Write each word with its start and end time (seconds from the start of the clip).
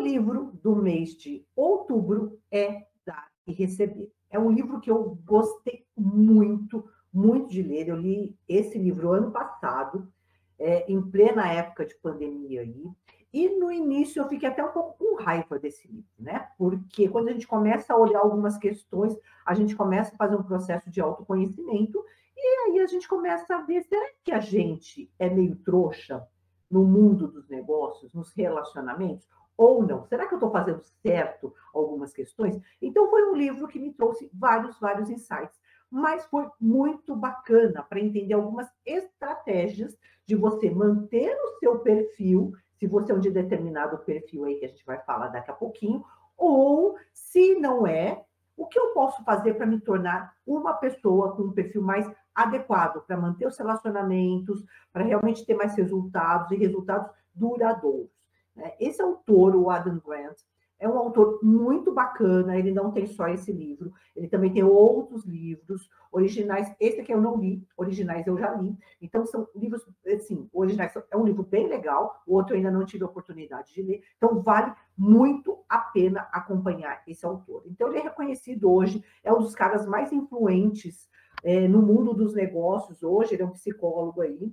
livro 0.00 0.52
do 0.62 0.76
mês 0.76 1.10
de 1.16 1.44
outubro 1.54 2.38
é 2.50 2.86
Dar 3.04 3.28
e 3.46 3.52
Receber. 3.52 4.10
É 4.30 4.38
um 4.38 4.50
livro 4.50 4.80
que 4.80 4.90
eu 4.90 5.18
gostei 5.24 5.86
muito, 5.96 6.84
muito 7.12 7.50
de 7.50 7.62
ler. 7.62 7.88
Eu 7.88 7.96
li 7.96 8.36
esse 8.48 8.78
livro 8.78 9.12
ano 9.12 9.30
passado, 9.30 10.12
é, 10.58 10.90
em 10.90 11.00
plena 11.00 11.52
época 11.52 11.86
de 11.86 11.94
pandemia 11.96 12.62
aí. 12.62 12.84
E 13.32 13.48
no 13.50 13.70
início 13.70 14.20
eu 14.20 14.28
fiquei 14.28 14.48
até 14.48 14.64
um 14.64 14.72
pouco 14.72 14.98
com 14.98 15.22
raiva 15.22 15.58
desse 15.58 15.86
livro, 15.86 16.10
né? 16.18 16.48
Porque 16.56 17.08
quando 17.08 17.28
a 17.28 17.32
gente 17.32 17.46
começa 17.46 17.92
a 17.92 17.96
olhar 17.96 18.20
algumas 18.20 18.56
questões, 18.56 19.14
a 19.44 19.54
gente 19.54 19.76
começa 19.76 20.14
a 20.14 20.16
fazer 20.16 20.36
um 20.36 20.42
processo 20.42 20.90
de 20.90 21.00
autoconhecimento 21.00 22.02
e 22.36 22.70
aí 22.70 22.80
a 22.80 22.86
gente 22.86 23.08
começa 23.08 23.56
a 23.56 23.62
ver, 23.62 23.82
será 23.82 24.08
que 24.24 24.32
a 24.32 24.40
gente 24.40 25.12
é 25.18 25.28
meio 25.28 25.56
trouxa 25.56 26.26
no 26.70 26.84
mundo 26.84 27.26
dos 27.28 27.48
negócios, 27.48 28.14
nos 28.14 28.32
relacionamentos? 28.32 29.28
Ou 29.58 29.82
não? 29.82 30.06
Será 30.06 30.26
que 30.26 30.34
eu 30.34 30.38
estou 30.38 30.52
fazendo 30.52 30.80
certo 31.02 31.52
algumas 31.74 32.12
questões? 32.12 32.58
Então, 32.80 33.10
foi 33.10 33.28
um 33.28 33.34
livro 33.34 33.68
que 33.68 33.78
me 33.78 33.92
trouxe 33.92 34.30
vários, 34.32 34.78
vários 34.78 35.10
insights, 35.10 35.60
mas 35.90 36.24
foi 36.26 36.48
muito 36.60 37.16
bacana 37.16 37.82
para 37.82 38.00
entender 38.00 38.34
algumas 38.34 38.70
estratégias 38.86 39.98
de 40.24 40.36
você 40.36 40.70
manter 40.70 41.34
o 41.34 41.58
seu 41.58 41.80
perfil 41.80 42.52
se 42.78 42.86
você 42.86 43.10
é 43.10 43.14
um 43.14 43.20
de 43.20 43.30
determinado 43.30 43.98
perfil 43.98 44.44
aí, 44.44 44.54
que 44.54 44.64
a 44.64 44.68
gente 44.68 44.86
vai 44.86 44.98
falar 45.00 45.28
daqui 45.28 45.50
a 45.50 45.54
pouquinho, 45.54 46.04
ou 46.36 46.96
se 47.12 47.56
não 47.56 47.84
é, 47.86 48.24
o 48.56 48.66
que 48.66 48.78
eu 48.78 48.92
posso 48.92 49.24
fazer 49.24 49.54
para 49.54 49.66
me 49.66 49.80
tornar 49.80 50.32
uma 50.46 50.74
pessoa 50.74 51.34
com 51.34 51.42
um 51.42 51.52
perfil 51.52 51.82
mais 51.82 52.08
adequado 52.34 53.04
para 53.04 53.16
manter 53.16 53.46
os 53.46 53.58
relacionamentos, 53.58 54.64
para 54.92 55.04
realmente 55.04 55.44
ter 55.44 55.54
mais 55.54 55.74
resultados 55.74 56.52
e 56.52 56.56
resultados 56.56 57.10
duradouros. 57.34 58.17
Né? 58.58 58.74
Esse 58.78 59.00
autor, 59.00 59.54
o 59.56 59.70
Adam 59.70 60.00
Grant, 60.04 60.36
é 60.80 60.88
um 60.88 60.96
autor 60.96 61.40
muito 61.42 61.92
bacana, 61.92 62.56
ele 62.56 62.70
não 62.70 62.92
tem 62.92 63.04
só 63.06 63.26
esse 63.28 63.50
livro, 63.50 63.92
ele 64.14 64.28
também 64.28 64.52
tem 64.52 64.62
outros 64.62 65.24
livros 65.24 65.90
originais. 66.12 66.72
Esse 66.78 67.00
aqui 67.00 67.12
eu 67.12 67.20
não 67.20 67.36
li, 67.36 67.66
originais 67.76 68.26
eu 68.26 68.38
já 68.38 68.54
li. 68.54 68.76
Então, 69.02 69.26
são 69.26 69.48
livros, 69.56 69.84
assim, 70.06 70.48
originais 70.52 70.92
é 71.10 71.16
um 71.16 71.24
livro 71.24 71.42
bem 71.42 71.66
legal, 71.66 72.22
o 72.26 72.34
outro 72.34 72.54
eu 72.54 72.58
ainda 72.58 72.70
não 72.70 72.84
tive 72.84 73.02
a 73.02 73.08
oportunidade 73.08 73.74
de 73.74 73.82
ler. 73.82 74.02
Então, 74.16 74.40
vale 74.40 74.72
muito 74.96 75.64
a 75.68 75.78
pena 75.78 76.28
acompanhar 76.32 77.02
esse 77.08 77.26
autor. 77.26 77.64
Então, 77.66 77.88
ele 77.88 77.98
é 77.98 78.02
reconhecido 78.02 78.70
hoje, 78.70 79.02
é 79.24 79.32
um 79.32 79.38
dos 79.38 79.56
caras 79.56 79.84
mais 79.84 80.12
influentes 80.12 81.08
é, 81.42 81.66
no 81.66 81.82
mundo 81.82 82.14
dos 82.14 82.34
negócios 82.34 83.02
hoje, 83.02 83.34
ele 83.34 83.42
é 83.42 83.46
um 83.46 83.50
psicólogo 83.50 84.20
aí. 84.20 84.52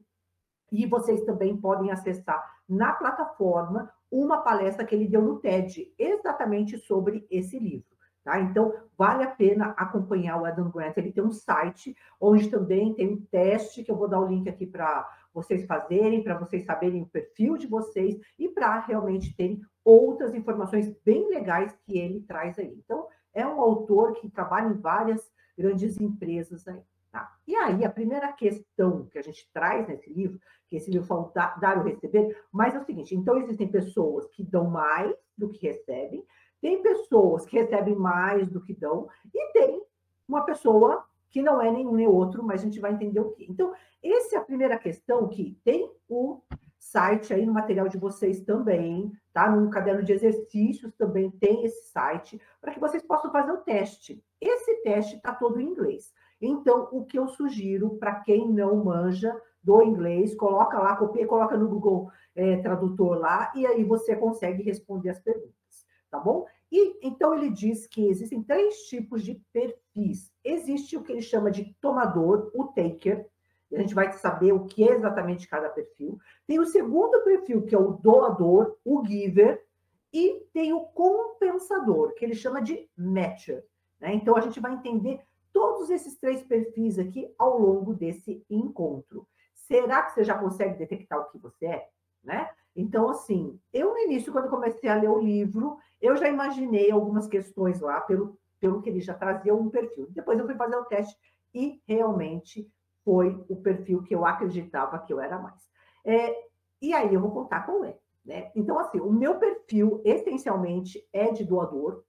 E 0.72 0.88
vocês 0.88 1.22
também 1.23 1.56
podem 1.56 1.92
acessar 1.92 2.44
na 2.67 2.94
plataforma 2.94 3.92
uma 4.16 4.38
palestra 4.38 4.85
que 4.85 4.95
ele 4.95 5.08
deu 5.08 5.21
no 5.21 5.39
TED, 5.39 5.94
exatamente 5.97 6.77
sobre 6.77 7.25
esse 7.30 7.59
livro. 7.59 7.95
Tá? 8.23 8.39
Então, 8.39 8.73
vale 8.97 9.23
a 9.23 9.30
pena 9.30 9.75
acompanhar 9.77 10.41
o 10.41 10.45
Adam 10.45 10.72
Grant. 10.72 10.97
Ele 10.97 11.11
tem 11.11 11.23
um 11.23 11.31
site 11.31 11.95
onde 12.19 12.49
também 12.49 12.94
tem 12.94 13.13
um 13.13 13.22
teste, 13.22 13.83
que 13.83 13.91
eu 13.91 13.95
vou 13.95 14.07
dar 14.07 14.19
o 14.19 14.27
link 14.27 14.49
aqui 14.49 14.66
para 14.66 15.07
vocês 15.33 15.66
fazerem, 15.66 16.23
para 16.23 16.38
vocês 16.38 16.66
saberem 16.66 17.03
o 17.03 17.07
perfil 17.07 17.57
de 17.57 17.67
vocês 17.67 18.17
e 18.39 18.49
para 18.49 18.80
realmente 18.80 19.35
terem 19.35 19.61
outras 19.83 20.33
informações 20.33 20.89
bem 21.05 21.29
legais 21.29 21.77
que 21.85 22.00
ele 22.00 22.22
traz 22.22 22.57
aí. 22.57 22.73
Então, 22.83 23.05
é 23.33 23.45
um 23.45 23.61
autor 23.61 24.13
que 24.13 24.29
trabalha 24.29 24.69
em 24.69 24.79
várias 24.79 25.29
grandes 25.57 26.00
empresas 26.00 26.67
aí. 26.67 26.81
Tá? 27.16 27.33
E 27.47 27.55
aí, 27.55 27.85
a 27.85 27.89
primeira 27.89 28.30
questão 28.33 29.05
que 29.05 29.17
a 29.17 29.21
gente 29.21 29.49
traz 29.53 29.88
nesse 29.88 30.11
livro, 30.11 30.38
que 30.67 30.75
esse 30.75 30.91
livro 30.91 31.08
fala 31.08 31.31
dar 31.61 31.77
ou 31.77 31.83
receber, 31.85 32.38
mas 32.52 32.75
é 32.75 32.77
o 32.77 32.83
seguinte: 32.83 33.16
então, 33.16 33.38
existem 33.38 33.69
pessoas 33.69 34.27
que 34.27 34.44
dão 34.44 34.69
mais 34.69 35.16
do 35.38 35.47
que 35.47 35.66
recebem, 35.66 36.25
tem 36.59 36.81
pessoas 36.81 37.45
que 37.45 37.57
recebem 37.57 37.95
mais 37.95 38.49
do 38.49 38.59
que 38.59 38.73
dão, 38.73 39.07
e 39.33 39.53
tem 39.53 39.81
uma 40.28 40.44
pessoa 40.44 41.06
que 41.29 41.41
não 41.41 41.62
é 41.62 41.72
nenhum 41.72 41.94
nem 41.94 42.06
outro, 42.06 42.44
mas 42.44 42.59
a 42.59 42.66
gente 42.66 42.81
vai 42.81 42.91
entender 42.91 43.22
o 43.22 43.31
que. 43.31 43.50
Então, 43.50 43.73
essa 44.03 44.35
é 44.35 44.38
a 44.38 44.44
primeira 44.44 44.78
questão 44.78 45.29
que 45.29 45.57
tem 45.63 45.90
o 46.09 46.41
site 46.78 47.34
aí 47.34 47.45
no 47.45 47.53
material 47.53 47.88
de 47.88 47.97
vocês 47.97 48.41
também, 48.41 49.09
tá? 49.31 49.50
No 49.50 49.69
caderno 49.69 50.03
de 50.03 50.11
exercícios 50.11 50.94
também 50.95 51.31
tem 51.31 51.63
esse 51.63 51.91
site, 51.91 52.41
para 52.59 52.73
que 52.73 52.79
vocês 52.79 53.01
possam 53.01 53.31
fazer 53.31 53.53
o 53.53 53.61
teste. 53.61 54.22
Esse 54.41 54.84
teste 54.84 55.16
está 55.16 55.34
todo 55.34 55.61
em 55.61 55.69
inglês. 55.69 56.13
Então, 56.41 56.90
o 56.91 57.06
que 57.06 57.18
eu 57.18 57.28
sugiro 57.28 57.97
para 57.97 58.19
quem 58.22 58.50
não 58.50 58.84
manja 58.84 59.35
do 59.63 59.81
inglês, 59.81 60.35
coloca 60.35 60.78
lá, 60.79 60.96
copia, 60.96 61.25
coloca 61.25 61.57
no 61.57 61.68
Google 61.68 62.12
é, 62.35 62.57
Tradutor 62.57 63.18
lá, 63.18 63.51
e 63.56 63.66
aí 63.66 63.84
você 63.84 64.16
consegue 64.16 64.62
responder 64.62 65.09
as 65.09 65.19
perguntas, 65.19 65.85
tá 66.12 66.19
bom? 66.19 66.46
E 66.72 67.07
então 67.07 67.34
ele 67.34 67.50
diz 67.50 67.88
que 67.88 68.07
existem 68.07 68.44
três 68.44 68.84
tipos 68.88 69.23
de 69.23 69.41
perfis. 69.51 70.31
Existe 70.44 70.97
o 70.97 71.01
que 71.01 71.12
ele 71.12 71.22
chama 71.22 71.50
de 71.50 71.75
tomador, 71.81 72.52
o 72.53 72.66
taker, 72.66 73.28
a 73.73 73.81
gente 73.81 73.96
vai 73.96 74.12
saber 74.13 74.53
o 74.53 74.66
que 74.66 74.88
é 74.88 74.94
exatamente 74.94 75.47
cada 75.47 75.69
perfil. 75.69 76.19
Tem 76.47 76.59
o 76.59 76.66
segundo 76.66 77.23
perfil, 77.23 77.63
que 77.63 77.75
é 77.75 77.78
o 77.78 77.94
doador, 77.94 78.78
o 78.85 79.06
giver, 79.06 79.66
e 80.13 80.46
tem 80.53 80.72
o 80.72 80.81
compensador, 80.81 82.13
que 82.13 82.23
ele 82.23 82.35
chama 82.35 82.62
de 82.62 82.90
matcher. 82.96 83.66
Né? 84.00 84.13
Então 84.13 84.38
a 84.38 84.41
gente 84.41 84.59
vai 84.59 84.73
entender 84.73 85.19
todos 85.55 85.89
esses 85.89 86.17
três 86.17 86.43
perfis 86.43 86.99
aqui 86.99 87.33
ao 87.39 87.57
longo 87.57 87.93
desse 87.93 88.45
encontro. 88.49 89.25
Será 89.53 90.03
que 90.03 90.11
você 90.11 90.25
já 90.25 90.38
consegue 90.38 90.77
detectar 90.77 91.17
o 91.17 91.31
que 91.31 91.38
você 91.38 91.66
é? 91.67 91.89
Né? 92.21 92.49
Então, 92.75 93.07
assim, 93.07 93.57
eu 93.71 93.93
no 93.93 93.99
início, 93.99 94.33
quando 94.33 94.49
comecei 94.49 94.89
a 94.89 94.95
ler 94.95 95.09
o 95.09 95.17
livro, 95.17 95.77
eu 96.01 96.17
já 96.17 96.27
imaginei 96.27 96.91
algumas 96.91 97.25
questões 97.25 97.79
lá, 97.79 98.01
pelo, 98.01 98.38
pelo 98.59 98.81
que 98.81 98.89
ele 98.89 98.99
já 98.99 99.13
trazia 99.13 99.55
um 99.55 99.69
perfil. 99.69 100.07
Depois 100.09 100.38
eu 100.38 100.45
fui 100.45 100.55
fazer 100.55 100.75
o 100.75 100.83
teste 100.83 101.16
e 101.53 101.81
realmente 101.87 102.69
foi 103.05 103.41
o 103.47 103.55
perfil 103.55 104.03
que 104.03 104.13
eu 104.13 104.25
acreditava 104.25 104.99
que 104.99 105.13
eu 105.13 105.22
era 105.22 105.39
mais. 105.39 105.69
É, 106.03 106.35
e 106.81 106.93
aí 106.93 107.13
eu 107.13 107.22
vou 107.22 107.31
contar 107.31 107.61
qual 107.61 107.85
é. 107.85 107.97
Né? 108.25 108.51
Então, 108.57 108.77
assim, 108.77 108.99
o 108.99 109.09
meu 109.09 109.35
perfil 109.35 110.01
essencialmente 110.03 111.07
é 111.13 111.31
de 111.31 111.45
doador, 111.45 112.03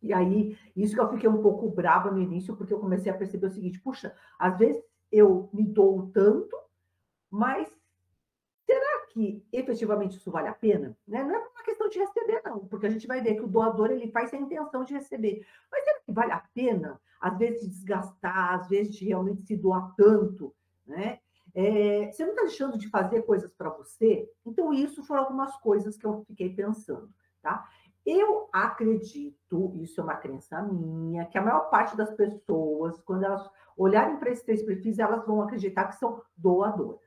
e 0.00 0.12
aí, 0.12 0.56
isso 0.76 0.94
que 0.94 1.00
eu 1.00 1.10
fiquei 1.10 1.28
um 1.28 1.42
pouco 1.42 1.70
brava 1.70 2.10
no 2.10 2.20
início, 2.20 2.56
porque 2.56 2.72
eu 2.72 2.78
comecei 2.78 3.10
a 3.10 3.16
perceber 3.16 3.46
o 3.46 3.50
seguinte: 3.50 3.80
puxa, 3.80 4.14
às 4.38 4.56
vezes 4.58 4.82
eu 5.10 5.48
me 5.52 5.64
dou 5.64 6.10
tanto, 6.12 6.56
mas 7.30 7.68
será 8.64 9.06
que 9.06 9.44
efetivamente 9.52 10.16
isso 10.16 10.30
vale 10.30 10.48
a 10.48 10.54
pena? 10.54 10.96
Né? 11.06 11.24
Não 11.24 11.34
é 11.34 11.38
uma 11.38 11.64
questão 11.64 11.88
de 11.88 11.98
receber, 11.98 12.42
não, 12.44 12.66
porque 12.66 12.86
a 12.86 12.90
gente 12.90 13.06
vai 13.06 13.20
ver 13.20 13.34
que 13.34 13.42
o 13.42 13.48
doador 13.48 13.90
ele 13.90 14.10
faz 14.10 14.30
sem 14.30 14.42
intenção 14.42 14.84
de 14.84 14.94
receber. 14.94 15.44
Mas 15.70 15.84
será 15.84 16.00
que 16.00 16.12
vale 16.12 16.32
a 16.32 16.44
pena, 16.54 17.00
às 17.20 17.36
vezes, 17.36 17.62
de 17.62 17.68
desgastar, 17.68 18.54
às 18.54 18.68
vezes, 18.68 18.94
de 18.94 19.04
realmente 19.04 19.42
se 19.42 19.56
doar 19.56 19.94
tanto? 19.96 20.54
Né? 20.86 21.18
É, 21.54 22.10
você 22.12 22.24
não 22.24 22.32
está 22.32 22.42
deixando 22.42 22.78
de 22.78 22.88
fazer 22.88 23.22
coisas 23.22 23.52
para 23.52 23.70
você? 23.70 24.30
Então, 24.46 24.72
isso 24.72 25.02
foram 25.02 25.24
algumas 25.24 25.56
coisas 25.56 25.96
que 25.96 26.06
eu 26.06 26.24
fiquei 26.26 26.54
pensando. 26.54 27.10
Tá? 27.42 27.66
Eu 28.10 28.48
acredito, 28.50 29.74
isso 29.76 30.00
é 30.00 30.04
uma 30.04 30.16
crença 30.16 30.62
minha, 30.62 31.26
que 31.26 31.36
a 31.36 31.42
maior 31.42 31.68
parte 31.68 31.94
das 31.94 32.10
pessoas, 32.14 32.98
quando 33.02 33.24
elas 33.24 33.46
olharem 33.76 34.16
para 34.16 34.30
esses 34.30 34.42
três 34.42 34.62
perfis, 34.62 34.98
elas 34.98 35.26
vão 35.26 35.42
acreditar 35.42 35.84
que 35.88 35.96
são 35.96 36.22
doadoras, 36.34 37.02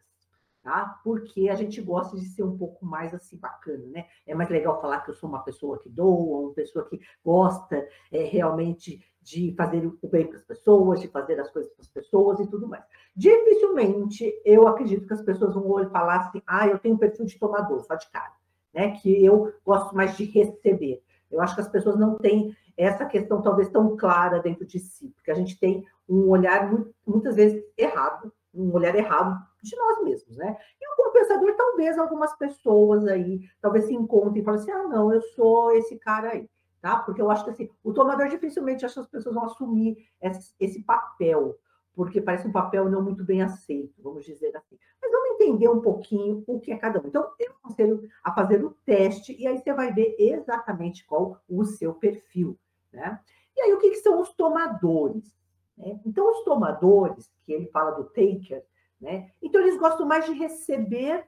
tá? 0.61 1.01
Porque 1.03 1.50
a 1.50 1.56
gente 1.56 1.81
gosta 1.81 2.16
de 2.16 2.25
ser 2.28 2.44
um 2.44 2.56
pouco 2.56 2.85
mais 2.85 3.16
assim 3.16 3.35
bacana, 3.35 3.84
né? 3.88 4.06
É 4.28 4.35
mais 4.35 4.51
legal 4.51 4.79
falar 4.79 5.01
que 5.01 5.09
eu 5.09 5.16
sou 5.16 5.28
uma 5.28 5.44
pessoa 5.44 5.79
que 5.79 5.90
doa, 5.90 6.45
uma 6.45 6.53
pessoa 6.53 6.88
que 6.88 7.01
gosta 7.25 7.84
é, 8.11 8.22
realmente 8.22 9.03
de 9.23 9.56
fazer 9.57 9.84
o 10.03 10.07
bem 10.07 10.28
para 10.28 10.38
as 10.38 10.44
pessoas, 10.44 11.01
de 11.01 11.07
fazer 11.07 11.40
as 11.40 11.50
coisas 11.50 11.73
para 11.73 11.81
as 11.81 11.90
pessoas 11.90 12.40
e 12.40 12.47
tudo 12.47 12.67
mais. 12.67 12.85
Dificilmente 13.16 14.40
eu 14.45 14.67
acredito 14.67 15.07
que 15.07 15.13
as 15.13 15.23
pessoas 15.23 15.56
vão 15.56 15.90
falar 15.90 16.28
assim, 16.28 16.44
ah, 16.45 16.67
eu 16.67 16.78
tenho 16.78 16.94
um 16.94 17.00
perfil 17.00 17.25
de 17.25 17.40
tomador, 17.40 17.79
só 17.79 17.96
de 17.96 18.08
cara 18.11 18.40
né? 18.73 18.91
Que 18.91 19.23
eu 19.23 19.53
gosto 19.66 19.96
mais 19.96 20.16
de 20.18 20.26
receber. 20.26 21.02
Eu 21.29 21.41
acho 21.41 21.56
que 21.56 21.62
as 21.62 21.70
pessoas 21.70 21.97
não 21.97 22.18
têm 22.18 22.56
essa 22.78 23.06
questão 23.06 23.41
talvez 23.41 23.70
tão 23.70 23.96
clara 23.96 24.40
dentro 24.40 24.66
de 24.66 24.79
si, 24.79 25.09
porque 25.16 25.32
a 25.32 25.35
gente 25.35 25.59
tem 25.59 25.85
um 26.08 26.29
olhar 26.29 26.72
muitas 27.06 27.35
vezes 27.35 27.64
errado, 27.78 28.34
um 28.53 28.73
olhar 28.73 28.96
errado 28.96 29.40
de 29.62 29.76
nós 29.76 30.03
mesmos, 30.03 30.35
né? 30.35 30.58
E 30.79 30.88
o 30.88 30.96
compensador, 30.96 31.56
talvez 31.56 31.97
algumas 31.97 32.35
pessoas 32.38 33.08
aí, 33.08 33.41
talvez 33.62 33.85
se 33.85 33.94
encontrem 33.94 34.41
e 34.41 34.46
falem 34.46 34.59
assim, 34.59 34.72
ah, 34.72 34.88
não, 34.88 35.14
eu 35.14 35.22
sou 35.22 35.72
esse 35.74 35.97
cara 36.00 36.32
aí, 36.32 36.50
tá? 36.82 36.97
Porque 36.97 37.22
eu 37.22 37.29
acho 37.29 37.44
que 37.46 37.52
assim, 37.52 37.70
o 37.84 37.94
tomador 37.94 38.28
dificilmente 38.28 38.85
acho 38.85 38.96
que 38.96 39.00
as 39.02 39.08
pessoas 39.08 39.35
vão 39.35 39.46
assumir 39.46 39.97
esse, 40.22 40.53
esse 40.59 40.84
papel, 40.84 41.56
porque 41.96 42.22
parece 42.22 42.47
um 42.47 42.52
papel 42.52 42.90
não 42.90 43.02
muito 43.02 43.23
bem 43.23 43.41
aceito, 43.41 44.02
vamos 44.02 44.26
dizer 44.26 44.55
assim. 44.55 44.78
Mas 45.02 45.11
vamos 45.11 45.32
entender 45.32 45.70
um 45.70 45.82
pouquinho 45.82 46.43
o 46.47 46.59
que 46.59 46.72
é 46.72 46.78
cada 46.78 47.02
um. 47.02 47.08
Então, 47.08 47.32
eu 47.40 47.52
aconselho 47.64 48.08
a 48.23 48.34
fazer 48.34 48.64
o 48.64 48.72
teste 48.85 49.35
e 49.38 49.46
aí 49.46 49.58
você 49.58 49.73
vai 49.73 49.93
ver 49.93 50.16
exatamente 50.17 51.05
qual 51.05 51.41
o 51.49 51.64
seu 51.66 51.93
perfil, 51.93 52.58
né? 52.91 53.20
E 53.55 53.61
aí, 53.61 53.73
o 53.73 53.79
que, 53.79 53.91
que 53.91 53.97
são 53.97 54.22
os 54.22 54.34
tomadores? 54.34 55.35
Né? 55.78 55.99
Então, 56.05 56.29
os 56.29 56.43
tomadores, 56.43 57.32
que 57.46 57.52
ele 57.52 57.67
fala 57.67 57.91
do 57.91 58.05
taker, 58.05 58.64
né? 58.99 59.32
Então, 59.41 59.61
eles 59.61 59.78
gostam 59.78 60.05
mais 60.05 60.26
de 60.26 60.34
receber 60.34 61.26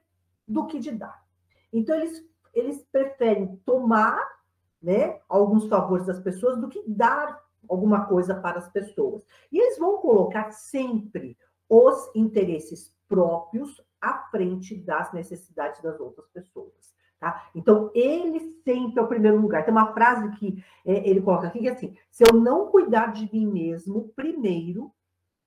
do 0.47 0.65
que 0.67 0.79
de 0.79 0.91
dar. 0.91 1.23
Então, 1.71 1.95
eles 1.95 2.23
eles 2.53 2.83
preferem 2.91 3.57
tomar 3.65 4.21
né, 4.81 5.19
alguns 5.27 5.67
favores 5.67 6.05
das 6.05 6.19
pessoas 6.19 6.59
do 6.59 6.69
que 6.69 6.83
dar 6.87 7.42
alguma 7.69 8.05
coisa 8.05 8.35
para 8.35 8.59
as 8.59 8.69
pessoas. 8.69 9.25
E 9.51 9.59
eles 9.59 9.77
vão 9.77 9.97
colocar 9.97 10.51
sempre 10.51 11.37
os 11.69 12.13
interesses 12.15 12.93
próprios 13.07 13.81
à 14.01 14.29
frente 14.29 14.75
das 14.75 15.11
necessidades 15.13 15.81
das 15.81 15.99
outras 15.99 16.27
pessoas. 16.29 16.93
Tá? 17.19 17.49
Então, 17.55 17.89
ele 17.95 18.39
sempre 18.63 18.99
é 18.99 19.01
o 19.01 19.07
primeiro 19.07 19.39
lugar. 19.39 19.63
Tem 19.63 19.71
uma 19.71 19.93
frase 19.93 20.29
que 20.31 20.61
é, 20.85 21.09
ele 21.09 21.21
coloca 21.21 21.47
aqui 21.47 21.59
que 21.59 21.69
é 21.69 21.71
assim: 21.71 21.97
se 22.11 22.23
eu 22.23 22.33
não 22.33 22.67
cuidar 22.67 23.13
de 23.13 23.31
mim 23.31 23.47
mesmo 23.47 24.09
primeiro, 24.15 24.93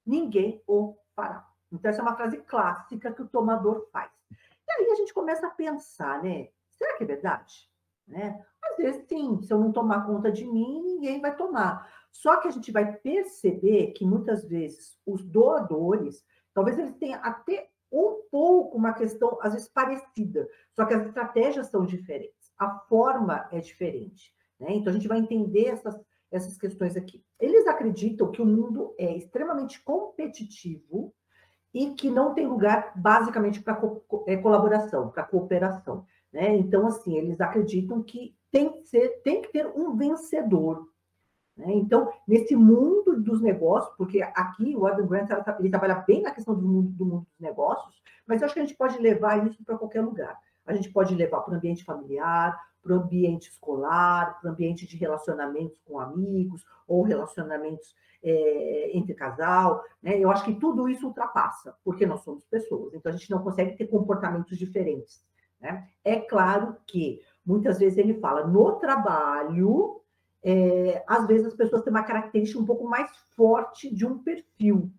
ninguém 0.04 0.62
o 0.66 0.96
fará. 1.14 1.46
Então, 1.70 1.90
essa 1.90 2.00
é 2.00 2.02
uma 2.02 2.16
frase 2.16 2.38
clássica 2.38 3.12
que 3.12 3.20
o 3.20 3.28
tomador 3.28 3.88
faz. 3.92 4.10
E 4.30 4.72
aí 4.72 4.90
a 4.90 4.94
gente 4.94 5.12
começa 5.12 5.46
a 5.46 5.50
pensar, 5.50 6.22
né? 6.22 6.48
Será 6.70 6.96
que 6.96 7.04
é 7.04 7.06
verdade? 7.06 7.70
Né? 8.06 8.42
Às 8.62 8.76
vezes, 8.76 9.06
sim, 9.06 9.42
se 9.42 9.52
eu 9.52 9.58
não 9.58 9.72
tomar 9.72 10.06
conta 10.06 10.30
de 10.30 10.46
mim, 10.46 10.82
ninguém 10.82 11.20
vai 11.20 11.36
tomar. 11.36 11.86
Só 12.22 12.38
que 12.38 12.48
a 12.48 12.50
gente 12.50 12.72
vai 12.72 12.96
perceber 12.96 13.92
que 13.92 14.04
muitas 14.04 14.44
vezes 14.44 14.98
os 15.04 15.22
doadores, 15.22 16.24
talvez 16.54 16.78
eles 16.78 16.94
tenham 16.94 17.20
até 17.22 17.68
um 17.92 18.22
pouco 18.30 18.78
uma 18.78 18.94
questão, 18.94 19.38
às 19.42 19.52
vezes, 19.52 19.68
parecida, 19.68 20.48
só 20.72 20.86
que 20.86 20.94
as 20.94 21.06
estratégias 21.06 21.66
são 21.68 21.84
diferentes, 21.84 22.50
a 22.58 22.78
forma 22.88 23.46
é 23.52 23.60
diferente. 23.60 24.34
Né? 24.58 24.68
Então, 24.70 24.90
a 24.90 24.94
gente 24.94 25.06
vai 25.06 25.18
entender 25.18 25.66
essas, 25.66 26.00
essas 26.30 26.56
questões 26.56 26.96
aqui. 26.96 27.22
Eles 27.38 27.66
acreditam 27.66 28.30
que 28.30 28.40
o 28.40 28.46
mundo 28.46 28.94
é 28.98 29.14
extremamente 29.14 29.82
competitivo 29.84 31.14
e 31.72 31.90
que 31.90 32.08
não 32.08 32.32
tem 32.32 32.46
lugar, 32.46 32.92
basicamente, 32.96 33.62
para 33.62 33.76
co 33.76 34.24
é, 34.26 34.38
colaboração, 34.38 35.10
para 35.10 35.22
cooperação. 35.22 36.06
Né? 36.32 36.56
Então, 36.56 36.86
assim, 36.86 37.16
eles 37.16 37.40
acreditam 37.42 38.02
que 38.02 38.34
tem 38.50 38.72
que, 38.72 38.88
ser, 38.88 39.20
tem 39.22 39.42
que 39.42 39.52
ter 39.52 39.66
um 39.66 39.94
vencedor. 39.94 40.88
Né? 41.56 41.72
Então, 41.74 42.12
nesse 42.26 42.54
mundo 42.54 43.20
dos 43.20 43.40
negócios, 43.40 43.94
porque 43.96 44.22
aqui 44.22 44.76
o 44.76 44.86
Adam 44.86 45.06
Grant 45.06 45.30
ele 45.58 45.70
trabalha 45.70 46.04
bem 46.06 46.22
na 46.22 46.30
questão 46.30 46.54
do 46.54 46.66
mundo, 46.66 46.90
do 46.90 47.04
mundo 47.04 47.26
dos 47.30 47.40
negócios, 47.40 48.02
mas 48.26 48.40
eu 48.40 48.46
acho 48.46 48.54
que 48.54 48.60
a 48.60 48.64
gente 48.64 48.76
pode 48.76 48.98
levar 48.98 49.46
isso 49.46 49.64
para 49.64 49.78
qualquer 49.78 50.02
lugar. 50.02 50.38
A 50.66 50.74
gente 50.74 50.90
pode 50.90 51.14
levar 51.14 51.40
para 51.40 51.54
o 51.54 51.56
ambiente 51.56 51.84
familiar, 51.84 52.60
para 52.82 52.92
o 52.92 53.00
ambiente 53.00 53.50
escolar, 53.50 54.38
para 54.40 54.48
o 54.48 54.52
ambiente 54.52 54.86
de 54.86 54.96
relacionamentos 54.96 55.80
com 55.84 55.98
amigos 55.98 56.64
ou 56.86 57.02
relacionamentos 57.02 57.94
é, 58.22 58.90
entre 58.96 59.14
casal. 59.14 59.82
Né? 60.02 60.18
Eu 60.18 60.30
acho 60.30 60.44
que 60.44 60.54
tudo 60.54 60.88
isso 60.88 61.06
ultrapassa, 61.06 61.74
porque 61.84 62.04
nós 62.04 62.22
somos 62.22 62.44
pessoas, 62.44 62.94
então 62.94 63.10
a 63.10 63.16
gente 63.16 63.30
não 63.30 63.42
consegue 63.42 63.76
ter 63.76 63.86
comportamentos 63.86 64.58
diferentes. 64.58 65.24
Né? 65.60 65.88
É 66.04 66.16
claro 66.16 66.76
que 66.86 67.20
muitas 67.44 67.78
vezes 67.78 67.96
ele 67.96 68.14
fala 68.14 68.46
no 68.46 68.72
trabalho 68.72 70.02
é, 70.48 71.02
às 71.08 71.26
vezes 71.26 71.48
as 71.48 71.54
pessoas 71.56 71.82
têm 71.82 71.93
uma 71.93 72.04
característica 72.04 72.60
um 72.60 72.64
pouco 72.64 72.88
mais 72.88 73.10
forte 73.34 73.93
de 73.93 74.06
um 74.06 74.22
perfil, 74.22 74.93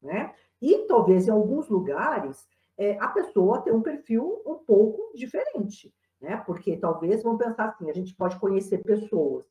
né? 0.00 0.32
E 0.62 0.78
talvez 0.88 1.28
em 1.28 1.30
alguns 1.30 1.68
lugares 1.68 2.48
é, 2.78 2.96
a 2.98 3.08
pessoa 3.08 3.60
tem 3.60 3.74
um 3.74 3.82
perfil 3.82 4.40
um 4.46 4.54
pouco 4.54 5.12
diferente, 5.14 5.94
né? 6.18 6.38
Porque 6.46 6.78
talvez, 6.78 7.22
vamos 7.22 7.44
pensar 7.44 7.66
assim, 7.66 7.90
a 7.90 7.92
gente 7.92 8.16
pode 8.16 8.40
conhecer 8.40 8.78
pessoas 8.78 9.44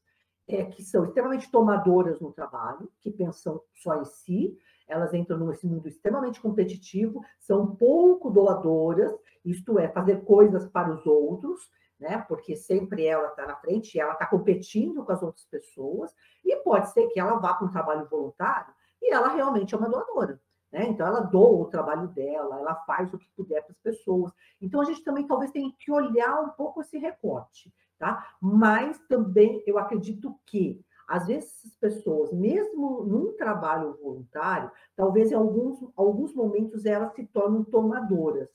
é, 0.48 0.64
que 0.66 0.82
são 0.82 1.06
extremamente 1.06 1.52
tomadoras 1.52 2.20
no 2.20 2.34
trabalho, 2.34 2.92
que 3.00 3.12
pensam 3.12 3.62
só 3.76 4.02
em 4.02 4.06
si, 4.06 4.58
elas 4.88 5.14
entram 5.14 5.38
nesse 5.46 5.68
mundo 5.68 5.88
extremamente 5.88 6.42
competitivo, 6.42 7.22
são 7.40 7.76
pouco 7.76 8.32
doadoras, 8.32 9.14
isto 9.46 9.78
é, 9.78 9.88
fazer 9.88 10.24
coisas 10.24 10.68
para 10.68 10.92
os 10.92 11.06
outros, 11.06 11.70
né? 12.04 12.18
Porque 12.28 12.56
sempre 12.56 13.06
ela 13.06 13.30
está 13.30 13.48
na 13.48 13.56
frente, 13.56 13.98
ela 13.98 14.12
está 14.12 14.26
competindo 14.26 15.06
com 15.06 15.12
as 15.12 15.24
outras 15.24 15.46
pessoas, 15.46 16.14
e 16.44 16.54
pode 16.58 16.92
ser 16.92 17.08
que 17.08 17.20
ela 17.20 17.40
vá 17.40 17.54
para 17.54 17.66
um 17.66 17.72
trabalho 17.72 18.08
voluntário 18.10 18.74
e 19.02 19.14
ela 19.14 19.30
realmente 19.30 19.74
é 19.74 19.78
uma 19.78 19.90
doadora. 19.90 20.40
Né? 20.70 20.88
Então, 20.90 21.08
ela 21.08 21.22
doa 21.22 21.62
o 21.62 21.70
trabalho 21.70 22.10
dela, 22.10 22.60
ela 22.60 22.76
faz 22.86 23.14
o 23.14 23.18
que 23.18 23.30
puder 23.38 23.62
para 23.62 23.72
as 23.72 23.80
pessoas. 23.80 24.34
Então, 24.62 24.82
a 24.82 24.84
gente 24.84 25.04
também 25.04 25.26
talvez 25.26 25.52
tenha 25.52 25.72
que 25.80 25.92
olhar 25.92 26.42
um 26.42 26.50
pouco 26.50 26.82
esse 26.82 26.98
recorte, 26.98 27.74
tá? 27.98 28.36
Mas 28.42 29.00
também 29.08 29.64
eu 29.66 29.78
acredito 29.78 30.38
que, 30.46 30.84
às 31.08 31.28
vezes, 31.28 31.64
as 31.66 31.76
pessoas, 31.76 32.34
mesmo 32.34 33.04
num 33.04 33.34
trabalho 33.38 33.98
voluntário, 34.02 34.72
talvez 34.96 35.32
em 35.32 35.36
alguns, 35.36 35.80
alguns 35.96 36.34
momentos 36.34 36.86
elas 36.86 37.14
se 37.14 37.26
tornam 37.28 37.64
tomadoras, 37.64 38.50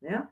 né? 0.00 0.28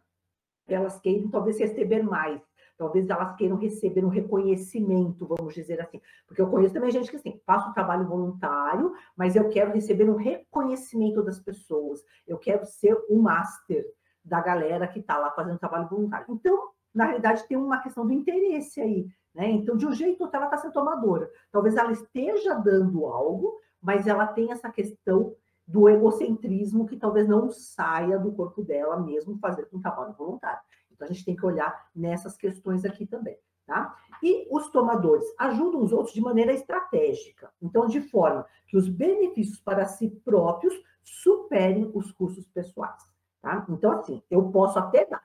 Elas 0.68 1.00
queiram 1.00 1.30
talvez 1.30 1.58
receber 1.58 2.02
mais, 2.02 2.40
Talvez 2.80 3.10
elas 3.10 3.36
queiram 3.36 3.58
receber 3.58 4.02
um 4.06 4.08
reconhecimento, 4.08 5.26
vamos 5.26 5.52
dizer 5.52 5.82
assim. 5.82 6.00
Porque 6.26 6.40
eu 6.40 6.48
conheço 6.48 6.72
também 6.72 6.90
gente 6.90 7.10
que 7.10 7.16
assim, 7.16 7.38
faço 7.44 7.68
um 7.68 7.74
trabalho 7.74 8.08
voluntário, 8.08 8.94
mas 9.14 9.36
eu 9.36 9.50
quero 9.50 9.70
receber 9.70 10.08
um 10.08 10.16
reconhecimento 10.16 11.22
das 11.22 11.38
pessoas. 11.38 12.02
Eu 12.26 12.38
quero 12.38 12.64
ser 12.64 12.96
o 13.10 13.20
master 13.20 13.84
da 14.24 14.40
galera 14.40 14.88
que 14.88 15.00
está 15.00 15.18
lá 15.18 15.30
fazendo 15.32 15.58
trabalho 15.58 15.90
voluntário. 15.90 16.24
Então, 16.30 16.70
na 16.94 17.04
realidade, 17.04 17.46
tem 17.46 17.58
uma 17.58 17.82
questão 17.82 18.06
do 18.06 18.14
interesse 18.14 18.80
aí. 18.80 19.06
Né? 19.34 19.50
Então, 19.50 19.76
de 19.76 19.86
um 19.86 19.92
jeito 19.92 20.20
ou 20.20 20.24
outro, 20.24 20.38
ela 20.38 20.46
está 20.46 20.56
sendo 20.56 20.72
tomadora. 20.72 21.30
Talvez 21.52 21.76
ela 21.76 21.92
esteja 21.92 22.54
dando 22.54 23.04
algo, 23.04 23.60
mas 23.78 24.06
ela 24.06 24.26
tem 24.26 24.52
essa 24.52 24.70
questão 24.70 25.36
do 25.66 25.86
egocentrismo 25.86 26.86
que 26.86 26.96
talvez 26.96 27.28
não 27.28 27.50
saia 27.50 28.18
do 28.18 28.32
corpo 28.32 28.62
dela 28.62 28.98
mesmo 28.98 29.38
fazer 29.38 29.68
um 29.70 29.82
trabalho 29.82 30.14
voluntário. 30.14 30.62
Então, 31.00 31.08
a 31.08 31.12
gente 31.12 31.24
tem 31.24 31.34
que 31.34 31.46
olhar 31.46 31.88
nessas 31.96 32.36
questões 32.36 32.84
aqui 32.84 33.06
também. 33.06 33.38
Tá? 33.66 33.96
E 34.22 34.46
os 34.50 34.68
tomadores 34.68 35.24
ajudam 35.38 35.82
os 35.82 35.92
outros 35.92 36.12
de 36.12 36.20
maneira 36.20 36.52
estratégica, 36.52 37.50
então, 37.62 37.86
de 37.86 38.00
forma 38.00 38.44
que 38.66 38.76
os 38.76 38.88
benefícios 38.88 39.60
para 39.60 39.86
si 39.86 40.10
próprios 40.24 40.74
superem 41.04 41.90
os 41.94 42.10
custos 42.12 42.46
pessoais. 42.48 43.02
Tá? 43.40 43.64
Então, 43.70 43.92
assim, 43.92 44.22
eu 44.28 44.50
posso 44.50 44.78
até 44.78 45.06
dar, 45.06 45.24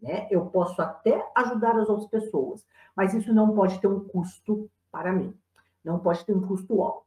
né? 0.00 0.28
eu 0.30 0.46
posso 0.46 0.80
até 0.80 1.26
ajudar 1.34 1.76
as 1.78 1.88
outras 1.88 2.08
pessoas, 2.08 2.64
mas 2.94 3.14
isso 3.14 3.32
não 3.32 3.54
pode 3.54 3.80
ter 3.80 3.88
um 3.88 4.04
custo 4.04 4.70
para 4.92 5.10
mim, 5.10 5.34
não 5.82 5.98
pode 5.98 6.24
ter 6.24 6.36
um 6.36 6.46
custo 6.46 6.80
alto. 6.82 7.06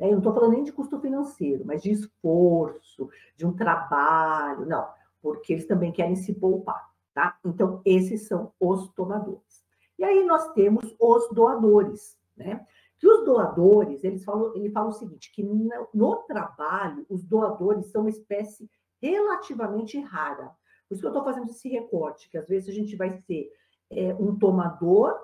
Né? 0.00 0.06
Eu 0.06 0.12
não 0.12 0.18
estou 0.18 0.34
falando 0.34 0.52
nem 0.52 0.64
de 0.64 0.72
custo 0.72 0.98
financeiro, 0.98 1.62
mas 1.64 1.82
de 1.82 1.92
esforço, 1.92 3.08
de 3.36 3.46
um 3.46 3.52
trabalho, 3.52 4.66
não, 4.66 4.88
porque 5.20 5.52
eles 5.52 5.66
também 5.66 5.92
querem 5.92 6.16
se 6.16 6.32
poupar. 6.32 6.91
Tá? 7.14 7.38
Então, 7.44 7.82
esses 7.84 8.26
são 8.26 8.52
os 8.58 8.88
tomadores. 8.94 9.62
E 9.98 10.04
aí 10.04 10.24
nós 10.24 10.52
temos 10.52 10.96
os 10.98 11.28
doadores, 11.32 12.18
né? 12.36 12.66
Que 12.98 13.06
os 13.06 13.24
doadores, 13.24 14.02
eles 14.02 14.24
falam, 14.24 14.54
ele 14.56 14.70
fala 14.70 14.88
o 14.88 14.92
seguinte, 14.92 15.32
que 15.32 15.42
no, 15.42 16.16
trabalho, 16.26 17.04
os 17.08 17.22
doadores 17.22 17.86
são 17.86 18.02
uma 18.02 18.10
espécie 18.10 18.70
relativamente 19.00 19.98
rara. 20.00 20.50
Por 20.88 20.94
isso 20.94 21.00
que 21.02 21.06
eu 21.06 21.10
estou 21.10 21.24
fazendo 21.24 21.50
esse 21.50 21.68
recorte, 21.68 22.30
que 22.30 22.38
às 22.38 22.48
vezes 22.48 22.68
a 22.68 22.72
gente 22.72 22.96
vai 22.96 23.10
ser 23.10 23.50
é, 23.90 24.14
um 24.14 24.38
tomador, 24.38 25.14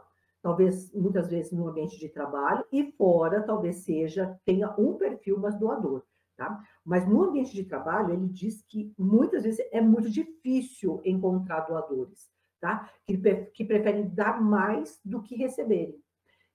talvez 0.42 0.92
muitas 0.92 1.28
vezes 1.28 1.52
no 1.52 1.68
ambiente 1.68 1.99
de 1.99 2.09
trabalho, 2.09 2.64
e 2.71 2.92
fora 2.92 3.42
talvez 3.42 3.76
seja, 3.76 4.38
tenha 4.45 4.75
um 4.78 4.95
perfil, 4.95 5.38
mas 5.38 5.59
doador. 5.59 6.02
Tá? 6.38 6.64
Mas 6.85 7.04
no 7.04 7.25
ambiente 7.25 7.52
de 7.52 7.64
trabalho, 7.64 8.14
ele 8.14 8.28
diz 8.28 8.62
que 8.62 8.95
muitas 8.97 9.42
vezes 9.42 9.59
é 9.73 9.80
muito 9.80 10.09
difícil 10.09 11.02
encontrar 11.04 11.62
doadores, 11.62 12.30
tá? 12.61 12.88
que, 13.04 13.18
que 13.52 13.64
preferem 13.64 14.09
dar 14.09 14.40
mais 14.40 15.00
do 15.04 15.21
que 15.21 15.35
receberem. 15.35 16.00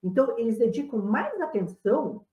Então, 0.02 0.38
eles 0.38 0.56
dedicam 0.56 1.02
mais 1.02 1.38
atenção 1.38 2.24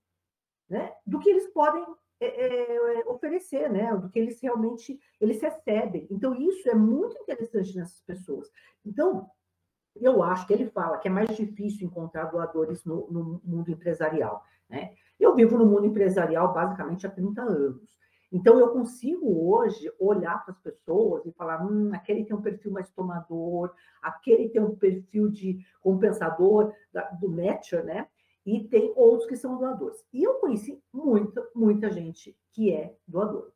né, 0.66 0.94
do 1.06 1.18
que 1.18 1.28
eles 1.28 1.46
podem 1.48 1.84
é, 2.20 3.00
é, 3.00 3.06
oferecer, 3.06 3.70
né? 3.70 3.94
Do 3.96 4.08
que 4.08 4.18
eles 4.18 4.40
realmente 4.40 4.98
eles 5.20 5.42
recebem. 5.42 6.06
Então, 6.10 6.34
isso 6.34 6.70
é 6.70 6.74
muito 6.74 7.20
interessante 7.20 7.76
nessas 7.76 8.00
pessoas. 8.00 8.50
Então, 8.82 9.28
eu 9.96 10.22
acho 10.22 10.46
que 10.46 10.54
ele 10.54 10.70
fala 10.70 10.96
que 10.98 11.08
é 11.08 11.10
mais 11.10 11.36
difícil 11.36 11.86
encontrar 11.86 12.30
doadores 12.30 12.82
no, 12.84 13.10
no 13.10 13.42
mundo 13.44 13.70
empresarial. 13.70 14.42
Né? 14.70 14.94
Eu 15.22 15.36
vivo 15.36 15.56
no 15.56 15.64
mundo 15.64 15.86
empresarial 15.86 16.52
basicamente 16.52 17.06
há 17.06 17.10
30 17.10 17.42
anos. 17.42 17.96
Então, 18.32 18.58
eu 18.58 18.70
consigo 18.70 19.54
hoje 19.54 19.88
olhar 20.00 20.42
para 20.42 20.52
as 20.52 20.58
pessoas 20.58 21.24
e 21.24 21.32
falar: 21.32 21.64
hum, 21.64 21.90
aquele 21.94 22.24
tem 22.24 22.34
um 22.34 22.42
perfil 22.42 22.72
mais 22.72 22.90
tomador, 22.90 23.72
aquele 24.02 24.48
tem 24.48 24.60
um 24.60 24.74
perfil 24.74 25.28
de 25.28 25.64
compensador 25.80 26.72
do 27.20 27.28
matcher, 27.28 27.84
né? 27.84 28.08
E 28.44 28.66
tem 28.66 28.92
outros 28.96 29.28
que 29.28 29.36
são 29.36 29.58
doadores. 29.58 30.04
E 30.12 30.24
eu 30.24 30.34
conheci 30.40 30.82
muita, 30.92 31.48
muita 31.54 31.92
gente 31.92 32.36
que 32.50 32.72
é 32.72 32.96
doador. 33.06 33.52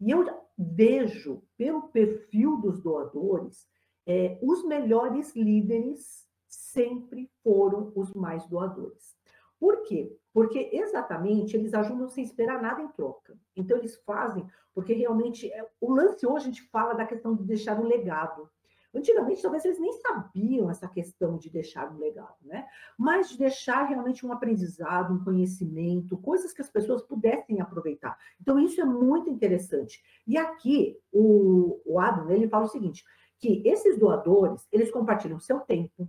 E 0.00 0.08
eu 0.12 0.24
vejo, 0.56 1.42
pelo 1.56 1.88
perfil 1.88 2.58
dos 2.58 2.80
doadores, 2.80 3.66
é, 4.06 4.38
os 4.40 4.64
melhores 4.64 5.34
líderes 5.34 6.24
sempre 6.46 7.28
foram 7.42 7.90
os 7.96 8.14
mais 8.14 8.46
doadores. 8.46 9.17
Por 9.58 9.82
quê? 9.82 10.16
Porque 10.32 10.70
exatamente 10.72 11.56
eles 11.56 11.74
ajudam 11.74 12.08
sem 12.08 12.22
esperar 12.22 12.62
nada 12.62 12.80
em 12.80 12.88
troca. 12.88 13.36
Então 13.56 13.76
eles 13.76 13.96
fazem, 14.04 14.46
porque 14.74 14.92
realmente 14.92 15.52
é, 15.52 15.68
o 15.80 15.92
lance 15.92 16.26
hoje 16.26 16.44
a 16.44 16.48
gente 16.50 16.62
fala 16.70 16.94
da 16.94 17.06
questão 17.06 17.34
de 17.34 17.44
deixar 17.44 17.78
um 17.80 17.86
legado. 17.86 18.48
Antigamente, 18.94 19.42
talvez 19.42 19.64
eles 19.64 19.78
nem 19.78 19.92
sabiam 19.92 20.70
essa 20.70 20.88
questão 20.88 21.36
de 21.36 21.50
deixar 21.50 21.92
um 21.92 21.98
legado, 21.98 22.36
né? 22.42 22.66
Mas 22.96 23.28
de 23.28 23.36
deixar 23.36 23.82
realmente 23.84 24.24
um 24.24 24.32
aprendizado, 24.32 25.12
um 25.12 25.22
conhecimento, 25.22 26.16
coisas 26.16 26.54
que 26.54 26.62
as 26.62 26.70
pessoas 26.70 27.02
pudessem 27.02 27.60
aproveitar. 27.60 28.16
Então, 28.40 28.58
isso 28.58 28.80
é 28.80 28.84
muito 28.84 29.28
interessante. 29.28 30.02
E 30.26 30.38
aqui, 30.38 30.98
o, 31.12 31.80
o 31.84 32.00
Adam, 32.00 32.30
ele 32.30 32.48
fala 32.48 32.64
o 32.64 32.68
seguinte, 32.68 33.04
que 33.38 33.62
esses 33.68 33.98
doadores, 33.98 34.66
eles 34.72 34.90
compartilham 34.90 35.38
seu 35.38 35.60
tempo, 35.60 36.08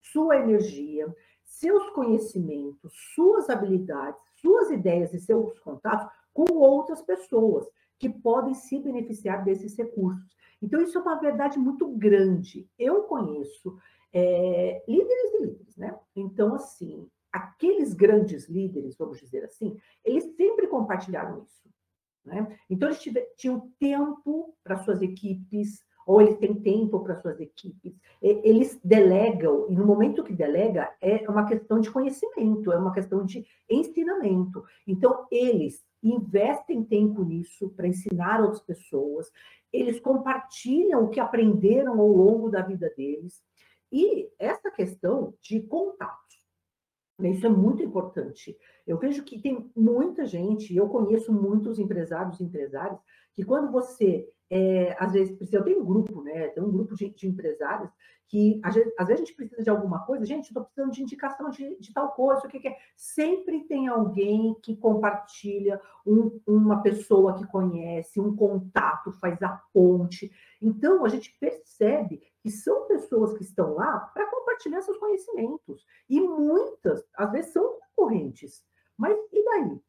sua 0.00 0.36
energia, 0.36 1.14
seus 1.50 1.90
conhecimentos, 1.90 2.92
suas 3.14 3.50
habilidades, 3.50 4.20
suas 4.36 4.70
ideias 4.70 5.12
e 5.12 5.20
seus 5.20 5.58
contatos 5.58 6.08
com 6.32 6.54
outras 6.54 7.02
pessoas 7.02 7.68
que 7.98 8.08
podem 8.08 8.54
se 8.54 8.78
beneficiar 8.78 9.44
desses 9.44 9.76
recursos. 9.76 10.34
Então, 10.62 10.80
isso 10.80 10.96
é 10.96 11.00
uma 11.00 11.18
verdade 11.18 11.58
muito 11.58 11.88
grande. 11.88 12.68
Eu 12.78 13.02
conheço 13.02 13.76
é, 14.12 14.82
líderes 14.86 15.34
e 15.34 15.42
líderes, 15.42 15.76
né? 15.76 15.98
Então, 16.14 16.54
assim, 16.54 17.08
aqueles 17.32 17.94
grandes 17.94 18.48
líderes, 18.48 18.96
vamos 18.96 19.18
dizer 19.18 19.44
assim, 19.44 19.76
eles 20.04 20.24
sempre 20.36 20.68
compartilharam 20.68 21.42
isso. 21.42 21.68
Né? 22.24 22.58
Então, 22.70 22.88
eles 22.88 23.02
tinham 23.36 23.72
tempo 23.78 24.54
para 24.62 24.78
suas 24.78 25.02
equipes, 25.02 25.82
ou 26.10 26.20
eles 26.20 26.36
têm 26.38 26.52
tempo 26.54 26.98
para 27.04 27.20
suas 27.20 27.38
equipes, 27.38 27.94
eles 28.20 28.80
delegam, 28.82 29.70
e 29.70 29.76
no 29.76 29.86
momento 29.86 30.24
que 30.24 30.32
delega, 30.32 30.92
é 31.00 31.24
uma 31.30 31.46
questão 31.46 31.78
de 31.78 31.88
conhecimento, 31.88 32.72
é 32.72 32.76
uma 32.76 32.92
questão 32.92 33.24
de 33.24 33.46
ensinamento. 33.70 34.64
Então, 34.84 35.28
eles 35.30 35.86
investem 36.02 36.82
tempo 36.82 37.22
nisso 37.22 37.70
para 37.76 37.86
ensinar 37.86 38.40
outras 38.40 38.60
pessoas, 38.60 39.30
eles 39.72 40.00
compartilham 40.00 41.04
o 41.04 41.10
que 41.10 41.20
aprenderam 41.20 42.00
ao 42.00 42.08
longo 42.08 42.50
da 42.50 42.60
vida 42.60 42.92
deles. 42.96 43.40
E 43.92 44.28
essa 44.36 44.68
questão 44.68 45.32
de 45.40 45.62
contatos, 45.62 46.44
né, 47.20 47.30
isso 47.30 47.46
é 47.46 47.50
muito 47.50 47.84
importante. 47.84 48.58
Eu 48.84 48.98
vejo 48.98 49.22
que 49.22 49.40
tem 49.40 49.70
muita 49.76 50.26
gente, 50.26 50.74
eu 50.74 50.88
conheço 50.88 51.32
muitos 51.32 51.78
empresários 51.78 52.40
e 52.40 52.44
empresárias, 52.44 52.98
que 53.32 53.44
quando 53.44 53.70
você 53.70 54.28
é, 54.50 54.96
às 54.98 55.12
vezes 55.12 55.52
eu 55.52 55.62
tenho 55.62 55.80
um 55.80 55.84
grupo, 55.84 56.22
né? 56.22 56.48
Tem 56.48 56.62
um 56.62 56.72
grupo 56.72 56.94
de, 56.94 57.08
de 57.10 57.28
empresários 57.28 57.90
que 58.30 58.60
às 58.62 58.74
vezes, 58.74 58.92
às 58.96 59.08
vezes, 59.08 59.22
a 59.22 59.24
gente 59.24 59.36
precisa 59.36 59.62
de 59.62 59.68
alguma 59.68 60.06
coisa, 60.06 60.24
gente, 60.24 60.46
estou 60.46 60.64
precisando 60.64 60.92
de 60.92 61.02
indicação 61.02 61.50
de, 61.50 61.76
de 61.80 61.92
tal 61.92 62.12
coisa, 62.12 62.46
o 62.46 62.48
que, 62.48 62.60
que, 62.60 62.68
é? 62.68 62.76
Sempre 62.96 63.64
tem 63.64 63.88
alguém 63.88 64.54
que 64.62 64.76
compartilha, 64.76 65.80
um, 66.06 66.40
uma 66.46 66.80
pessoa 66.80 67.36
que 67.36 67.44
conhece, 67.48 68.20
um 68.20 68.34
contato, 68.36 69.10
faz 69.14 69.42
a 69.42 69.60
ponte. 69.74 70.30
Então, 70.62 71.04
a 71.04 71.08
gente 71.08 71.36
percebe 71.40 72.22
que 72.40 72.50
são 72.50 72.86
pessoas 72.86 73.36
que 73.36 73.42
estão 73.42 73.74
lá 73.74 73.98
para 73.98 74.30
compartilhar 74.30 74.80
seus 74.82 74.96
conhecimentos. 74.96 75.84
E 76.08 76.20
muitas, 76.20 77.04
às 77.16 77.32
vezes, 77.32 77.52
são 77.52 77.78
concorrentes. 77.96 78.64
Mas 78.96 79.18
e 79.32 79.44
daí? 79.44 79.80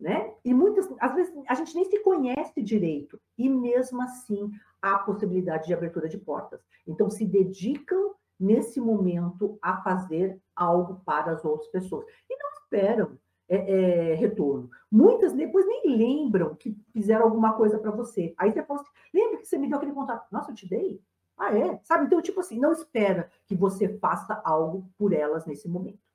Né? 0.00 0.32
E 0.44 0.54
muitas, 0.54 0.88
às 0.98 1.14
vezes, 1.14 1.32
a 1.46 1.54
gente 1.54 1.74
nem 1.74 1.84
se 1.84 2.02
conhece 2.02 2.62
direito, 2.62 3.20
e 3.36 3.48
mesmo 3.48 4.00
assim 4.02 4.50
há 4.80 4.98
possibilidade 4.98 5.66
de 5.66 5.74
abertura 5.74 6.08
de 6.08 6.16
portas. 6.16 6.60
Então, 6.86 7.10
se 7.10 7.26
dedicam 7.26 8.14
nesse 8.38 8.80
momento 8.80 9.58
a 9.60 9.82
fazer 9.82 10.40
algo 10.56 11.02
para 11.04 11.32
as 11.32 11.44
outras 11.44 11.68
pessoas. 11.70 12.06
E 12.28 12.36
não 12.36 12.50
esperam 12.50 13.18
é, 13.46 13.56
é, 13.56 14.14
retorno. 14.14 14.70
Muitas 14.90 15.34
depois 15.34 15.66
nem 15.66 15.96
lembram 15.96 16.54
que 16.54 16.74
fizeram 16.92 17.24
alguma 17.24 17.52
coisa 17.52 17.78
para 17.78 17.90
você. 17.90 18.32
Aí 18.38 18.50
você 18.50 18.62
fala 18.62 18.80
assim, 18.80 18.90
lembra 19.12 19.38
que 19.38 19.46
você 19.46 19.58
me 19.58 19.68
deu 19.68 19.76
aquele 19.76 19.92
contato? 19.92 20.26
Nossa, 20.32 20.52
eu 20.52 20.54
te 20.54 20.66
dei? 20.66 21.02
Ah, 21.36 21.54
é? 21.54 21.78
Sabe? 21.82 22.06
Então, 22.06 22.22
tipo 22.22 22.40
assim, 22.40 22.58
não 22.58 22.72
espera 22.72 23.30
que 23.46 23.54
você 23.54 23.98
faça 23.98 24.40
algo 24.44 24.90
por 24.96 25.12
elas 25.12 25.44
nesse 25.44 25.68
momento 25.68 26.09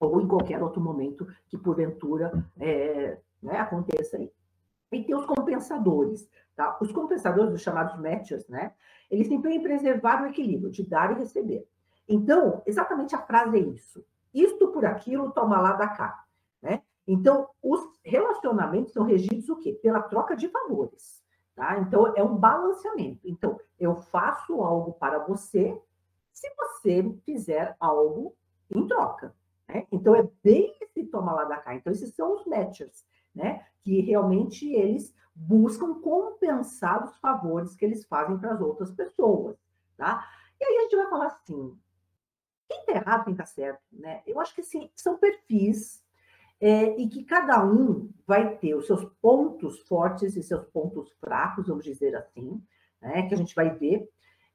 ou 0.00 0.20
em 0.20 0.28
qualquer 0.28 0.62
outro 0.62 0.80
momento 0.80 1.26
que 1.48 1.58
porventura 1.58 2.44
é, 2.58 3.18
né, 3.42 3.58
aconteça 3.58 4.16
aí. 4.16 4.32
E 4.92 5.04
tem 5.04 5.14
os 5.14 5.26
compensadores, 5.26 6.28
tá? 6.56 6.78
Os 6.80 6.90
compensadores, 6.92 7.52
os 7.52 7.60
chamados 7.60 7.98
matchers, 8.00 8.46
né? 8.48 8.72
Eles 9.10 9.28
tentam 9.28 9.62
preservar 9.62 10.22
o 10.22 10.26
equilíbrio 10.26 10.70
de 10.70 10.82
dar 10.82 11.12
e 11.12 11.18
receber. 11.18 11.66
Então, 12.08 12.62
exatamente 12.64 13.14
a 13.14 13.20
frase 13.20 13.56
é 13.56 13.60
isso. 13.60 14.04
Isto 14.32 14.68
por 14.68 14.84
aquilo, 14.86 15.30
toma 15.32 15.60
lá 15.60 15.72
da 15.72 15.88
cá, 15.88 16.24
né? 16.62 16.82
Então, 17.06 17.48
os 17.62 17.80
relacionamentos 18.04 18.92
são 18.92 19.04
regidos 19.04 19.48
o 19.48 19.56
quê? 19.56 19.72
Pela 19.72 20.02
troca 20.02 20.36
de 20.36 20.46
valores, 20.46 21.22
tá? 21.54 21.78
Então, 21.80 22.12
é 22.16 22.22
um 22.22 22.36
balanceamento. 22.36 23.26
Então, 23.28 23.58
eu 23.78 23.96
faço 23.96 24.62
algo 24.62 24.92
para 24.94 25.18
você 25.18 25.78
se 26.32 26.48
você 26.54 27.12
fizer 27.24 27.76
algo 27.80 28.34
em 28.70 28.86
troca, 28.86 29.34
né? 29.68 29.86
Então, 29.92 30.14
é 30.14 30.26
bem 30.42 30.74
esse 30.80 31.04
toma 31.04 31.32
lá 31.32 31.44
da 31.44 31.58
cá. 31.58 31.74
Então, 31.74 31.92
esses 31.92 32.14
são 32.14 32.34
os 32.34 32.46
matchers, 32.46 33.04
né? 33.34 33.64
que 33.82 34.00
realmente 34.00 34.70
eles 34.72 35.14
buscam 35.34 35.94
compensar 36.00 37.04
os 37.04 37.16
favores 37.18 37.74
que 37.74 37.84
eles 37.84 38.04
fazem 38.04 38.36
para 38.38 38.52
as 38.52 38.60
outras 38.60 38.90
pessoas. 38.90 39.56
Tá? 39.96 40.26
E 40.60 40.64
aí 40.64 40.76
a 40.76 40.82
gente 40.82 40.96
vai 40.96 41.08
falar 41.08 41.26
assim, 41.26 41.78
quem 42.68 42.80
está 42.80 42.92
errado, 42.92 43.24
quem 43.24 43.32
está 43.32 43.46
certo? 43.46 43.82
Né? 43.92 44.22
Eu 44.26 44.40
acho 44.40 44.54
que 44.54 44.62
sim, 44.62 44.90
são 44.94 45.16
perfis 45.16 46.04
é, 46.60 46.98
e 46.98 47.08
que 47.08 47.24
cada 47.24 47.64
um 47.64 48.10
vai 48.26 48.56
ter 48.56 48.74
os 48.74 48.86
seus 48.86 49.04
pontos 49.22 49.80
fortes 49.80 50.36
e 50.36 50.42
seus 50.42 50.64
pontos 50.66 51.12
fracos, 51.12 51.66
vamos 51.66 51.84
dizer 51.84 52.14
assim, 52.16 52.62
né? 53.00 53.28
que 53.28 53.34
a 53.34 53.36
gente 53.36 53.54
vai 53.54 53.70
ver. 53.70 54.08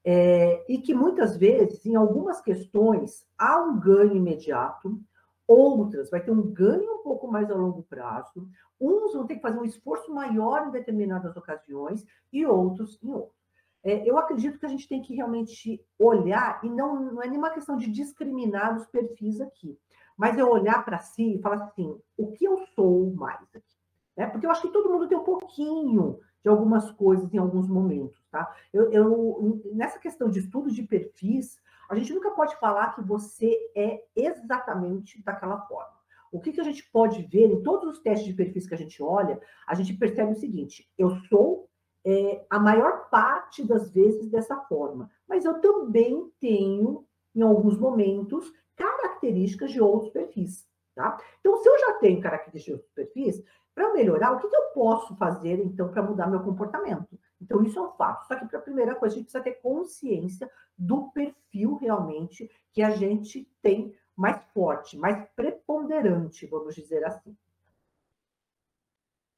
É, 0.05 0.65
e 0.67 0.79
que 0.79 0.93
muitas 0.93 1.38
vezes, 1.38 1.86
em 1.86 1.95
algumas 1.95 2.41
questões, 2.41 3.25
há 3.38 3.62
um 3.62 3.79
ganho 3.79 4.15
imediato, 4.15 5.00
outras 5.48 6.10
vai 6.10 6.22
ter 6.22 6.31
um 6.31 6.41
ganho 6.41 6.95
um 7.00 7.03
pouco 7.03 7.27
mais 7.27 7.50
a 7.50 7.55
longo 7.55 7.83
prazo, 7.83 8.48
uns 8.79 9.13
vão 9.13 9.25
ter 9.25 9.36
que 9.36 9.41
fazer 9.41 9.60
um 9.60 9.63
esforço 9.63 10.13
maior 10.13 10.67
em 10.67 10.72
determinadas 10.72 11.36
ocasiões 11.38 12.05
e 12.31 12.45
outros 12.45 13.00
em 13.01 13.12
outros. 13.12 13.43
É, 13.83 14.10
eu 14.10 14.17
acredito 14.17 14.57
que 14.57 14.65
a 14.65 14.69
gente 14.69 14.88
tem 14.88 15.01
que 15.01 15.13
realmente 15.13 15.86
olhar, 16.00 16.63
e 16.63 16.69
não, 16.69 17.13
não 17.13 17.22
é 17.22 17.27
nenhuma 17.27 17.50
questão 17.50 17.75
de 17.77 17.91
discriminar 17.91 18.75
os 18.77 18.86
perfis 18.88 19.41
aqui, 19.41 19.77
mas 20.17 20.38
é 20.38 20.43
olhar 20.43 20.83
para 20.86 21.00
si 21.00 21.36
e 21.36 21.41
falar 21.41 21.55
assim: 21.65 21.98
o 22.17 22.31
que 22.31 22.45
eu 22.45 22.57
sou 22.75 23.13
mais 23.13 23.45
aqui? 23.53 23.75
Né? 24.15 24.27
Porque 24.27 24.45
eu 24.45 24.51
acho 24.51 24.62
que 24.62 24.72
todo 24.72 24.89
mundo 24.89 25.07
tem 25.07 25.17
um 25.17 25.24
pouquinho 25.24 26.19
de 26.41 26.50
algumas 26.50 26.91
coisas 26.91 27.33
em 27.33 27.38
alguns 27.38 27.67
momentos, 27.67 28.23
tá? 28.34 28.52
Eu, 28.74 28.92
eu, 28.92 29.62
nessa 29.74 30.00
questão 30.00 30.28
de 30.28 30.40
estudo 30.40 30.72
de 30.72 30.82
perfis, 30.82 31.62
a 31.88 31.96
gente 31.96 32.12
nunca 32.12 32.32
pode 32.32 32.60
falar 32.60 32.96
que 32.96 33.02
você 33.02 33.56
é 33.75 34.04
exatamente 34.16 35.24
daquela 35.24 35.62
forma. 35.68 35.94
O 36.32 36.40
que, 36.40 36.52
que 36.52 36.60
a 36.60 36.63
gente 36.63 36.84
pode 36.92 37.22
ver 37.28 37.46
em 37.46 37.62
todos 37.62 37.88
os 37.88 38.02
testes 38.02 38.28
de 38.28 38.34
perfis 38.34 38.68
que 38.68 38.74
a 38.74 38.78
gente 38.78 39.02
olha, 39.04 39.40
a 39.68 39.75
gente 39.75 39.94
percebe 39.94 40.32
o 40.32 40.36
seguinte: 40.36 40.92
eu 40.98 41.12
sou 41.30 41.70
é, 42.04 42.44
a 42.50 42.58
maior 42.58 43.08
parte 43.12 43.63
das 43.63 43.92
vezes 43.92 44.32
dessa 44.32 44.58
forma, 44.62 45.12
mas 45.30 45.46
eu 45.46 45.62
também 45.62 46.32
tenho, 46.40 47.06
em 47.36 47.44
alguns 47.44 47.78
momentos, 47.78 48.52
características 48.75 49.72
de 49.72 49.80
outros 49.80 50.12
perfis. 50.12 50.68
Tá? 50.96 51.18
Então, 51.40 51.56
se 51.58 51.70
eu 51.70 51.80
já 51.80 51.94
tenho 52.00 52.20
características 52.20 52.66
de 52.66 52.72
outros 52.72 52.92
perfis, 52.94 53.44
para 53.75 53.94
melhorar, 53.94 54.32
o 54.32 54.40
que, 54.40 54.48
que 54.48 54.56
eu 54.56 54.70
posso 54.74 55.16
fazer, 55.18 55.60
então, 55.63 55.90
para 55.90 56.02
mudar 56.02 56.28
meu 56.28 56.42
comportamento? 56.42 57.08
Então, 57.43 57.62
isso 57.63 57.77
é 57.77 57.81
um 57.81 57.91
fato. 57.91 58.27
Só 58.27 58.35
que, 58.35 58.45
para 58.45 58.59
a 58.59 58.62
primeira 58.62 58.95
coisa, 58.95 59.15
a 59.15 59.17
gente 59.17 59.25
precisa 59.25 59.43
ter 59.43 59.62
consciência 59.62 60.50
do 60.77 61.12
perfil 61.12 61.75
realmente 61.75 62.50
que 62.71 62.81
a 62.81 62.91
gente 62.91 63.47
tem 63.62 63.93
mais 64.15 64.41
forte, 64.53 64.97
mais 64.97 65.27
preponderante, 65.35 66.45
vamos 66.47 66.75
dizer 66.75 67.03
assim. 67.05 67.35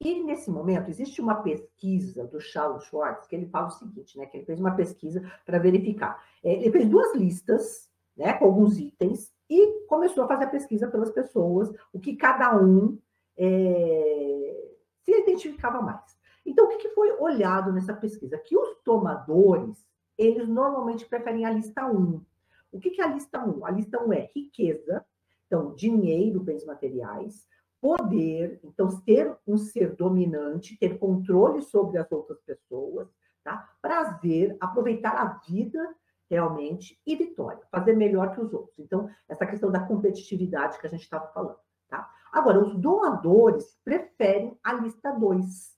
E 0.00 0.22
nesse 0.22 0.50
momento 0.50 0.90
existe 0.90 1.20
uma 1.20 1.36
pesquisa 1.36 2.26
do 2.26 2.38
Charles 2.38 2.84
Schwartz 2.84 3.26
que 3.26 3.34
ele 3.34 3.46
fala 3.46 3.68
o 3.68 3.70
seguinte, 3.70 4.18
né? 4.18 4.26
Que 4.26 4.36
ele 4.36 4.44
fez 4.44 4.60
uma 4.60 4.76
pesquisa 4.76 5.22
para 5.44 5.58
verificar. 5.58 6.22
É, 6.44 6.52
ele 6.52 6.70
fez 6.70 6.88
duas 6.88 7.14
listas, 7.14 7.90
né? 8.16 8.34
Com 8.34 8.44
alguns 8.44 8.78
itens 8.78 9.34
e 9.48 9.86
começou 9.86 10.24
a 10.24 10.28
fazer 10.28 10.44
a 10.44 10.50
pesquisa 10.50 10.88
pelas 10.88 11.10
pessoas, 11.10 11.72
o 11.92 11.98
que 11.98 12.14
cada 12.14 12.56
um 12.56 12.98
é, 13.36 14.74
se 15.02 15.12
identificava 15.12 15.80
mais. 15.80 16.15
Então, 16.46 16.66
o 16.66 16.78
que 16.78 16.88
foi 16.90 17.10
olhado 17.18 17.72
nessa 17.72 17.92
pesquisa? 17.92 18.38
Que 18.38 18.56
os 18.56 18.76
tomadores, 18.84 19.84
eles 20.16 20.48
normalmente 20.48 21.04
preferem 21.04 21.44
a 21.44 21.50
lista 21.50 21.84
1. 21.86 22.24
O 22.72 22.78
que 22.78 23.00
é 23.00 23.04
a 23.04 23.08
lista 23.08 23.44
1? 23.44 23.66
A 23.66 23.70
lista 23.70 24.02
1 24.02 24.12
é 24.12 24.30
riqueza, 24.34 25.04
então, 25.46 25.74
dinheiro, 25.74 26.40
bens 26.40 26.64
materiais, 26.64 27.46
poder, 27.80 28.60
então, 28.64 28.90
ser 28.90 29.36
um 29.46 29.56
ser 29.56 29.94
dominante, 29.94 30.78
ter 30.78 30.98
controle 30.98 31.62
sobre 31.62 31.98
as 31.98 32.10
outras 32.10 32.40
pessoas, 32.40 33.08
tá? 33.44 33.70
prazer, 33.80 34.56
aproveitar 34.60 35.16
a 35.16 35.40
vida 35.48 35.94
realmente 36.28 37.00
e 37.06 37.14
vitória, 37.14 37.62
fazer 37.70 37.94
melhor 37.94 38.34
que 38.34 38.40
os 38.40 38.52
outros. 38.52 38.78
Então, 38.78 39.08
essa 39.28 39.46
questão 39.46 39.70
da 39.70 39.80
competitividade 39.80 40.78
que 40.78 40.86
a 40.86 40.90
gente 40.90 41.02
estava 41.02 41.28
falando. 41.28 41.58
Tá? 41.88 42.10
Agora, 42.32 42.60
os 42.60 42.74
doadores 42.74 43.78
preferem 43.84 44.58
a 44.62 44.72
lista 44.72 45.12
2. 45.12 45.75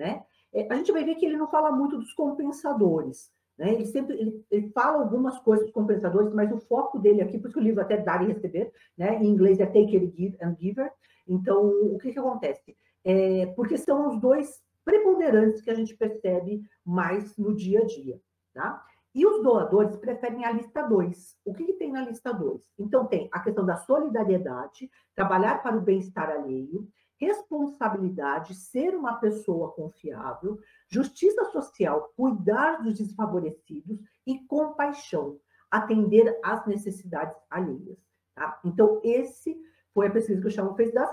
Né? 0.00 0.22
É, 0.50 0.66
a 0.72 0.76
gente 0.76 0.92
vai 0.92 1.04
ver 1.04 1.14
que 1.16 1.26
ele 1.26 1.36
não 1.36 1.50
fala 1.50 1.70
muito 1.70 1.98
dos 1.98 2.14
compensadores. 2.14 3.30
Né? 3.58 3.74
Ele 3.74 3.84
sempre 3.84 4.18
ele, 4.18 4.42
ele 4.50 4.70
fala 4.70 5.02
algumas 5.02 5.38
coisas 5.40 5.66
dos 5.66 5.74
compensadores, 5.74 6.32
mas 6.32 6.50
o 6.50 6.58
foco 6.58 6.98
dele 6.98 7.20
aqui, 7.20 7.38
por 7.38 7.48
isso 7.48 7.54
que 7.54 7.60
o 7.60 7.62
livro 7.62 7.82
até 7.82 7.98
dar 7.98 8.24
e 8.24 8.32
receber, 8.32 8.72
né? 8.96 9.22
em 9.22 9.26
inglês 9.26 9.60
é 9.60 9.66
take 9.66 10.34
and 10.40 10.56
giver. 10.58 10.90
Então, 11.28 11.68
o 11.68 11.98
que, 11.98 12.12
que 12.12 12.18
acontece? 12.18 12.74
É, 13.04 13.46
porque 13.54 13.76
são 13.76 14.08
os 14.08 14.18
dois 14.18 14.62
preponderantes 14.82 15.60
que 15.60 15.70
a 15.70 15.74
gente 15.74 15.94
percebe 15.94 16.62
mais 16.82 17.36
no 17.36 17.54
dia 17.54 17.82
a 17.82 17.84
dia. 17.84 18.18
Tá? 18.54 18.82
E 19.14 19.26
os 19.26 19.42
doadores 19.42 19.96
preferem 19.96 20.46
a 20.46 20.52
lista 20.52 20.82
2. 20.82 21.36
O 21.44 21.52
que, 21.52 21.66
que 21.66 21.74
tem 21.74 21.92
na 21.92 22.00
lista 22.00 22.32
2? 22.32 22.62
Então, 22.78 23.06
tem 23.06 23.28
a 23.30 23.40
questão 23.40 23.66
da 23.66 23.76
solidariedade, 23.76 24.90
trabalhar 25.14 25.62
para 25.62 25.76
o 25.76 25.82
bem-estar 25.82 26.30
alheio, 26.30 26.88
responsabilidade, 27.20 28.54
ser 28.54 28.94
uma 28.94 29.14
pessoa 29.16 29.72
confiável, 29.72 30.58
justiça 30.88 31.44
social, 31.46 32.12
cuidar 32.16 32.82
dos 32.82 32.98
desfavorecidos 32.98 34.00
e 34.26 34.38
compaixão, 34.46 35.38
atender 35.70 36.38
às 36.42 36.66
necessidades 36.66 37.36
alheias. 37.50 37.98
Tá? 38.34 38.58
Então, 38.64 39.00
esse 39.04 39.60
foi 39.92 40.06
a 40.06 40.10
pesquisa 40.10 40.40
que 40.40 40.48
o 40.48 40.50
Chamo 40.50 40.74
fez 40.74 40.92
das, 40.92 41.10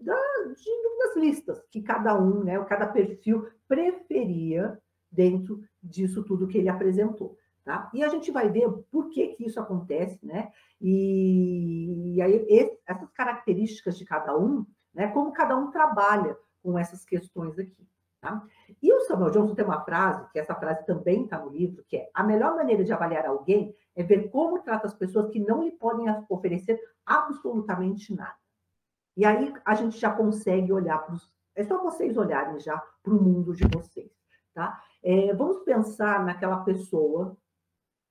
das, 0.00 0.18
das 0.46 1.16
listas 1.16 1.62
que 1.70 1.82
cada 1.82 2.18
um, 2.18 2.42
né, 2.42 2.58
cada 2.64 2.86
perfil 2.86 3.46
preferia 3.68 4.80
dentro 5.10 5.62
disso 5.82 6.24
tudo 6.24 6.48
que 6.48 6.56
ele 6.56 6.70
apresentou. 6.70 7.36
Tá? 7.64 7.90
E 7.94 8.02
a 8.02 8.08
gente 8.08 8.30
vai 8.30 8.50
ver 8.50 8.68
por 8.90 9.10
que, 9.10 9.28
que 9.28 9.44
isso 9.44 9.60
acontece, 9.60 10.18
né? 10.26 10.50
E, 10.80 12.16
e 12.16 12.20
aí, 12.20 12.44
essas 12.84 13.08
características 13.12 13.96
de 13.96 14.04
cada 14.04 14.36
um 14.36 14.66
né? 14.94 15.08
Como 15.08 15.32
cada 15.32 15.56
um 15.56 15.70
trabalha 15.70 16.36
com 16.62 16.78
essas 16.78 17.04
questões 17.04 17.58
aqui. 17.58 17.88
Tá? 18.20 18.40
E 18.80 18.92
o 18.92 19.00
Samuel 19.00 19.30
Johnson 19.30 19.54
tem 19.54 19.64
uma 19.64 19.84
frase, 19.84 20.30
que 20.30 20.38
essa 20.38 20.54
frase 20.54 20.86
também 20.86 21.24
está 21.24 21.38
no 21.38 21.50
livro, 21.50 21.84
que 21.88 21.96
é 21.96 22.10
a 22.14 22.22
melhor 22.22 22.54
maneira 22.54 22.84
de 22.84 22.92
avaliar 22.92 23.26
alguém 23.26 23.74
é 23.94 24.02
ver 24.02 24.30
como 24.30 24.62
trata 24.62 24.86
as 24.86 24.94
pessoas 24.94 25.30
que 25.30 25.40
não 25.40 25.62
lhe 25.62 25.72
podem 25.72 26.06
oferecer 26.28 26.80
absolutamente 27.04 28.14
nada. 28.14 28.36
E 29.16 29.24
aí 29.24 29.52
a 29.64 29.74
gente 29.74 29.98
já 29.98 30.10
consegue 30.10 30.72
olhar 30.72 30.98
para 30.98 31.14
os. 31.14 31.32
É 31.54 31.64
só 31.64 31.82
vocês 31.82 32.16
olharem 32.16 32.58
já 32.60 32.78
para 33.02 33.12
o 33.12 33.22
mundo 33.22 33.54
de 33.54 33.64
vocês. 33.66 34.10
Tá? 34.54 34.82
É, 35.02 35.34
vamos 35.34 35.58
pensar 35.64 36.24
naquela 36.24 36.62
pessoa 36.64 37.36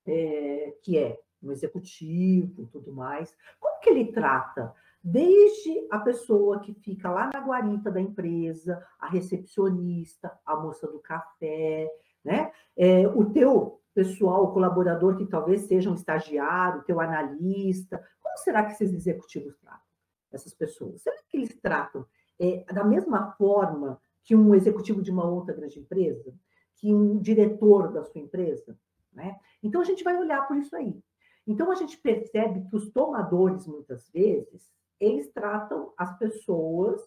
é, 0.05 0.75
que 0.83 0.97
é 0.97 1.19
um 1.41 1.51
executivo, 1.51 2.67
tudo 2.67 2.93
mais. 2.93 3.35
Como 3.59 3.79
que 3.79 3.89
ele 3.89 4.11
trata 4.11 4.73
Desde 5.03 5.87
a 5.89 5.99
pessoa 5.99 6.59
que 6.59 6.73
fica 6.73 7.09
lá 7.09 7.29
na 7.33 7.39
guarita 7.39 7.89
da 7.89 7.99
empresa, 7.99 8.85
a 8.99 9.07
recepcionista, 9.07 10.31
a 10.45 10.55
moça 10.55 10.87
do 10.87 10.99
café, 10.99 11.89
né? 12.23 12.51
É, 12.77 13.07
o 13.07 13.25
teu 13.25 13.81
pessoal, 13.93 14.43
o 14.43 14.53
colaborador 14.53 15.17
que 15.17 15.25
talvez 15.25 15.61
seja 15.61 15.89
um 15.89 15.95
estagiário, 15.95 16.83
teu 16.83 16.99
analista, 16.99 18.01
como 18.21 18.37
será 18.37 18.63
que 18.63 18.73
esses 18.73 18.93
executivos 18.93 19.57
tratam 19.57 19.81
essas 20.31 20.53
pessoas? 20.53 21.01
Será 21.01 21.17
que 21.27 21.37
eles 21.37 21.53
tratam 21.59 22.05
é, 22.39 22.63
da 22.71 22.83
mesma 22.83 23.31
forma 23.33 23.99
que 24.23 24.35
um 24.35 24.55
executivo 24.55 25.01
de 25.01 25.11
uma 25.11 25.27
outra 25.27 25.53
grande 25.53 25.79
empresa, 25.79 26.33
que 26.75 26.93
um 26.93 27.19
diretor 27.19 27.91
da 27.91 28.03
sua 28.03 28.21
empresa? 28.21 28.77
Né? 29.11 29.37
Então 29.61 29.81
a 29.81 29.83
gente 29.83 30.03
vai 30.03 30.15
olhar 30.17 30.47
por 30.47 30.57
isso 30.57 30.75
aí. 30.75 31.01
Então 31.45 31.71
a 31.71 31.75
gente 31.75 31.97
percebe 31.97 32.69
que 32.69 32.75
os 32.75 32.89
tomadores, 32.91 33.67
muitas 33.67 34.07
vezes, 34.09 34.71
eles 35.01 35.31
tratam 35.31 35.91
as 35.97 36.17
pessoas 36.17 37.01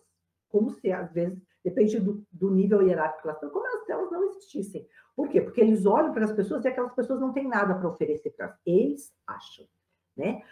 como 0.49 0.71
se, 0.71 0.93
às 0.93 1.13
vezes, 1.13 1.43
depende 1.65 1.99
do, 1.99 2.25
do 2.31 2.51
nível 2.51 2.83
hierárquico 2.83 3.23
que 3.23 3.29
elas 3.29 3.43
estão, 3.43 3.51
como 3.51 3.85
se 3.85 3.93
elas 3.93 4.11
não 4.11 4.25
existissem. 4.25 4.87
Por 5.17 5.29
quê? 5.29 5.41
Porque 5.41 5.61
eles 5.61 5.87
olham 5.87 6.13
para 6.13 6.25
as 6.25 6.33
pessoas 6.33 6.65
e 6.65 6.69
aquelas 6.69 6.95
pessoas 6.95 7.21
não 7.21 7.33
têm 7.33 7.49
nada 7.49 7.75
para 7.75 7.89
oferecer 7.89 8.31
para. 8.31 8.57
Eles 8.65 9.13
acham. 9.27 9.67
Né? 10.17 10.43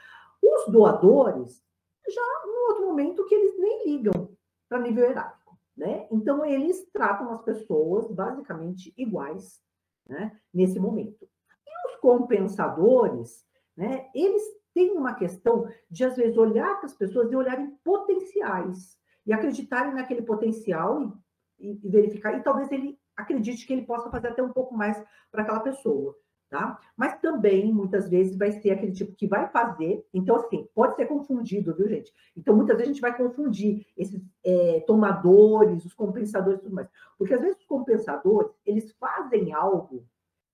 Os 0.42 0.72
doadores, 0.72 1.62
já 2.08 2.46
no 2.46 2.68
outro 2.70 2.86
momento 2.86 3.26
que 3.26 3.34
eles 3.34 3.58
nem 3.58 3.86
ligam 3.86 4.30
para 4.68 4.80
nível 4.80 5.04
hierárquico. 5.04 5.58
Né? 5.76 6.08
Então, 6.10 6.44
eles 6.44 6.84
tratam 6.92 7.32
as 7.32 7.42
pessoas 7.42 8.10
basicamente 8.10 8.92
iguais 8.96 9.62
né? 10.08 10.36
nesse 10.52 10.80
momento. 10.80 11.28
E 11.66 11.88
os 11.88 12.00
compensadores, 12.00 13.46
né? 13.76 14.10
eles 14.14 14.42
tem 14.74 14.90
uma 14.92 15.14
questão 15.14 15.68
de, 15.90 16.04
às 16.04 16.16
vezes, 16.16 16.36
olhar 16.36 16.76
para 16.76 16.86
as 16.86 16.94
pessoas 16.94 17.30
e 17.30 17.36
olharem 17.36 17.70
potenciais, 17.84 18.98
e 19.26 19.32
acreditarem 19.32 19.94
naquele 19.94 20.22
potencial 20.22 21.16
e, 21.58 21.78
e, 21.82 21.88
verificar, 21.88 22.36
e 22.36 22.42
talvez 22.42 22.70
ele 22.72 22.98
acredite 23.16 23.66
que 23.66 23.72
ele 23.72 23.86
possa 23.86 24.10
fazer 24.10 24.28
até 24.28 24.42
um 24.42 24.52
pouco 24.52 24.74
mais 24.74 25.02
para 25.30 25.42
aquela 25.42 25.60
pessoa. 25.60 26.16
Tá? 26.48 26.78
Mas 26.94 27.18
também, 27.18 27.72
muitas 27.72 28.10
vezes, 28.10 28.36
vai 28.36 28.52
ser 28.52 28.72
aquele 28.72 28.92
tipo 28.92 29.14
que 29.14 29.26
vai 29.26 29.48
fazer. 29.48 30.06
Então, 30.12 30.36
assim, 30.36 30.68
pode 30.74 30.96
ser 30.96 31.06
confundido, 31.06 31.74
viu, 31.74 31.88
gente? 31.88 32.12
Então, 32.36 32.54
muitas 32.54 32.76
vezes 32.76 32.90
a 32.90 32.92
gente 32.92 33.00
vai 33.00 33.16
confundir 33.16 33.86
esses 33.96 34.20
é, 34.44 34.80
tomadores, 34.80 35.82
os 35.82 35.94
compensadores 35.94 36.60
e 36.60 36.62
tudo 36.64 36.74
mais. 36.74 36.88
Porque, 37.16 37.32
às 37.32 37.40
vezes, 37.40 37.56
os 37.58 37.64
compensadores, 37.64 38.52
eles 38.66 38.92
fazem 39.00 39.54
algo 39.54 40.04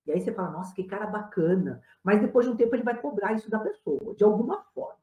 e 0.09 0.13
aí 0.13 0.21
você 0.23 0.33
fala, 0.33 0.51
nossa, 0.51 0.75
que 0.75 0.85
cara 0.85 1.07
bacana. 1.07 1.83
Mas 2.03 2.21
depois 2.21 2.47
de 2.47 2.53
um 2.53 2.57
tempo 2.57 2.75
ele 2.75 2.83
vai 2.83 2.99
cobrar 2.99 3.35
isso 3.35 3.51
da 3.51 3.59
pessoa, 3.59 4.15
de 4.15 4.25
alguma 4.25 4.63
forma. 4.75 4.97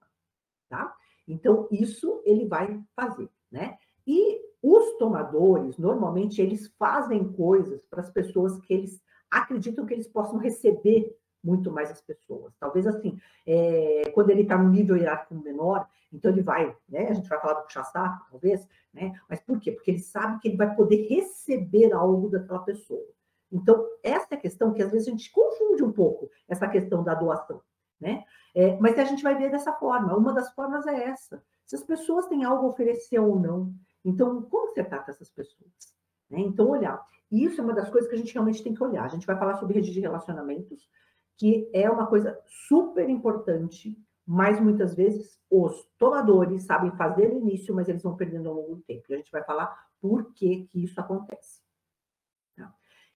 Tá? 0.67 0.95
Então, 1.27 1.67
isso 1.71 2.23
ele 2.25 2.47
vai 2.47 2.83
fazer, 2.95 3.29
né? 3.51 3.77
E 4.05 4.41
os 4.63 4.97
tomadores, 4.97 5.77
normalmente, 5.77 6.41
eles 6.41 6.67
fazem 6.79 7.31
coisas 7.33 7.85
para 7.85 8.01
as 8.01 8.09
pessoas 8.09 8.59
que 8.61 8.73
eles 8.73 8.99
acreditam 9.29 9.85
que 9.85 9.93
eles 9.93 10.07
possam 10.07 10.39
receber 10.39 11.15
muito 11.43 11.71
mais 11.71 11.91
as 11.91 12.01
pessoas. 12.01 12.55
Talvez 12.59 12.87
assim, 12.87 13.19
é, 13.45 14.09
quando 14.11 14.31
ele 14.31 14.41
está 14.41 14.57
no 14.57 14.69
nível 14.69 14.97
hierárquico 14.97 15.35
menor, 15.35 15.87
então 16.11 16.31
ele 16.31 16.41
vai, 16.41 16.75
né? 16.89 17.09
A 17.09 17.13
gente 17.13 17.29
vai 17.29 17.39
falar 17.39 17.53
do 17.53 17.63
puxa-saco, 17.65 18.25
talvez, 18.31 18.67
né? 18.91 19.13
Mas 19.29 19.39
por 19.41 19.59
quê? 19.59 19.71
Porque 19.71 19.91
ele 19.91 19.99
sabe 19.99 20.39
que 20.39 20.47
ele 20.47 20.57
vai 20.57 20.75
poder 20.75 21.07
receber 21.07 21.93
algo 21.93 22.27
daquela 22.29 22.63
pessoa. 22.63 23.05
Então, 23.51 23.85
essa 24.03 24.27
é 24.31 24.35
a 24.35 24.39
questão 24.39 24.73
que 24.73 24.81
às 24.81 24.91
vezes 24.91 25.07
a 25.07 25.11
gente 25.11 25.31
confunde 25.31 25.83
um 25.83 25.91
pouco, 25.91 26.29
essa 26.47 26.67
questão 26.67 27.03
da 27.03 27.13
doação, 27.13 27.61
né? 27.99 28.23
É, 28.55 28.77
mas 28.79 28.97
a 28.97 29.03
gente 29.03 29.21
vai 29.21 29.35
ver 29.35 29.51
dessa 29.51 29.73
forma. 29.73 30.15
Uma 30.15 30.33
das 30.33 30.53
formas 30.53 30.87
é 30.87 31.09
essa. 31.09 31.43
Se 31.65 31.75
as 31.75 31.83
pessoas 31.83 32.27
têm 32.27 32.45
algo 32.45 32.65
a 32.65 32.69
oferecer 32.69 33.19
ou 33.19 33.37
não. 33.37 33.73
Então, 34.03 34.41
como 34.43 34.73
você 34.73 34.83
trata 34.83 35.11
essas 35.11 35.29
pessoas? 35.29 35.71
Né? 36.29 36.39
Então, 36.39 36.69
olhar. 36.69 37.03
Isso 37.29 37.59
é 37.59 37.63
uma 37.63 37.73
das 37.73 37.89
coisas 37.89 38.09
que 38.09 38.15
a 38.15 38.17
gente 38.17 38.33
realmente 38.33 38.63
tem 38.63 38.73
que 38.73 38.83
olhar. 38.83 39.03
A 39.03 39.09
gente 39.09 39.27
vai 39.27 39.37
falar 39.37 39.55
sobre 39.55 39.75
rede 39.75 39.91
de 39.91 39.99
relacionamentos, 39.99 40.87
que 41.37 41.69
é 41.73 41.89
uma 41.89 42.07
coisa 42.07 42.39
super 42.67 43.09
importante, 43.09 43.97
mas 44.25 44.59
muitas 44.59 44.95
vezes 44.95 45.37
os 45.51 45.85
tomadores 45.97 46.63
sabem 46.63 46.91
fazer 46.91 47.27
no 47.27 47.39
início, 47.39 47.75
mas 47.75 47.89
eles 47.89 48.03
vão 48.03 48.15
perdendo 48.15 48.47
ao 48.47 48.55
longo 48.55 48.75
do 48.75 48.81
tempo. 48.83 49.03
E 49.09 49.13
a 49.13 49.17
gente 49.17 49.31
vai 49.31 49.43
falar 49.43 49.75
por 49.99 50.33
que, 50.33 50.65
que 50.67 50.83
isso 50.83 50.99
acontece. 51.01 51.64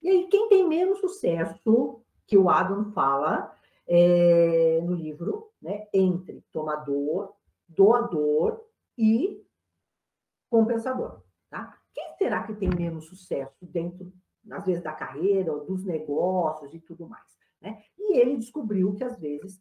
E 0.02 0.08
aí, 0.08 0.28
quem 0.28 0.48
tem 0.48 0.66
menos 0.66 0.98
sucesso, 0.98 2.02
que 2.26 2.38
o 2.38 2.48
Adam 2.48 2.92
fala 2.92 3.54
é, 3.86 4.80
no 4.82 4.94
livro, 4.94 5.50
né, 5.60 5.88
entre 5.92 6.44
tomador, 6.52 7.34
doador 7.68 8.64
e 8.96 9.44
compensador. 10.48 11.22
Tá? 11.50 11.76
Quem 11.92 12.14
será 12.16 12.44
que 12.44 12.54
tem 12.54 12.70
menos 12.70 13.06
sucesso 13.06 13.66
dentro, 13.66 14.12
às 14.50 14.64
vezes, 14.64 14.82
da 14.82 14.92
carreira, 14.92 15.52
ou 15.52 15.64
dos 15.64 15.84
negócios 15.84 16.72
e 16.72 16.78
tudo 16.78 17.08
mais? 17.08 17.36
Né? 17.60 17.82
E 17.98 18.18
ele 18.18 18.36
descobriu 18.36 18.94
que, 18.94 19.04
às 19.04 19.18
vezes, 19.18 19.60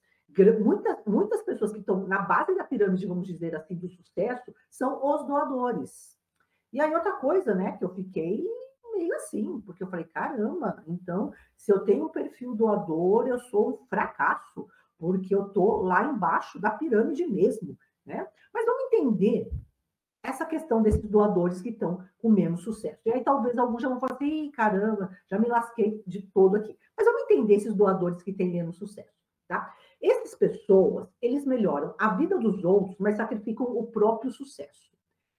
muitas, 0.63 1.04
muitas 1.06 1.41
pessoas 1.41 1.71
que 1.71 1.80
estão 1.80 2.06
na 2.08 2.21
base 2.21 2.56
da 2.56 2.63
pirâmide, 2.63 3.08
vamos 3.08 3.28
dizer 3.28 3.56
assim, 3.56 3.75
do 3.75 3.89
sucesso, 3.89 4.54
são 4.69 5.04
os 5.04 5.25
doadores. 5.25 6.17
E 6.71 6.80
aí, 6.80 6.93
outra 6.93 7.13
coisa, 7.13 7.56
né, 7.56 7.78
que 7.78 7.84
eu 7.84 7.93
fiquei 7.95 8.45
meio 8.91 9.13
assim, 9.15 9.62
porque 9.62 9.84
eu 9.84 9.88
falei, 9.88 10.06
caramba, 10.06 10.84
então, 10.88 11.34
se 11.56 11.71
eu 11.71 11.80
tenho 11.82 12.06
um 12.06 12.10
perfil 12.10 12.56
doador, 12.56 13.28
eu 13.28 13.39
sou 13.39 13.69
um 13.69 13.78
fracasso, 13.88 14.67
porque 14.97 15.34
eu 15.34 15.49
tô 15.49 15.82
lá 15.82 16.04
embaixo 16.06 16.60
da 16.60 16.71
pirâmide 16.71 17.25
mesmo, 17.25 17.78
né? 18.06 18.28
Mas 18.54 18.65
vamos 18.65 18.84
entender 18.86 19.52
essa 20.21 20.45
questão 20.45 20.82
desses 20.82 21.10
doadores 21.10 21.62
que 21.62 21.69
estão 21.69 22.04
com 22.21 22.30
menos 22.30 22.62
sucesso. 22.63 23.02
E 23.06 23.12
aí 23.12 23.23
talvez 23.23 23.58
alguns 23.58 23.82
já 23.82 23.89
vão 23.89 23.99
falar 23.99 24.13
assim, 24.13 24.52
caramba, 24.52 25.10
já 25.30 25.39
me 25.39 25.47
lasquei 25.47 26.04
de 26.06 26.21
todo 26.34 26.56
aqui. 26.56 26.78
Mas 26.97 27.06
vamos 27.06 27.23
entender 27.23 27.56
esses 27.56 27.73
doadores 27.73 28.21
que 28.21 28.34
têm 28.34 28.52
menos 28.52 28.78
sucesso, 28.78 29.17
tá? 29.47 29.73
Essas 30.02 30.36
pessoas, 30.36 31.08
eles 31.21 31.45
melhoram 31.45 31.93
a 31.97 32.15
vida 32.15 32.38
dos 32.38 32.63
outros, 32.63 32.97
mas 32.99 33.17
sacrificam 33.17 33.65
o 33.65 33.88
próprio 33.88 34.32
sucesso, 34.32 34.91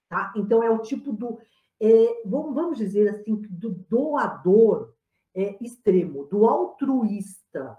tá? 0.09 0.33
Então 0.37 0.63
é 0.63 0.71
o 0.71 0.79
tipo 0.79 1.13
do 1.13 1.39
é, 1.81 2.23
vamos 2.25 2.79
dizer 2.79 3.09
assim, 3.09 3.37
do 3.49 3.71
doador 3.71 4.95
é, 5.35 5.57
extremo, 5.65 6.27
do 6.27 6.47
altruísta, 6.47 7.79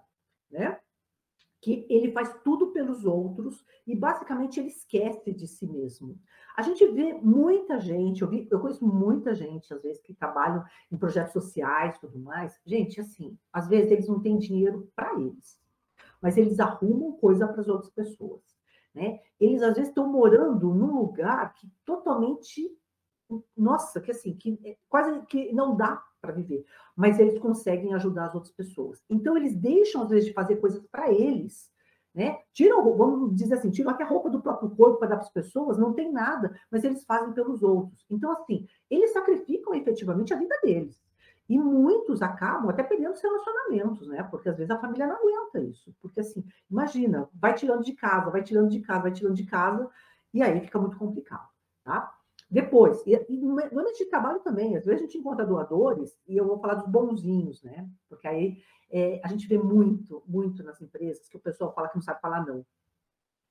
né? 0.50 0.80
que 1.62 1.86
ele 1.88 2.12
faz 2.12 2.34
tudo 2.44 2.72
pelos 2.72 3.06
outros 3.06 3.64
e 3.86 3.96
basicamente 3.96 4.60
ele 4.60 4.70
esquece 4.70 5.32
de 5.32 5.48
si 5.48 5.68
mesmo. 5.68 6.20
A 6.58 6.64
gente 6.64 6.86
vê 6.88 7.14
muita 7.14 7.80
gente, 7.80 8.24
eu, 8.24 8.28
vi, 8.28 8.48
eu 8.50 8.60
conheço 8.60 8.86
muita 8.86 9.36
gente, 9.36 9.72
às 9.72 9.82
vezes, 9.82 10.02
que 10.02 10.14
trabalham 10.14 10.66
em 10.92 10.98
projetos 10.98 11.34
sociais 11.34 11.96
e 11.96 12.02
tudo 12.02 12.20
mais. 12.20 12.60
Gente, 12.66 13.00
assim, 13.00 13.38
às 13.54 13.68
vezes 13.68 13.92
eles 13.92 14.08
não 14.08 14.20
têm 14.20 14.40
dinheiro 14.40 14.92
para 14.96 15.14
eles, 15.20 15.62
mas 16.20 16.36
eles 16.36 16.60
arrumam 16.60 17.14
coisa 17.14 17.48
para 17.48 17.62
as 17.62 17.68
outras 17.68 17.92
pessoas. 17.92 18.42
Né? 18.94 19.20
Eles, 19.40 19.62
às 19.62 19.76
vezes, 19.76 19.90
estão 19.90 20.12
morando 20.12 20.74
num 20.74 20.96
lugar 21.00 21.54
que 21.54 21.72
totalmente. 21.86 22.76
Nossa, 23.56 24.02
que 24.02 24.12
assim, 24.12 24.36
que 24.36 24.60
é 24.66 24.78
quase 24.90 25.22
que 25.28 25.54
não 25.54 25.76
dá 25.76 26.04
para 26.22 26.34
viver, 26.34 26.66
mas 26.96 27.20
eles 27.20 27.40
conseguem 27.40 27.94
ajudar 27.94 28.28
as 28.28 28.36
outras 28.36 28.54
pessoas. 28.54 29.04
Então, 29.10 29.36
eles 29.36 29.56
deixam, 29.56 30.04
às 30.04 30.10
vezes, 30.10 30.26
de 30.26 30.34
fazer 30.34 30.58
coisas 30.58 30.82
para 30.92 31.12
eles, 31.12 31.72
né? 32.14 32.40
Tiram, 32.54 32.84
vamos 32.96 33.36
dizer 33.36 33.56
assim, 33.56 33.72
tiram 33.72 33.92
até 33.92 34.04
a 34.04 34.08
roupa 34.08 34.30
do 34.30 34.42
próprio 34.42 34.70
corpo 34.72 35.00
para 35.00 35.10
dar 35.10 35.16
para 35.18 35.26
as 35.26 35.32
pessoas, 35.32 35.78
não 35.78 35.94
tem 35.94 36.12
nada, 36.12 36.56
mas 36.70 36.84
eles 36.84 37.04
fazem 37.06 37.34
pelos 37.34 37.64
outros. 37.64 38.06
Então, 38.10 38.32
assim, 38.32 38.68
eles 38.90 39.14
sacrificam 39.14 39.74
efetivamente 39.74 40.34
a 40.34 40.38
vida 40.38 40.56
deles. 40.62 41.02
E 41.50 41.58
muitos 41.58 42.22
acabam 42.22 42.70
até 42.70 42.84
perdendo 42.84 43.14
os 43.14 43.22
relacionamentos, 43.22 44.08
né? 44.08 44.24
Porque 44.24 44.48
às 44.48 44.58
vezes 44.58 44.72
a 44.72 44.80
família 44.80 45.08
não 45.08 45.18
aguenta 45.18 45.60
isso. 45.62 45.94
Porque, 46.02 46.20
assim, 46.20 46.46
imagina, 46.70 47.28
vai 47.34 47.54
tirando 47.54 47.84
de 47.84 47.94
casa, 47.94 48.30
vai 48.30 48.44
tirando 48.44 48.70
de 48.70 48.80
casa, 48.80 49.02
vai 49.04 49.12
tirando 49.12 49.36
de 49.36 49.46
casa, 49.46 49.90
e 50.34 50.42
aí 50.42 50.62
fica 50.62 50.80
muito 50.80 50.98
complicado, 50.98 51.48
tá? 51.84 52.14
Depois, 52.52 53.02
e, 53.08 53.14
e 53.30 53.38
no 53.38 53.54
ambiente 53.54 54.04
de 54.04 54.10
trabalho 54.10 54.42
também, 54.42 54.76
às 54.76 54.86
vezes 54.86 55.02
a 55.02 55.06
gente 55.06 55.18
encontra 55.18 55.46
doadores, 55.46 56.20
e 56.28 56.36
eu 56.36 56.46
vou 56.46 56.60
falar 56.60 56.76
dos 56.76 56.88
bonzinhos, 56.88 57.64
né? 57.64 57.90
Porque 58.10 58.28
aí 58.28 58.62
é, 58.92 59.22
a 59.24 59.30
gente 59.30 59.48
vê 59.48 59.58
muito, 59.58 60.22
muito 60.28 60.62
nas 60.62 60.82
empresas 60.82 61.30
que 61.30 61.38
o 61.38 61.40
pessoal 61.40 61.74
fala 61.74 61.88
que 61.88 61.96
não 61.96 62.02
sabe 62.02 62.20
falar 62.20 62.46
não. 62.46 62.66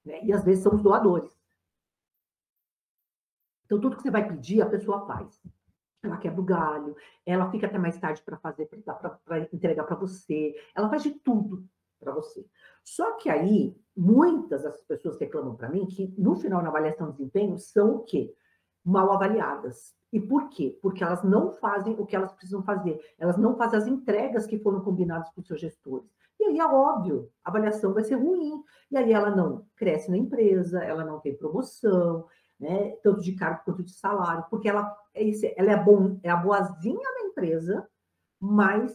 Né? 0.05 0.23
E 0.23 0.33
às 0.35 0.45
vezes 0.45 0.63
são 0.63 0.75
os 0.75 0.83
doadores. 0.83 1.33
Então, 3.65 3.81
tudo 3.81 3.97
que 3.97 4.03
você 4.03 4.11
vai 4.11 4.29
pedir, 4.29 4.61
a 4.61 4.69
pessoa 4.69 5.07
faz. 5.07 5.41
Ela 6.03 6.19
quebra 6.19 6.41
o 6.41 6.45
galho, 6.45 6.95
ela 7.25 7.51
fica 7.51 7.67
até 7.67 7.79
mais 7.79 7.99
tarde 7.99 8.23
para 8.23 8.37
fazer, 8.37 8.67
para 8.67 9.49
entregar 9.53 9.85
para 9.85 9.97
você, 9.97 10.55
ela 10.75 10.91
faz 10.91 11.03
de 11.03 11.13
tudo 11.13 11.65
para 11.99 12.13
você. 12.13 12.47
Só 12.85 13.17
que 13.17 13.31
aí, 13.31 13.75
muitas 13.97 14.63
das 14.63 14.83
pessoas 14.83 15.19
reclamam 15.19 15.57
para 15.57 15.71
mim 15.71 15.87
que 15.87 16.13
no 16.19 16.37
final 16.37 16.63
na 16.63 16.69
avaliação 16.69 17.11
de 17.11 17.19
desempenho 17.19 17.59
são 17.59 17.97
o 17.97 18.05
quê? 18.05 18.35
Mal 18.91 19.13
avaliadas. 19.13 19.95
E 20.13 20.21
por 20.21 20.49
quê? 20.49 20.77
Porque 20.83 21.05
elas 21.05 21.23
não 21.23 21.53
fazem 21.53 21.95
o 21.99 22.05
que 22.05 22.17
elas 22.17 22.33
precisam 22.33 22.63
fazer. 22.63 23.01
Elas 23.19 23.39
não 23.39 23.57
fazem 23.57 23.79
as 23.79 23.87
entregas 23.87 24.47
que 24.47 24.59
foram 24.59 24.81
combinadas 24.81 25.31
com 25.31 25.41
os 25.41 25.47
seus 25.47 25.61
gestores. 25.61 26.11
E 26.39 26.45
aí 26.45 26.59
é 26.59 26.67
óbvio, 26.67 27.31
a 27.45 27.51
avaliação 27.51 27.93
vai 27.93 28.03
ser 28.03 28.17
ruim. 28.17 28.63
E 28.91 28.97
aí 28.97 29.13
ela 29.13 29.31
não 29.31 29.67
cresce 29.77 30.11
na 30.11 30.17
empresa, 30.17 30.83
ela 30.83 31.05
não 31.05 31.21
tem 31.21 31.37
promoção, 31.37 32.27
né? 32.59 32.97
tanto 33.03 33.21
de 33.21 33.33
cargo 33.33 33.63
quanto 33.65 33.85
de 33.85 33.93
salário, 33.93 34.45
porque 34.51 34.69
ela, 34.69 34.95
é 35.15 35.23
ela 35.57 35.73
é, 35.73 35.77
bom, 35.83 36.19
é 36.23 36.31
a 36.31 36.37
boazinha 36.37 37.15
da 37.15 37.27
empresa, 37.27 37.89
mas 38.41 38.93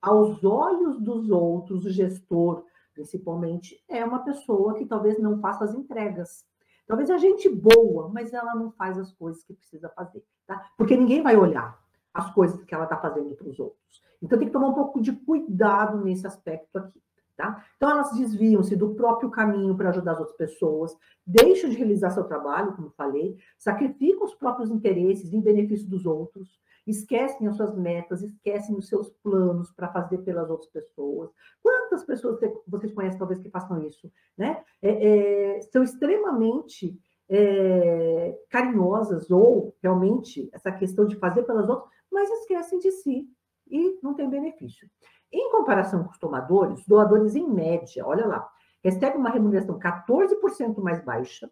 aos 0.00 0.44
olhos 0.44 1.00
dos 1.00 1.30
outros, 1.30 1.84
o 1.84 1.90
gestor, 1.90 2.64
principalmente, 2.94 3.82
é 3.88 4.04
uma 4.04 4.24
pessoa 4.24 4.74
que 4.74 4.86
talvez 4.86 5.18
não 5.18 5.40
faça 5.40 5.64
as 5.64 5.74
entregas. 5.74 6.44
Talvez 6.88 7.10
a 7.10 7.18
gente 7.18 7.48
boa, 7.50 8.08
mas 8.08 8.32
ela 8.32 8.54
não 8.54 8.72
faz 8.72 8.98
as 8.98 9.12
coisas 9.12 9.44
que 9.44 9.52
precisa 9.52 9.90
fazer, 9.90 10.24
tá? 10.46 10.70
Porque 10.76 10.96
ninguém 10.96 11.22
vai 11.22 11.36
olhar 11.36 11.78
as 12.14 12.32
coisas 12.32 12.64
que 12.64 12.74
ela 12.74 12.84
está 12.84 12.96
fazendo 12.96 13.34
para 13.36 13.46
os 13.46 13.60
outros. 13.60 14.02
Então 14.22 14.38
tem 14.38 14.48
que 14.48 14.52
tomar 14.52 14.68
um 14.68 14.74
pouco 14.74 15.00
de 15.00 15.12
cuidado 15.12 16.02
nesse 16.02 16.26
aspecto 16.26 16.78
aqui. 16.78 17.00
Tá? 17.36 17.64
Então, 17.76 17.88
elas 17.88 18.10
desviam-se 18.16 18.74
do 18.74 18.96
próprio 18.96 19.30
caminho 19.30 19.76
para 19.76 19.90
ajudar 19.90 20.10
as 20.10 20.18
outras 20.18 20.36
pessoas, 20.36 20.96
deixam 21.24 21.70
de 21.70 21.76
realizar 21.76 22.10
seu 22.10 22.24
trabalho, 22.24 22.72
como 22.72 22.90
falei, 22.96 23.38
sacrificam 23.56 24.24
os 24.24 24.34
próprios 24.34 24.70
interesses 24.70 25.32
em 25.32 25.40
benefício 25.40 25.88
dos 25.88 26.04
outros, 26.04 26.58
esquecem 26.90 27.46
as 27.46 27.56
suas 27.56 27.76
metas, 27.76 28.22
esquecem 28.22 28.76
os 28.76 28.88
seus 28.88 29.10
planos 29.22 29.70
para 29.72 29.92
fazer 29.92 30.18
pelas 30.18 30.48
outras 30.48 30.70
pessoas. 30.70 31.30
Quantas 31.62 32.04
pessoas 32.04 32.38
vocês 32.66 32.92
conhecem, 32.92 33.18
talvez, 33.18 33.40
que 33.40 33.50
façam 33.50 33.82
isso? 33.86 34.10
Né? 34.36 34.62
É, 34.80 35.56
é, 35.56 35.60
são 35.62 35.82
extremamente 35.82 36.98
é, 37.28 38.38
carinhosas, 38.48 39.30
ou 39.30 39.76
realmente 39.82 40.48
essa 40.52 40.72
questão 40.72 41.04
de 41.04 41.16
fazer 41.16 41.42
pelas 41.42 41.68
outras, 41.68 41.90
mas 42.10 42.30
esquecem 42.30 42.78
de 42.78 42.90
si 42.90 43.28
e 43.70 43.98
não 44.02 44.14
tem 44.14 44.28
benefício. 44.28 44.88
Em 45.30 45.50
comparação 45.50 46.04
com 46.04 46.10
os 46.10 46.18
tomadores, 46.18 46.86
doadores, 46.86 47.34
em 47.34 47.46
média, 47.46 48.06
olha 48.06 48.26
lá, 48.26 48.48
recebem 48.82 49.18
uma 49.18 49.30
remuneração 49.30 49.78
14% 49.78 50.80
mais 50.80 51.04
baixa, 51.04 51.50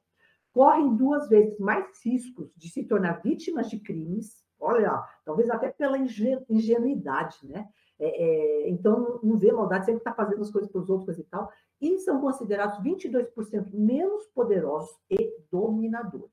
correm 0.50 0.96
duas 0.96 1.28
vezes 1.28 1.58
mais 1.58 1.86
riscos 2.02 2.50
de 2.56 2.70
se 2.70 2.84
tornar 2.84 3.20
vítimas 3.20 3.68
de 3.68 3.78
crimes, 3.78 4.45
olha, 4.58 5.04
talvez 5.24 5.50
até 5.50 5.70
pela 5.70 5.98
ingenuidade, 5.98 7.38
né? 7.44 7.68
É, 7.98 8.06
é, 8.06 8.68
então, 8.68 9.18
não 9.22 9.38
vê 9.38 9.50
maldade, 9.50 9.86
sempre 9.86 10.00
está 10.00 10.12
fazendo 10.12 10.42
as 10.42 10.50
coisas 10.50 10.70
para 10.70 10.80
os 10.80 10.90
outros 10.90 11.18
e 11.18 11.24
tal, 11.24 11.50
e 11.80 11.98
são 11.98 12.20
considerados 12.20 12.78
22% 12.82 13.72
menos 13.72 14.26
poderosos 14.28 14.94
e 15.10 15.34
dominadores, 15.50 16.30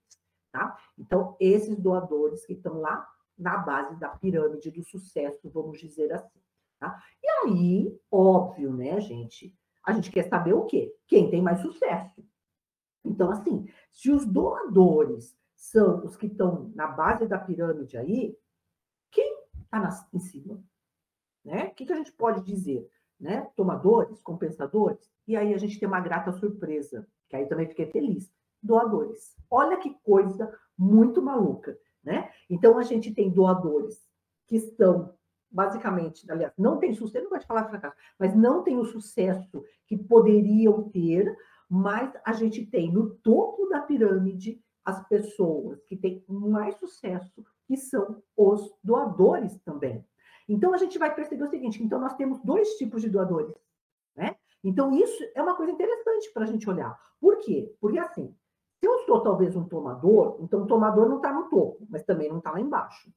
tá? 0.52 0.78
Então, 0.98 1.38
esses 1.40 1.78
doadores 1.78 2.46
que 2.46 2.54
estão 2.54 2.80
lá 2.80 3.08
na 3.38 3.58
base 3.58 3.98
da 3.98 4.10
pirâmide 4.10 4.72
do 4.72 4.84
sucesso, 4.84 5.50
vamos 5.50 5.80
dizer 5.80 6.12
assim, 6.12 6.40
tá? 6.80 7.02
E 7.22 7.28
aí, 7.46 8.00
óbvio, 8.12 8.74
né, 8.74 9.00
gente? 9.00 9.56
A 9.86 9.94
gente 9.94 10.12
quer 10.12 10.24
saber 10.24 10.54
o 10.54 10.66
quê? 10.66 10.94
Quem 11.08 11.30
tem 11.30 11.42
mais 11.42 11.62
sucesso. 11.62 12.24
Então, 13.04 13.32
assim, 13.32 13.68
se 13.92 14.12
os 14.12 14.26
doadores 14.26 15.38
são 15.64 16.06
os 16.06 16.18
que 16.18 16.28
estão 16.28 16.72
na 16.76 16.88
base 16.88 17.26
da 17.26 17.40
pirâmide 17.40 17.96
aí, 17.98 18.38
quem 19.10 19.38
está 19.64 20.08
em 20.14 20.20
cima? 20.20 20.62
Né? 21.44 21.68
O 21.68 21.74
que, 21.74 21.86
que 21.86 21.94
a 21.94 21.96
gente 21.96 22.12
pode 22.12 22.44
dizer? 22.44 22.86
Né? 23.18 23.50
Tomadores, 23.56 24.22
compensadores? 24.22 25.10
E 25.26 25.38
aí 25.38 25.54
a 25.54 25.58
gente 25.58 25.80
tem 25.80 25.88
uma 25.88 26.02
grata 26.02 26.34
surpresa, 26.34 27.08
que 27.30 27.36
aí 27.38 27.46
também 27.48 27.70
fiquei 27.70 27.86
feliz. 27.86 28.30
Doadores. 28.62 29.38
Olha 29.50 29.78
que 29.78 29.98
coisa 30.04 30.54
muito 30.78 31.22
maluca. 31.22 31.78
Né? 32.04 32.30
Então 32.50 32.78
a 32.78 32.84
gente 32.84 33.14
tem 33.14 33.32
doadores 33.32 34.06
que 34.48 34.58
estão 34.58 35.16
basicamente, 35.50 36.30
aliás, 36.30 36.52
não 36.58 36.78
tem 36.78 36.94
sucesso, 36.94 37.24
não 37.24 37.30
gosto 37.30 37.44
de 37.44 37.48
falar 37.48 37.70
fracasso, 37.70 37.96
mas 38.20 38.36
não 38.36 38.64
tem 38.64 38.78
o 38.78 38.86
sucesso 38.86 39.64
que 39.86 39.96
poderiam 39.96 40.90
ter, 40.90 41.34
mas 41.70 42.12
a 42.26 42.34
gente 42.34 42.66
tem 42.66 42.92
no 42.92 43.12
topo 43.16 43.68
da 43.70 43.80
pirâmide 43.80 44.62
as 44.86 45.08
pessoas 45.08 45.82
que 45.84 45.96
têm 45.96 46.24
mais 46.28 46.76
sucesso, 46.76 47.46
que 47.68 47.78
são 47.78 48.22
os 48.36 48.76
doadores 48.84 49.58
também. 49.62 50.06
Então, 50.48 50.74
a 50.74 50.78
gente 50.78 50.98
vai 50.98 51.14
perceber 51.14 51.44
o 51.44 51.50
seguinte: 51.50 51.82
então, 51.82 52.00
nós 52.00 52.16
temos 52.16 52.40
dois 52.44 52.76
tipos 52.76 53.02
de 53.02 53.10
doadores. 53.10 53.56
Né? 54.16 54.36
Então, 54.64 54.92
isso 54.92 55.24
é 55.36 55.42
uma 55.42 55.56
coisa 55.56 55.72
interessante 55.72 56.32
para 56.34 56.44
a 56.44 56.48
gente 56.48 56.70
olhar. 56.70 57.00
Por 57.20 57.38
quê? 57.40 57.74
Porque, 57.80 57.98
assim, 57.98 58.36
se 58.80 58.88
eu 58.88 59.00
sou 59.06 59.22
talvez 59.22 59.56
um 59.56 59.68
tomador, 59.68 60.38
então 60.42 60.64
o 60.64 60.68
tomador 60.68 61.08
não 61.08 61.18
está 61.18 61.32
no 61.32 61.50
topo, 61.50 61.86
mas 61.90 62.04
também 62.04 62.30
não 62.30 62.40
está 62.40 62.52
lá 62.52 62.60
embaixo. 62.60 63.10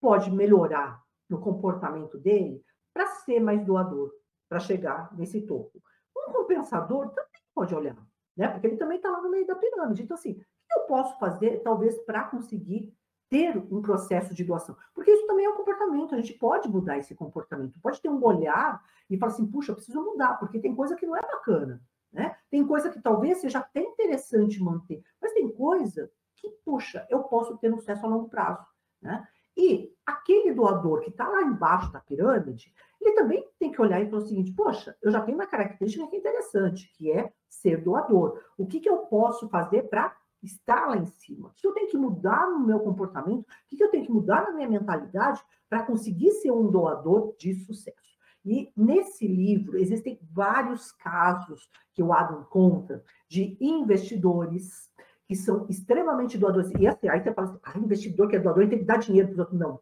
Pode 0.00 0.30
melhorar 0.30 1.02
no 1.28 1.40
comportamento 1.40 2.16
dele 2.18 2.64
para 2.92 3.06
ser 3.06 3.40
mais 3.40 3.64
doador, 3.64 4.12
para 4.48 4.60
chegar 4.60 5.12
nesse 5.16 5.42
topo. 5.42 5.82
Um 6.16 6.32
compensador 6.32 7.08
também 7.08 7.42
pode 7.52 7.74
olhar 7.74 7.96
né? 8.36 8.48
Porque 8.48 8.66
ele 8.66 8.76
também 8.76 8.96
está 8.96 9.10
lá 9.10 9.20
no 9.20 9.30
meio 9.30 9.46
da 9.46 9.54
pirâmide. 9.54 10.02
Então, 10.02 10.16
assim, 10.16 10.32
o 10.32 10.34
que 10.34 10.80
eu 10.80 10.82
posso 10.86 11.18
fazer, 11.18 11.62
talvez, 11.62 11.98
para 12.04 12.24
conseguir 12.24 12.92
ter 13.30 13.56
um 13.56 13.80
processo 13.80 14.34
de 14.34 14.44
doação? 14.44 14.76
Porque 14.94 15.10
isso 15.10 15.26
também 15.26 15.44
é 15.44 15.50
um 15.50 15.56
comportamento, 15.56 16.14
a 16.14 16.18
gente 16.18 16.34
pode 16.34 16.68
mudar 16.68 16.98
esse 16.98 17.14
comportamento, 17.14 17.80
pode 17.80 18.00
ter 18.00 18.08
um 18.08 18.22
olhar 18.24 18.82
e 19.08 19.16
falar 19.16 19.32
assim, 19.32 19.46
puxa, 19.46 19.72
eu 19.72 19.76
preciso 19.76 20.02
mudar, 20.02 20.38
porque 20.38 20.58
tem 20.58 20.74
coisa 20.74 20.96
que 20.96 21.06
não 21.06 21.16
é 21.16 21.20
bacana, 21.20 21.82
né? 22.12 22.36
Tem 22.50 22.66
coisa 22.66 22.90
que 22.90 23.00
talvez 23.00 23.38
seja 23.38 23.58
até 23.58 23.80
interessante 23.80 24.62
manter, 24.62 25.02
mas 25.20 25.32
tem 25.32 25.48
coisa 25.48 26.10
que, 26.36 26.48
puxa, 26.64 27.06
eu 27.10 27.24
posso 27.24 27.56
ter 27.58 27.72
um 27.72 27.78
sucesso 27.78 28.04
a 28.04 28.08
longo 28.08 28.28
prazo, 28.28 28.64
né? 29.00 29.26
E 29.56 29.94
aquele 30.04 30.52
doador 30.52 31.00
que 31.00 31.10
está 31.10 31.28
lá 31.28 31.42
embaixo 31.42 31.92
da 31.92 32.00
pirâmide, 32.00 32.74
ele 33.08 33.16
também 33.16 33.48
tem 33.58 33.70
que 33.70 33.80
olhar 33.80 34.00
e 34.00 34.08
falar 34.08 34.22
o 34.22 34.26
seguinte: 34.26 34.52
poxa, 34.52 34.96
eu 35.02 35.10
já 35.10 35.20
tenho 35.20 35.38
uma 35.38 35.46
característica 35.46 36.06
que 36.06 36.16
é 36.16 36.18
interessante, 36.18 36.92
que 36.96 37.10
é 37.10 37.32
ser 37.48 37.82
doador. 37.82 38.40
O 38.56 38.66
que, 38.66 38.80
que 38.80 38.88
eu 38.88 38.98
posso 38.98 39.48
fazer 39.48 39.84
para 39.84 40.14
estar 40.42 40.86
lá 40.86 40.96
em 40.96 41.06
cima? 41.06 41.52
Se 41.56 41.66
eu 41.66 41.72
tenho 41.72 41.88
que 41.88 41.96
mudar 41.96 42.48
no 42.50 42.66
meu 42.66 42.80
comportamento, 42.80 43.40
o 43.40 43.46
que, 43.68 43.76
que 43.76 43.84
eu 43.84 43.90
tenho 43.90 44.04
que 44.04 44.12
mudar 44.12 44.42
na 44.44 44.52
minha 44.52 44.68
mentalidade 44.68 45.42
para 45.68 45.82
conseguir 45.82 46.30
ser 46.32 46.50
um 46.50 46.70
doador 46.70 47.34
de 47.38 47.54
sucesso? 47.54 48.14
E 48.44 48.70
nesse 48.76 49.26
livro 49.26 49.78
existem 49.78 50.18
vários 50.30 50.92
casos 50.92 51.70
que 51.94 52.02
o 52.02 52.12
Adam 52.12 52.44
conta 52.44 53.02
de 53.28 53.56
investidores 53.58 54.92
que 55.26 55.34
são 55.34 55.66
extremamente 55.68 56.36
doadores. 56.36 56.70
E 56.78 56.86
assim, 56.86 57.08
aí 57.08 57.22
você 57.22 57.32
fala 57.32 57.48
assim, 57.48 57.60
ah, 57.62 57.78
investidor 57.78 58.28
que 58.28 58.36
é 58.36 58.38
doador, 58.38 58.62
ele 58.62 58.70
tem 58.70 58.78
que 58.80 58.84
dar 58.84 58.98
dinheiro 58.98 59.28
para 59.28 59.34
os 59.34 59.38
outros. 59.38 59.58
Não, 59.58 59.80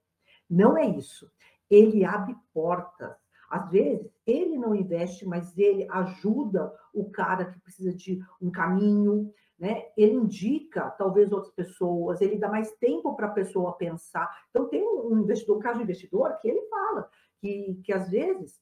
não 0.49 0.79
é 0.79 0.87
isso. 0.87 1.29
Ele 1.73 2.05
abre 2.05 2.37
portas. 2.53 3.17
Às 3.51 3.71
vezes, 3.71 4.11
ele 4.27 4.59
não 4.59 4.75
investe, 4.75 5.27
mas 5.27 5.57
ele 5.57 5.87
ajuda 5.91 6.73
o 6.93 7.11
cara 7.11 7.47
que 7.47 7.61
precisa 7.61 7.95
de 7.95 8.21
um 8.41 8.51
caminho, 8.51 9.33
né? 9.59 9.87
Ele 9.97 10.15
indica 10.15 10.91
talvez 10.91 11.33
outras 11.33 11.53
pessoas, 11.55 12.21
ele 12.21 12.39
dá 12.39 12.49
mais 12.49 12.71
tempo 12.77 13.15
para 13.15 13.29
a 13.29 13.33
pessoa 13.33 13.77
pensar. 13.77 14.31
Então, 14.51 14.69
tem 14.69 14.83
um 14.83 15.19
investidor, 15.19 15.57
um 15.57 15.61
caso 15.61 15.79
de 15.79 15.85
investidor, 15.85 16.37
que 16.41 16.49
ele 16.49 16.63
fala 16.69 17.09
que, 17.41 17.81
que 17.85 17.93
às 17.93 18.09
vezes 18.09 18.61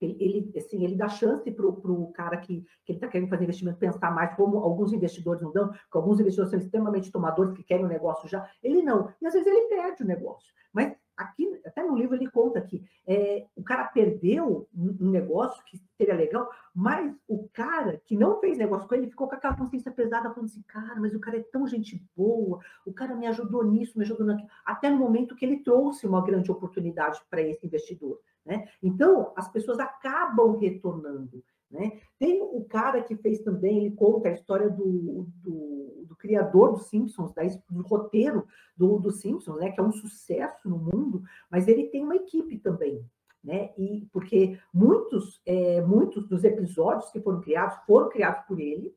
ele, 0.00 0.52
assim, 0.56 0.84
ele 0.84 0.94
dá 0.94 1.08
chance 1.08 1.50
para 1.50 1.66
o 1.66 2.12
cara 2.12 2.36
que, 2.36 2.60
que 2.84 2.92
ele 2.92 2.98
está 2.98 3.08
querendo 3.08 3.28
fazer 3.28 3.44
investimento 3.44 3.78
pensar 3.78 4.14
mais, 4.14 4.36
como 4.36 4.58
alguns 4.58 4.92
investidores 4.92 5.42
não 5.42 5.52
dão, 5.52 5.68
porque 5.68 5.96
alguns 5.96 6.20
investidores 6.20 6.50
são 6.50 6.60
extremamente 6.60 7.10
tomadores 7.10 7.52
que 7.52 7.64
querem 7.64 7.84
o 7.84 7.88
negócio 7.88 8.28
já. 8.28 8.48
Ele 8.62 8.82
não. 8.82 9.12
E 9.20 9.26
às 9.26 9.32
vezes 9.32 9.46
ele 9.46 9.68
perde 9.68 10.02
o 10.02 10.06
negócio. 10.06 10.52
Mas 10.72 10.96
aqui, 11.18 11.60
até 11.66 11.82
no 11.82 11.96
livro 11.96 12.14
ele 12.14 12.30
conta 12.30 12.60
que 12.60 12.82
é, 13.06 13.44
o 13.56 13.62
cara 13.62 13.84
perdeu 13.84 14.68
um 14.74 15.10
negócio 15.10 15.62
que 15.64 15.76
seria 15.96 16.14
legal, 16.14 16.48
mas 16.72 17.12
o 17.26 17.48
cara 17.48 18.00
que 18.06 18.16
não 18.16 18.38
fez 18.40 18.56
negócio 18.56 18.88
com 18.88 18.94
ele 18.94 19.10
ficou 19.10 19.28
com 19.28 19.34
aquela 19.34 19.56
consciência 19.56 19.90
pesada, 19.90 20.30
falando 20.30 20.46
assim, 20.46 20.62
cara, 20.62 21.00
mas 21.00 21.14
o 21.14 21.18
cara 21.18 21.38
é 21.38 21.42
tão 21.42 21.66
gente 21.66 22.00
boa, 22.16 22.60
o 22.86 22.92
cara 22.92 23.16
me 23.16 23.26
ajudou 23.26 23.64
nisso, 23.64 23.98
me 23.98 24.04
ajudou 24.04 24.24
naquilo, 24.24 24.48
até 24.64 24.88
no 24.88 24.96
momento 24.96 25.34
que 25.34 25.44
ele 25.44 25.58
trouxe 25.58 26.06
uma 26.06 26.24
grande 26.24 26.50
oportunidade 26.50 27.20
para 27.28 27.42
esse 27.42 27.66
investidor. 27.66 28.20
Né? 28.46 28.68
Então, 28.82 29.32
as 29.36 29.48
pessoas 29.50 29.78
acabam 29.78 30.56
retornando. 30.56 31.42
Né? 31.70 32.00
Tem 32.18 32.40
o 32.40 32.64
cara 32.64 33.02
que 33.02 33.14
fez 33.16 33.40
também, 33.40 33.78
ele 33.78 33.94
conta 33.94 34.28
a 34.28 34.32
história 34.32 34.70
do, 34.70 35.28
do, 35.42 36.04
do 36.06 36.16
criador 36.16 36.72
dos 36.72 36.88
Simpsons, 36.88 37.32
da, 37.34 37.42
do 37.70 37.82
roteiro 37.82 38.46
do, 38.76 38.98
do 38.98 39.10
Simpsons, 39.10 39.58
né? 39.58 39.70
que 39.70 39.78
é 39.78 39.82
um 39.82 39.92
sucesso 39.92 40.68
no 40.68 40.78
mundo, 40.78 41.22
mas 41.50 41.68
ele 41.68 41.88
tem 41.88 42.02
uma 42.02 42.16
equipe 42.16 42.58
também. 42.58 43.04
Né? 43.44 43.70
E 43.76 44.08
porque 44.12 44.58
muitos, 44.72 45.40
é, 45.46 45.80
muitos 45.82 46.26
dos 46.28 46.42
episódios 46.42 47.10
que 47.10 47.20
foram 47.20 47.40
criados 47.40 47.76
foram 47.86 48.08
criados 48.08 48.44
por 48.46 48.58
ele, 48.58 48.94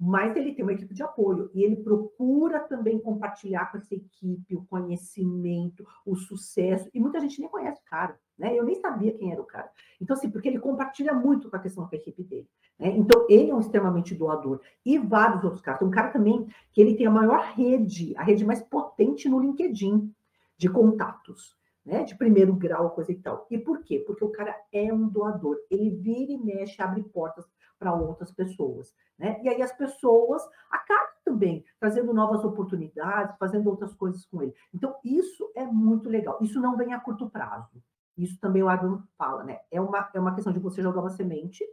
mas 0.00 0.34
ele 0.34 0.54
tem 0.54 0.64
uma 0.64 0.72
equipe 0.72 0.94
de 0.94 1.02
apoio 1.02 1.50
e 1.52 1.62
ele 1.62 1.76
procura 1.76 2.58
também 2.60 2.98
compartilhar 2.98 3.70
com 3.70 3.76
essa 3.76 3.94
equipe 3.94 4.56
o 4.56 4.64
conhecimento, 4.64 5.86
o 6.06 6.16
sucesso, 6.16 6.88
e 6.94 6.98
muita 6.98 7.20
gente 7.20 7.38
nem 7.38 7.50
conhece 7.50 7.82
o 7.82 7.90
cara, 7.90 8.18
né? 8.38 8.58
Eu 8.58 8.64
nem 8.64 8.76
sabia 8.76 9.12
quem 9.12 9.30
era 9.30 9.42
o 9.42 9.44
cara. 9.44 9.70
Então, 10.00 10.16
assim, 10.16 10.30
porque 10.30 10.48
ele 10.48 10.58
compartilha 10.58 11.12
muito 11.12 11.50
com 11.50 11.56
a 11.56 11.58
questão 11.58 11.86
com 11.86 11.94
a 11.94 11.98
equipe 11.98 12.22
dele. 12.24 12.48
Né? 12.78 12.96
Então, 12.96 13.26
ele 13.28 13.50
é 13.50 13.54
um 13.54 13.60
extremamente 13.60 14.14
doador. 14.14 14.62
E 14.86 14.96
vários 14.96 15.44
outros 15.44 15.60
caras. 15.60 15.80
Tem 15.80 15.88
um 15.88 15.90
cara 15.90 16.10
também 16.10 16.48
que 16.72 16.80
ele 16.80 16.96
tem 16.96 17.06
a 17.06 17.10
maior 17.10 17.52
rede, 17.54 18.16
a 18.16 18.22
rede 18.22 18.42
mais 18.42 18.62
potente 18.62 19.28
no 19.28 19.38
LinkedIn 19.38 20.10
de 20.56 20.68
contatos. 20.70 21.58
Né, 21.82 22.04
de 22.04 22.14
primeiro 22.14 22.54
grau, 22.54 22.90
coisa 22.90 23.10
e 23.10 23.16
tal. 23.16 23.46
E 23.50 23.56
por 23.56 23.82
quê? 23.82 24.04
Porque 24.06 24.22
o 24.22 24.28
cara 24.28 24.54
é 24.70 24.92
um 24.92 25.08
doador. 25.08 25.56
Ele 25.70 25.88
vira 25.88 26.30
e 26.30 26.36
mexe, 26.36 26.80
abre 26.80 27.02
portas 27.02 27.46
para 27.80 27.94
outras 27.94 28.30
pessoas. 28.30 28.94
Né? 29.18 29.40
E 29.42 29.48
aí 29.48 29.62
as 29.62 29.72
pessoas 29.72 30.46
acabam 30.70 31.08
também 31.24 31.64
trazendo 31.80 32.12
novas 32.12 32.44
oportunidades, 32.44 33.36
fazendo 33.38 33.70
outras 33.70 33.94
coisas 33.94 34.24
com 34.26 34.42
ele. 34.42 34.54
Então, 34.72 34.94
isso 35.02 35.50
é 35.56 35.64
muito 35.64 36.08
legal. 36.08 36.38
Isso 36.42 36.60
não 36.60 36.76
vem 36.76 36.92
a 36.92 37.00
curto 37.00 37.30
prazo. 37.30 37.82
Isso 38.16 38.38
também 38.38 38.62
o 38.62 38.68
Adam 38.68 39.02
fala, 39.16 39.42
né? 39.42 39.60
É 39.70 39.80
uma, 39.80 40.10
é 40.12 40.20
uma 40.20 40.34
questão 40.34 40.52
de 40.52 40.58
você 40.58 40.82
jogar 40.82 41.00
uma 41.00 41.10
semente, 41.10 41.64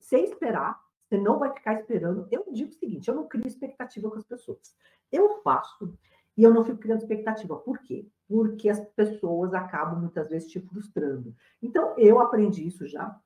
sem 0.00 0.24
esperar, 0.24 0.78
você 1.04 1.16
não 1.16 1.38
vai 1.38 1.52
ficar 1.52 1.74
esperando. 1.74 2.26
Eu 2.30 2.44
digo 2.50 2.70
o 2.70 2.74
seguinte: 2.74 3.08
eu 3.08 3.14
não 3.14 3.28
crio 3.28 3.46
expectativa 3.46 4.10
com 4.10 4.18
as 4.18 4.24
pessoas. 4.24 4.74
Eu 5.12 5.40
faço 5.42 5.96
e 6.36 6.42
eu 6.42 6.52
não 6.52 6.64
fico 6.64 6.78
criando 6.78 7.00
expectativa. 7.00 7.56
Por 7.56 7.78
quê? 7.78 8.08
Porque 8.26 8.68
as 8.68 8.80
pessoas 8.80 9.54
acabam 9.54 10.00
muitas 10.00 10.28
vezes 10.28 10.50
te 10.50 10.60
frustrando. 10.60 11.34
Então, 11.62 11.94
eu 11.96 12.18
aprendi 12.18 12.66
isso 12.66 12.88
já 12.88 13.16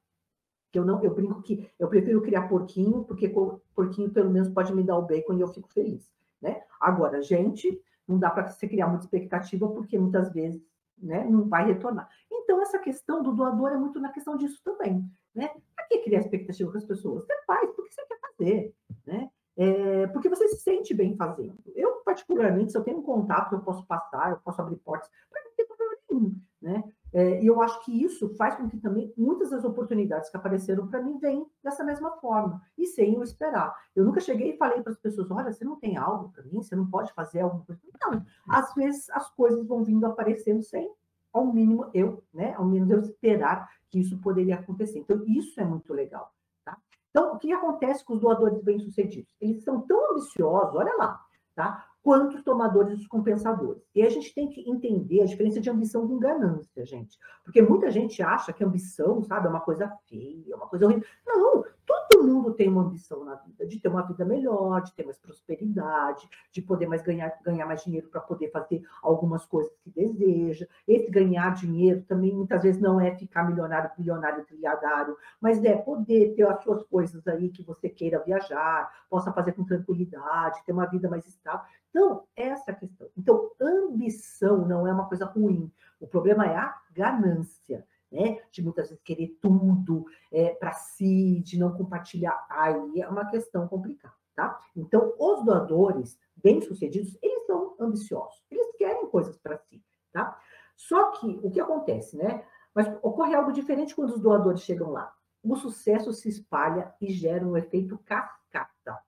que 0.70 0.78
eu 0.78 0.85
não, 0.85 1.02
eu 1.02 1.14
brinco 1.14 1.42
que 1.42 1.70
eu 1.78 1.88
prefiro 1.88 2.22
criar 2.22 2.48
porquinho, 2.48 3.04
porque 3.04 3.33
porquinho 3.74 4.11
pelo 4.11 4.31
menos 4.31 4.48
pode 4.48 4.74
me 4.74 4.83
dar 4.83 4.98
o 4.98 5.07
bacon 5.07 5.35
e 5.35 5.40
eu 5.40 5.48
fico 5.48 5.68
feliz, 5.72 6.12
né? 6.40 6.62
Agora, 6.81 7.22
gente, 7.22 7.81
não 8.07 8.18
dá 8.18 8.31
para 8.31 8.48
você 8.48 8.66
criar 8.68 8.87
muita 8.87 9.04
expectativa, 9.04 9.68
porque 9.68 9.98
muitas 9.98 10.33
vezes, 10.33 10.62
né, 10.96 11.24
não 11.24 11.48
vai 11.48 11.66
retornar. 11.66 12.09
Então, 12.31 12.61
essa 12.61 12.78
questão 12.78 13.22
do 13.22 13.33
doador 13.33 13.70
é 13.70 13.76
muito 13.76 14.00
na 14.00 14.11
questão 14.11 14.37
disso 14.37 14.61
também, 14.64 15.04
né? 15.35 15.50
Para 15.74 15.87
que 15.87 15.98
criar 15.98 16.20
expectativa 16.20 16.70
com 16.70 16.78
as 16.78 16.85
pessoas? 16.85 17.24
Você 17.24 17.35
faz 17.46 17.70
porque 17.72 17.92
você 17.92 18.04
quer 18.07 18.18
fazer, 18.20 18.74
né? 19.07 19.31
É, 19.57 20.07
porque 20.09 20.28
você 20.28 20.48
se 20.48 20.61
sente 20.61 20.94
bem 20.94 21.16
fazendo. 21.16 21.59
Eu, 21.74 21.96
particularmente, 22.04 22.72
se 22.72 22.78
eu 22.78 22.85
tenho 22.85 22.98
um 22.98 23.02
contato, 23.02 23.54
eu 23.54 23.61
posso 23.61 23.85
passar, 23.87 24.31
eu 24.31 24.38
posso 24.38 24.61
abrir 24.62 24.76
portas, 24.76 25.11
para 25.28 25.42
não 25.44 25.50
ter 25.57 25.64
problema 25.64 25.96
nenhum, 26.09 26.40
né? 26.62 26.85
É, 27.12 27.42
e 27.42 27.47
eu 27.47 27.61
acho 27.62 27.83
que 27.85 28.05
isso 28.05 28.29
faz 28.37 28.55
com 28.57 28.68
que 28.68 28.77
também 28.77 29.12
muitas 29.16 29.51
das 29.51 29.64
oportunidades 29.64 30.31
que 30.31 30.37
apareceram 30.37 30.87
para 30.87 31.03
mim 31.03 31.18
venham 31.18 31.51
dessa 31.62 31.83
mesma 31.83 32.12
forma, 32.18 32.61
e 32.77 32.87
sem 32.87 33.14
eu 33.14 33.23
esperar. 33.23 33.75
Eu 33.97 34.05
nunca 34.05 34.21
cheguei 34.21 34.53
e 34.53 34.57
falei 34.57 34.83
para 34.83 34.92
as 34.92 34.99
pessoas: 34.99 35.31
olha, 35.31 35.53
você 35.53 35.64
não 35.64 35.77
tem 35.77 35.97
algo 35.97 36.31
para 36.31 36.42
mim? 36.44 36.62
Você 36.62 36.77
não 36.77 36.88
pode 36.88 37.12
fazer 37.14 37.40
alguma 37.40 37.64
coisa? 37.64 37.81
Não. 38.03 38.25
Às 38.49 38.75
vezes 38.75 39.09
as 39.11 39.31
coisas 39.31 39.66
vão 39.66 39.85
vindo 39.85 40.05
aparecendo 40.05 40.62
sem, 40.62 40.90
ao 41.33 41.47
mínimo, 41.47 41.88
eu, 41.94 42.23
né? 42.33 42.55
Ao 42.55 42.64
mínimo 42.64 42.92
eu 42.92 43.01
esperar 43.01 43.68
que 43.90 44.01
isso 44.01 44.18
poderia 44.18 44.57
acontecer. 44.57 44.99
Então, 44.99 45.23
isso 45.27 45.61
é 45.61 45.64
muito 45.64 45.92
legal. 45.94 46.31
Tá? 46.64 46.77
Então, 47.11 47.35
o 47.35 47.38
que 47.38 47.53
acontece 47.53 48.05
com 48.05 48.14
os 48.14 48.21
doadores 48.21 48.62
bem-sucedidos? 48.62 49.33
Eles 49.40 49.62
são 49.64 49.81
tão 49.83 50.12
ambiciosos, 50.12 50.75
olha 50.75 50.94
lá, 50.97 51.21
tá? 51.55 51.87
Quanto 52.09 52.37
os 52.38 52.42
tomadores 52.42 52.92
e 52.92 53.03
os 53.03 53.07
compensadores. 53.07 53.83
E 53.94 54.01
a 54.01 54.09
gente 54.09 54.33
tem 54.33 54.49
que 54.49 54.66
entender 54.66 55.21
a 55.21 55.27
diferença 55.27 55.61
de 55.61 55.68
ambição 55.68 56.09
com 56.09 56.18
ganância, 56.18 56.83
gente. 56.87 57.18
Porque 57.44 57.61
muita 57.61 57.90
gente 57.90 58.23
acha 58.23 58.51
que 58.51 58.64
ambição, 58.64 59.23
sabe, 59.23 59.47
é 59.47 59.51
uma 59.51 59.61
coisa 59.61 59.92
feia, 60.09 60.55
é 60.55 60.57
uma 60.57 60.66
coisa 60.66 60.87
horrível. 60.87 61.07
Não, 61.27 61.64
Todo 61.88 62.22
mundo 62.22 62.53
tem 62.53 62.68
uma 62.68 62.83
ambição 62.83 63.24
na 63.24 63.35
vida, 63.37 63.66
de 63.66 63.81
ter 63.81 63.88
uma 63.88 64.03
vida 64.03 64.22
melhor, 64.22 64.83
de 64.83 64.92
ter 64.92 65.05
mais 65.05 65.18
prosperidade, 65.18 66.29
de 66.53 66.61
poder 66.61 66.87
mais 66.87 67.01
ganhar, 67.01 67.33
ganhar 67.42 67.64
mais 67.64 67.83
dinheiro 67.83 68.09
para 68.09 68.20
poder 68.20 68.51
fazer 68.51 68.83
algumas 69.03 69.46
coisas 69.46 69.72
que 69.83 69.90
deseja. 69.90 70.66
Esse 70.87 71.11
ganhar 71.11 71.55
dinheiro 71.55 72.03
também 72.03 72.35
muitas 72.35 72.62
vezes 72.62 72.79
não 72.79 73.01
é 73.01 73.14
ficar 73.16 73.44
milionário, 73.48 73.90
bilionário, 73.96 74.44
trilhardário, 74.44 75.16
mas 75.40 75.64
é 75.64 75.74
poder 75.77 76.35
ter 76.35 76.46
as 76.46 76.62
suas 76.62 76.83
coisas 76.83 77.27
aí 77.27 77.48
que 77.48 77.62
você 77.62 77.88
queira 77.88 78.22
viajar, 78.22 78.92
possa 79.09 79.33
fazer 79.33 79.53
com 79.53 79.64
tranquilidade, 79.64 80.62
ter 80.66 80.72
uma 80.72 80.87
vida 80.87 81.09
mais 81.09 81.27
estável. 81.27 81.64
Então, 81.88 82.24
essa 82.37 82.70
é 82.70 82.74
a 82.74 82.77
questão. 82.77 83.09
Então, 83.16 83.51
ambição 83.59 84.68
não 84.68 84.87
é 84.87 84.92
uma 84.92 85.09
coisa 85.09 85.24
ruim. 85.24 85.72
O 85.98 86.07
problema 86.07 86.46
é 86.46 86.55
a 86.55 86.79
ganância 86.92 87.87
né? 88.11 88.40
De 88.51 88.62
muitas 88.62 88.88
vezes 88.88 89.03
querer 89.03 89.38
tudo 89.40 90.07
é, 90.33 90.51
para 90.55 90.73
si, 90.73 91.40
de 91.44 91.59
não 91.59 91.77
compartilhar. 91.77 92.47
Aí 92.49 93.01
é 93.01 93.09
uma 93.09 93.27
questão 93.27 93.68
complicada, 93.68 94.14
tá? 94.35 94.59
Então, 94.77 95.14
os 95.18 95.44
doadores 95.44 96.18
bem-sucedidos, 96.37 97.16
eles 97.23 97.47
são 97.47 97.75
ambiciosos, 97.79 98.42
eles 98.51 98.75
querem 98.77 99.07
coisas 99.09 99.37
para 99.38 99.59
si, 99.59 99.83
tá? 100.12 100.38
Só 100.77 101.11
que 101.12 101.40
o 101.42 101.51
que 101.51 101.61
acontece, 101.61 102.16
né? 102.16 102.44
Mas 102.75 102.87
ocorre 103.03 103.35
algo 103.35 103.53
diferente 103.53 103.94
quando 103.94 104.11
os 104.11 104.21
doadores 104.21 104.61
chegam 104.61 104.90
lá. 104.90 105.12
O 105.42 105.57
sucesso 105.57 106.12
se 106.12 106.29
espalha 106.29 106.94
e 107.01 107.11
gera 107.11 107.47
um 107.47 107.57
efeito 107.57 107.99
cascata, 107.99 109.03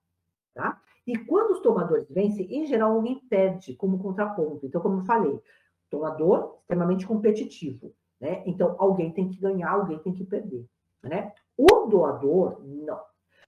tá? 0.55 0.81
E 1.07 1.17
quando 1.25 1.53
os 1.53 1.61
tomadores 1.61 2.09
vencem, 2.09 2.47
em 2.53 2.67
geral 2.67 2.93
alguém 2.93 3.19
perde 3.29 3.75
como 3.75 3.99
contraponto. 3.99 4.67
Então, 4.67 4.81
como 4.81 5.01
eu 5.01 5.05
falei, 5.05 5.41
tomador 5.89 6.59
extremamente 6.61 7.07
competitivo, 7.07 7.95
né? 8.21 8.43
Então, 8.47 8.77
alguém 8.79 9.13
tem 9.13 9.29
que 9.29 9.41
ganhar, 9.41 9.71
alguém 9.71 9.99
tem 10.01 10.13
que 10.13 10.25
perder. 10.25 10.67
Né? 11.03 11.33
O 11.57 11.87
doador, 11.87 12.61
não. 12.65 13.01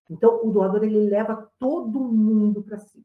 Então, 0.09 0.41
o 0.43 0.51
doador 0.51 0.83
ele 0.83 1.09
leva 1.09 1.51
todo 1.59 2.01
mundo 2.01 2.63
para 2.63 2.79
si. 2.79 3.05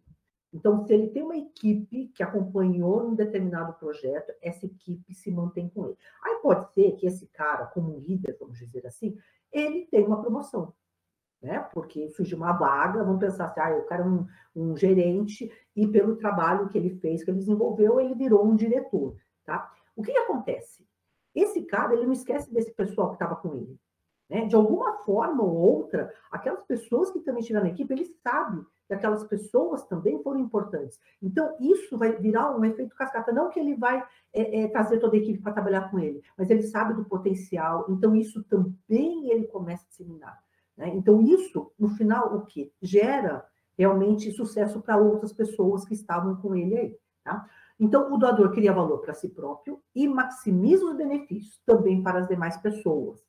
Então, 0.54 0.86
se 0.86 0.94
ele 0.94 1.10
tem 1.10 1.24
uma 1.24 1.36
equipe 1.36 2.08
que 2.08 2.24
acompanhou 2.24 3.08
um 3.08 3.16
determinado 3.16 3.74
projeto, 3.74 4.34
essa 4.42 4.66
equipe 4.66 5.14
se 5.14 5.30
mantém 5.30 5.70
com 5.70 5.86
ele. 5.86 5.98
Aí 6.24 6.38
pode 6.42 6.72
ser 6.74 6.94
que 6.94 7.06
esse 7.06 7.28
cara, 7.28 7.66
como 7.68 8.00
líder, 8.00 8.38
vamos 8.40 8.58
dizer 8.58 8.88
assim, 8.88 9.18
ele 9.52 9.86
tem 9.88 10.06
uma 10.06 10.22
promoção. 10.22 10.74
Né? 11.42 11.60
Porque 11.74 12.10
surgiu 12.10 12.38
uma 12.38 12.54
vaga, 12.54 13.04
vamos 13.04 13.20
pensar 13.20 13.48
assim, 13.48 13.60
ah, 13.60 13.78
o 13.78 13.86
cara 13.86 14.04
é 14.04 14.08
um, 14.08 14.26
um 14.56 14.76
gerente 14.78 15.52
e 15.76 15.88
pelo 15.88 16.16
trabalho 16.16 16.70
que 16.70 16.78
ele 16.78 16.98
fez, 17.00 17.24
que 17.24 17.30
ele 17.30 17.40
desenvolveu, 17.40 18.00
ele 18.00 18.16
virou 18.16 18.44
um 18.46 18.56
diretor. 18.56 19.16
Tá? 19.46 19.72
O 19.96 20.02
que, 20.02 20.12
que 20.12 20.18
acontece? 20.18 20.87
Esse 21.38 21.62
cara, 21.62 21.94
ele 21.94 22.06
não 22.06 22.14
esquece 22.14 22.52
desse 22.52 22.72
pessoal 22.74 23.10
que 23.10 23.16
estava 23.16 23.36
com 23.36 23.54
ele. 23.54 23.80
Né? 24.28 24.46
De 24.46 24.56
alguma 24.56 24.94
forma 25.04 25.44
ou 25.44 25.56
outra, 25.56 26.12
aquelas 26.32 26.64
pessoas 26.64 27.12
que 27.12 27.20
também 27.20 27.42
estiveram 27.42 27.66
na 27.66 27.72
equipe, 27.72 27.94
ele 27.94 28.06
sabe 28.24 28.66
que 28.88 28.94
aquelas 28.94 29.24
pessoas 29.26 29.84
também 29.86 30.22
foram 30.24 30.40
importantes. 30.40 31.00
Então, 31.22 31.56
isso 31.60 31.96
vai 31.96 32.14
virar 32.18 32.58
um 32.58 32.66
efeito 32.66 32.96
cascata. 32.96 33.32
Não 33.32 33.50
que 33.50 33.60
ele 33.60 33.76
vai 33.76 34.04
é, 34.34 34.62
é, 34.62 34.68
trazer 34.70 35.00
toda 35.00 35.16
a 35.16 35.20
equipe 35.20 35.40
para 35.40 35.54
trabalhar 35.54 35.92
com 35.92 36.00
ele, 36.00 36.24
mas 36.36 36.50
ele 36.50 36.64
sabe 36.64 36.96
do 36.96 37.06
potencial. 37.06 37.86
Então, 37.90 38.16
isso 38.16 38.44
também 38.46 39.30
ele 39.30 39.46
começa 39.46 39.84
a 39.84 39.90
disseminar. 39.90 40.44
Né? 40.76 40.90
Então, 40.96 41.22
isso, 41.22 41.72
no 41.78 41.90
final, 41.90 42.36
o 42.36 42.46
que? 42.46 42.74
Gera 42.82 43.46
realmente 43.78 44.32
sucesso 44.32 44.82
para 44.82 44.98
outras 44.98 45.32
pessoas 45.32 45.86
que 45.86 45.94
estavam 45.94 46.36
com 46.38 46.56
ele 46.56 46.78
aí. 46.78 46.98
Tá? 47.24 47.48
Então, 47.80 48.12
o 48.12 48.18
doador 48.18 48.52
cria 48.52 48.74
valor 48.74 49.00
para 49.00 49.14
si 49.14 49.30
próprio 49.30 49.82
e 49.94 50.08
maximiza 50.08 50.86
os 50.86 50.96
benefícios 50.96 51.62
também 51.66 52.02
para 52.02 52.20
as 52.20 52.28
demais 52.28 52.58
pessoas. 52.58 53.24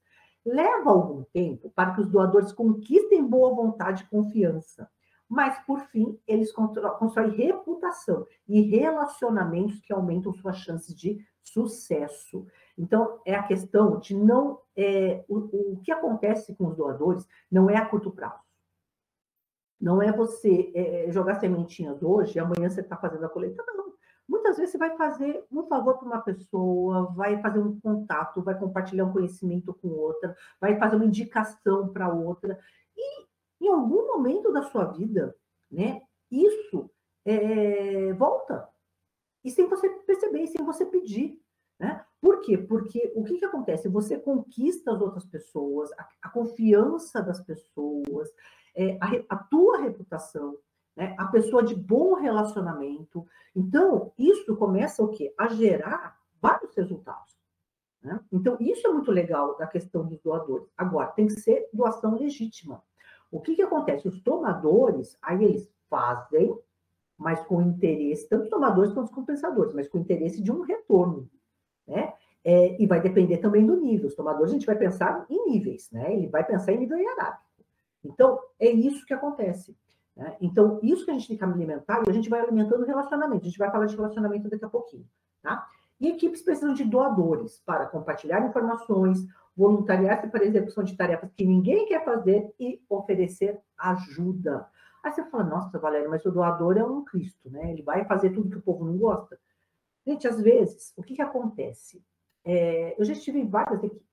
Leva 0.44 0.90
algum 0.90 1.22
tempo 1.24 1.70
para 1.74 1.94
que 1.94 2.00
os 2.00 2.08
doadores 2.08 2.52
conquistem 2.52 3.26
boa 3.26 3.54
vontade 3.54 4.04
e 4.04 4.06
confiança. 4.06 4.90
Mas, 5.28 5.58
por 5.66 5.80
fim, 5.88 6.18
eles 6.26 6.50
constroem 6.52 7.36
reputação 7.36 8.26
e 8.48 8.62
relacionamentos 8.62 9.78
que 9.80 9.92
aumentam 9.92 10.32
suas 10.32 10.56
chances 10.56 10.94
de 10.94 11.22
sucesso. 11.42 12.46
Então, 12.78 13.20
é 13.26 13.34
a 13.34 13.42
questão 13.42 13.98
de 13.98 14.14
não. 14.14 14.60
É, 14.74 15.24
o, 15.28 15.74
o 15.74 15.80
que 15.82 15.92
acontece 15.92 16.54
com 16.54 16.68
os 16.68 16.76
doadores 16.76 17.26
não 17.50 17.68
é 17.68 17.76
a 17.76 17.84
curto 17.84 18.10
prazo. 18.10 18.48
Não 19.78 20.00
é 20.02 20.10
você 20.10 20.72
é, 20.74 21.10
jogar 21.10 21.34
sementinhas 21.34 22.02
hoje 22.02 22.36
e 22.36 22.40
amanhã 22.40 22.70
você 22.70 22.80
está 22.80 22.96
fazendo 22.96 23.24
a 23.26 23.28
colheita, 23.28 23.62
não. 23.66 23.92
Muitas 24.28 24.56
vezes 24.56 24.72
você 24.72 24.78
vai 24.78 24.96
fazer 24.96 25.44
um 25.50 25.66
favor 25.66 25.96
para 25.98 26.06
uma 26.06 26.20
pessoa, 26.20 27.12
vai 27.14 27.40
fazer 27.40 27.60
um 27.60 27.80
contato, 27.80 28.42
vai 28.42 28.58
compartilhar 28.58 29.06
um 29.06 29.12
conhecimento 29.12 29.72
com 29.74 29.88
outra, 29.88 30.36
vai 30.60 30.78
fazer 30.78 30.96
uma 30.96 31.06
indicação 31.06 31.88
para 31.88 32.12
outra. 32.12 32.58
E 32.96 33.26
em 33.60 33.68
algum 33.68 34.06
momento 34.06 34.52
da 34.52 34.62
sua 34.62 34.84
vida, 34.84 35.34
né, 35.70 36.02
isso 36.30 36.90
é, 37.24 38.12
volta. 38.12 38.68
E 39.44 39.50
sem 39.50 39.66
você 39.66 39.88
perceber, 39.88 40.46
sem 40.46 40.64
você 40.64 40.84
pedir. 40.84 41.40
Né? 41.78 42.04
Por 42.20 42.40
quê? 42.40 42.58
Porque 42.58 43.12
o 43.14 43.22
que, 43.24 43.38
que 43.38 43.44
acontece? 43.44 43.88
Você 43.88 44.18
conquista 44.18 44.92
as 44.92 45.00
outras 45.00 45.24
pessoas, 45.24 45.90
a, 45.92 46.08
a 46.22 46.28
confiança 46.28 47.22
das 47.22 47.40
pessoas, 47.40 48.28
é, 48.76 48.98
a, 49.00 49.34
a, 49.34 49.36
tua 49.36 49.78
reputação, 49.78 50.56
né? 50.98 51.14
a 51.16 51.26
pessoa 51.26 51.62
de 51.62 51.76
bom 51.76 52.14
relacionamento. 52.14 53.24
Então, 53.54 54.12
isso 54.18 54.56
começa 54.56 55.00
o 55.00 55.08
quê? 55.08 55.32
A 55.38 55.46
gerar 55.46 56.18
vários 56.42 56.74
resultados. 56.74 57.38
Né? 58.02 58.18
Então, 58.32 58.56
isso 58.58 58.84
é 58.84 58.92
muito 58.92 59.12
legal 59.12 59.56
da 59.56 59.68
questão 59.68 60.04
dos 60.04 60.20
doadores. 60.20 60.66
Agora, 60.76 61.12
tem 61.12 61.28
que 61.28 61.38
ser 61.38 61.68
doação 61.72 62.16
legítima. 62.16 62.82
O 63.30 63.40
que, 63.40 63.54
que 63.54 63.62
acontece? 63.62 64.08
Os 64.08 64.20
tomadores, 64.22 65.16
aí 65.22 65.44
eles 65.44 65.70
fazem, 65.88 66.58
mas 67.16 67.40
com 67.46 67.62
interesse, 67.62 68.28
tanto 68.28 68.44
os 68.44 68.50
tomadores 68.50 68.92
quanto 68.92 69.06
os 69.06 69.14
compensadores, 69.14 69.72
mas 69.74 69.88
com 69.88 69.98
interesse 69.98 70.42
de 70.42 70.50
um 70.50 70.62
retorno 70.62 71.30
né? 71.86 72.12
É, 72.44 72.80
e 72.80 72.86
vai 72.86 73.00
depender 73.00 73.38
também 73.38 73.64
do 73.64 73.76
nível. 73.76 74.08
Os 74.08 74.16
tomadores, 74.16 74.50
a 74.50 74.54
gente 74.54 74.66
vai 74.66 74.76
pensar 74.76 75.24
em 75.30 75.50
níveis, 75.50 75.90
né? 75.92 76.12
Ele 76.12 76.26
vai 76.26 76.44
pensar 76.44 76.72
em 76.72 76.78
nível 76.78 76.98
hierárquico. 76.98 77.64
Então, 78.04 78.40
é 78.58 78.68
isso 78.68 79.06
que 79.06 79.14
acontece. 79.14 79.76
Né? 80.18 80.36
Então, 80.40 80.80
isso 80.82 81.04
que 81.04 81.12
a 81.12 81.14
gente 81.14 81.28
tem 81.28 81.38
que 81.38 81.44
alimentar, 81.44 82.02
e 82.04 82.10
a 82.10 82.12
gente 82.12 82.28
vai 82.28 82.40
alimentando 82.40 82.84
relacionamento. 82.84 83.42
A 83.42 83.48
gente 83.48 83.58
vai 83.58 83.70
falar 83.70 83.86
de 83.86 83.94
relacionamento 83.94 84.50
daqui 84.50 84.64
a 84.64 84.68
pouquinho, 84.68 85.06
tá? 85.40 85.64
E 86.00 86.08
equipes 86.08 86.42
precisam 86.42 86.74
de 86.74 86.84
doadores 86.84 87.62
para 87.64 87.86
compartilhar 87.86 88.44
informações, 88.44 89.24
voluntariar-se 89.56 90.28
para 90.28 90.42
a 90.42 90.46
execução 90.46 90.82
de 90.82 90.96
tarefas 90.96 91.32
que 91.32 91.44
ninguém 91.44 91.86
quer 91.86 92.04
fazer 92.04 92.52
e 92.58 92.82
oferecer 92.88 93.60
ajuda. 93.76 94.66
Aí 95.04 95.12
você 95.12 95.24
fala, 95.24 95.44
nossa, 95.44 95.78
Valéria, 95.78 96.08
mas 96.08 96.24
o 96.24 96.32
doador 96.32 96.76
é 96.76 96.84
um 96.84 97.04
Cristo, 97.04 97.48
né? 97.48 97.70
Ele 97.72 97.82
vai 97.82 98.04
fazer 98.04 98.30
tudo 98.30 98.50
que 98.50 98.58
o 98.58 98.62
povo 98.62 98.84
não 98.84 98.98
gosta. 98.98 99.38
Gente, 100.04 100.26
às 100.26 100.40
vezes, 100.40 100.92
o 100.96 101.02
que, 101.02 101.14
que 101.14 101.22
acontece? 101.22 102.02
É, 102.44 103.00
eu 103.00 103.04
já 103.04 103.12
estive 103.12 103.38
em 103.38 103.48
várias 103.48 103.82
equipes. 103.84 104.06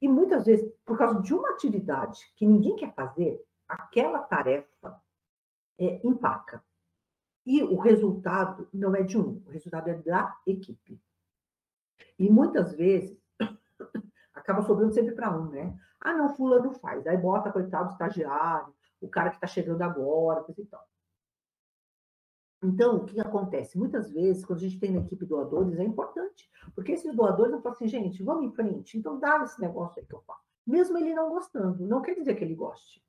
E 0.00 0.08
muitas 0.08 0.46
vezes, 0.46 0.70
por 0.84 0.96
causa 0.96 1.20
de 1.20 1.34
uma 1.34 1.50
atividade 1.50 2.20
que 2.36 2.46
ninguém 2.46 2.76
quer 2.76 2.94
fazer, 2.94 3.40
aquela 3.70 4.20
tarefa 4.20 5.00
é, 5.78 6.00
empaca. 6.06 6.62
E 7.46 7.62
o 7.62 7.78
resultado 7.78 8.68
não 8.72 8.94
é 8.94 9.02
de 9.02 9.18
um, 9.18 9.42
o 9.46 9.50
resultado 9.50 9.88
é 9.88 9.94
da 9.94 10.36
equipe. 10.46 11.00
E 12.18 12.28
muitas 12.28 12.74
vezes 12.74 13.18
acaba 14.34 14.62
sobrando 14.62 14.92
sempre 14.92 15.14
para 15.14 15.36
um, 15.36 15.48
né? 15.48 15.78
Ah, 16.00 16.12
não, 16.12 16.34
fulano 16.34 16.72
faz. 16.72 17.06
Aí 17.06 17.16
bota, 17.16 17.52
coitado, 17.52 17.88
o 17.88 17.92
estagiário, 17.92 18.74
o 19.00 19.08
cara 19.08 19.30
que 19.30 19.36
está 19.36 19.46
chegando 19.46 19.82
agora, 19.82 20.42
coisa 20.42 20.60
e 20.60 20.66
tal. 20.66 20.86
Então, 22.62 22.96
o 22.96 23.04
que 23.06 23.18
acontece? 23.18 23.78
Muitas 23.78 24.10
vezes, 24.12 24.44
quando 24.44 24.58
a 24.58 24.62
gente 24.62 24.78
tem 24.78 24.90
uma 24.90 25.00
equipe 25.00 25.24
doadores, 25.24 25.78
é 25.78 25.82
importante, 25.82 26.50
porque 26.74 26.92
esses 26.92 27.14
doadores 27.14 27.52
vão 27.52 27.62
falar 27.62 27.74
assim, 27.74 27.88
gente, 27.88 28.22
vamos 28.22 28.44
em 28.44 28.52
frente, 28.52 28.98
então 28.98 29.18
dá 29.18 29.42
esse 29.44 29.58
negócio 29.58 29.98
aí 29.98 30.06
que 30.06 30.14
eu 30.14 30.20
faço. 30.20 30.44
Mesmo 30.66 30.98
ele 30.98 31.14
não 31.14 31.30
gostando, 31.30 31.86
não 31.86 32.02
quer 32.02 32.14
dizer 32.14 32.34
que 32.34 32.44
ele 32.44 32.54
goste, 32.54 33.02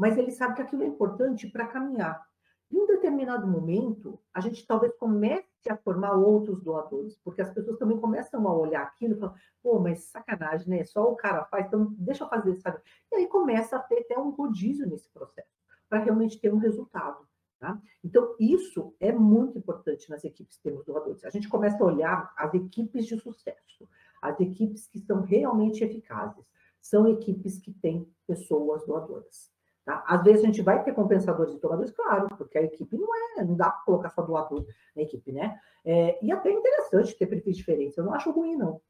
mas 0.00 0.16
ele 0.16 0.30
sabe 0.30 0.54
que 0.54 0.62
aquilo 0.62 0.82
é 0.82 0.86
importante 0.86 1.46
para 1.46 1.66
caminhar. 1.66 2.26
Em 2.72 2.78
um 2.78 2.86
determinado 2.86 3.46
momento, 3.46 4.18
a 4.32 4.40
gente 4.40 4.66
talvez 4.66 4.96
comece 4.96 5.44
a 5.68 5.76
formar 5.76 6.14
outros 6.14 6.62
doadores, 6.62 7.18
porque 7.22 7.42
as 7.42 7.52
pessoas 7.52 7.78
também 7.78 8.00
começam 8.00 8.48
a 8.48 8.56
olhar 8.56 8.82
aquilo 8.82 9.14
e 9.14 9.18
falam, 9.20 9.34
pô, 9.62 9.78
mas 9.78 10.04
sacanagem, 10.04 10.70
né? 10.70 10.84
Só 10.84 11.12
o 11.12 11.16
cara 11.16 11.44
faz, 11.44 11.66
então 11.66 11.94
deixa 11.98 12.24
eu 12.24 12.30
fazer, 12.30 12.56
sabe? 12.60 12.80
E 13.12 13.16
aí 13.16 13.26
começa 13.26 13.76
a 13.76 13.78
ter 13.78 13.98
até 13.98 14.18
um 14.18 14.30
rodízio 14.30 14.88
nesse 14.88 15.10
processo, 15.10 15.50
para 15.86 15.98
realmente 15.98 16.40
ter 16.40 16.50
um 16.50 16.56
resultado. 16.58 17.28
Tá? 17.58 17.78
Então, 18.02 18.34
isso 18.40 18.94
é 18.98 19.12
muito 19.12 19.58
importante 19.58 20.08
nas 20.08 20.24
equipes 20.24 20.56
que 20.56 20.62
temos 20.62 20.82
doadores. 20.86 21.26
A 21.26 21.30
gente 21.30 21.46
começa 21.46 21.76
a 21.76 21.86
olhar 21.86 22.32
as 22.38 22.54
equipes 22.54 23.04
de 23.04 23.20
sucesso, 23.20 23.86
as 24.22 24.40
equipes 24.40 24.86
que 24.86 24.98
são 24.98 25.20
realmente 25.20 25.84
eficazes, 25.84 26.46
são 26.80 27.06
equipes 27.06 27.58
que 27.58 27.70
têm 27.70 28.10
pessoas 28.26 28.86
doadoras. 28.86 29.59
Tá? 29.90 30.04
Às 30.06 30.22
vezes 30.22 30.44
a 30.44 30.46
gente 30.46 30.62
vai 30.62 30.84
ter 30.84 30.94
compensadores 30.94 31.52
e 31.52 31.60
doadores, 31.60 31.90
claro, 31.90 32.28
porque 32.38 32.56
a 32.56 32.62
equipe 32.62 32.96
não 32.96 33.08
é, 33.36 33.44
não 33.44 33.56
dá 33.56 33.70
para 33.70 33.82
colocar 33.82 34.10
só 34.10 34.22
doador 34.22 34.64
na 34.94 35.02
equipe, 35.02 35.32
né? 35.32 35.58
É, 35.84 36.16
e 36.24 36.30
até 36.30 36.48
é 36.48 36.52
interessante 36.52 37.18
ter 37.18 37.26
perfis 37.26 37.56
diferentes, 37.56 37.98
eu 37.98 38.04
não 38.04 38.14
acho 38.14 38.30
ruim, 38.30 38.54
não. 38.54 38.80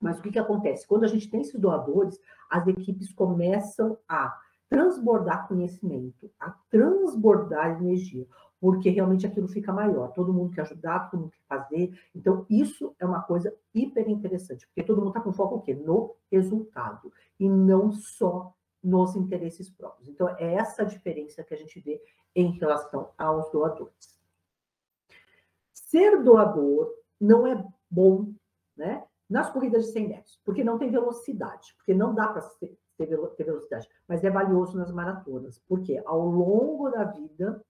Mas 0.00 0.16
o 0.16 0.22
que, 0.22 0.30
que 0.30 0.38
acontece? 0.38 0.86
Quando 0.86 1.02
a 1.02 1.08
gente 1.08 1.28
tem 1.28 1.40
esses 1.40 1.58
doadores, 1.58 2.20
as 2.48 2.64
equipes 2.68 3.12
começam 3.12 3.98
a 4.08 4.32
transbordar 4.68 5.48
conhecimento, 5.48 6.30
a 6.38 6.50
transbordar 6.70 7.82
energia, 7.82 8.24
porque 8.60 8.90
realmente 8.90 9.26
aquilo 9.26 9.48
fica 9.48 9.72
maior. 9.72 10.12
Todo 10.12 10.32
mundo 10.32 10.52
quer 10.52 10.60
ajudar, 10.60 11.10
todo 11.10 11.22
mundo 11.22 11.32
quer 11.32 11.46
fazer. 11.48 11.98
Então, 12.14 12.46
isso 12.48 12.94
é 13.00 13.04
uma 13.04 13.22
coisa 13.22 13.52
hiper 13.74 14.08
interessante, 14.08 14.68
porque 14.68 14.84
todo 14.84 14.98
mundo 14.98 15.08
está 15.08 15.20
com 15.20 15.32
foco 15.32 15.56
o 15.56 15.62
quê? 15.62 15.74
No 15.74 16.14
resultado, 16.30 17.12
e 17.40 17.48
não 17.48 17.90
só 17.90 18.54
nos 18.82 19.16
interesses 19.16 19.68
próprios. 19.68 20.08
Então, 20.08 20.28
é 20.38 20.54
essa 20.54 20.84
diferença 20.84 21.42
que 21.42 21.54
a 21.54 21.56
gente 21.56 21.80
vê 21.80 22.00
em 22.34 22.52
relação 22.58 23.12
aos 23.18 23.50
doadores. 23.50 24.16
Ser 25.72 26.22
doador 26.22 26.94
não 27.20 27.46
é 27.46 27.64
bom, 27.90 28.32
né? 28.76 29.04
Nas 29.28 29.50
corridas 29.50 29.86
de 29.86 29.92
100 29.92 30.08
metros, 30.08 30.40
porque 30.44 30.64
não 30.64 30.78
tem 30.78 30.90
velocidade, 30.90 31.74
porque 31.76 31.92
não 31.92 32.14
dá 32.14 32.28
para 32.28 32.42
ter 32.96 33.44
velocidade, 33.44 33.88
mas 34.06 34.24
é 34.24 34.30
valioso 34.30 34.76
nas 34.76 34.90
maratonas, 34.90 35.58
porque 35.68 36.00
ao 36.06 36.24
longo 36.26 36.90
da 36.90 37.04
vida 37.04 37.62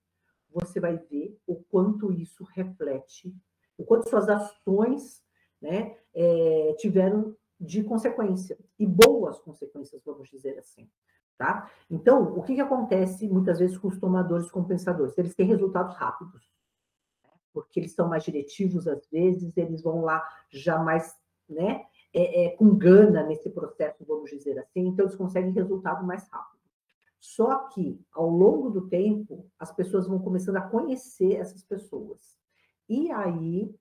você 0.51 0.79
vai 0.79 0.97
ver 0.97 1.37
o 1.45 1.55
quanto 1.55 2.11
isso 2.11 2.43
reflete, 2.43 3.35
o 3.77 3.83
quanto 3.83 4.09
suas 4.09 4.27
ações 4.27 5.23
né, 5.61 5.97
é, 6.13 6.75
tiveram 6.77 7.35
de 7.59 7.83
consequência, 7.83 8.57
e 8.77 8.85
boas 8.85 9.39
consequências, 9.39 10.01
vamos 10.05 10.29
dizer 10.29 10.57
assim. 10.57 10.89
Tá? 11.37 11.71
Então, 11.89 12.37
o 12.37 12.43
que, 12.43 12.55
que 12.55 12.61
acontece 12.61 13.27
muitas 13.27 13.59
vezes 13.59 13.77
com 13.77 13.87
os 13.87 13.97
tomadores 13.97 14.51
compensadores? 14.51 15.17
Eles 15.17 15.35
têm 15.35 15.47
resultados 15.47 15.95
rápidos, 15.95 16.49
né? 17.23 17.31
porque 17.53 17.79
eles 17.79 17.93
são 17.93 18.09
mais 18.09 18.23
diretivos 18.23 18.87
às 18.87 19.07
vezes, 19.07 19.55
eles 19.55 19.81
vão 19.81 20.01
lá 20.01 20.21
já 20.49 20.77
mais 20.79 21.17
né, 21.47 21.85
é, 22.13 22.45
é, 22.45 22.49
com 22.57 22.77
gana 22.77 23.23
nesse 23.23 23.49
processo, 23.49 24.05
vamos 24.05 24.29
dizer 24.29 24.59
assim, 24.59 24.87
então 24.87 25.05
eles 25.05 25.15
conseguem 25.15 25.51
resultado 25.51 26.05
mais 26.05 26.27
rápido. 26.29 26.59
Só 27.19 27.67
que, 27.69 27.99
ao 28.13 28.29
longo 28.29 28.69
do 28.69 28.87
tempo, 28.87 29.49
as 29.57 29.71
pessoas 29.71 30.07
vão 30.07 30.19
começando 30.19 30.55
a 30.55 30.61
conhecer 30.61 31.35
essas 31.35 31.63
pessoas. 31.63 32.37
E 32.87 33.11
aí, 33.11 33.75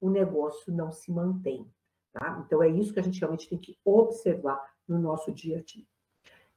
o 0.00 0.08
negócio 0.08 0.72
não 0.72 0.90
se 0.90 1.12
mantém. 1.12 1.70
Tá? 2.18 2.42
Então, 2.44 2.62
é 2.62 2.68
isso 2.68 2.92
que 2.92 3.00
a 3.00 3.02
gente 3.02 3.20
realmente 3.20 3.48
tem 3.48 3.58
que 3.58 3.78
observar 3.84 4.60
no 4.86 4.98
nosso 4.98 5.32
dia 5.32 5.58
a 5.58 5.62
dia. 5.62 5.84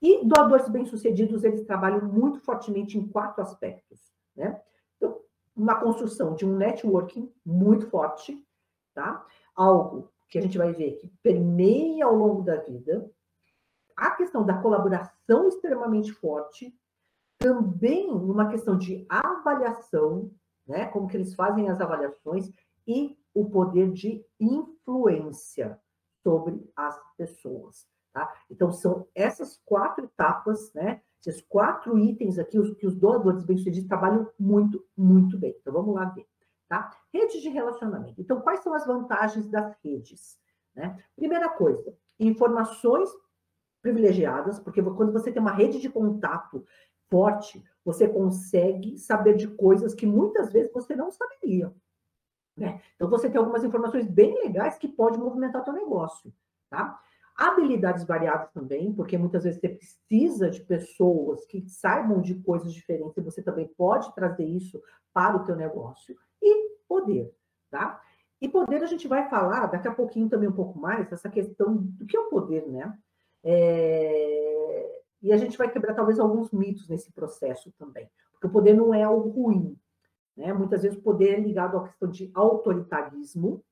E 0.02 0.26
doadores 0.26 0.68
bem-sucedidos, 0.68 1.44
eles 1.44 1.66
trabalham 1.66 2.02
muito 2.02 2.40
fortemente 2.40 2.98
em 2.98 3.08
quatro 3.08 3.44
aspectos. 3.44 4.12
Né? 4.36 4.60
Então, 4.98 5.20
uma 5.56 5.80
construção 5.80 6.34
de 6.34 6.46
um 6.46 6.56
networking 6.56 7.32
muito 7.46 7.88
forte, 7.88 8.44
tá? 8.94 9.26
algo 9.56 10.12
que 10.28 10.40
a 10.40 10.42
gente 10.42 10.58
vai 10.58 10.74
ver 10.74 10.94
que 10.94 11.08
permeia 11.22 12.06
ao 12.06 12.16
longo 12.16 12.42
da 12.42 12.56
vida, 12.56 13.12
a 13.96 14.12
questão 14.12 14.44
da 14.44 14.58
colaboração 14.58 15.48
extremamente 15.48 16.12
forte, 16.12 16.74
também 17.38 18.10
uma 18.10 18.50
questão 18.50 18.78
de 18.78 19.06
avaliação, 19.10 20.32
né, 20.66 20.86
como 20.88 21.08
que 21.08 21.18
eles 21.18 21.36
fazem 21.36 21.70
as 21.70 21.82
avaliações 21.82 22.52
e 22.88 23.18
o 23.34 23.50
poder 23.50 23.92
de 23.92 24.26
influência 24.40 25.80
sobre 26.24 26.70
as 26.76 27.00
pessoas, 27.18 27.88
tá? 28.14 28.32
Então 28.50 28.72
são 28.72 29.08
essas 29.16 29.60
quatro 29.66 30.06
etapas, 30.06 30.74
né, 30.74 31.02
esses 31.20 31.42
quatro 31.42 31.98
itens 32.00 32.40
aqui 32.40 32.60
os, 32.60 32.76
que 32.76 32.88
os 32.88 32.96
doadores 32.96 33.44
bem-sucedidos 33.44 33.88
trabalham 33.88 34.30
muito, 34.40 34.84
muito 34.98 35.38
bem. 35.38 35.56
Então 35.60 35.72
vamos 35.72 35.94
lá 35.94 36.06
ver. 36.06 36.28
Tá? 36.68 36.90
Redes 37.14 37.42
de 37.42 37.50
relacionamento. 37.50 38.22
Então, 38.22 38.40
quais 38.40 38.62
são 38.62 38.74
as 38.74 38.88
vantagens 38.88 39.48
das 39.50 39.76
redes? 39.84 40.40
Né? 40.74 40.98
Primeira 41.18 41.50
coisa, 41.50 41.94
informações 42.18 43.10
privilegiadas, 43.82 44.58
porque 44.58 44.82
quando 44.82 45.12
você 45.12 45.32
tem 45.32 45.42
uma 45.42 45.52
rede 45.52 45.80
de 45.80 45.90
contato 45.90 46.66
forte, 47.10 47.62
você 47.84 48.08
consegue 48.08 48.98
saber 48.98 49.36
de 49.36 49.50
coisas 49.50 49.94
que 49.94 50.06
muitas 50.06 50.52
vezes 50.52 50.72
você 50.72 50.96
não 50.96 51.12
saberia. 51.12 51.74
Né? 52.56 52.82
Então, 52.96 53.10
você 53.10 53.30
tem 53.30 53.40
algumas 53.40 53.64
informações 53.64 54.08
bem 54.08 54.36
legais 54.44 54.78
que 54.78 54.88
pode 54.88 55.18
movimentar 55.18 55.62
o 55.62 55.66
seu 55.66 55.74
negócio. 55.74 56.34
Tá? 56.70 57.00
Habilidades 57.36 58.04
variadas 58.04 58.52
também, 58.52 58.94
porque 58.94 59.18
muitas 59.18 59.44
vezes 59.44 59.60
você 59.60 59.70
precisa 59.70 60.50
de 60.50 60.62
pessoas 60.62 61.46
que 61.46 61.68
saibam 61.68 62.22
de 62.22 62.36
coisas 62.36 62.74
diferentes 62.74 63.18
e 63.18 63.22
você 63.22 63.42
também 63.42 63.68
pode 63.68 64.14
trazer 64.14 64.46
isso 64.46 64.82
para 65.14 65.38
o 65.38 65.46
teu 65.46 65.56
negócio. 65.56 66.16
E 66.42 66.72
poder, 66.88 67.34
tá? 67.70 68.02
E 68.40 68.50
poder 68.50 68.84
a 68.84 68.88
gente 68.88 69.08
vai 69.08 69.30
falar 69.30 69.68
daqui 69.68 69.88
a 69.88 69.94
pouquinho 69.94 70.30
também 70.30 70.50
um 70.50 70.54
pouco 70.54 70.78
mais 70.78 71.10
dessa 71.10 71.30
questão 71.30 71.78
do 71.78 72.06
que 72.06 72.18
é 72.18 72.20
o 72.20 72.30
poder, 72.30 72.68
né? 72.68 72.98
É... 73.44 75.02
E 75.22 75.32
a 75.32 75.38
gente 75.38 75.58
vai 75.58 75.70
quebrar 75.70 75.94
talvez 75.94 76.20
alguns 76.20 76.52
mitos 76.52 76.90
nesse 76.90 77.12
processo 77.12 77.72
também, 77.78 78.10
porque 78.34 78.48
o 78.48 78.52
poder 78.52 78.74
não 78.74 78.94
é 78.94 79.04
algo 79.04 79.30
ruim, 79.30 79.78
né? 80.42 80.52
Muitas 80.52 80.82
vezes 80.82 80.98
o 80.98 81.04
poder 81.04 81.36
é 81.36 81.40
ligado 81.40 81.78
à 81.78 81.88
questão 81.88 82.10
de 82.10 82.32
autoritarismo, 82.34 83.64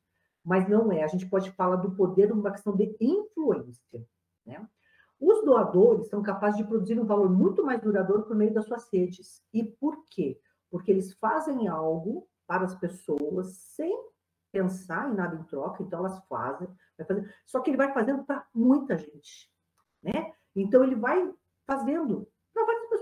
mas 0.45 0.69
não 0.69 0.91
é. 0.91 1.03
A 1.03 1.07
gente 1.07 1.27
pode 1.27 1.49
falar 1.51 1.77
do 1.77 1.95
poder 1.95 2.31
uma 2.31 2.51
questão 2.51 2.75
de 2.75 2.95
influência. 3.01 4.05
Né? 4.45 4.63
Os 5.19 5.43
doadores 5.43 6.07
são 6.09 6.21
capazes 6.21 6.57
de 6.57 6.63
produzir 6.63 6.99
um 6.99 7.05
valor 7.05 7.27
muito 7.27 7.65
mais 7.65 7.81
duradouro 7.81 8.23
por 8.23 8.35
meio 8.35 8.53
das 8.53 8.65
suas 8.65 8.87
redes. 8.93 9.43
E 9.51 9.63
por 9.63 10.05
quê? 10.11 10.39
Porque 10.69 10.91
eles 10.91 11.11
fazem 11.13 11.67
algo 11.67 12.27
para 12.45 12.65
as 12.65 12.75
pessoas 12.75 13.55
sem 13.75 14.07
pensar 14.51 15.11
em 15.11 15.15
nada 15.15 15.35
em 15.35 15.43
troca, 15.43 15.81
então 15.81 15.99
elas 15.99 16.19
fazem, 16.27 16.67
só 17.45 17.59
que 17.59 17.69
ele 17.69 17.77
vai 17.77 17.93
fazendo 17.93 18.23
para 18.23 18.47
muita 18.51 18.97
gente, 18.97 19.51
né? 20.01 20.33
Então 20.55 20.83
ele 20.83 20.95
vai 20.95 21.31
fazendo 21.67 22.27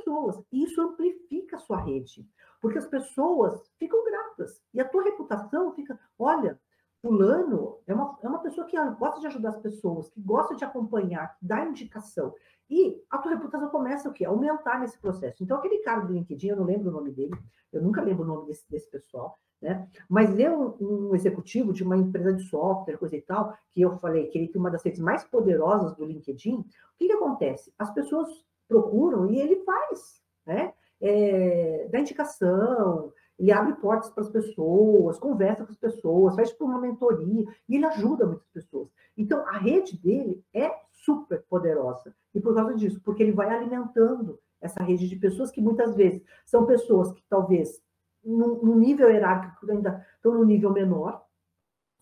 pessoas, 0.07 0.41
e 0.51 0.63
isso 0.63 0.81
amplifica 0.81 1.57
a 1.57 1.59
sua 1.59 1.81
rede, 1.81 2.25
porque 2.61 2.77
as 2.77 2.87
pessoas 2.87 3.69
ficam 3.77 4.03
gratas, 4.05 4.61
e 4.73 4.79
a 4.79 4.87
tua 4.87 5.03
reputação 5.03 5.73
fica, 5.73 5.99
olha, 6.17 6.59
Fulano 7.01 7.77
é 7.85 7.93
uma, 7.93 8.17
é 8.23 8.27
uma 8.27 8.39
pessoa 8.39 8.65
que 8.65 8.77
gosta 8.97 9.19
de 9.19 9.27
ajudar 9.27 9.49
as 9.49 9.59
pessoas, 9.59 10.09
que 10.09 10.19
gosta 10.19 10.55
de 10.55 10.63
acompanhar, 10.63 11.37
que 11.37 11.45
dá 11.45 11.63
indicação. 11.63 12.33
E 12.67 12.99
a 13.09 13.19
tua 13.19 13.33
reputação 13.33 13.69
começa 13.69 14.09
o 14.09 14.13
quê? 14.13 14.25
A 14.25 14.29
aumentar 14.29 14.79
nesse 14.79 14.99
processo. 14.99 15.43
Então, 15.43 15.57
aquele 15.57 15.77
cara 15.79 16.01
do 16.01 16.11
LinkedIn, 16.11 16.47
eu 16.47 16.57
não 16.57 16.65
lembro 16.65 16.89
o 16.89 16.91
nome 16.91 17.11
dele, 17.11 17.35
eu 17.71 17.81
nunca 17.83 18.01
lembro 18.01 18.23
o 18.23 18.27
nome 18.27 18.47
desse, 18.47 18.67
desse 18.69 18.89
pessoal, 18.89 19.37
né? 19.61 19.87
Mas 20.09 20.37
eu, 20.39 20.75
um 20.81 21.13
executivo 21.13 21.71
de 21.71 21.83
uma 21.83 21.95
empresa 21.95 22.33
de 22.33 22.43
software, 22.43 22.97
coisa 22.97 23.15
e 23.15 23.21
tal, 23.21 23.55
que 23.71 23.81
eu 23.81 23.95
falei 23.99 24.27
que 24.27 24.37
ele 24.37 24.47
tem 24.47 24.59
uma 24.59 24.71
das 24.71 24.83
redes 24.83 24.99
mais 24.99 25.23
poderosas 25.23 25.95
do 25.95 26.03
LinkedIn, 26.03 26.55
o 26.55 26.65
que, 26.97 27.05
que 27.05 27.13
acontece? 27.13 27.71
As 27.77 27.93
pessoas 27.93 28.27
procuram 28.67 29.29
e 29.31 29.39
ele 29.39 29.57
faz, 29.63 30.21
né? 30.45 30.73
É, 30.99 31.87
dá 31.91 31.99
indicação, 31.99 33.13
ele 33.37 33.51
abre 33.51 33.73
portas 33.75 34.09
para 34.09 34.23
as 34.23 34.29
pessoas, 34.29 35.19
conversa 35.19 35.63
com 35.63 35.71
as 35.71 35.77
pessoas, 35.77 36.35
faz 36.35 36.49
tipo 36.49 36.65
uma 36.65 36.81
mentoria, 36.81 37.45
e 37.69 37.75
ele 37.75 37.85
ajuda 37.85 38.25
muitas 38.25 38.47
pessoas. 38.49 38.89
Então, 39.15 39.45
a 39.47 39.57
rede 39.57 39.97
dele 39.97 40.43
é 40.53 40.71
super 40.91 41.43
poderosa. 41.43 42.15
E 42.33 42.39
por 42.39 42.55
causa 42.55 42.73
disso, 42.73 42.99
porque 43.03 43.21
ele 43.21 43.31
vai 43.31 43.49
alimentando 43.49 44.39
essa 44.59 44.83
rede 44.83 45.07
de 45.07 45.15
pessoas 45.17 45.51
que 45.51 45.61
muitas 45.61 45.95
vezes 45.95 46.23
são 46.45 46.65
pessoas 46.65 47.11
que 47.11 47.23
talvez 47.29 47.79
no 48.23 48.75
nível 48.75 49.09
hierárquico 49.09 49.71
ainda 49.71 50.05
estão 50.15 50.33
no 50.33 50.43
nível 50.43 50.73
menor, 50.73 51.23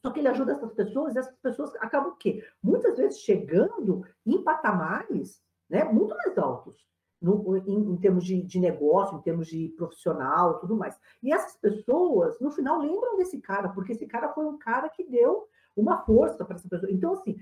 só 0.02 0.12
que 0.12 0.20
ele 0.20 0.28
ajuda 0.28 0.54
essas 0.54 0.72
pessoas 0.72 1.16
e 1.16 1.20
essas 1.20 1.36
pessoas 1.38 1.76
acabam 1.76 2.12
o 2.12 2.16
quê? 2.16 2.44
Muitas 2.62 2.98
vezes 2.98 3.20
chegando 3.20 4.06
em 4.26 4.42
patamares 4.42 5.42
né, 5.70 5.84
muito 5.84 6.16
mais 6.16 6.38
altos 6.38 6.86
no, 7.22 7.58
em, 7.58 7.94
em, 7.94 7.98
termos 7.98 8.24
de, 8.24 8.42
de, 8.42 8.60
negócio, 8.60 9.18
em 9.18 9.22
termos 9.22 9.48
de 9.48 9.70
profissional, 9.78 10.60
tudo 10.60 10.76
mais. 10.76 10.98
E 11.24 11.32
essas 11.32 11.56
pessoas, 11.56 12.40
no 12.40 12.52
final, 12.52 12.80
lembram 12.80 13.18
desse 13.18 13.40
cara, 13.40 13.70
porque 13.70 13.94
esse 13.94 14.06
cara 14.06 14.34
foi 14.34 14.46
um 14.46 14.58
cara 14.58 14.90
que 14.90 15.04
deu 15.04 15.48
uma 15.76 16.04
força 16.06 16.46
para 16.46 16.56
essa 16.56 16.70
pessoa. 16.70 16.92
Então, 16.92 17.14
assim, 17.14 17.38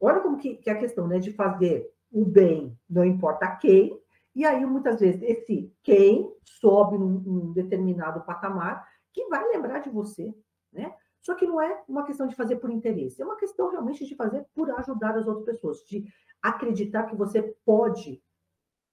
olha 0.00 0.20
como 0.20 0.38
que, 0.38 0.56
que 0.56 0.70
é 0.70 0.72
a 0.72 0.78
questão, 0.78 1.06
né, 1.06 1.18
de 1.18 1.32
fazer 1.32 1.90
o 2.12 2.24
bem, 2.24 2.78
não 2.88 3.04
importa 3.04 3.56
quem, 3.56 4.00
e 4.34 4.44
aí, 4.44 4.64
muitas 4.64 5.00
vezes, 5.00 5.20
esse 5.22 5.74
quem 5.82 6.32
sobe 6.44 6.96
num, 6.96 7.20
num 7.20 7.52
determinado 7.52 8.20
patamar 8.22 8.88
que 9.12 9.26
vai 9.26 9.44
lembrar 9.48 9.80
de 9.80 9.90
você, 9.90 10.32
né? 10.72 10.94
Só 11.20 11.34
que 11.34 11.46
não 11.46 11.60
é 11.60 11.82
uma 11.88 12.04
questão 12.04 12.26
de 12.26 12.34
fazer 12.34 12.56
por 12.56 12.70
interesse, 12.70 13.20
é 13.20 13.24
uma 13.24 13.36
questão 13.36 13.70
realmente 13.70 14.06
de 14.06 14.14
fazer 14.14 14.46
por 14.54 14.70
ajudar 14.70 15.16
as 15.16 15.26
outras 15.26 15.44
pessoas, 15.44 15.78
de 15.84 16.06
acreditar 16.42 17.04
que 17.04 17.16
você 17.16 17.54
pode 17.64 18.22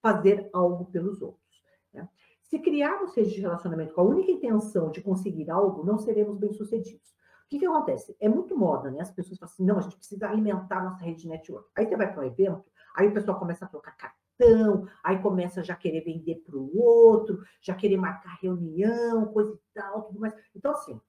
fazer 0.02 0.50
algo 0.54 0.86
pelos 0.86 1.22
outros. 1.22 1.64
Né? 1.94 2.08
Se 2.44 2.60
criarmos 2.60 3.16
redes 3.16 3.34
de 3.34 3.42
relacionamento 3.42 3.94
com 3.94 4.02
a 4.02 4.06
única 4.06 4.32
intenção 4.32 4.92
de 4.92 5.02
conseguir 5.02 5.50
algo, 5.50 5.86
não 5.86 5.98
seremos 5.98 6.38
bem-sucedidos. 6.38 7.18
O 7.46 7.50
que, 7.50 7.60
que 7.60 7.66
acontece? 7.66 8.16
É 8.20 8.28
muito 8.28 8.58
moda, 8.58 8.92
né? 8.92 9.00
As 9.00 9.10
pessoas 9.10 9.40
falam 9.40 9.54
assim, 9.54 9.66
não, 9.66 9.78
a 9.78 9.82
gente 9.82 9.96
precisa 9.96 10.28
alimentar 10.28 10.84
nossa 10.84 11.02
rede 11.06 11.22
de 11.22 11.30
network. 11.30 11.70
Aí 11.78 11.88
você 11.88 11.96
vai 11.96 12.12
para 12.12 12.22
um 12.22 12.26
evento, 12.26 12.70
aí 12.94 13.08
o 13.08 13.14
pessoal 13.14 13.40
começa 13.40 13.64
a 13.64 13.70
trocar 13.70 13.96
cartão, 13.96 14.86
aí 15.02 15.22
começa 15.22 15.62
a 15.62 15.64
já 15.64 15.74
querer 15.74 16.02
vender 16.02 16.44
para 16.46 16.58
o 16.58 16.78
outro, 16.78 17.42
já 17.62 17.74
querer 17.74 17.96
marcar 17.96 18.38
reunião, 18.42 19.28
coisa 19.28 19.54
e 19.54 19.74
tal, 19.74 20.04
tudo 20.04 20.20
mais. 20.20 20.34
Então, 20.54 20.74
assim, 20.74 21.00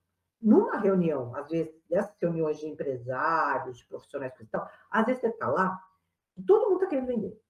numa 0.41 0.77
reunião, 0.79 1.35
às 1.35 1.49
vezes, 1.49 1.75
dessas 1.89 2.17
reuniões 2.21 2.59
de 2.59 2.67
empresários, 2.67 3.79
de 3.79 3.87
profissionais 3.87 4.33
e 4.41 4.47
tal, 4.47 4.69
às 4.91 5.07
vezes 5.07 5.21
você 5.21 5.29
está 5.29 5.49
lá, 5.49 5.79
todo 6.47 6.71
mundo 6.71 6.77
está 6.77 6.87
querendo 6.87 7.09
vender 7.09 7.41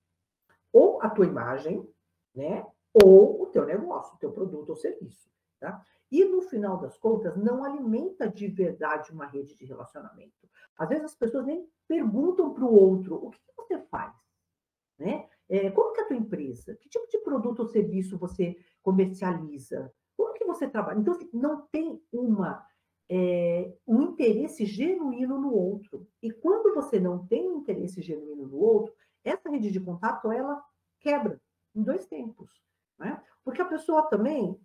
ou 0.72 1.01
a 1.03 1.09
tua 1.11 1.26
imagem, 1.26 1.86
né? 2.34 2.66
Ou 2.93 3.43
o 3.43 3.47
teu 3.47 3.64
negócio, 3.64 4.14
o 4.14 4.18
teu 4.18 4.32
produto 4.32 4.70
ou 4.70 4.76
serviço, 4.76 5.30
tá? 5.61 5.82
E 6.11 6.24
no 6.24 6.41
final 6.43 6.78
das 6.78 6.97
contas, 6.97 7.36
não 7.36 7.64
alimenta 7.64 8.28
de 8.28 8.49
verdade 8.49 9.12
uma 9.12 9.26
rede 9.26 9.55
de 9.55 9.64
relacionamento. 9.66 10.49
Às 10.76 10.89
vezes 10.89 11.05
as 11.05 11.14
pessoas 11.14 11.45
nem 11.45 11.68
perguntam 11.86 12.55
para 12.55 12.64
o 12.64 12.72
outro 12.72 13.16
o 13.16 13.30
que, 13.30 13.41
que, 13.41 13.53
você 13.57 13.78
faz, 13.78 14.14
né? 14.99 15.28
É, 15.49 15.70
como 15.70 15.93
que 15.93 16.01
é 16.01 16.05
a 16.05 16.07
tua 16.07 16.16
empresa? 16.16 16.74
Que 16.76 16.89
tipo 16.89 17.09
de 17.09 17.18
produto 17.18 17.61
ou 17.61 17.66
serviço 17.66 18.18
você 18.18 18.57
comercializa? 18.82 19.93
Como 20.16 20.34
que 20.34 20.45
você 20.45 20.68
trabalha? 20.68 20.99
Então, 20.99 21.14
assim, 21.14 21.28
não 21.32 21.66
tem 21.68 22.03
uma 22.12 22.66
é, 23.11 23.73
um 23.87 24.03
interesse 24.03 24.65
genuíno 24.67 25.39
no 25.41 25.53
outro. 25.53 26.07
E 26.23 26.31
quando 26.31 26.75
você 26.75 27.01
não 27.01 27.27
tem 27.27 27.47
interesse 27.47 28.03
genuíno 28.03 28.47
no 28.47 28.59
outro, 28.59 28.93
essa 29.25 29.49
rede 29.49 29.71
de 29.71 29.81
contato, 29.81 30.31
ela 30.31 30.63
quebra 31.01 31.41
em 31.75 31.83
dois 31.83 32.07
tempos. 32.07 32.51
Né? 32.99 33.23
Porque 33.45 33.63
a 33.63 33.67
pessoa 33.67 34.03
também 34.09 34.59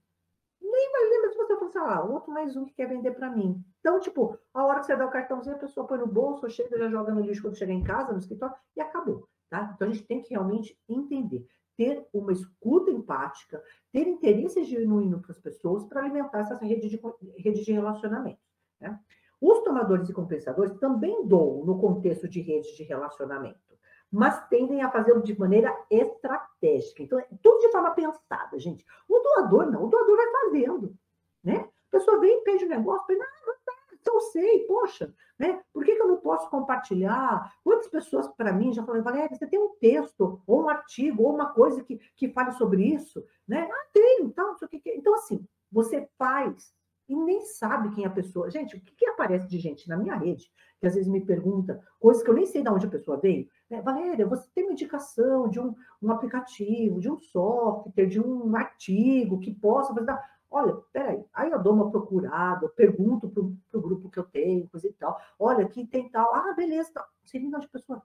nem 0.62 0.91
vai 0.91 1.04
lembrar 1.10 1.30
se 1.32 1.38
você 1.38 1.56
falar 1.56 1.68
assim, 1.68 1.80
ah, 1.80 2.04
outro 2.04 2.32
mais 2.32 2.56
um 2.56 2.66
que 2.66 2.74
quer 2.74 2.88
vender 2.88 3.12
para 3.12 3.30
mim. 3.30 3.64
Então, 3.80 4.00
tipo, 4.00 4.38
a 4.54 4.66
hora 4.66 4.80
que 4.80 4.88
você 4.88 4.96
dá 4.96 5.06
o 5.06 5.12
cartãozinho, 5.12 5.56
a 5.56 5.60
pessoa 5.60 5.86
põe 5.86 6.00
no 6.00 6.08
bolso, 6.08 6.50
chega, 6.50 6.78
já 6.78 6.89
joga 6.89 7.14
no 7.14 7.22
lixo 7.22 7.41
quando 7.41 7.58
chega 7.58 7.72
em 7.72 7.84
casa, 7.84 8.12
no 8.12 8.20
escritório, 8.20 8.56
e 8.76 8.82
acabou. 8.82 9.28
Tá? 9.50 9.72
Então, 9.76 9.88
a 9.88 9.91
gente 9.91 10.06
tem 10.06 10.22
que 10.22 10.32
realmente 10.32 10.78
entender, 10.89 11.46
ter 11.78 12.05
uma 12.13 12.32
escuta 12.32 12.91
empática, 12.91 13.61
ter 13.91 14.07
interesse 14.07 14.63
genuíno 14.63 15.19
para 15.19 15.32
as 15.32 15.39
pessoas 15.39 15.86
para 15.86 16.01
alimentar 16.01 16.39
essa 16.39 16.55
rede 16.57 16.89
de, 16.89 17.01
rede 17.38 17.63
de 17.63 17.71
relacionamento. 17.71 18.39
Né? 18.80 18.99
Os 19.41 19.59
tomadores 19.63 20.09
e 20.09 20.13
compensadores 20.13 20.74
também 20.80 21.26
doam 21.26 21.65
no 21.65 21.80
contexto 21.80 22.28
de 22.28 22.41
rede 22.41 22.76
de 22.76 22.84
relacionamento 22.84 23.74
mas 24.13 24.47
tendem 24.47 24.84
a 24.84 24.91
fazê-lo 24.91 25.24
de 25.24 25.38
maneira 25.39 25.76
estratégica. 25.89 27.01
Então, 27.01 27.17
é 27.17 27.28
tudo 27.41 27.61
de 27.61 27.71
forma 27.71 27.95
pensada, 27.95 28.59
gente. 28.59 28.86
O 29.09 29.17
doador 29.17 29.71
não, 29.71 29.86
o 29.86 29.89
doador 29.89 30.15
vai 30.15 30.32
fazendo, 30.32 30.95
né? 31.43 31.67
A 31.88 31.91
pessoa 31.97 32.19
vem 32.19 32.43
pede 32.43 32.65
um 32.65 32.69
negócio, 32.69 33.17
não, 33.17 33.26
não 33.47 33.55
então 34.04 34.20
sei, 34.20 34.60
poxa, 34.66 35.14
né? 35.39 35.64
Por 35.74 35.84
que, 35.84 35.95
que 35.95 36.01
eu 36.01 36.08
não 36.08 36.18
posso 36.18 36.49
compartilhar? 36.49 37.51
Quantas 37.64 37.88
pessoas 37.88 38.28
para 38.28 38.51
mim 38.51 38.74
já 38.74 38.84
falaram, 38.84 39.04
Valéria, 39.04 39.36
você 39.36 39.47
tem 39.47 39.60
um 39.60 39.76
texto, 39.80 40.41
ou 40.45 40.64
um 40.64 40.70
artigo, 40.70 41.24
ou 41.24 41.34
uma 41.34 41.54
coisa 41.54 41.82
que, 41.84 41.99
que 42.16 42.28
fale 42.30 42.51
sobre 42.51 42.84
isso, 42.84 43.26
né? 43.47 43.68
Ah, 43.72 43.88
tenho, 43.93 44.28
então, 44.28 44.56
o 44.62 44.68
que. 44.68 44.82
Então, 44.86 45.16
assim, 45.16 45.47
você 45.72 46.08
faz 46.18 46.74
e 47.08 47.16
nem 47.16 47.41
sabe 47.41 47.93
quem 47.93 48.04
é 48.04 48.08
a 48.08 48.12
pessoa. 48.12 48.49
Gente, 48.49 48.76
o 48.76 48.82
que, 48.82 48.95
que 48.95 49.06
aparece 49.06 49.47
de 49.47 49.60
gente 49.60 49.88
na 49.88 49.97
minha 49.97 50.16
rede, 50.16 50.45
que 50.80 50.88
às 50.88 50.95
vezes 50.95 51.10
me 51.10 51.26
pergunta 51.26 51.82
coisas 51.99 52.24
que 52.24 52.30
eu 52.30 52.34
nem 52.34 52.45
sei 52.45 52.62
de 52.62 52.70
onde 52.70 52.86
a 52.86 52.89
pessoa 52.89 53.18
veio. 53.18 53.47
Né? 53.70 53.82
Valéria, 53.82 54.26
você 54.26 54.47
tem 54.54 54.64
uma 54.66 54.74
indicação 54.74 55.49
de 55.49 55.60
um, 55.60 55.76
um 56.01 56.12
aplicativo, 56.12 56.99
de 56.99 57.10
um 57.10 57.18
software, 57.18 58.08
de 58.08 58.22
um 58.22 58.56
artigo 58.56 59.39
que 59.39 59.54
possa 59.54 59.93
fazer. 59.93 60.18
Olha, 60.54 60.76
peraí, 60.91 61.26
aí 61.34 61.49
eu 61.49 61.62
dou 61.62 61.74
uma 61.74 61.89
procurada, 61.89 62.70
pergunto 62.70 63.28
para 63.28 63.80
o 63.80 63.82
grupo 63.82 64.10
que 64.10 64.20
eu 64.20 64.24
tenho, 64.24 64.70
coisa 64.70 64.88
e 64.88 64.93
tal. 64.93 65.20
Olha, 65.39 65.66
aqui 65.66 65.86
tem 65.86 66.08
tal. 66.10 66.34
Ah, 66.34 66.54
beleza, 66.54 66.91
tal. 66.93 67.06
Sei 67.26 67.39
nem 67.39 67.49
de 67.49 67.68
pessoa. 67.68 68.01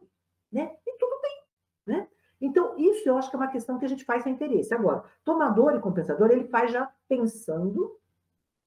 Né? 0.50 0.74
E 0.86 0.98
tudo 0.98 1.20
bem. 1.20 1.42
Né? 1.86 2.08
Então, 2.40 2.74
isso 2.78 3.08
eu 3.08 3.18
acho 3.18 3.28
que 3.28 3.36
é 3.36 3.38
uma 3.38 3.52
questão 3.52 3.78
que 3.78 3.84
a 3.84 3.88
gente 3.88 4.04
faz 4.04 4.22
sem 4.22 4.32
interesse. 4.32 4.72
Agora, 4.72 5.04
tomador 5.24 5.74
e 5.74 5.80
compensador, 5.80 6.30
ele 6.30 6.48
faz 6.48 6.72
já 6.72 6.90
pensando 7.06 7.98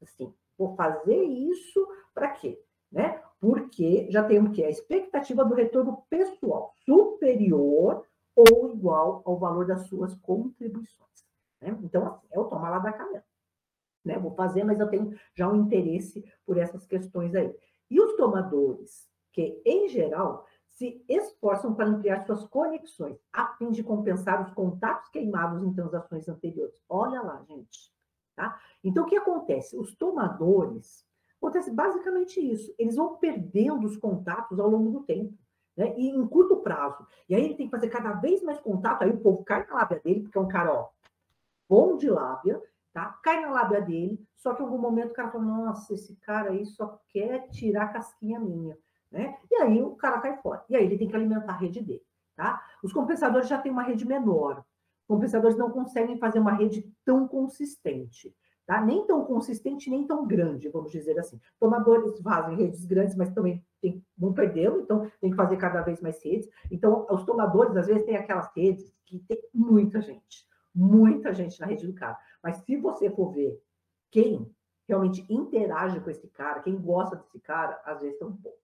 assim, 0.01 0.33
vou 0.57 0.75
fazer 0.75 1.23
isso 1.23 1.87
para 2.13 2.29
quê? 2.29 2.63
Né? 2.91 3.21
porque 3.41 4.07
já 4.11 4.23
tem 4.23 4.37
o 4.37 4.51
que? 4.51 4.63
A 4.63 4.69
expectativa 4.69 5.43
do 5.43 5.55
retorno 5.55 6.03
pessoal 6.07 6.71
superior 6.85 8.05
ou 8.35 8.71
igual 8.71 9.23
ao 9.25 9.39
valor 9.39 9.65
das 9.65 9.87
suas 9.87 10.13
contribuições. 10.13 11.25
Né? 11.59 11.75
Então, 11.81 12.05
assim, 12.07 12.27
é 12.29 12.39
o 12.39 12.45
tomar 12.45 12.69
lá 12.69 12.79
da 12.79 12.93
canela. 12.93 13.23
Né? 14.03 14.17
Vou 14.17 14.31
fazer, 14.31 14.63
mas 14.63 14.79
eu 14.79 14.89
tenho 14.89 15.13
já 15.35 15.49
um 15.49 15.55
interesse 15.55 16.23
por 16.45 16.57
essas 16.57 16.85
questões 16.85 17.33
aí. 17.35 17.53
E 17.89 18.01
os 18.01 18.13
tomadores, 18.15 19.09
que 19.31 19.61
em 19.65 19.87
geral 19.89 20.45
se 20.65 21.03
esforçam 21.07 21.75
para 21.75 21.85
ampliar 21.85 22.21
suas 22.21 22.43
conexões, 22.45 23.17
a 23.31 23.47
fim 23.57 23.69
de 23.69 23.83
compensar 23.83 24.41
os 24.41 24.51
contatos 24.53 25.09
queimados 25.09 25.61
em 25.63 25.73
transações 25.73 26.27
anteriores. 26.27 26.81
Olha 26.89 27.21
lá, 27.21 27.43
gente. 27.43 27.91
Tá? 28.35 28.59
Então, 28.83 29.03
o 29.03 29.05
que 29.05 29.17
acontece? 29.17 29.77
Os 29.77 29.93
tomadores, 29.95 31.05
acontece 31.37 31.69
basicamente 31.71 32.39
isso. 32.39 32.73
Eles 32.79 32.95
vão 32.95 33.17
perdendo 33.17 33.85
os 33.85 33.97
contatos 33.97 34.59
ao 34.59 34.69
longo 34.69 34.91
do 34.91 35.03
tempo. 35.03 35.37
Né? 35.75 35.93
E 35.97 36.09
em 36.09 36.27
curto 36.27 36.57
prazo. 36.57 37.05
E 37.29 37.35
aí 37.35 37.43
ele 37.43 37.55
tem 37.55 37.67
que 37.67 37.71
fazer 37.71 37.89
cada 37.89 38.13
vez 38.13 38.41
mais 38.41 38.59
contato, 38.59 39.03
aí 39.03 39.09
o 39.09 39.19
povo 39.19 39.43
cai 39.43 39.65
na 39.67 39.75
lábia 39.75 39.99
dele, 39.99 40.21
porque 40.21 40.37
é 40.37 40.41
um 40.41 40.47
cara, 40.47 40.73
ó, 40.73 40.89
bom 41.69 41.97
de 41.97 42.09
lábia, 42.09 42.61
tá? 42.93 43.19
Cai 43.23 43.41
na 43.41 43.51
lábia 43.51 43.81
dele, 43.81 44.19
só 44.35 44.53
que 44.53 44.61
em 44.61 44.65
algum 44.65 44.77
momento 44.77 45.11
o 45.11 45.13
cara 45.13 45.31
fala, 45.31 45.43
nossa, 45.43 45.93
esse 45.93 46.15
cara 46.17 46.51
aí 46.51 46.65
só 46.65 46.99
quer 47.09 47.47
tirar 47.49 47.83
a 47.83 47.89
casquinha 47.89 48.39
minha, 48.39 48.77
né? 49.11 49.37
E 49.49 49.55
aí 49.55 49.81
o 49.81 49.95
cara 49.95 50.19
cai 50.19 50.37
fora. 50.37 50.63
E 50.69 50.75
aí 50.75 50.85
ele 50.85 50.97
tem 50.97 51.07
que 51.07 51.15
alimentar 51.15 51.53
a 51.53 51.57
rede 51.57 51.81
dele, 51.81 52.03
tá? 52.35 52.61
Os 52.83 52.93
compensadores 52.93 53.47
já 53.47 53.57
têm 53.57 53.71
uma 53.71 53.83
rede 53.83 54.05
menor. 54.05 54.63
Compensadores 55.07 55.57
não 55.57 55.71
conseguem 55.71 56.17
fazer 56.17 56.39
uma 56.39 56.53
rede 56.53 56.89
tão 57.03 57.27
consistente. 57.27 58.35
Tá? 58.65 58.79
Nem 58.79 59.05
tão 59.05 59.25
consistente, 59.25 59.89
nem 59.89 60.07
tão 60.07 60.25
grande, 60.25 60.69
vamos 60.69 60.91
dizer 60.91 61.19
assim. 61.19 61.37
Tomadores 61.59 62.17
fazem 62.21 62.55
redes 62.55 62.85
grandes, 62.85 63.15
mas 63.15 63.29
também 63.33 63.61
tem, 63.81 64.01
vão 64.17 64.33
perdendo, 64.33 64.79
então 64.79 65.11
tem 65.19 65.31
que 65.31 65.35
fazer 65.35 65.57
cada 65.57 65.81
vez 65.81 65.99
mais 65.99 66.23
redes. 66.23 66.47
Então, 66.71 67.05
os 67.09 67.25
tomadores, 67.25 67.75
às 67.75 67.87
vezes, 67.87 68.05
têm 68.05 68.15
aquelas 68.15 68.49
redes 68.55 68.93
que 69.05 69.19
tem 69.19 69.37
muita 69.53 69.99
gente, 69.99 70.47
muita 70.73 71.33
gente 71.33 71.59
na 71.59 71.67
rede 71.67 71.85
do 71.85 71.93
cara. 71.93 72.17
Mas 72.43 72.57
se 72.57 72.77
você 72.77 73.09
for 73.09 73.31
ver 73.31 73.61
quem 74.09 74.53
realmente 74.87 75.25
interage 75.29 75.99
com 76.01 76.09
esse 76.09 76.27
cara, 76.27 76.61
quem 76.61 76.77
gosta 76.77 77.15
desse 77.15 77.39
cara, 77.39 77.81
às 77.85 78.01
vezes 78.01 78.17
são 78.17 78.35
poucos. 78.35 78.59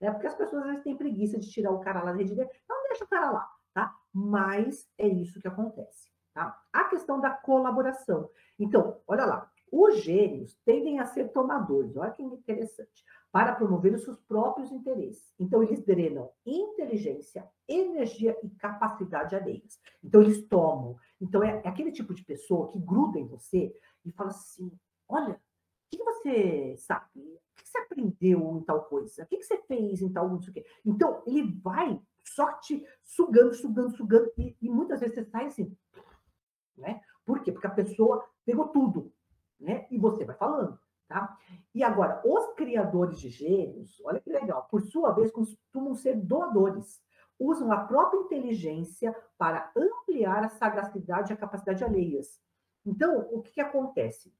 Né? 0.00 0.10
Porque 0.10 0.26
as 0.26 0.34
pessoas 0.34 0.62
às 0.62 0.68
vezes 0.68 0.84
têm 0.84 0.96
preguiça 0.96 1.38
de 1.38 1.50
tirar 1.50 1.70
o 1.70 1.80
cara 1.80 2.02
lá 2.02 2.12
da 2.12 2.18
rede 2.18 2.34
dele, 2.34 2.50
então 2.64 2.82
deixa 2.88 3.04
o 3.04 3.08
cara 3.08 3.30
lá, 3.30 3.48
tá? 3.74 3.94
Mas 4.12 4.88
é 4.98 5.06
isso 5.06 5.40
que 5.40 5.48
acontece. 5.48 6.10
Tá? 6.34 6.58
A 6.72 6.84
questão 6.84 7.20
da 7.20 7.30
colaboração. 7.30 8.30
Então, 8.58 9.00
olha 9.06 9.24
lá, 9.26 9.50
os 9.70 10.02
gênios 10.02 10.58
tendem 10.64 10.98
a 10.98 11.06
ser 11.06 11.30
tomadores, 11.32 11.96
olha 11.96 12.10
que 12.10 12.22
interessante, 12.22 13.04
para 13.30 13.54
promover 13.54 13.94
os 13.94 14.02
seus 14.02 14.18
próprios 14.22 14.72
interesses. 14.72 15.32
Então, 15.38 15.62
eles 15.62 15.84
drenam 15.84 16.30
inteligência, 16.44 17.48
energia 17.68 18.36
e 18.42 18.50
capacidade 18.50 19.36
alheias. 19.36 19.78
Então, 20.02 20.22
eles 20.22 20.46
tomam. 20.48 20.96
Então, 21.20 21.42
é, 21.42 21.60
é 21.64 21.68
aquele 21.68 21.92
tipo 21.92 22.14
de 22.14 22.24
pessoa 22.24 22.70
que 22.72 22.78
gruda 22.78 23.18
em 23.18 23.26
você 23.26 23.74
e 24.04 24.10
fala 24.12 24.30
assim: 24.30 24.72
olha, 25.08 25.34
o 25.34 25.38
que 25.90 26.02
você 26.02 26.76
sabe? 26.78 27.06
O 27.16 27.40
que 27.56 27.68
você 27.68 27.78
aprendeu 27.78 28.56
em 28.56 28.64
tal 28.64 28.84
coisa? 28.84 29.24
O 29.24 29.26
que 29.26 29.42
você 29.42 29.58
fez 29.62 30.00
em 30.00 30.12
tal 30.12 30.38
quê? 30.52 30.64
Então, 30.84 31.22
ele 31.26 31.52
vai 31.60 32.00
só 32.24 32.52
te 32.54 32.84
sugando, 33.02 33.54
sugando, 33.54 33.96
sugando, 33.96 34.32
e, 34.38 34.56
e 34.60 34.70
muitas 34.70 35.00
vezes 35.00 35.14
você 35.14 35.24
sai 35.24 35.46
assim, 35.46 35.76
né? 36.76 37.00
Por 37.24 37.42
quê? 37.42 37.52
Porque 37.52 37.66
a 37.66 37.70
pessoa 37.70 38.24
pegou 38.44 38.68
tudo, 38.68 39.12
né? 39.58 39.86
E 39.90 39.98
você 39.98 40.24
vai 40.24 40.36
falando, 40.36 40.78
tá? 41.06 41.36
E 41.74 41.82
agora, 41.82 42.22
os 42.24 42.54
criadores 42.54 43.18
de 43.20 43.28
gênios, 43.28 44.00
olha 44.04 44.20
que 44.20 44.30
legal, 44.30 44.66
por 44.70 44.80
sua 44.82 45.12
vez, 45.12 45.30
costumam 45.30 45.94
ser 45.94 46.16
doadores. 46.16 47.00
Usam 47.40 47.72
a 47.72 47.78
própria 47.78 48.20
inteligência 48.20 49.16
para 49.38 49.72
ampliar 49.74 50.44
a 50.44 50.50
sagacidade 50.50 51.32
e 51.32 51.34
a 51.34 51.38
capacidade 51.38 51.82
alheias. 51.82 52.38
Então, 52.84 53.26
o 53.32 53.40
que, 53.40 53.52
que 53.52 53.60
acontece? 53.60 54.30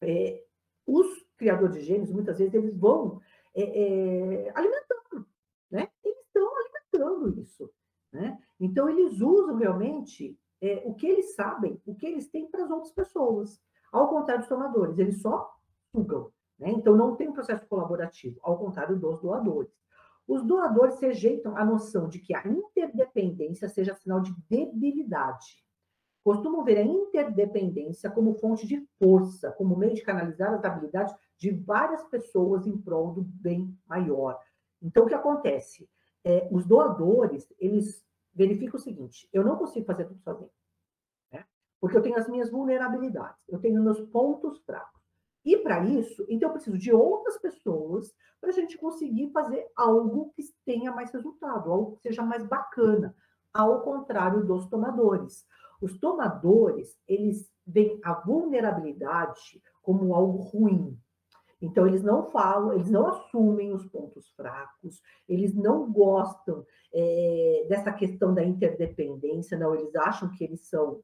É, 0.00 0.42
os 0.86 1.06
criadores 1.36 1.74
de 1.74 1.82
gênios, 1.82 2.10
muitas 2.10 2.38
vezes, 2.38 2.54
eles 2.54 2.74
vão 2.74 3.20
é, 3.54 3.62
é, 3.62 4.52
alimentando, 4.54 5.28
né? 5.70 5.90
Eles 6.02 6.18
estão 6.26 6.50
alimentando 6.56 7.40
isso, 7.40 7.70
né? 8.10 8.38
Então, 8.58 8.88
eles 8.88 9.20
usam 9.20 9.56
realmente 9.56 10.38
é, 10.62 10.82
o 10.86 10.94
que 10.94 11.06
eles 11.06 11.34
sabem, 11.34 11.80
o 11.84 11.94
que 11.94 12.06
eles 12.06 12.30
têm 12.30 12.50
para 12.50 12.64
as 12.64 12.70
outras 12.70 12.92
pessoas. 12.92 13.60
Ao 13.92 14.08
contrário 14.08 14.40
dos 14.40 14.48
tomadores, 14.48 14.98
eles 14.98 15.20
só 15.20 15.54
sugam. 15.92 16.32
Né? 16.58 16.70
Então, 16.70 16.96
não 16.96 17.16
tem 17.16 17.28
um 17.28 17.32
processo 17.32 17.66
colaborativo, 17.66 18.38
ao 18.42 18.58
contrário 18.58 18.98
dos 18.98 19.20
doadores. 19.20 19.70
Os 20.26 20.42
doadores 20.42 20.98
rejeitam 21.00 21.56
a 21.56 21.64
noção 21.64 22.08
de 22.08 22.18
que 22.18 22.34
a 22.34 22.46
interdependência 22.46 23.68
seja 23.68 23.94
sinal 23.94 24.20
de 24.20 24.34
debilidade. 24.48 25.62
Costumam 26.22 26.64
ver 26.64 26.78
a 26.78 26.82
interdependência 26.82 28.10
como 28.10 28.34
fonte 28.34 28.66
de 28.66 28.80
força, 28.98 29.52
como 29.52 29.76
meio 29.76 29.94
de 29.94 30.02
canalizar 30.02 30.54
as 30.54 30.64
habilidades 30.64 31.14
de 31.36 31.50
várias 31.50 32.02
pessoas 32.04 32.66
em 32.66 32.78
prol 32.78 33.12
do 33.12 33.22
bem 33.22 33.76
maior. 33.86 34.40
Então, 34.80 35.04
o 35.04 35.06
que 35.06 35.14
acontece? 35.14 35.88
É, 36.24 36.48
os 36.50 36.64
doadores, 36.64 37.52
eles 37.58 38.02
verifica 38.32 38.76
o 38.76 38.80
seguinte: 38.80 39.28
eu 39.32 39.44
não 39.44 39.56
consigo 39.56 39.84
fazer 39.84 40.06
tudo 40.06 40.20
sozinho. 40.20 40.50
Né? 41.30 41.44
Porque 41.78 41.96
eu 41.96 42.02
tenho 42.02 42.16
as 42.16 42.28
minhas 42.28 42.50
vulnerabilidades, 42.50 43.46
eu 43.48 43.58
tenho 43.60 43.82
meus 43.82 44.00
pontos 44.00 44.58
fracos. 44.64 44.93
E 45.44 45.56
para 45.58 45.84
isso, 45.84 46.24
então 46.28 46.48
eu 46.48 46.52
preciso 46.54 46.78
de 46.78 46.92
outras 46.92 47.38
pessoas 47.38 48.12
para 48.40 48.50
a 48.50 48.52
gente 48.52 48.78
conseguir 48.78 49.30
fazer 49.30 49.66
algo 49.76 50.32
que 50.34 50.42
tenha 50.64 50.92
mais 50.92 51.12
resultado, 51.12 51.70
algo 51.70 51.92
que 51.92 52.02
seja 52.02 52.22
mais 52.22 52.46
bacana, 52.46 53.14
ao 53.52 53.82
contrário 53.82 54.44
dos 54.44 54.66
tomadores. 54.66 55.46
Os 55.80 55.98
tomadores, 55.98 56.98
eles 57.06 57.50
veem 57.66 58.00
a 58.02 58.14
vulnerabilidade 58.14 59.62
como 59.82 60.14
algo 60.14 60.38
ruim, 60.38 60.98
então, 61.64 61.86
eles 61.86 62.02
não 62.02 62.24
falam, 62.30 62.74
eles 62.74 62.90
não 62.90 63.06
assumem 63.06 63.72
os 63.72 63.86
pontos 63.86 64.28
fracos, 64.32 65.00
eles 65.26 65.54
não 65.54 65.90
gostam 65.90 66.62
é, 66.92 67.66
dessa 67.70 67.90
questão 67.90 68.34
da 68.34 68.44
interdependência, 68.44 69.56
não, 69.56 69.74
eles 69.74 69.96
acham 69.96 70.28
que 70.30 70.44
eles 70.44 70.68
são 70.68 71.00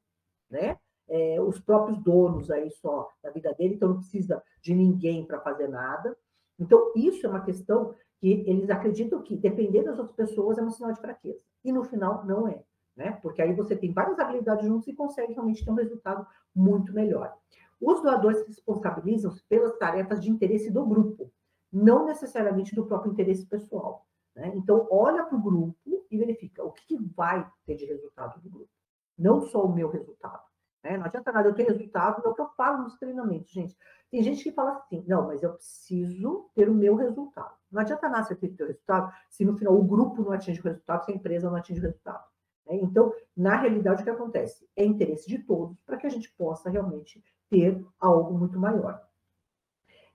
né, 0.50 0.78
é, 1.10 1.40
os 1.40 1.58
próprios 1.58 1.98
donos 1.98 2.50
aí 2.50 2.70
só 2.70 3.10
da 3.22 3.30
vida 3.30 3.52
dele, 3.54 3.74
então 3.74 3.88
não 3.88 3.96
precisa 3.96 4.42
de 4.62 4.74
ninguém 4.74 5.26
para 5.26 5.40
fazer 5.40 5.68
nada. 5.68 6.16
Então, 6.58 6.92
isso 6.94 7.26
é 7.26 7.28
uma 7.28 7.44
questão 7.44 7.94
que 8.18 8.44
eles 8.46 8.70
acreditam 8.70 9.22
que 9.22 9.36
depender 9.36 9.82
das 9.82 9.98
outras 9.98 10.14
pessoas 10.14 10.56
é 10.56 10.62
um 10.62 10.70
sinal 10.70 10.92
de 10.92 11.00
fraqueza. 11.00 11.42
E 11.64 11.72
no 11.72 11.82
final, 11.82 12.24
não 12.24 12.46
é. 12.46 12.62
Né? 12.96 13.18
Porque 13.22 13.42
aí 13.42 13.54
você 13.54 13.74
tem 13.74 13.92
várias 13.92 14.18
habilidades 14.18 14.66
juntos 14.66 14.86
e 14.86 14.94
consegue 14.94 15.32
realmente 15.32 15.64
ter 15.64 15.70
um 15.70 15.74
resultado 15.74 16.26
muito 16.54 16.92
melhor. 16.92 17.34
Os 17.80 18.02
doadores 18.02 18.38
se 18.40 18.46
responsabilizam 18.46 19.34
pelas 19.48 19.76
tarefas 19.78 20.20
de 20.20 20.30
interesse 20.30 20.70
do 20.70 20.84
grupo, 20.84 21.32
não 21.72 22.04
necessariamente 22.04 22.74
do 22.74 22.86
próprio 22.86 23.12
interesse 23.12 23.46
pessoal. 23.46 24.06
Né? 24.36 24.52
Então, 24.54 24.86
olha 24.90 25.24
para 25.24 25.36
o 25.36 25.42
grupo 25.42 26.06
e 26.10 26.18
verifica 26.18 26.62
o 26.62 26.72
que, 26.72 26.86
que, 26.86 26.96
vai 27.16 27.50
ter 27.64 27.76
de 27.76 27.86
resultado 27.86 28.40
do 28.40 28.50
grupo, 28.50 28.70
não 29.18 29.40
só 29.40 29.64
o 29.64 29.72
meu 29.72 29.88
resultado. 29.88 30.49
Né? 30.82 30.96
Não 30.96 31.04
adianta 31.04 31.32
nada 31.32 31.48
eu 31.48 31.54
ter 31.54 31.64
resultado, 31.64 32.22
é 32.24 32.28
o 32.28 32.34
que 32.34 32.40
eu 32.40 32.48
falo 32.56 32.84
nos 32.84 32.96
treinamentos, 32.98 33.50
gente. 33.50 33.76
Tem 34.10 34.22
gente 34.22 34.42
que 34.42 34.52
fala 34.52 34.72
assim, 34.72 35.04
não, 35.06 35.26
mas 35.26 35.42
eu 35.42 35.52
preciso 35.52 36.50
ter 36.54 36.68
o 36.68 36.74
meu 36.74 36.96
resultado. 36.96 37.54
Não 37.70 37.80
adianta 37.80 38.08
nada 38.08 38.24
você 38.24 38.34
ter 38.34 38.48
o 38.48 38.56
seu 38.56 38.66
resultado 38.66 39.12
se 39.28 39.44
no 39.44 39.56
final 39.56 39.74
o 39.74 39.84
grupo 39.84 40.22
não 40.22 40.32
atinge 40.32 40.60
o 40.60 40.64
resultado, 40.64 41.04
se 41.04 41.12
a 41.12 41.14
empresa 41.14 41.48
não 41.48 41.56
atinge 41.56 41.80
o 41.80 41.84
resultado. 41.84 42.24
Né? 42.66 42.76
Então, 42.76 43.12
na 43.36 43.56
realidade, 43.56 44.02
o 44.02 44.04
que 44.04 44.10
acontece? 44.10 44.68
É 44.76 44.84
interesse 44.84 45.28
de 45.28 45.38
todos 45.38 45.78
para 45.82 45.96
que 45.96 46.06
a 46.06 46.10
gente 46.10 46.30
possa 46.32 46.70
realmente 46.70 47.22
ter 47.48 47.84
algo 47.98 48.36
muito 48.36 48.58
maior. 48.58 49.00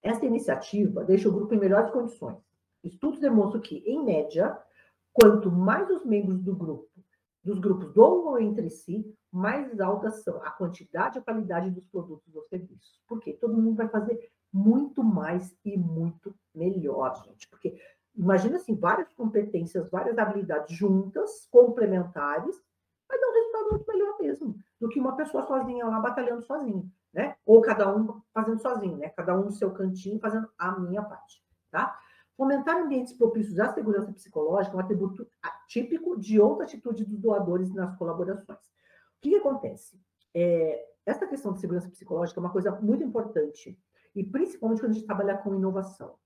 Essa 0.01 0.25
iniciativa 0.25 1.03
deixa 1.03 1.29
o 1.29 1.31
grupo 1.31 1.53
em 1.53 1.59
melhores 1.59 1.89
condições. 1.91 2.37
Estudos 2.83 3.19
demonstram 3.19 3.61
que, 3.61 3.77
em 3.77 4.03
média, 4.03 4.57
quanto 5.11 5.51
mais 5.51 5.89
os 5.89 6.05
membros 6.05 6.41
do 6.41 6.55
grupo, 6.55 6.87
dos 7.45 7.59
grupos 7.59 7.93
doam 7.93 8.39
entre 8.39 8.69
si, 8.69 9.05
mais 9.31 9.79
altas 9.79 10.23
são 10.23 10.41
a 10.43 10.49
quantidade 10.49 11.17
e 11.17 11.19
a 11.19 11.23
qualidade 11.23 11.69
dos 11.69 11.85
produtos 11.85 12.35
ou 12.35 12.43
serviços. 12.43 12.99
Por 13.07 13.19
quê? 13.19 13.33
Todo 13.33 13.53
mundo 13.53 13.77
vai 13.77 13.87
fazer 13.87 14.19
muito 14.51 15.03
mais 15.03 15.55
e 15.63 15.77
muito 15.77 16.35
melhor, 16.53 17.15
gente. 17.23 17.47
Porque 17.47 17.79
imagina 18.15 18.57
assim, 18.57 18.75
várias 18.75 19.13
competências, 19.13 19.89
várias 19.91 20.17
habilidades 20.17 20.75
juntas, 20.75 21.47
complementares, 21.51 22.55
vai 23.07 23.19
dar 23.19 23.29
um 23.29 23.33
resultado 23.33 23.69
muito 23.71 23.87
melhor 23.87 24.17
mesmo 24.19 24.57
do 24.81 24.89
que 24.89 24.99
uma 24.99 25.15
pessoa 25.15 25.45
sozinha 25.45 25.85
lá 25.85 25.99
batalhando 25.99 26.41
sozinho 26.41 26.91
né? 27.15 27.37
Ou 27.45 27.61
cada 27.61 27.95
um 27.95 28.21
fazendo 28.33 28.61
sozinho, 28.61 28.97
né? 28.97 29.07
Cada 29.09 29.33
um 29.33 29.45
no 29.45 29.51
seu 29.51 29.71
cantinho 29.71 30.19
fazendo 30.19 30.49
a 30.59 30.77
minha 30.77 31.01
parte, 31.01 31.41
tá? 31.71 31.97
Fomentar 32.37 32.77
ambientes 32.77 33.13
propícios 33.13 33.59
à 33.59 33.73
segurança 33.73 34.11
psicológica 34.11 34.75
é 34.75 34.77
um 34.77 34.81
atributo 34.81 35.27
típico 35.67 36.19
de 36.19 36.39
outra 36.39 36.65
atitude 36.65 37.05
dos 37.05 37.17
doadores 37.17 37.73
nas 37.73 37.95
colaborações. 37.97 38.59
O 38.59 39.21
que, 39.21 39.29
que 39.29 39.35
acontece? 39.37 39.99
É, 40.33 40.85
essa 41.05 41.25
questão 41.25 41.53
de 41.53 41.61
segurança 41.61 41.89
psicológica 41.89 42.39
é 42.39 42.43
uma 42.43 42.51
coisa 42.51 42.71
muito 42.81 43.03
importante, 43.03 43.79
e 44.13 44.23
principalmente 44.23 44.81
quando 44.81 44.91
a 44.91 44.95
gente 44.95 45.05
trabalha 45.05 45.37
com 45.37 45.55
inovação. 45.55 46.17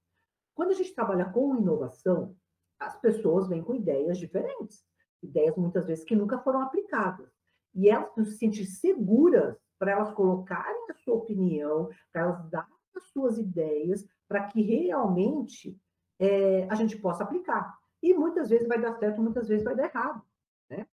Quando 0.56 0.72
a 0.72 0.74
gente 0.76 0.96
trabalha 0.96 1.26
com 1.26 1.56
inovação, 1.56 2.36
as 2.80 3.00
pessoas 3.00 3.48
vêm 3.48 3.62
com 3.62 3.76
ideias 3.76 4.18
diferentes, 4.18 4.84
ideias 5.22 5.56
muitas 5.58 5.86
vezes 5.86 6.04
que 6.04 6.16
nunca 6.16 6.40
foram 6.40 6.62
aplicadas. 6.62 7.30
E 7.76 7.90
elas 7.90 8.10
precisam 8.14 8.32
se 8.34 8.40
sentir 8.40 8.66
seguras 8.66 9.58
para 9.78 9.92
elas 9.92 10.12
colocarem 10.12 10.90
a 10.90 10.94
sua 10.96 11.16
opinião, 11.16 11.90
para 12.12 12.24
elas 12.24 12.50
darem 12.50 12.74
as 12.96 13.04
suas 13.10 13.38
ideias, 13.38 14.06
para 14.28 14.46
que 14.48 14.62
realmente 14.62 15.80
é, 16.20 16.68
a 16.70 16.76
gente 16.76 16.98
possa 16.98 17.24
aplicar. 17.24 17.80
E 18.02 18.14
muitas 18.14 18.50
vezes 18.50 18.68
vai 18.68 18.80
dar 18.80 18.94
certo, 18.94 19.22
muitas 19.22 19.48
vezes 19.48 19.64
vai 19.64 19.76
dar 19.76 19.86
errado. 19.86 20.22
Né? 20.70 20.86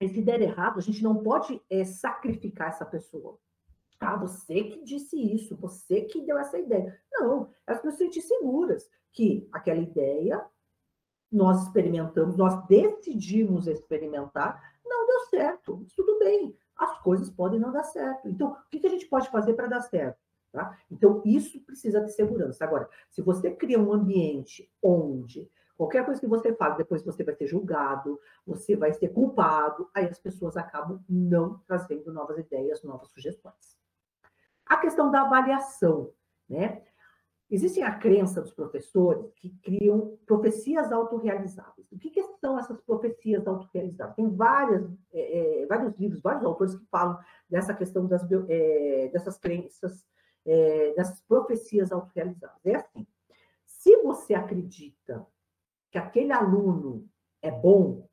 E 0.00 0.08
se 0.08 0.22
der 0.22 0.40
errado, 0.40 0.78
a 0.78 0.82
gente 0.82 1.02
não 1.02 1.22
pode 1.22 1.60
é, 1.68 1.84
sacrificar 1.84 2.68
essa 2.68 2.86
pessoa. 2.86 3.38
Ah, 3.98 4.16
você 4.16 4.64
que 4.64 4.84
disse 4.84 5.16
isso, 5.16 5.56
você 5.56 6.02
que 6.02 6.20
deu 6.20 6.38
essa 6.38 6.58
ideia. 6.58 7.00
Não, 7.10 7.50
elas 7.66 7.80
precisam 7.80 7.92
se 7.92 8.04
sentir 8.04 8.20
seguras 8.20 8.88
que 9.12 9.48
aquela 9.52 9.80
ideia 9.80 10.44
nós 11.32 11.62
experimentamos, 11.62 12.36
nós 12.36 12.66
decidimos 12.66 13.66
experimentar, 13.66 14.62
não 14.84 15.06
deu 15.06 15.20
certo. 15.30 15.86
Tudo 15.96 16.18
bem, 16.18 16.56
as 16.76 16.98
coisas 17.02 17.30
podem 17.30 17.58
não 17.58 17.72
dar 17.72 17.84
certo. 17.84 18.28
Então, 18.28 18.52
o 18.52 18.68
que 18.68 18.86
a 18.86 18.90
gente 18.90 19.06
pode 19.06 19.30
fazer 19.30 19.54
para 19.54 19.66
dar 19.66 19.80
certo? 19.80 20.25
Tá? 20.56 20.74
Então, 20.90 21.20
isso 21.22 21.60
precisa 21.66 22.00
de 22.00 22.10
segurança. 22.12 22.64
Agora, 22.64 22.88
se 23.10 23.20
você 23.20 23.50
cria 23.50 23.78
um 23.78 23.92
ambiente 23.92 24.72
onde 24.82 25.46
qualquer 25.76 26.02
coisa 26.02 26.18
que 26.18 26.26
você 26.26 26.54
fala, 26.54 26.76
depois 26.76 27.04
você 27.04 27.22
vai 27.22 27.34
ser 27.34 27.46
julgado, 27.46 28.18
você 28.46 28.74
vai 28.74 28.90
ser 28.94 29.10
culpado, 29.10 29.90
aí 29.92 30.06
as 30.06 30.18
pessoas 30.18 30.56
acabam 30.56 31.04
não 31.06 31.58
trazendo 31.66 32.10
novas 32.10 32.38
ideias, 32.38 32.82
novas 32.82 33.10
sugestões. 33.10 33.76
A 34.64 34.78
questão 34.78 35.10
da 35.10 35.24
avaliação, 35.24 36.10
né? 36.48 36.82
Existem 37.50 37.84
a 37.84 37.94
crença 37.94 38.40
dos 38.40 38.54
professores 38.54 39.30
que 39.34 39.50
criam 39.62 40.18
profecias 40.24 40.90
autorrealizáveis. 40.90 41.92
O 41.92 41.98
que, 41.98 42.08
que 42.08 42.22
são 42.40 42.58
essas 42.58 42.80
profecias 42.80 43.46
autorrealizáveis? 43.46 44.16
Tem 44.16 44.34
várias, 44.34 44.90
é, 45.12 45.62
é, 45.62 45.66
vários 45.66 45.94
livros, 45.96 46.22
vários 46.22 46.44
autores 46.44 46.74
que 46.74 46.84
falam 46.86 47.18
dessa 47.48 47.74
questão 47.74 48.06
das, 48.06 48.26
é, 48.48 49.10
dessas 49.12 49.38
crenças, 49.38 50.04
é, 50.46 50.94
dessas 50.94 51.20
profecias 51.20 51.92
autorrealizáveis. 51.92 52.64
É 52.64 52.76
assim, 52.76 53.06
se 53.64 53.96
você 54.02 54.34
acredita 54.34 55.26
que 55.90 55.98
aquele 55.98 56.32
aluno 56.32 57.08
é 57.42 57.50
bom, 57.50 58.08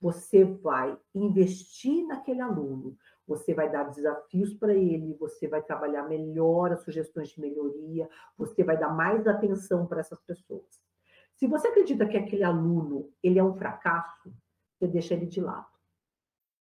você 0.00 0.44
vai 0.44 0.98
investir 1.14 2.06
naquele 2.06 2.40
aluno, 2.40 2.96
você 3.26 3.54
vai 3.54 3.70
dar 3.70 3.84
desafios 3.84 4.52
para 4.52 4.74
ele, 4.74 5.14
você 5.14 5.48
vai 5.48 5.62
trabalhar 5.62 6.02
melhor 6.02 6.72
as 6.72 6.82
sugestões 6.82 7.30
de 7.30 7.40
melhoria, 7.40 8.08
você 8.36 8.62
vai 8.62 8.78
dar 8.78 8.90
mais 8.94 9.26
atenção 9.26 9.86
para 9.86 10.00
essas 10.00 10.20
pessoas. 10.20 10.82
Se 11.36 11.46
você 11.46 11.68
acredita 11.68 12.06
que 12.06 12.16
aquele 12.16 12.44
aluno 12.44 13.10
ele 13.22 13.38
é 13.38 13.44
um 13.44 13.56
fracasso, 13.56 14.32
você 14.78 14.86
deixa 14.86 15.14
ele 15.14 15.26
de 15.26 15.40
lado. 15.40 15.73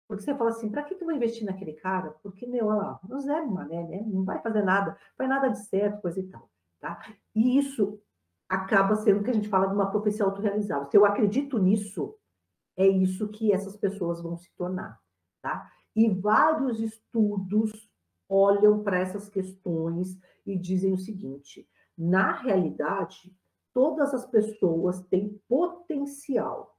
Porque 0.08 0.24
você 0.24 0.34
fala 0.36 0.52
assim, 0.52 0.70
para 0.70 0.84
que, 0.84 0.96
que 0.96 1.04
eu 1.04 1.08
vou 1.08 1.16
investir 1.16 1.46
naquele 1.46 1.74
cara? 1.74 2.12
Porque, 2.24 2.48
meu, 2.48 2.68
lá, 2.68 3.00
não 3.08 3.20
zero 3.20 3.50
mané, 3.52 3.84
né? 3.84 4.04
Não 4.08 4.24
vai 4.24 4.42
fazer 4.42 4.64
nada, 4.64 4.98
vai 5.18 5.28
nada 5.28 5.50
de 5.50 5.60
certo, 5.68 6.02
coisa 6.02 6.20
e 6.20 6.28
tal. 6.28 6.50
Tá? 6.80 7.00
E 7.36 7.58
isso 7.58 8.00
acaba 8.48 8.96
sendo 8.96 9.20
o 9.20 9.24
que 9.24 9.32
a 9.32 9.34
gente 9.34 9.50
fala 9.50 9.68
de 9.68 9.74
uma 9.74 9.92
profecia 9.92 10.24
autorrealizável. 10.24 10.90
Se 10.90 10.96
eu 10.96 11.06
acredito 11.06 11.58
nisso, 11.58 12.16
é 12.78 12.88
isso 12.88 13.28
que 13.28 13.52
essas 13.52 13.76
pessoas 13.76 14.22
vão 14.22 14.38
se 14.38 14.50
tornar. 14.56 14.98
Tá? 15.42 15.70
E 15.96 16.10
vários 16.10 16.80
estudos 16.80 17.90
olham 18.30 18.84
para 18.84 19.00
essas 19.00 19.28
questões 19.28 20.18
e 20.46 20.58
dizem 20.58 20.94
o 20.94 20.98
seguinte: 20.98 21.68
na 21.98 22.32
realidade, 22.32 23.36
todas 23.74 24.14
as 24.14 24.26
pessoas 24.26 25.04
têm 25.08 25.42
potencial. 25.50 26.77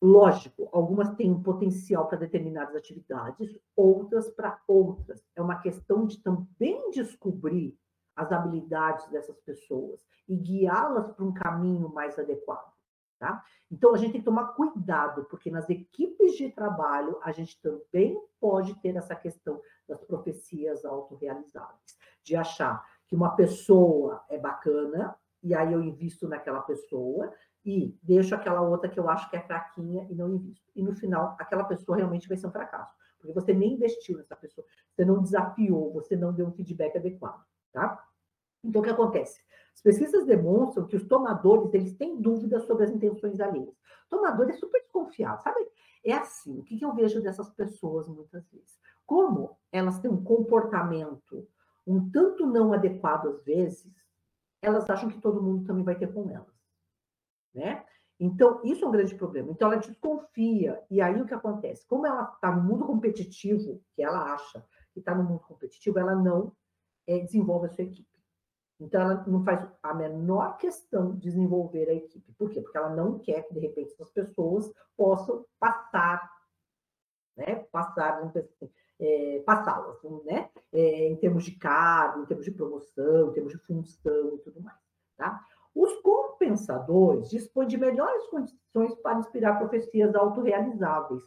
Lógico, 0.00 0.68
algumas 0.72 1.14
têm 1.16 1.42
potencial 1.42 2.06
para 2.06 2.18
determinadas 2.18 2.76
atividades, 2.76 3.58
outras 3.74 4.30
para 4.30 4.60
outras. 4.68 5.26
É 5.34 5.42
uma 5.42 5.60
questão 5.60 6.06
de 6.06 6.18
também 6.22 6.90
descobrir 6.90 7.76
as 8.14 8.30
habilidades 8.30 9.08
dessas 9.08 9.40
pessoas 9.40 10.00
e 10.28 10.36
guiá-las 10.36 11.10
para 11.12 11.24
um 11.24 11.32
caminho 11.32 11.88
mais 11.88 12.18
adequado. 12.18 12.72
Tá? 13.18 13.42
Então, 13.68 13.92
a 13.92 13.96
gente 13.96 14.12
tem 14.12 14.20
que 14.20 14.24
tomar 14.24 14.54
cuidado, 14.54 15.24
porque 15.24 15.50
nas 15.50 15.68
equipes 15.68 16.36
de 16.36 16.50
trabalho 16.50 17.18
a 17.20 17.32
gente 17.32 17.60
também 17.60 18.16
pode 18.38 18.76
ter 18.76 18.94
essa 18.94 19.16
questão 19.16 19.60
das 19.88 20.00
profecias 20.04 20.84
autorrealizáveis, 20.84 21.98
de 22.22 22.36
achar 22.36 22.86
que 23.08 23.16
uma 23.16 23.34
pessoa 23.34 24.24
é 24.28 24.38
bacana, 24.38 25.16
e 25.42 25.52
aí 25.52 25.72
eu 25.72 25.82
invisto 25.82 26.28
naquela 26.28 26.60
pessoa, 26.60 27.32
e 27.68 27.94
deixo 28.02 28.34
aquela 28.34 28.62
outra 28.62 28.88
que 28.88 28.98
eu 28.98 29.10
acho 29.10 29.28
que 29.28 29.36
é 29.36 29.42
fraquinha 29.42 30.06
e 30.08 30.14
não 30.14 30.30
invisto. 30.30 30.70
E 30.74 30.82
no 30.82 30.94
final, 30.94 31.36
aquela 31.38 31.64
pessoa 31.64 31.98
realmente 31.98 32.26
vai 32.26 32.38
ser 32.38 32.46
um 32.46 32.50
fracasso, 32.50 32.94
porque 33.18 33.34
você 33.34 33.52
nem 33.52 33.74
investiu 33.74 34.16
nessa 34.16 34.34
pessoa, 34.34 34.66
você 34.90 35.04
não 35.04 35.20
desafiou, 35.20 35.92
você 35.92 36.16
não 36.16 36.32
deu 36.32 36.46
um 36.46 36.52
feedback 36.52 36.96
adequado, 36.96 37.44
tá? 37.70 38.02
Então, 38.64 38.80
o 38.80 38.84
que 38.84 38.88
acontece? 38.88 39.42
As 39.74 39.82
pesquisas 39.82 40.24
demonstram 40.24 40.86
que 40.86 40.96
os 40.96 41.04
tomadores 41.04 41.74
eles 41.74 41.92
têm 41.92 42.18
dúvidas 42.18 42.64
sobre 42.64 42.84
as 42.84 42.90
intenções 42.90 43.38
alheias. 43.38 43.76
Tomador 44.08 44.48
é 44.48 44.54
super 44.54 44.80
desconfiado, 44.80 45.42
sabe? 45.42 45.68
É 46.02 46.14
assim, 46.14 46.58
o 46.58 46.62
que 46.62 46.80
eu 46.82 46.94
vejo 46.94 47.20
dessas 47.20 47.50
pessoas 47.50 48.08
muitas 48.08 48.48
vezes? 48.48 48.80
Como 49.04 49.58
elas 49.70 49.98
têm 49.98 50.10
um 50.10 50.24
comportamento 50.24 51.46
um 51.86 52.10
tanto 52.10 52.46
não 52.46 52.72
adequado 52.72 53.28
às 53.28 53.44
vezes, 53.44 53.92
elas 54.62 54.88
acham 54.88 55.10
que 55.10 55.20
todo 55.20 55.42
mundo 55.42 55.66
também 55.66 55.84
vai 55.84 55.94
ter 55.94 56.12
com 56.12 56.30
elas, 56.30 56.57
né? 57.54 57.84
Então, 58.20 58.60
isso 58.64 58.84
é 58.84 58.88
um 58.88 58.90
grande 58.90 59.14
problema. 59.14 59.50
Então, 59.50 59.70
ela 59.70 59.80
desconfia. 59.80 60.82
E 60.90 61.00
aí, 61.00 61.20
o 61.20 61.26
que 61.26 61.34
acontece? 61.34 61.86
Como 61.86 62.06
ela 62.06 62.32
está 62.34 62.50
no 62.50 62.62
mundo 62.62 62.84
competitivo, 62.84 63.80
que 63.94 64.02
ela 64.02 64.34
acha 64.34 64.64
que 64.92 64.98
está 64.98 65.14
no 65.14 65.22
mundo 65.22 65.40
competitivo, 65.40 65.98
ela 65.98 66.16
não 66.16 66.52
é, 67.06 67.18
desenvolve 67.20 67.66
a 67.66 67.70
sua 67.70 67.84
equipe. 67.84 68.08
Então, 68.80 69.00
ela 69.00 69.24
não 69.26 69.44
faz 69.44 69.68
a 69.82 69.94
menor 69.94 70.56
questão 70.56 71.12
de 71.12 71.20
desenvolver 71.20 71.88
a 71.88 71.94
equipe. 71.94 72.32
Por 72.32 72.50
quê? 72.50 72.60
Porque 72.60 72.78
ela 72.78 72.94
não 72.94 73.18
quer 73.18 73.42
que, 73.42 73.54
de 73.54 73.60
repente, 73.60 73.92
essas 73.92 74.10
pessoas 74.10 74.72
possam 74.96 75.44
passar, 75.58 76.28
né? 77.36 77.66
Passar, 77.70 78.32
é, 79.00 79.40
passá-las, 79.40 80.02
né? 80.24 80.50
É, 80.72 81.08
em 81.08 81.16
termos 81.16 81.44
de 81.44 81.52
cargo, 81.52 82.22
em 82.22 82.26
termos 82.26 82.44
de 82.44 82.52
promoção, 82.52 83.30
em 83.30 83.32
termos 83.32 83.52
de 83.52 83.58
função 83.58 84.34
e 84.34 84.38
tudo 84.38 84.60
mais. 84.60 84.78
Tá? 85.16 85.44
Os 85.78 85.94
compensadores 86.00 87.30
dispõem 87.30 87.68
de 87.68 87.78
melhores 87.78 88.26
condições 88.26 88.96
para 88.96 89.20
inspirar 89.20 89.60
profecias 89.60 90.12
autorrealizáveis. 90.12 91.22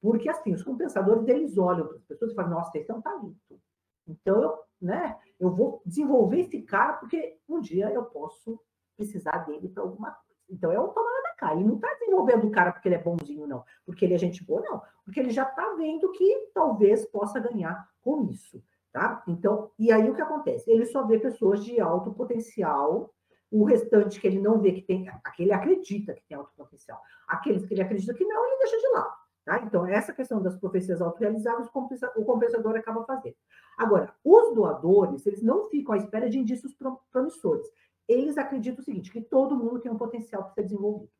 Porque, 0.00 0.28
assim, 0.28 0.52
os 0.52 0.64
compensadores, 0.64 1.28
eles 1.28 1.56
olham 1.56 1.86
para 1.86 1.98
as 1.98 2.02
pessoas 2.02 2.32
e 2.32 2.34
falam, 2.34 2.50
nossa, 2.50 2.76
esse 2.76 2.90
é 2.90 2.94
um 2.94 3.00
talento. 3.00 3.60
Então, 4.08 4.42
eu, 4.42 4.58
né, 4.80 5.16
eu 5.38 5.54
vou 5.54 5.80
desenvolver 5.86 6.40
esse 6.40 6.60
cara 6.62 6.94
porque 6.94 7.38
um 7.48 7.60
dia 7.60 7.92
eu 7.92 8.02
posso 8.06 8.58
precisar 8.96 9.46
dele 9.46 9.68
para 9.68 9.84
alguma 9.84 10.10
coisa. 10.10 10.40
Então, 10.50 10.72
é 10.72 10.80
o 10.80 10.88
tomada 10.88 11.22
da 11.22 11.34
cá. 11.36 11.54
E 11.54 11.62
não 11.62 11.76
está 11.76 11.94
desenvolvendo 11.94 12.48
o 12.48 12.50
cara 12.50 12.72
porque 12.72 12.88
ele 12.88 12.96
é 12.96 13.02
bonzinho, 13.02 13.46
não. 13.46 13.62
Porque 13.86 14.04
ele 14.04 14.14
é 14.14 14.18
gente 14.18 14.44
boa, 14.44 14.62
não. 14.62 14.82
Porque 15.04 15.20
ele 15.20 15.30
já 15.30 15.44
está 15.44 15.74
vendo 15.74 16.10
que 16.10 16.50
talvez 16.52 17.06
possa 17.06 17.38
ganhar 17.38 17.88
com 18.00 18.24
isso. 18.24 18.60
Tá? 18.90 19.22
Então, 19.28 19.70
e 19.78 19.92
aí 19.92 20.10
o 20.10 20.14
que 20.14 20.20
acontece? 20.20 20.68
Ele 20.68 20.86
só 20.86 21.06
vê 21.06 21.20
pessoas 21.20 21.64
de 21.64 21.80
alto 21.80 22.12
potencial, 22.12 23.14
o 23.52 23.64
restante 23.64 24.18
que 24.18 24.26
ele 24.26 24.40
não 24.40 24.58
vê 24.58 24.72
que 24.72 24.82
tem, 24.82 25.08
aquele 25.22 25.52
acredita 25.52 26.14
que 26.14 26.24
tem 26.26 26.36
alto 26.36 26.50
potencial. 26.56 26.98
Aqueles 27.28 27.66
que 27.66 27.74
ele 27.74 27.82
acredita 27.82 28.14
que 28.14 28.24
não, 28.24 28.46
ele 28.46 28.58
deixa 28.58 28.78
de 28.78 28.88
lado. 28.94 29.12
Tá? 29.44 29.62
Então, 29.62 29.86
essa 29.86 30.12
questão 30.12 30.40
das 30.42 30.56
profecias 30.56 31.02
autorrealizáveis, 31.02 31.68
o 32.16 32.24
compensador 32.24 32.76
acaba 32.76 33.04
fazendo. 33.04 33.36
Agora, 33.76 34.14
os 34.24 34.54
doadores, 34.54 35.26
eles 35.26 35.42
não 35.42 35.68
ficam 35.68 35.94
à 35.94 35.98
espera 35.98 36.30
de 36.30 36.38
indícios 36.38 36.74
promissores. 37.10 37.66
Eles 38.08 38.38
acreditam 38.38 38.80
o 38.80 38.84
seguinte, 38.84 39.10
que 39.10 39.20
todo 39.20 39.56
mundo 39.56 39.80
tem 39.80 39.92
um 39.92 39.98
potencial 39.98 40.44
para 40.44 40.54
ser 40.54 40.62
desenvolvido. 40.62 41.12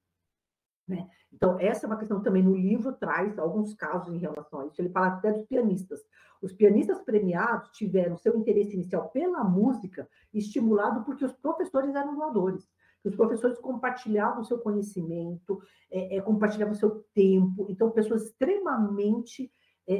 Né? 0.92 1.08
Então, 1.32 1.58
essa 1.58 1.86
é 1.86 1.88
uma 1.88 1.98
questão 1.98 2.22
também 2.22 2.42
no 2.42 2.54
livro 2.54 2.92
traz 2.92 3.38
alguns 3.38 3.74
casos 3.74 4.14
em 4.14 4.18
relação 4.18 4.60
a 4.60 4.66
isso. 4.66 4.80
Ele 4.80 4.90
fala 4.90 5.08
até 5.08 5.32
dos 5.32 5.46
pianistas. 5.46 6.00
Os 6.42 6.52
pianistas 6.52 7.00
premiados 7.00 7.70
tiveram 7.70 8.16
seu 8.16 8.36
interesse 8.36 8.74
inicial 8.74 9.08
pela 9.08 9.42
música 9.42 10.08
estimulado 10.34 11.04
porque 11.04 11.24
os 11.24 11.32
professores 11.32 11.94
eram 11.94 12.14
doadores 12.14 12.68
os 13.04 13.16
professores 13.16 13.58
compartilhavam 13.58 14.44
seu 14.44 14.58
conhecimento, 14.58 15.60
é, 15.90 16.16
é, 16.16 16.20
compartilhavam 16.20 16.74
seu 16.74 17.04
tempo, 17.14 17.66
então 17.68 17.90
pessoas 17.90 18.26
extremamente, 18.26 19.52
é, 19.86 19.94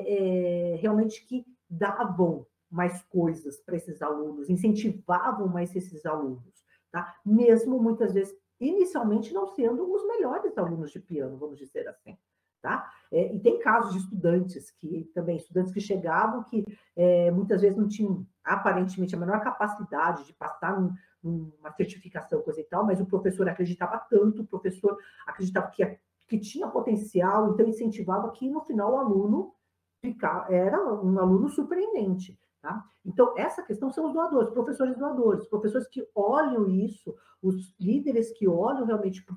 é, 0.75 0.77
realmente 0.77 1.27
que 1.27 1.45
davam 1.69 2.47
mais 2.71 3.03
coisas 3.05 3.61
para 3.61 3.77
esses 3.77 4.01
alunos, 4.01 4.49
incentivavam 4.49 5.49
mais 5.49 5.75
esses 5.75 6.07
alunos, 6.07 6.65
tá? 6.91 7.15
Mesmo 7.27 7.79
muitas 7.83 8.13
vezes, 8.13 8.35
inicialmente 8.69 9.33
não 9.33 9.47
sendo 9.47 9.93
os 9.93 10.07
melhores 10.07 10.57
alunos 10.57 10.91
de 10.91 11.01
piano, 11.01 11.37
vamos 11.37 11.59
dizer 11.59 11.89
assim. 11.89 12.17
Tá? 12.61 12.89
É, 13.11 13.35
e 13.35 13.41
tem 13.41 13.59
casos 13.59 13.93
de 13.93 13.99
estudantes 13.99 14.71
que 14.71 15.11
também, 15.13 15.37
estudantes 15.37 15.73
que 15.73 15.81
chegavam 15.81 16.45
que 16.45 16.65
é, 16.95 17.29
muitas 17.33 17.61
vezes 17.61 17.77
não 17.77 17.89
tinham 17.89 18.25
aparentemente 18.45 19.17
a 19.17 19.19
menor 19.19 19.41
capacidade 19.41 20.25
de 20.25 20.33
passar 20.33 20.81
num, 20.81 20.95
numa 21.23 21.73
certificação, 21.73 22.41
coisa 22.43 22.61
e 22.61 22.65
tal, 22.65 22.85
mas 22.87 23.01
o 23.01 23.07
professor 23.07 23.49
acreditava 23.49 23.99
tanto, 24.09 24.43
o 24.43 24.47
professor 24.47 24.97
acreditava 25.27 25.71
que, 25.71 25.99
que 26.29 26.39
tinha 26.39 26.69
potencial, 26.69 27.53
então 27.53 27.67
incentivava 27.67 28.31
que 28.31 28.49
no 28.49 28.61
final 28.61 28.93
o 28.93 28.99
aluno 28.99 29.55
ficar, 30.01 30.47
era 30.53 30.81
um 30.81 31.19
aluno 31.19 31.49
surpreendente. 31.49 32.39
Tá? 32.63 32.85
Então, 33.05 33.35
essa 33.37 33.61
questão 33.61 33.91
são 33.91 34.07
os 34.07 34.13
doadores, 34.13 34.51
professores 34.51 34.97
doadores, 34.97 35.49
professores 35.49 35.89
que 35.89 36.09
olham 36.15 36.69
isso, 36.69 37.13
os 37.43 37.75
líderes 37.79 38.31
que 38.31 38.47
olham 38.47 38.87
realmente 38.87 39.21
para 39.25 39.35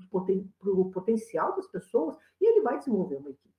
o 0.72 0.92
potencial 0.92 1.56
das 1.56 1.68
pessoas, 1.68 2.16
e 2.40 2.46
ele 2.46 2.62
vai 2.62 2.78
desenvolver 2.78 3.16
uma 3.16 3.32
equipe. 3.32 3.56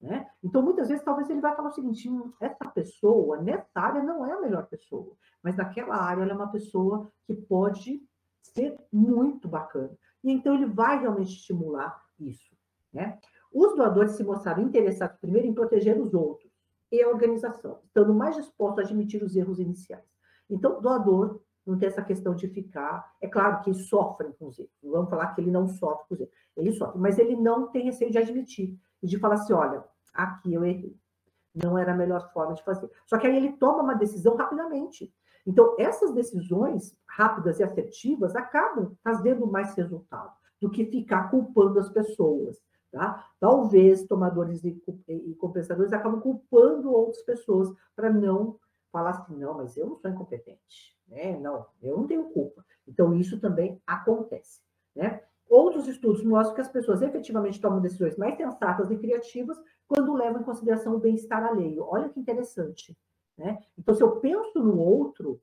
Né? 0.00 0.26
Então, 0.42 0.62
muitas 0.62 0.88
vezes, 0.88 1.04
talvez 1.04 1.28
ele 1.28 1.42
vai 1.42 1.54
falar 1.54 1.68
o 1.68 1.72
seguinte: 1.72 2.08
hum, 2.08 2.32
essa 2.40 2.66
pessoa, 2.70 3.42
nessa 3.42 3.68
área, 3.78 4.02
não 4.02 4.24
é 4.24 4.32
a 4.32 4.40
melhor 4.40 4.66
pessoa, 4.66 5.14
mas 5.42 5.54
naquela 5.54 5.96
área 5.96 6.22
ela 6.22 6.32
é 6.32 6.34
uma 6.34 6.50
pessoa 6.50 7.12
que 7.26 7.34
pode 7.34 8.02
ser 8.40 8.74
muito 8.90 9.46
bacana. 9.46 9.94
E 10.24 10.32
então 10.32 10.54
ele 10.54 10.64
vai 10.64 10.98
realmente 10.98 11.34
estimular 11.34 12.02
isso. 12.18 12.56
Né? 12.90 13.18
Os 13.52 13.76
doadores 13.76 14.12
se 14.12 14.24
mostraram 14.24 14.62
interessados 14.62 15.18
primeiro 15.18 15.46
em 15.46 15.52
proteger 15.52 16.00
os 16.00 16.14
outros 16.14 16.49
e 16.90 17.02
a 17.02 17.08
organização, 17.08 17.80
estando 17.84 18.14
mais 18.14 18.36
disposto 18.36 18.80
a 18.80 18.82
admitir 18.82 19.22
os 19.22 19.36
erros 19.36 19.58
iniciais. 19.58 20.04
Então, 20.48 20.80
doador 20.80 21.40
não 21.66 21.78
tem 21.78 21.88
essa 21.88 22.02
questão 22.02 22.34
de 22.34 22.48
ficar. 22.48 23.14
É 23.20 23.28
claro 23.28 23.62
que 23.62 23.72
sofre 23.72 24.32
com 24.38 24.48
os 24.48 24.58
erros. 24.58 24.72
Vamos 24.82 25.10
falar 25.10 25.28
que 25.34 25.40
ele 25.40 25.50
não 25.50 25.68
sofre 25.68 26.08
com 26.08 26.14
os 26.14 26.20
erros. 26.20 26.34
Ele 26.56 26.72
sofre, 26.72 26.98
mas 26.98 27.18
ele 27.18 27.36
não 27.36 27.68
tem 27.68 27.84
receio 27.84 28.10
de 28.10 28.18
admitir 28.18 28.78
e 29.02 29.06
de 29.06 29.18
falar 29.18 29.34
assim: 29.34 29.52
olha, 29.52 29.84
aqui 30.12 30.52
eu 30.52 30.64
errei. 30.64 30.96
Não 31.54 31.76
era 31.76 31.92
a 31.92 31.96
melhor 31.96 32.32
forma 32.32 32.54
de 32.54 32.62
fazer. 32.62 32.90
Só 33.06 33.18
que 33.18 33.26
aí 33.26 33.36
ele 33.36 33.52
toma 33.52 33.82
uma 33.82 33.94
decisão 33.94 34.36
rapidamente. 34.36 35.12
Então, 35.46 35.74
essas 35.78 36.12
decisões 36.12 36.96
rápidas 37.06 37.58
e 37.58 37.62
assertivas 37.62 38.36
acabam 38.36 38.96
trazendo 39.02 39.46
mais 39.46 39.74
resultado 39.74 40.32
do 40.60 40.70
que 40.70 40.84
ficar 40.84 41.30
culpando 41.30 41.78
as 41.80 41.88
pessoas. 41.88 42.60
Tá? 42.90 43.24
Talvez 43.38 44.04
tomadores 44.06 44.64
e, 44.64 44.82
e 45.08 45.34
compensadores 45.36 45.92
acabam 45.92 46.20
culpando 46.20 46.92
outras 46.92 47.22
pessoas 47.22 47.72
para 47.94 48.12
não 48.12 48.58
falar 48.90 49.10
assim, 49.10 49.36
não, 49.36 49.54
mas 49.54 49.76
eu 49.76 49.86
não 49.86 49.96
sou 49.96 50.10
incompetente, 50.10 50.98
né? 51.06 51.38
Não, 51.38 51.66
eu 51.80 51.96
não 51.96 52.06
tenho 52.08 52.30
culpa. 52.30 52.64
Então, 52.88 53.14
isso 53.14 53.40
também 53.40 53.80
acontece, 53.86 54.60
né? 54.94 55.22
Outros 55.48 55.86
estudos 55.86 56.24
mostram 56.24 56.54
que 56.54 56.60
as 56.60 56.68
pessoas 56.68 57.02
efetivamente 57.02 57.60
tomam 57.60 57.80
decisões 57.80 58.16
mais 58.16 58.36
sensatas 58.36 58.90
e 58.90 58.96
criativas 58.96 59.60
quando 59.86 60.14
levam 60.14 60.40
em 60.40 60.44
consideração 60.44 60.94
o 60.94 61.00
bem-estar 61.00 61.44
alheio. 61.44 61.84
Olha 61.84 62.08
que 62.08 62.20
interessante, 62.20 62.96
né? 63.36 63.62
Então, 63.78 63.94
se 63.94 64.02
eu 64.02 64.20
penso 64.20 64.60
no 64.60 64.78
outro, 64.78 65.40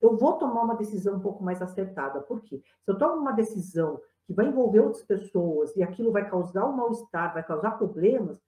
eu 0.00 0.16
vou 0.16 0.38
tomar 0.38 0.62
uma 0.62 0.76
decisão 0.76 1.16
um 1.16 1.20
pouco 1.20 1.44
mais 1.44 1.60
acertada. 1.60 2.20
Por 2.20 2.42
quê? 2.42 2.62
Se 2.82 2.90
eu 2.90 2.98
tomo 2.98 3.20
uma 3.20 3.32
decisão 3.32 4.00
que 4.30 4.34
vai 4.34 4.46
envolver 4.46 4.78
outras 4.78 5.02
pessoas 5.02 5.74
e 5.74 5.82
aquilo 5.82 6.12
vai 6.12 6.30
causar 6.30 6.64
um 6.64 6.72
mal-estar, 6.72 7.34
vai 7.34 7.44
causar 7.44 7.72
problemas, 7.72 8.40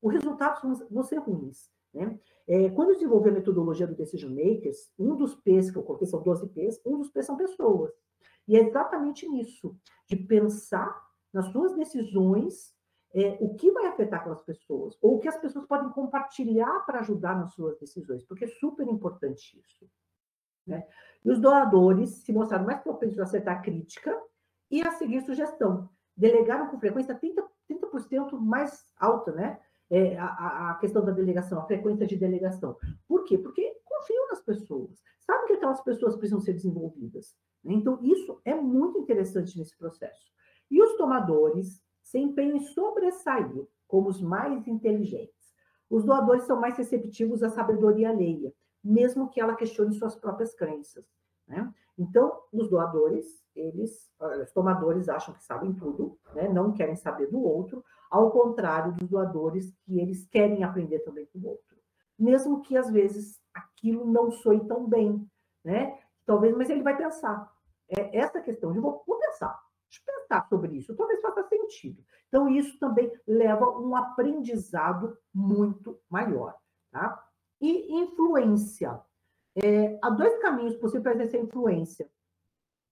os 0.00 0.12
resultados 0.12 0.62
vão 0.88 1.02
ser 1.02 1.18
ruins. 1.18 1.68
Né? 1.92 2.16
É, 2.46 2.70
quando 2.70 2.90
eu 2.90 2.94
desenvolvi 2.94 3.30
a 3.30 3.32
metodologia 3.32 3.84
do 3.84 3.96
Decision 3.96 4.30
Makers, 4.30 4.92
um 4.96 5.16
dos 5.16 5.34
P's 5.34 5.72
que 5.72 5.76
eu 5.76 5.82
coloquei, 5.82 6.06
são 6.06 6.22
12 6.22 6.48
P's, 6.50 6.80
um 6.86 6.98
dos 6.98 7.10
P's 7.10 7.26
são 7.26 7.36
pessoas. 7.36 7.92
E 8.46 8.56
é 8.56 8.60
exatamente 8.60 9.28
nisso, 9.28 9.76
de 10.08 10.14
pensar 10.14 11.04
nas 11.32 11.46
suas 11.46 11.74
decisões, 11.74 12.72
é, 13.12 13.38
o 13.40 13.56
que 13.56 13.72
vai 13.72 13.86
afetar 13.86 14.20
aquelas 14.20 14.42
pessoas, 14.42 14.96
ou 15.02 15.16
o 15.16 15.18
que 15.18 15.28
as 15.28 15.36
pessoas 15.36 15.66
podem 15.66 15.90
compartilhar 15.90 16.86
para 16.86 17.00
ajudar 17.00 17.36
nas 17.36 17.54
suas 17.54 17.76
decisões, 17.80 18.22
porque 18.22 18.44
é 18.44 18.48
super 18.60 18.86
importante 18.86 19.58
isso. 19.58 19.90
Né? 20.64 20.86
E 21.24 21.30
os 21.32 21.40
doadores 21.40 22.22
se 22.22 22.32
mostraram 22.32 22.66
mais 22.66 22.80
propensos 22.82 23.18
a 23.18 23.24
acertar 23.24 23.60
crítica 23.62 24.16
e 24.70 24.82
a 24.82 24.90
seguir 24.92 25.22
sugestão. 25.22 25.88
Delegaram 26.16 26.68
com 26.68 26.78
frequência 26.78 27.14
30%, 27.14 27.44
30 27.66 28.36
mais 28.38 28.86
alta, 28.98 29.32
né? 29.32 29.60
É, 29.90 30.18
a, 30.18 30.70
a, 30.70 30.74
questão 30.74 31.02
da 31.02 31.12
delegação, 31.12 31.58
a 31.58 31.66
frequência 31.66 32.06
de 32.06 32.16
delegação. 32.16 32.76
Por 33.06 33.24
quê? 33.24 33.38
Porque 33.38 33.74
confiam 33.84 34.28
nas 34.28 34.40
pessoas, 34.42 35.02
sabem 35.20 35.46
que 35.46 35.52
aquelas 35.54 35.80
pessoas 35.80 36.14
precisam 36.14 36.40
ser 36.40 36.52
desenvolvidas. 36.52 37.34
Né? 37.64 37.72
Então, 37.72 37.98
isso 38.02 38.38
é 38.44 38.54
muito 38.54 38.98
interessante 38.98 39.56
nesse 39.58 39.76
processo. 39.78 40.30
E 40.70 40.82
os 40.82 40.94
tomadores 40.96 41.82
se 42.02 42.18
empenham 42.18 42.56
em 42.56 42.60
sobressair 42.60 43.66
como 43.86 44.08
os 44.08 44.20
mais 44.20 44.66
inteligentes. 44.68 45.54
Os 45.88 46.04
doadores 46.04 46.44
são 46.44 46.60
mais 46.60 46.76
receptivos 46.76 47.42
à 47.42 47.48
sabedoria 47.48 48.10
alheia, 48.10 48.52
mesmo 48.84 49.30
que 49.30 49.40
ela 49.40 49.56
questione 49.56 49.94
suas 49.94 50.14
próprias 50.14 50.54
crenças. 50.54 51.06
Né? 51.46 51.72
Então, 51.98 52.40
os 52.52 52.70
doadores, 52.70 53.26
eles, 53.56 54.08
ah, 54.20 54.42
os 54.44 54.52
tomadores 54.52 55.08
acham 55.08 55.34
que 55.34 55.42
sabem 55.42 55.74
tudo, 55.74 56.16
né? 56.32 56.48
não 56.48 56.72
querem 56.72 56.94
saber 56.94 57.26
do 57.26 57.42
outro, 57.42 57.84
ao 58.08 58.30
contrário 58.30 58.94
dos 58.94 59.08
doadores, 59.08 59.74
que 59.84 59.98
eles 59.98 60.26
querem 60.28 60.62
aprender 60.62 61.00
também 61.00 61.26
com 61.26 61.40
o 61.40 61.48
outro. 61.48 61.76
Mesmo 62.16 62.62
que, 62.62 62.76
às 62.76 62.88
vezes, 62.90 63.40
aquilo 63.52 64.06
não 64.06 64.30
soe 64.30 64.64
tão 64.66 64.88
bem, 64.88 65.28
né? 65.64 65.98
Talvez, 66.24 66.56
mas 66.56 66.70
ele 66.70 66.82
vai 66.82 66.96
pensar. 66.96 67.52
É 67.88 68.18
essa 68.18 68.40
questão 68.40 68.72
de 68.72 68.80
vou, 68.80 69.02
vou 69.06 69.18
pensar, 69.18 69.58
deixa 69.88 70.02
eu 70.06 70.14
pensar 70.14 70.48
sobre 70.48 70.76
isso, 70.76 70.96
talvez 70.96 71.20
faça 71.20 71.42
sentido. 71.48 72.02
Então, 72.28 72.48
isso 72.48 72.78
também 72.78 73.10
leva 73.26 73.68
um 73.78 73.96
aprendizado 73.96 75.16
muito 75.32 75.98
maior, 76.08 76.54
tá? 76.90 77.24
E 77.60 77.94
influência. 78.00 79.00
É, 79.62 79.98
há 80.02 80.10
dois 80.10 80.38
caminhos 80.40 80.76
possíveis 80.76 81.02
para 81.02 81.14
exercer 81.14 81.40
influência. 81.42 82.08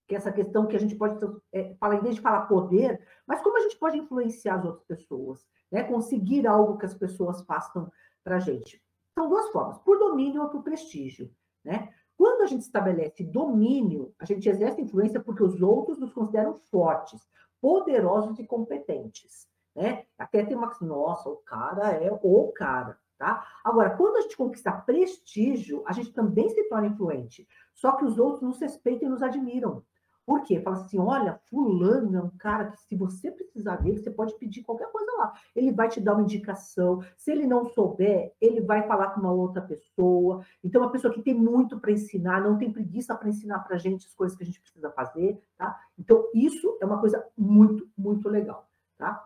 Que 0.07 0.15
é 0.15 0.17
essa 0.17 0.31
questão 0.31 0.67
que 0.67 0.75
a 0.75 0.79
gente 0.79 0.95
pode 0.95 1.17
é, 1.51 1.73
falar, 1.75 1.95
em 1.95 2.01
vez 2.01 2.15
de 2.15 2.21
falar 2.21 2.45
poder, 2.45 3.05
mas 3.25 3.41
como 3.41 3.57
a 3.57 3.61
gente 3.61 3.77
pode 3.77 3.97
influenciar 3.97 4.55
as 4.55 4.65
outras 4.65 4.83
pessoas, 4.83 5.45
né? 5.71 5.83
conseguir 5.83 6.47
algo 6.47 6.77
que 6.77 6.85
as 6.85 6.93
pessoas 6.93 7.41
façam 7.43 7.91
para 8.23 8.37
a 8.37 8.39
gente. 8.39 8.81
São 9.17 9.27
duas 9.29 9.49
formas, 9.49 9.77
por 9.79 9.97
domínio 9.97 10.43
ou 10.43 10.49
por 10.49 10.63
prestígio. 10.63 11.29
Né? 11.63 11.93
Quando 12.15 12.41
a 12.41 12.45
gente 12.45 12.61
estabelece 12.61 13.23
domínio, 13.23 14.13
a 14.19 14.25
gente 14.25 14.47
exerce 14.47 14.81
influência 14.81 15.19
porque 15.19 15.43
os 15.43 15.61
outros 15.61 15.99
nos 15.99 16.13
consideram 16.13 16.55
fortes, 16.55 17.21
poderosos 17.61 18.39
e 18.39 18.45
competentes. 18.45 19.47
Né? 19.75 20.05
Até 20.17 20.43
tem 20.43 20.55
uma, 20.55 20.71
nossa, 20.81 21.29
o 21.29 21.37
cara 21.37 21.91
é 21.91 22.11
o 22.11 22.51
cara. 22.51 22.97
Tá? 23.17 23.45
Agora, 23.63 23.95
quando 23.97 24.17
a 24.17 24.21
gente 24.21 24.37
conquista 24.37 24.71
prestígio, 24.71 25.83
a 25.87 25.93
gente 25.93 26.13
também 26.13 26.49
se 26.49 26.63
torna 26.65 26.87
influente. 26.87 27.47
Só 27.73 27.93
que 27.93 28.05
os 28.05 28.19
outros 28.19 28.43
nos 28.43 28.59
respeitam 28.59 29.07
e 29.07 29.11
nos 29.11 29.23
admiram. 29.23 29.83
Por 30.27 30.43
quê? 30.43 30.59
Fala 30.59 30.75
assim: 30.75 30.99
olha, 30.99 31.39
fulano 31.49 32.17
é 32.17 32.21
um 32.21 32.29
cara 32.37 32.65
que, 32.69 32.81
se 32.81 32.97
você 32.97 33.31
precisar 33.31 33.77
dele, 33.77 33.97
você 33.97 34.11
pode 34.11 34.37
pedir 34.37 34.61
qualquer 34.61 34.91
coisa 34.91 35.09
lá. 35.17 35.33
Ele 35.55 35.71
vai 35.71 35.87
te 35.87 36.01
dar 36.01 36.15
uma 36.15 36.21
indicação. 36.21 37.01
Se 37.15 37.31
ele 37.31 37.47
não 37.47 37.65
souber, 37.65 38.33
ele 38.41 38.59
vai 38.59 38.85
falar 38.85 39.11
com 39.11 39.21
uma 39.21 39.31
outra 39.31 39.61
pessoa. 39.61 40.45
Então, 40.61 40.81
uma 40.81 40.91
pessoa 40.91 41.13
que 41.13 41.21
tem 41.21 41.33
muito 41.33 41.79
para 41.79 41.93
ensinar, 41.93 42.41
não 42.41 42.57
tem 42.57 42.71
preguiça 42.71 43.15
para 43.15 43.29
ensinar 43.29 43.59
para 43.59 43.77
a 43.77 43.79
gente 43.79 44.05
as 44.05 44.13
coisas 44.13 44.37
que 44.37 44.43
a 44.43 44.45
gente 44.45 44.59
precisa 44.59 44.91
fazer. 44.91 45.41
Tá? 45.57 45.79
Então, 45.97 46.29
isso 46.35 46.77
é 46.81 46.85
uma 46.85 46.99
coisa 46.99 47.25
muito, 47.37 47.89
muito 47.97 48.27
legal. 48.27 48.69
Tá? 48.97 49.23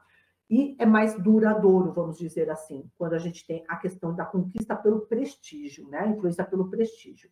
E 0.52 0.76
é 0.78 0.86
mais 0.86 1.18
duradouro, 1.18 1.94
vamos 1.94 2.18
dizer 2.18 2.50
assim, 2.50 2.92
quando 2.98 3.14
a 3.14 3.18
gente 3.18 3.48
tem 3.48 3.64
a 3.70 3.78
questão 3.78 4.14
da 4.14 4.26
conquista 4.26 4.76
pelo 4.76 5.06
prestígio, 5.06 5.88
né? 5.88 6.10
influência 6.10 6.44
pelo 6.44 6.70
prestígio. 6.70 7.32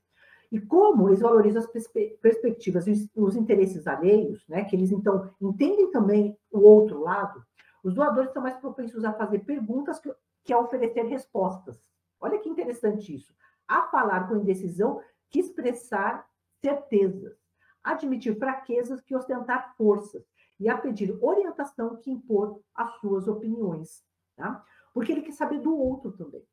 E 0.49 0.57
como 0.57 1.09
eles 1.09 1.19
valorizam 1.19 1.61
as 1.61 1.67
perspe 1.67 2.17
perspectivas 2.21 2.87
e 2.87 3.11
os 3.13 3.35
interesses 3.35 3.85
alheios, 3.87 4.47
né? 4.47 4.63
que 4.63 4.73
eles 4.73 4.89
então 4.89 5.29
entendem 5.41 5.91
também 5.91 6.37
o 6.49 6.59
outro 6.59 7.01
lado, 7.01 7.43
os 7.83 7.93
doadores 7.93 8.31
são 8.31 8.41
mais 8.41 8.55
propensos 8.55 9.03
a 9.03 9.11
fazer 9.11 9.39
perguntas 9.39 9.99
que, 9.99 10.09
que 10.45 10.53
a 10.53 10.59
oferecer 10.59 11.03
respostas. 11.03 11.77
Olha 12.21 12.39
que 12.39 12.47
interessante 12.47 13.13
isso. 13.13 13.35
A 13.67 13.81
falar 13.87 14.29
com 14.29 14.37
indecisão 14.37 15.01
que 15.29 15.41
expressar 15.41 16.25
certezas, 16.61 17.37
admitir 17.83 18.37
fraquezas 18.39 19.01
que 19.01 19.13
ostentar 19.13 19.75
forças 19.75 20.23
e 20.59 20.67
a 20.67 20.77
pedir 20.77 21.17
orientação 21.21 21.95
que 21.97 22.11
impor 22.11 22.59
as 22.75 22.99
suas 22.99 23.27
opiniões, 23.27 24.03
tá? 24.35 24.63
Porque 24.93 25.11
ele 25.11 25.21
quer 25.21 25.31
saber 25.31 25.59
do 25.59 25.75
outro 25.75 26.11
também. 26.11 26.45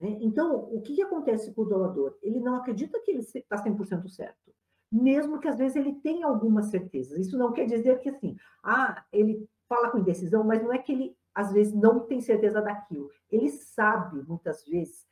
Né? 0.00 0.18
Então, 0.20 0.64
o 0.72 0.80
que, 0.80 0.94
que 0.94 1.02
acontece 1.02 1.52
com 1.52 1.62
o 1.62 1.66
doador? 1.66 2.16
Ele 2.22 2.40
não 2.40 2.56
acredita 2.56 3.00
que 3.00 3.10
ele 3.10 3.20
está 3.20 3.56
100% 3.56 4.08
certo, 4.08 4.54
mesmo 4.90 5.38
que 5.38 5.48
às 5.48 5.58
vezes 5.58 5.76
ele 5.76 5.94
tenha 5.96 6.26
algumas 6.26 6.66
certezas. 6.66 7.18
Isso 7.18 7.36
não 7.36 7.52
quer 7.52 7.66
dizer 7.66 8.00
que 8.00 8.08
assim, 8.08 8.36
ah, 8.62 9.04
ele 9.12 9.48
fala 9.68 9.90
com 9.90 9.98
indecisão, 9.98 10.44
mas 10.44 10.62
não 10.62 10.72
é 10.72 10.78
que 10.78 10.92
ele 10.92 11.16
às 11.34 11.52
vezes 11.52 11.72
não 11.72 12.00
tem 12.00 12.20
certeza 12.20 12.60
daquilo. 12.60 13.10
Ele 13.30 13.48
sabe 13.48 14.22
muitas 14.22 14.64
vezes 14.64 15.06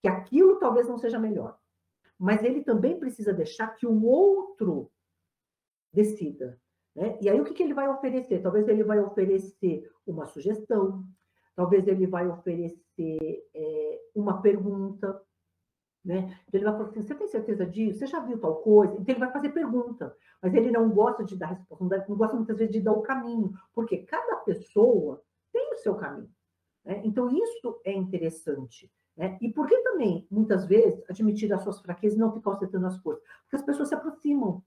que 0.00 0.08
aquilo 0.08 0.58
talvez 0.58 0.88
não 0.88 0.98
seja 0.98 1.18
melhor, 1.18 1.58
mas 2.18 2.42
ele 2.42 2.62
também 2.62 2.98
precisa 2.98 3.32
deixar 3.32 3.68
que 3.68 3.86
o 3.86 4.04
outro 4.04 4.90
decida. 5.92 6.60
Né? 6.94 7.18
E 7.20 7.28
aí, 7.28 7.40
o 7.40 7.44
que, 7.44 7.54
que 7.54 7.62
ele 7.62 7.74
vai 7.74 7.88
oferecer? 7.88 8.42
Talvez 8.42 8.68
ele 8.68 8.84
vai 8.84 8.98
oferecer 9.00 9.90
uma 10.06 10.26
sugestão, 10.26 11.04
talvez 11.54 11.86
ele 11.86 12.06
vai 12.06 12.28
oferecer 12.28 12.78
é, 13.54 14.00
uma 14.14 14.40
pergunta, 14.42 15.20
Né? 16.04 16.34
Então 16.48 16.58
ele 16.58 16.64
vai 16.64 16.72
falar 16.72 16.88
assim: 16.88 17.02
você 17.02 17.14
tem 17.14 17.28
certeza 17.28 17.66
disso? 17.66 17.98
Você 17.98 18.06
já 18.06 18.20
viu 18.20 18.40
tal 18.40 18.56
coisa? 18.62 18.94
Então 18.94 19.04
ele 19.08 19.20
vai 19.20 19.32
fazer 19.32 19.50
pergunta, 19.50 20.16
mas 20.42 20.54
ele 20.54 20.70
não 20.70 20.90
gosta 20.90 21.22
de 21.24 21.36
dar 21.36 21.48
resposta, 21.48 21.84
não 22.08 22.16
gosta 22.16 22.36
muitas 22.36 22.56
vezes 22.56 22.72
de 22.72 22.80
dar 22.80 22.92
o 22.92 23.02
caminho, 23.02 23.52
porque 23.74 23.98
cada 23.98 24.36
pessoa 24.36 25.22
tem 25.52 25.74
o 25.74 25.76
seu 25.78 25.94
caminho. 25.96 26.30
Né? 26.84 27.02
Então 27.04 27.28
isso 27.30 27.80
é 27.84 27.92
interessante. 27.92 28.90
Né? 29.16 29.36
E 29.42 29.52
por 29.52 29.66
que 29.68 29.76
também, 29.82 30.26
muitas 30.30 30.64
vezes, 30.66 31.02
admitir 31.10 31.52
as 31.52 31.62
suas 31.62 31.80
fraquezas 31.80 32.16
e 32.16 32.20
não 32.20 32.32
ficar 32.32 32.52
ostentando 32.52 32.86
as 32.86 32.98
coisas? 32.98 33.22
Porque 33.42 33.56
as 33.56 33.62
pessoas 33.62 33.88
se 33.88 33.94
aproximam. 33.94 34.62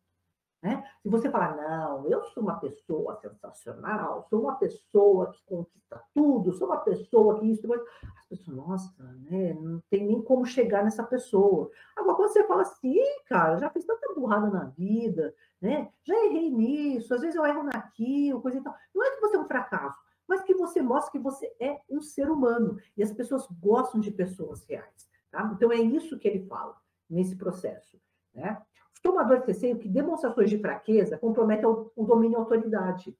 Né? 0.64 0.82
Se 1.02 1.10
você 1.10 1.30
falar, 1.30 1.58
não, 1.58 2.08
eu 2.10 2.24
sou 2.24 2.42
uma 2.42 2.58
pessoa 2.58 3.20
sensacional, 3.20 4.26
sou 4.30 4.44
uma 4.44 4.56
pessoa 4.56 5.30
que 5.30 5.44
conquista 5.46 6.02
tudo, 6.16 6.54
sou 6.54 6.68
uma 6.68 6.78
pessoa 6.78 7.38
que 7.38 7.52
isso, 7.52 7.68
as 7.74 8.26
pessoas, 8.30 8.56
nossa, 8.56 9.04
né, 9.30 9.54
não 9.56 9.84
tem 9.90 10.08
nem 10.08 10.22
como 10.22 10.46
chegar 10.46 10.82
nessa 10.82 11.04
pessoa. 11.04 11.70
Agora, 11.98 12.16
quando 12.16 12.30
você 12.30 12.48
fala 12.48 12.62
assim, 12.62 12.98
cara, 13.28 13.58
já 13.58 13.70
fiz 13.72 13.84
tanta 13.84 14.14
burrada 14.16 14.50
na 14.50 14.64
vida, 14.64 15.36
né? 15.62 15.92
já 16.02 16.16
errei 16.28 16.50
nisso, 16.50 17.14
às 17.14 17.20
vezes 17.20 17.36
eu 17.36 17.46
erro 17.46 17.64
naquilo, 17.64 18.42
coisa 18.42 18.58
e 18.58 18.64
tal. 18.64 18.74
Não 18.96 19.04
é 19.04 19.12
que 19.12 19.20
você 19.20 19.36
é 19.36 19.40
um 19.42 19.48
fracasso, 19.48 20.00
mas 20.26 20.44
que 20.44 20.56
você 20.56 20.82
mostra 20.82 21.12
que 21.12 21.20
você 21.20 21.54
é 21.60 21.82
um 21.90 22.02
ser 22.02 22.32
humano. 22.32 22.78
E 22.96 23.04
as 23.04 23.12
pessoas 23.12 23.46
gostam 23.60 24.00
de 24.00 24.12
pessoas 24.12 24.64
reais. 24.64 25.10
Tá? 25.30 25.52
Então, 25.54 25.74
é 25.74 25.76
isso 25.76 26.18
que 26.18 26.28
ele 26.30 26.48
fala 26.48 26.78
nesse 27.10 27.36
processo. 27.36 28.00
Né? 28.34 28.62
Tomadores 29.04 29.44
de 29.44 29.48
receio 29.48 29.78
que 29.78 29.88
demonstrações 29.88 30.50
de 30.50 30.58
fraqueza 30.58 31.18
comprometem 31.18 31.66
o, 31.66 31.92
o 31.96 32.06
domínio 32.06 32.36
e 32.36 32.38
a 32.38 32.40
autoridade. 32.40 33.16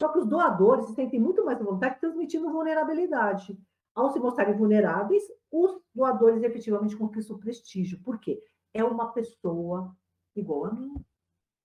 Só 0.00 0.08
que 0.08 0.18
os 0.20 0.26
doadores 0.26 0.86
se 0.86 0.94
sentem 0.94 1.20
muito 1.20 1.44
mais 1.44 1.60
à 1.60 1.64
vontade 1.64 2.00
transmitindo 2.00 2.50
vulnerabilidade. 2.50 3.58
Ao 3.94 4.10
se 4.10 4.18
mostrarem 4.18 4.56
vulneráveis, 4.56 5.22
os 5.50 5.78
doadores 5.94 6.42
efetivamente 6.42 6.96
conquistam 6.96 7.38
prestígio. 7.38 8.00
Por 8.02 8.18
quê? 8.18 8.42
É 8.72 8.82
uma 8.82 9.12
pessoa 9.12 9.94
igual 10.34 10.66
a 10.66 10.72
mim. 10.72 10.94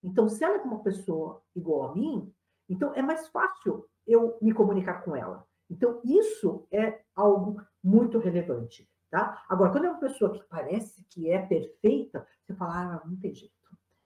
Então, 0.03 0.27
se 0.27 0.43
ela 0.43 0.57
é 0.57 0.61
uma 0.61 0.83
pessoa 0.83 1.41
igual 1.55 1.89
a 1.89 1.95
mim, 1.95 2.31
então 2.67 2.93
é 2.93 3.01
mais 3.01 3.27
fácil 3.29 3.85
eu 4.05 4.37
me 4.41 4.53
comunicar 4.53 5.03
com 5.03 5.15
ela. 5.15 5.45
Então, 5.69 6.01
isso 6.03 6.67
é 6.71 7.01
algo 7.15 7.61
muito 7.83 8.19
relevante. 8.19 8.87
Tá? 9.09 9.43
Agora, 9.49 9.71
quando 9.71 9.85
é 9.85 9.89
uma 9.89 9.99
pessoa 9.99 10.31
que 10.31 10.43
parece 10.47 11.03
que 11.09 11.31
é 11.31 11.39
perfeita, 11.39 12.27
você 12.45 12.53
fala, 12.53 12.73
ah, 12.73 13.07
não 13.07 13.17
tem 13.17 13.33
jeito. 13.33 13.58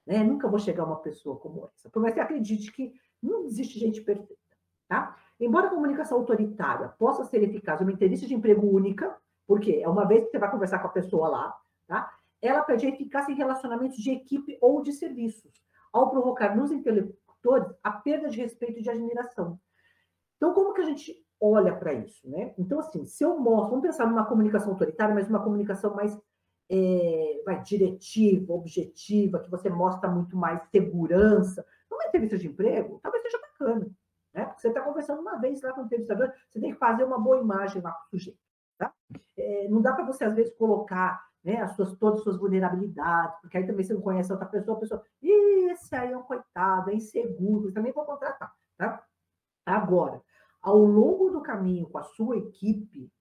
Né? 0.06 0.24
Nunca 0.24 0.48
vou 0.48 0.60
chegar 0.60 0.84
a 0.84 0.88
uma 0.88 1.02
pessoa 1.02 1.38
como 1.38 1.70
essa. 1.74 1.90
Por 1.90 2.02
mais 2.02 2.14
que 2.14 2.20
acredite 2.20 2.72
que 2.72 2.94
não 3.22 3.46
existe 3.46 3.80
gente 3.80 4.02
perfeita. 4.02 4.42
Tá? 4.88 5.18
Embora 5.40 5.68
a 5.68 5.70
comunicação 5.70 6.18
autoritária 6.18 6.90
possa 7.00 7.24
ser 7.26 7.42
eficaz 7.44 7.82
uma 7.82 7.92
entrevista 7.92 8.28
de 8.28 8.34
emprego 8.34 8.68
única, 8.68 9.16
porque 9.48 9.82
é 9.84 9.88
uma 9.88 10.06
vez 10.06 10.26
que 10.26 10.32
você 10.32 10.40
vai 10.40 10.52
conversar 10.52 10.80
com 10.80 10.88
a 10.88 10.92
pessoa 10.92 11.28
lá, 11.28 11.56
tá? 11.88 12.12
ela 12.42 12.62
pede 12.62 12.88
eficácia 12.88 13.32
em 13.32 13.36
relacionamentos 13.36 13.98
de 13.98 14.12
equipe 14.12 14.58
ou 14.62 14.82
de 14.82 14.92
serviços, 14.92 15.52
ao 15.92 16.10
provocar 16.10 16.56
nos 16.56 16.72
interlocutores 16.72 17.74
a 17.82 17.92
perda 17.92 18.30
de 18.30 18.38
respeito 18.38 18.80
e 18.80 18.84
de 18.84 18.90
admiração. 18.90 19.60
Então, 20.36 20.54
como 20.54 20.74
que 20.74 20.82
a 20.82 20.86
gente 20.86 21.16
olha 21.40 21.76
para 21.76 21.94
isso? 21.94 22.30
Né? 22.30 22.54
Então, 22.58 22.80
assim, 22.80 23.06
se 23.06 23.24
eu 23.24 23.40
mostro, 23.40 23.70
vamos 23.70 23.86
pensar 23.86 24.08
numa 24.08 24.26
comunicação 24.26 24.72
autoritária, 24.72 25.16
mas 25.16 25.30
uma 25.30 25.44
comunicação 25.44 25.96
mais 25.96 26.20
é, 26.76 27.44
vai, 27.46 27.62
diretiva, 27.62 28.52
objetiva, 28.52 29.40
que 29.40 29.52
você 29.52 29.70
mostra 29.70 30.10
muito 30.10 30.36
mais 30.36 30.60
segurança. 30.72 31.64
Numa 31.90 32.08
entrevista 32.08 32.36
de 32.36 32.48
emprego, 32.48 33.00
talvez 33.04 33.22
seja 33.22 33.40
bacana. 33.40 33.88
Né? 34.34 34.46
Porque 34.46 34.62
você 34.62 34.70
está 34.70 34.82
conversando 34.82 35.22
uma 35.22 35.40
vez 35.40 35.62
lá 35.62 35.72
com 35.74 35.82
o 35.82 35.86
entrevistador, 35.86 36.34
você 36.50 36.60
tem 36.60 36.72
que 36.72 36.80
fazer 36.80 37.04
uma 37.04 37.20
boa 37.20 37.38
imagem 37.38 37.80
lá 37.80 37.92
com 37.92 38.06
o 38.06 38.10
sujeito. 38.10 38.40
Tá? 38.80 38.92
É, 39.38 39.68
não 39.68 39.84
dá 39.84 39.94
para 39.94 40.04
você, 40.04 40.24
às 40.24 40.34
vezes, 40.34 40.52
colocar 40.56 41.24
né, 41.44 41.58
as 41.58 41.76
suas, 41.76 41.96
todas 41.98 42.20
as 42.20 42.24
suas 42.24 42.38
vulnerabilidades, 42.38 43.40
porque 43.42 43.58
aí 43.58 43.68
também 43.68 43.86
você 43.86 43.94
não 43.94 44.02
conhece 44.02 44.32
outra 44.32 44.48
pessoa, 44.48 44.78
a 44.78 44.80
pessoa, 44.80 45.04
esse 45.22 45.96
aí 45.96 46.12
é 46.12 46.18
um 46.18 46.24
coitado, 46.24 46.90
é 46.90 46.96
inseguro, 46.96 47.72
também 47.72 47.92
vou 47.92 48.06
contratar. 48.06 48.52
Tá? 48.78 49.06
Agora, 49.64 50.22
ao 50.60 50.80
longo 50.80 51.30
do 51.30 51.42
caminho 51.42 51.88
com 51.88 52.00
a 52.00 52.04
sua 52.04 52.38
equipe, 52.38 53.12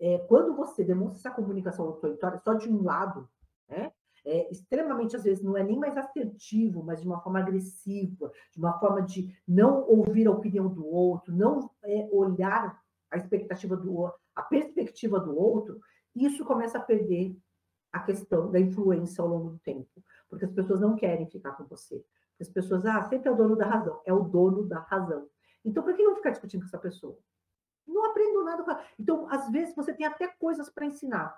é, 0.00 0.18
quando 0.18 0.56
você 0.56 0.82
demonstra 0.82 1.18
essa 1.18 1.30
comunicação 1.30 1.86
autoritária 1.86 2.40
só 2.42 2.54
de 2.54 2.68
um 2.68 2.82
lado, 2.82 3.28
né, 3.68 3.92
é, 4.24 4.50
extremamente, 4.50 5.16
às 5.16 5.22
vezes, 5.22 5.42
não 5.42 5.56
é 5.56 5.62
nem 5.62 5.78
mais 5.78 5.96
assertivo, 5.96 6.82
mas 6.82 7.00
de 7.00 7.06
uma 7.06 7.20
forma 7.20 7.38
agressiva, 7.38 8.30
de 8.52 8.58
uma 8.58 8.78
forma 8.78 9.02
de 9.02 9.34
não 9.46 9.86
ouvir 9.88 10.26
a 10.26 10.30
opinião 10.30 10.68
do 10.68 10.86
outro, 10.86 11.34
não 11.34 11.70
é, 11.82 12.08
olhar 12.12 12.78
a 13.10 13.16
expectativa 13.16 13.76
do 13.76 13.94
outro, 13.94 14.18
a 14.34 14.42
perspectiva 14.42 15.18
do 15.18 15.36
outro, 15.36 15.80
isso 16.14 16.44
começa 16.44 16.78
a 16.78 16.82
perder 16.82 17.36
a 17.92 18.00
questão 18.00 18.50
da 18.50 18.60
influência 18.60 19.22
ao 19.22 19.28
longo 19.28 19.50
do 19.50 19.58
tempo, 19.58 20.02
porque 20.28 20.44
as 20.44 20.52
pessoas 20.52 20.80
não 20.80 20.96
querem 20.96 21.26
ficar 21.28 21.52
com 21.52 21.64
você. 21.64 22.04
As 22.40 22.48
pessoas, 22.48 22.86
ah, 22.86 23.02
sempre 23.02 23.28
é 23.28 23.32
o 23.32 23.36
dono 23.36 23.56
da 23.56 23.66
razão, 23.66 24.00
é 24.04 24.12
o 24.12 24.22
dono 24.22 24.66
da 24.66 24.80
razão. 24.80 25.28
Então, 25.64 25.82
por 25.82 25.94
que 25.94 26.02
não 26.02 26.16
ficar 26.16 26.30
discutindo 26.30 26.62
com 26.62 26.66
essa 26.68 26.78
pessoa? 26.78 27.18
Não 27.92 28.06
aprendo 28.06 28.44
nada. 28.44 28.84
Então, 28.98 29.26
às 29.30 29.50
vezes, 29.50 29.74
você 29.74 29.92
tem 29.92 30.06
até 30.06 30.28
coisas 30.28 30.70
para 30.70 30.86
ensinar, 30.86 31.36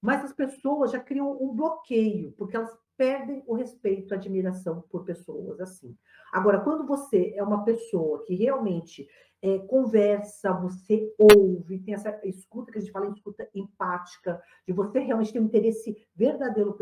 mas 0.00 0.22
as 0.24 0.32
pessoas 0.32 0.92
já 0.92 1.00
criam 1.00 1.32
um 1.42 1.54
bloqueio, 1.54 2.32
porque 2.32 2.56
elas 2.56 2.76
perdem 2.96 3.42
o 3.46 3.54
respeito, 3.54 4.12
a 4.12 4.16
admiração 4.16 4.82
por 4.88 5.04
pessoas 5.04 5.60
assim. 5.60 5.96
Agora, 6.32 6.60
quando 6.60 6.86
você 6.86 7.32
é 7.36 7.42
uma 7.42 7.64
pessoa 7.64 8.22
que 8.24 8.34
realmente 8.34 9.08
é, 9.42 9.58
conversa, 9.58 10.52
você 10.52 11.12
ouve, 11.18 11.80
tem 11.80 11.94
essa 11.94 12.18
escuta 12.24 12.70
que 12.70 12.78
a 12.78 12.80
gente 12.80 12.92
fala 12.92 13.08
escuta 13.08 13.48
empática, 13.54 14.40
de 14.66 14.72
você 14.72 15.00
realmente 15.00 15.32
ter 15.32 15.40
um 15.40 15.44
interesse 15.44 16.06
verdadeiro, 16.14 16.76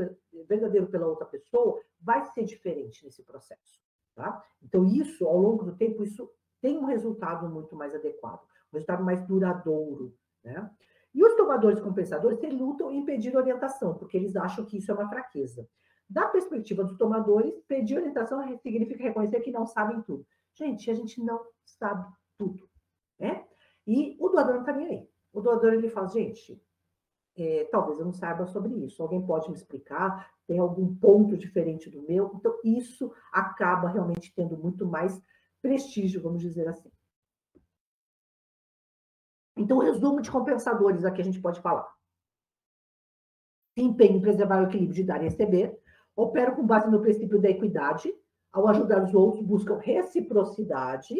verdadeiro 0.48 0.86
pela 0.88 1.06
outra 1.06 1.26
pessoa, 1.26 1.80
vai 2.00 2.24
ser 2.26 2.44
diferente 2.44 3.04
nesse 3.04 3.22
processo. 3.22 3.80
Tá? 4.14 4.44
Então, 4.62 4.86
isso, 4.86 5.26
ao 5.26 5.38
longo 5.38 5.64
do 5.64 5.74
tempo, 5.74 6.02
isso 6.02 6.30
tem 6.60 6.76
um 6.76 6.84
resultado 6.84 7.48
muito 7.48 7.74
mais 7.74 7.94
adequado 7.94 8.51
resultado 8.72 9.04
mais 9.04 9.26
duradouro. 9.26 10.14
Né? 10.42 10.70
E 11.14 11.24
os 11.24 11.34
tomadores 11.34 11.80
compensadores 11.80 12.38
se 12.38 12.48
lutam 12.48 12.90
em 12.90 13.04
pedir 13.04 13.36
orientação, 13.36 13.94
porque 13.94 14.16
eles 14.16 14.34
acham 14.34 14.64
que 14.64 14.78
isso 14.78 14.90
é 14.90 14.94
uma 14.94 15.08
fraqueza. 15.08 15.68
Da 16.08 16.26
perspectiva 16.28 16.84
dos 16.84 16.96
tomadores, 16.96 17.58
pedir 17.66 17.96
orientação 17.96 18.42
significa 18.58 19.02
reconhecer 19.02 19.40
que 19.40 19.50
não 19.50 19.66
sabem 19.66 20.00
tudo. 20.02 20.26
Gente, 20.54 20.90
a 20.90 20.94
gente 20.94 21.22
não 21.22 21.40
sabe 21.64 22.06
tudo. 22.36 22.68
Né? 23.18 23.44
E 23.86 24.16
o 24.20 24.28
doador 24.28 24.54
não 24.54 24.60
está 24.60 24.72
nem 24.72 24.86
aí. 24.86 25.08
O 25.32 25.40
doador 25.40 25.72
ele 25.72 25.88
fala, 25.88 26.08
gente, 26.08 26.62
é, 27.36 27.64
talvez 27.70 27.98
eu 27.98 28.04
não 28.04 28.12
saiba 28.12 28.46
sobre 28.46 28.74
isso. 28.84 29.02
Alguém 29.02 29.24
pode 29.24 29.48
me 29.48 29.56
explicar? 29.56 30.30
Tem 30.46 30.58
algum 30.58 30.94
ponto 30.94 31.36
diferente 31.36 31.88
do 31.88 32.02
meu? 32.02 32.32
Então, 32.34 32.58
isso 32.62 33.12
acaba 33.32 33.88
realmente 33.88 34.34
tendo 34.34 34.56
muito 34.56 34.86
mais 34.86 35.20
prestígio, 35.62 36.20
vamos 36.20 36.42
dizer 36.42 36.68
assim. 36.68 36.90
Então, 39.56 39.78
resumo 39.78 40.20
de 40.20 40.30
compensadores 40.30 41.04
aqui 41.04 41.20
a 41.20 41.24
gente 41.24 41.40
pode 41.40 41.60
falar. 41.60 41.88
Empenho 43.76 44.16
em 44.16 44.20
preservar 44.20 44.60
o 44.62 44.66
equilíbrio 44.66 44.94
de 44.94 45.04
dar 45.04 45.20
e 45.20 45.24
receber, 45.24 45.78
operam 46.16 46.54
com 46.54 46.66
base 46.66 46.90
no 46.90 47.00
princípio 47.00 47.40
da 47.40 47.48
equidade, 47.48 48.12
ao 48.52 48.68
ajudar 48.68 49.02
os 49.02 49.14
outros, 49.14 49.44
buscam 49.44 49.78
reciprocidade, 49.78 51.14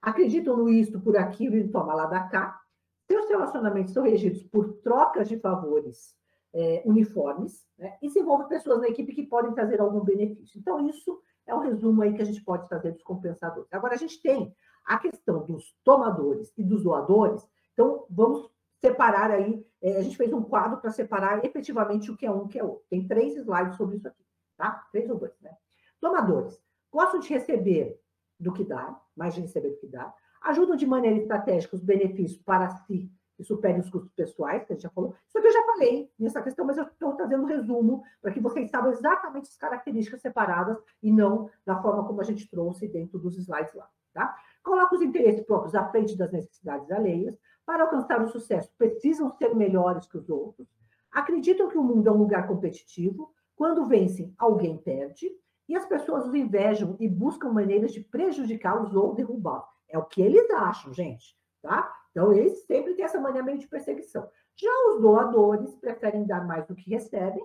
acreditam 0.00 0.56
no 0.56 0.68
isto 0.68 1.00
por 1.00 1.16
aquilo 1.16 1.56
e 1.56 1.68
toma 1.68 1.94
lá 1.94 2.06
da 2.06 2.28
cá. 2.28 2.58
Seus 3.06 3.28
relacionamentos 3.28 3.92
são 3.92 4.04
regidos 4.04 4.42
por 4.42 4.72
trocas 4.78 5.28
de 5.28 5.38
favores 5.38 6.16
é, 6.54 6.82
uniformes, 6.84 7.66
né? 7.78 7.96
e 8.02 8.08
se 8.08 8.20
envolvem 8.20 8.48
pessoas 8.48 8.80
na 8.80 8.88
equipe 8.88 9.14
que 9.14 9.22
podem 9.22 9.52
trazer 9.52 9.80
algum 9.80 10.00
benefício. 10.00 10.58
Então, 10.58 10.88
isso 10.88 11.20
é 11.46 11.54
um 11.54 11.60
resumo 11.60 12.02
aí 12.02 12.14
que 12.14 12.22
a 12.22 12.24
gente 12.24 12.42
pode 12.42 12.68
fazer 12.68 12.92
dos 12.92 13.02
compensadores. 13.02 13.72
Agora, 13.72 13.94
a 13.94 13.98
gente 13.98 14.20
tem 14.22 14.54
a 14.84 14.98
questão 14.98 15.44
dos 15.44 15.74
tomadores 15.84 16.52
e 16.56 16.64
dos 16.64 16.82
doadores, 16.82 17.46
então, 17.72 18.06
vamos 18.10 18.50
separar 18.80 19.30
aí. 19.30 19.64
É, 19.80 19.96
a 19.98 20.02
gente 20.02 20.16
fez 20.16 20.32
um 20.32 20.42
quadro 20.42 20.80
para 20.80 20.90
separar 20.90 21.44
efetivamente 21.44 22.10
o 22.10 22.16
que 22.16 22.26
é 22.26 22.30
um 22.30 22.42
e 22.42 22.44
o 22.44 22.48
que 22.48 22.58
é 22.58 22.64
outro. 22.64 22.84
Tem 22.88 23.06
três 23.06 23.36
slides 23.36 23.76
sobre 23.76 23.96
isso 23.96 24.08
aqui, 24.08 24.24
tá? 24.56 24.86
Três 24.92 25.08
ou 25.10 25.16
dois, 25.16 25.32
né? 25.40 25.56
Tomadores. 26.00 26.60
Gostam 26.90 27.20
de 27.20 27.28
receber 27.28 28.00
do 28.38 28.52
que 28.52 28.64
dá, 28.64 29.00
mais 29.16 29.34
de 29.34 29.40
receber 29.40 29.70
do 29.70 29.78
que 29.78 29.86
dá. 29.86 30.12
Ajudam 30.42 30.76
de 30.76 30.86
maneira 30.86 31.16
estratégica 31.16 31.76
os 31.76 31.82
benefícios 31.82 32.42
para 32.42 32.68
si 32.68 33.10
que 33.36 33.44
superem 33.44 33.80
os 33.80 33.90
custos 33.90 34.12
pessoais, 34.12 34.64
que 34.64 34.72
a 34.72 34.76
gente 34.76 34.82
já 34.82 34.90
falou. 34.90 35.14
Isso 35.26 35.38
aqui 35.38 35.46
eu 35.48 35.52
já 35.52 35.64
falei 35.64 36.12
nessa 36.18 36.42
questão, 36.42 36.64
mas 36.64 36.76
eu 36.76 36.84
estou 36.84 37.14
trazendo 37.14 37.42
um 37.42 37.46
resumo 37.46 38.02
para 38.20 38.30
que 38.30 38.40
vocês 38.40 38.70
saibam 38.70 38.90
exatamente 38.90 39.48
as 39.48 39.56
características 39.56 40.20
separadas 40.20 40.78
e 41.02 41.10
não 41.10 41.50
da 41.64 41.80
forma 41.80 42.06
como 42.06 42.20
a 42.20 42.24
gente 42.24 42.48
trouxe 42.48 42.88
dentro 42.88 43.18
dos 43.18 43.36
slides 43.38 43.74
lá, 43.74 43.88
tá? 44.12 44.36
Coloca 44.62 44.94
os 44.94 45.02
interesses 45.02 45.44
próprios 45.44 45.74
à 45.74 45.88
frente 45.88 46.16
das 46.16 46.30
necessidades 46.30 46.90
alheias, 46.90 47.36
para 47.64 47.84
alcançar 47.84 48.22
o 48.22 48.28
sucesso, 48.28 48.72
precisam 48.76 49.30
ser 49.30 49.54
melhores 49.54 50.06
que 50.06 50.18
os 50.18 50.28
outros, 50.28 50.68
acreditam 51.10 51.68
que 51.68 51.78
o 51.78 51.82
mundo 51.82 52.08
é 52.08 52.12
um 52.12 52.18
lugar 52.18 52.48
competitivo, 52.48 53.32
quando 53.54 53.86
vencem, 53.86 54.34
alguém 54.38 54.78
perde, 54.78 55.30
e 55.68 55.76
as 55.76 55.86
pessoas 55.86 56.26
os 56.26 56.34
invejam 56.34 56.96
e 56.98 57.08
buscam 57.08 57.50
maneiras 57.50 57.92
de 57.92 58.00
prejudicá-los 58.00 58.94
ou 58.94 59.14
derrubá-los. 59.14 59.70
É 59.88 59.98
o 59.98 60.04
que 60.04 60.22
eles 60.22 60.50
acham, 60.50 60.92
gente, 60.92 61.36
tá? 61.60 61.92
Então, 62.10 62.32
eles 62.32 62.64
sempre 62.66 62.94
têm 62.94 63.04
essa 63.04 63.20
mania 63.20 63.42
meio 63.42 63.58
de 63.58 63.68
perseguição. 63.68 64.28
Já 64.56 64.70
os 64.90 65.00
doadores 65.00 65.74
preferem 65.76 66.26
dar 66.26 66.46
mais 66.46 66.66
do 66.66 66.74
que 66.74 66.90
recebem, 66.90 67.42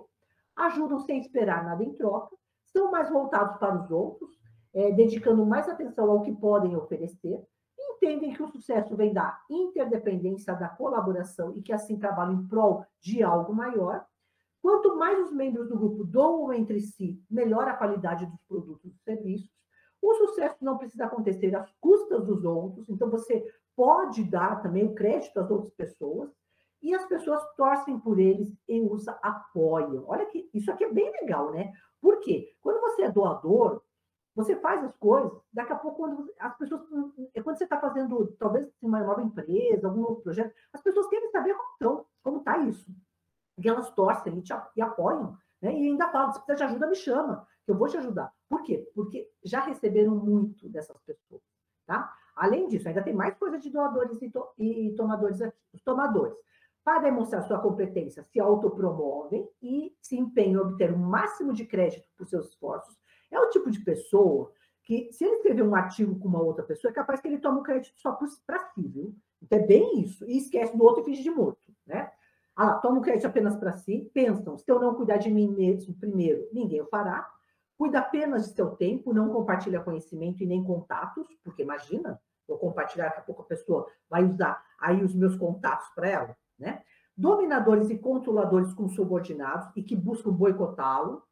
ajudam 0.56 0.98
sem 0.98 1.18
esperar 1.20 1.64
nada 1.64 1.82
em 1.82 1.94
troca, 1.94 2.36
são 2.66 2.90
mais 2.90 3.08
voltados 3.08 3.56
para 3.58 3.80
os 3.82 3.90
outros, 3.90 4.38
é, 4.74 4.92
dedicando 4.92 5.46
mais 5.46 5.68
atenção 5.68 6.10
ao 6.10 6.22
que 6.22 6.32
podem 6.32 6.76
oferecer, 6.76 7.42
entendem 7.98 8.32
que 8.32 8.42
o 8.42 8.48
sucesso 8.48 8.96
vem 8.96 9.12
da 9.12 9.38
interdependência, 9.50 10.54
da 10.54 10.68
colaboração 10.68 11.54
e 11.54 11.62
que 11.62 11.72
assim 11.72 11.98
trabalham 11.98 12.34
em 12.34 12.46
prol 12.46 12.84
de 13.00 13.22
algo 13.22 13.54
maior. 13.54 14.04
Quanto 14.62 14.96
mais 14.96 15.18
os 15.18 15.32
membros 15.32 15.68
do 15.68 15.78
grupo 15.78 16.04
doam 16.04 16.52
entre 16.52 16.80
si, 16.80 17.22
melhor 17.30 17.68
a 17.68 17.76
qualidade 17.76 18.26
dos 18.26 18.40
produtos 18.48 18.92
e 18.92 18.98
serviços. 19.04 19.50
O 20.00 20.14
sucesso 20.14 20.56
não 20.60 20.78
precisa 20.78 21.06
acontecer 21.06 21.54
às 21.56 21.70
custas 21.80 22.24
dos 22.24 22.44
outros, 22.44 22.88
então 22.88 23.10
você 23.10 23.44
pode 23.76 24.24
dar 24.24 24.62
também 24.62 24.84
o 24.84 24.94
crédito 24.94 25.38
às 25.38 25.50
outras 25.50 25.72
pessoas, 25.74 26.30
e 26.80 26.94
as 26.94 27.04
pessoas 27.06 27.42
torcem 27.56 27.98
por 27.98 28.20
eles 28.20 28.56
e 28.68 28.80
os 28.80 29.08
apoiam. 29.08 30.04
Olha 30.06 30.26
que 30.26 30.48
isso 30.54 30.70
aqui 30.70 30.84
é 30.84 30.92
bem 30.92 31.10
legal, 31.20 31.50
né? 31.50 31.72
Por 32.00 32.20
quê? 32.20 32.54
Quando 32.60 32.80
você 32.80 33.02
é 33.02 33.10
doador, 33.10 33.82
você 34.38 34.54
faz 34.54 34.84
as 34.84 34.94
coisas, 34.98 35.32
daqui 35.52 35.72
a 35.72 35.76
pouco, 35.76 35.96
quando 35.96 36.32
as 36.38 36.56
pessoas. 36.56 36.82
É 37.34 37.42
quando 37.42 37.58
você 37.58 37.64
está 37.64 37.80
fazendo, 37.80 38.36
talvez, 38.38 38.70
uma 38.80 39.00
nova 39.02 39.20
empresa, 39.20 39.88
algum 39.88 40.02
novo 40.02 40.20
projeto, 40.20 40.54
as 40.72 40.80
pessoas 40.80 41.08
querem 41.08 41.28
saber 41.32 41.54
como 41.54 41.72
estão, 41.72 42.06
como 42.22 42.38
está 42.38 42.56
isso. 42.58 42.88
E 43.58 43.68
elas 43.68 43.90
torcem 43.90 44.38
e, 44.38 44.42
te, 44.42 44.54
e 44.76 44.80
apoiam. 44.80 45.36
Né? 45.60 45.76
E 45.76 45.88
ainda 45.88 46.08
falam: 46.10 46.32
se 46.32 46.38
precisar 46.38 46.66
de 46.66 46.70
ajuda, 46.70 46.86
me 46.86 46.94
chama, 46.94 47.48
que 47.64 47.72
eu 47.72 47.76
vou 47.76 47.88
te 47.88 47.96
ajudar. 47.96 48.32
Por 48.48 48.62
quê? 48.62 48.88
Porque 48.94 49.28
já 49.42 49.60
receberam 49.60 50.14
muito 50.14 50.68
dessas 50.68 50.96
pessoas. 51.00 51.42
Tá? 51.84 52.14
Além 52.36 52.68
disso, 52.68 52.86
ainda 52.86 53.02
tem 53.02 53.12
mais 53.12 53.36
coisa 53.36 53.58
de 53.58 53.68
doadores 53.68 54.22
e, 54.22 54.30
to, 54.30 54.46
e 54.56 54.94
tomadores 54.94 55.42
aqui. 55.42 55.58
Os 55.74 55.82
tomadores 55.82 56.38
para 56.84 57.00
demonstrar 57.00 57.42
sua 57.42 57.58
competência, 57.58 58.22
se 58.22 58.40
autopromovem 58.40 59.46
e 59.60 59.94
se 60.00 60.16
empenham 60.16 60.62
em 60.62 60.66
obter 60.68 60.90
o 60.92 60.96
máximo 60.96 61.52
de 61.52 61.66
crédito 61.66 62.08
por 62.16 62.26
seus 62.26 62.46
esforços. 62.46 62.96
É 63.30 63.38
o 63.38 63.50
tipo 63.50 63.70
de 63.70 63.80
pessoa 63.80 64.52
que, 64.82 65.10
se 65.12 65.24
ele 65.24 65.36
escrever 65.36 65.62
um 65.62 65.74
artigo 65.74 66.18
com 66.18 66.28
uma 66.28 66.42
outra 66.42 66.64
pessoa, 66.64 66.90
é 66.90 66.94
capaz 66.94 67.20
que 67.20 67.28
ele 67.28 67.38
tome 67.38 67.60
o 67.60 67.62
crédito 67.62 67.98
só 68.00 68.18
para 68.46 68.58
si, 68.60 68.88
viu? 68.88 69.14
Então 69.42 69.58
é 69.58 69.66
bem 69.66 70.00
isso. 70.00 70.24
E 70.26 70.38
esquece 70.38 70.76
do 70.76 70.84
outro 70.84 71.02
e 71.02 71.04
finge 71.04 71.22
de 71.22 71.30
morto, 71.30 71.72
né? 71.86 72.10
Ah, 72.56 72.74
toma 72.74 72.98
o 72.98 73.02
crédito 73.02 73.26
apenas 73.26 73.56
para 73.56 73.72
si, 73.72 74.10
pensam, 74.12 74.58
se 74.58 74.68
eu 74.68 74.80
não 74.80 74.94
cuidar 74.94 75.18
de 75.18 75.30
mim 75.30 75.48
mesmo 75.48 75.94
primeiro, 75.94 76.48
ninguém 76.52 76.80
o 76.80 76.86
fará. 76.86 77.28
Cuida 77.76 78.00
apenas 78.00 78.48
de 78.48 78.54
seu 78.54 78.70
tempo, 78.70 79.12
não 79.12 79.32
compartilha 79.32 79.80
conhecimento 79.80 80.42
e 80.42 80.46
nem 80.46 80.64
contatos, 80.64 81.28
porque 81.44 81.62
imagina, 81.62 82.20
eu 82.48 82.58
compartilhar, 82.58 83.04
daqui 83.04 83.20
a 83.20 83.22
pouco 83.22 83.42
a 83.42 83.44
pessoa 83.44 83.86
vai 84.10 84.24
usar 84.24 84.60
aí 84.80 85.04
os 85.04 85.14
meus 85.14 85.36
contatos 85.36 85.88
para 85.94 86.08
ela 86.08 86.36
né? 86.58 86.82
Dominadores 87.16 87.90
e 87.90 87.98
controladores 87.98 88.72
com 88.74 88.88
subordinados 88.88 89.68
e 89.76 89.82
que 89.82 89.96
buscam 89.96 90.32
boicotá-lo, 90.32 91.22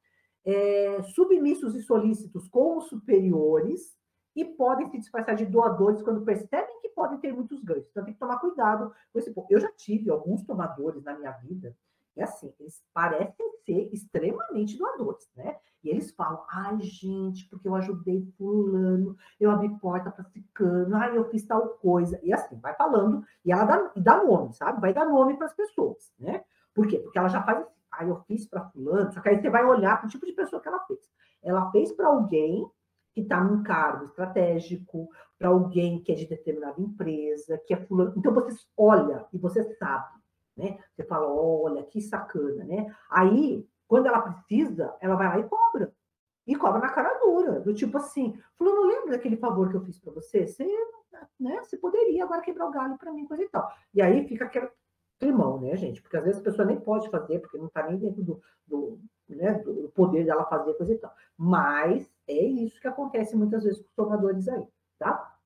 é, 0.46 1.02
submissos 1.02 1.74
e 1.74 1.82
solícitos 1.82 2.48
com 2.48 2.78
os 2.78 2.88
superiores 2.88 3.94
e 4.34 4.44
podem 4.44 4.88
se 4.88 4.98
disfarçar 4.98 5.34
de 5.34 5.44
doadores 5.44 6.02
quando 6.02 6.24
percebem 6.24 6.80
que 6.80 6.88
podem 6.90 7.18
ter 7.18 7.32
muitos 7.32 7.62
ganhos. 7.62 7.86
Então 7.90 8.04
tem 8.04 8.14
que 8.14 8.20
tomar 8.20 8.38
cuidado 8.38 8.92
com 9.12 9.18
esse 9.18 9.32
ponto. 9.32 9.50
Eu 9.50 9.60
já 9.60 9.72
tive 9.72 10.10
alguns 10.10 10.44
tomadores 10.44 11.02
na 11.02 11.18
minha 11.18 11.32
vida 11.32 11.76
é 12.16 12.24
assim, 12.24 12.52
eles 12.58 12.82
parecem 12.94 13.46
ser 13.64 13.92
extremamente 13.92 14.78
doadores, 14.78 15.28
né? 15.36 15.56
E 15.84 15.90
eles 15.90 16.10
falam, 16.12 16.42
ai, 16.50 16.80
gente, 16.80 17.46
porque 17.48 17.68
eu 17.68 17.74
ajudei 17.74 18.26
fulano, 18.38 19.16
eu 19.38 19.50
abri 19.50 19.68
porta 19.78 20.10
para 20.10 20.24
cicano, 20.24 20.96
ai, 20.96 21.16
eu 21.16 21.28
fiz 21.28 21.44
tal 21.44 21.68
coisa. 21.68 22.18
E 22.22 22.32
assim, 22.32 22.58
vai 22.58 22.74
falando, 22.74 23.22
e 23.44 23.52
ela 23.52 23.64
dá, 23.64 23.92
dá 23.96 24.24
nome, 24.24 24.54
sabe? 24.54 24.80
Vai 24.80 24.94
dar 24.94 25.04
nome 25.04 25.36
para 25.36 25.46
as 25.46 25.54
pessoas, 25.54 26.10
né? 26.18 26.42
Por 26.74 26.86
quê? 26.86 26.98
Porque 26.98 27.18
ela 27.18 27.28
já 27.28 27.42
faz 27.42 27.64
ai, 27.98 28.10
eu 28.10 28.20
fiz 28.26 28.46
para 28.46 28.68
fulano, 28.70 29.12
só 29.12 29.20
que 29.20 29.28
aí 29.28 29.40
você 29.40 29.50
vai 29.50 29.64
olhar 29.64 29.98
para 29.98 30.06
o 30.06 30.10
tipo 30.10 30.26
de 30.26 30.32
pessoa 30.32 30.60
que 30.60 30.68
ela 30.68 30.84
fez. 30.86 31.00
Ela 31.42 31.70
fez 31.70 31.92
para 31.92 32.08
alguém 32.08 32.68
que 33.14 33.22
está 33.22 33.42
num 33.42 33.62
cargo 33.62 34.06
estratégico, 34.06 35.08
para 35.38 35.48
alguém 35.48 36.02
que 36.02 36.12
é 36.12 36.14
de 36.14 36.26
determinada 36.26 36.80
empresa, 36.80 37.60
que 37.66 37.74
é 37.74 37.76
fulano. 37.76 38.12
Então, 38.16 38.34
você 38.34 38.54
olha 38.76 39.26
e 39.32 39.38
você 39.38 39.62
sabe 39.76 40.16
né? 40.56 40.78
Você 40.94 41.04
fala, 41.04 41.28
olha, 41.28 41.84
que 41.84 42.00
sacana, 42.00 42.64
né? 42.64 42.94
Aí, 43.10 43.68
quando 43.86 44.06
ela 44.06 44.22
precisa, 44.22 44.96
ela 45.00 45.14
vai 45.14 45.28
lá 45.28 45.38
e 45.38 45.48
cobra. 45.48 45.92
E 46.46 46.54
cobra 46.54 46.80
na 46.80 46.88
cara 46.88 47.18
dura, 47.18 47.60
do 47.60 47.74
tipo 47.74 47.98
assim, 47.98 48.40
falou, 48.56 48.74
não 48.74 48.86
lembra 48.86 49.12
daquele 49.12 49.36
favor 49.36 49.68
que 49.68 49.76
eu 49.76 49.84
fiz 49.84 49.98
para 49.98 50.12
você? 50.12 50.46
Você, 50.46 50.64
né, 51.38 51.58
você 51.62 51.76
poderia 51.76 52.24
agora 52.24 52.40
quebrar 52.40 52.66
o 52.66 52.70
galho 52.70 52.96
para 52.96 53.12
mim, 53.12 53.26
coisa 53.26 53.42
e 53.42 53.48
tal. 53.48 53.68
E 53.92 54.00
aí 54.00 54.26
fica 54.28 54.44
aquele 54.44 54.70
climão, 55.18 55.60
né, 55.60 55.76
gente? 55.76 56.02
Porque 56.02 56.16
às 56.16 56.24
vezes 56.24 56.40
a 56.40 56.44
pessoa 56.44 56.66
nem 56.66 56.78
pode 56.78 57.08
fazer, 57.10 57.38
porque 57.40 57.58
não 57.58 57.66
está 57.66 57.86
nem 57.88 57.98
dentro 57.98 58.22
do, 58.22 58.40
do, 58.66 59.00
né, 59.28 59.54
do 59.54 59.90
poder 59.94 60.24
dela 60.24 60.44
fazer 60.46 60.74
coisa 60.74 60.92
e 60.92 60.98
tal. 60.98 61.12
Mas 61.36 62.10
é 62.28 62.44
isso 62.44 62.80
que 62.80 62.88
acontece 62.88 63.36
muitas 63.36 63.64
vezes 63.64 63.80
com 63.80 63.86
os 63.86 63.94
tomadores 63.94 64.48
aí, 64.48 64.66
tá? 64.98 65.36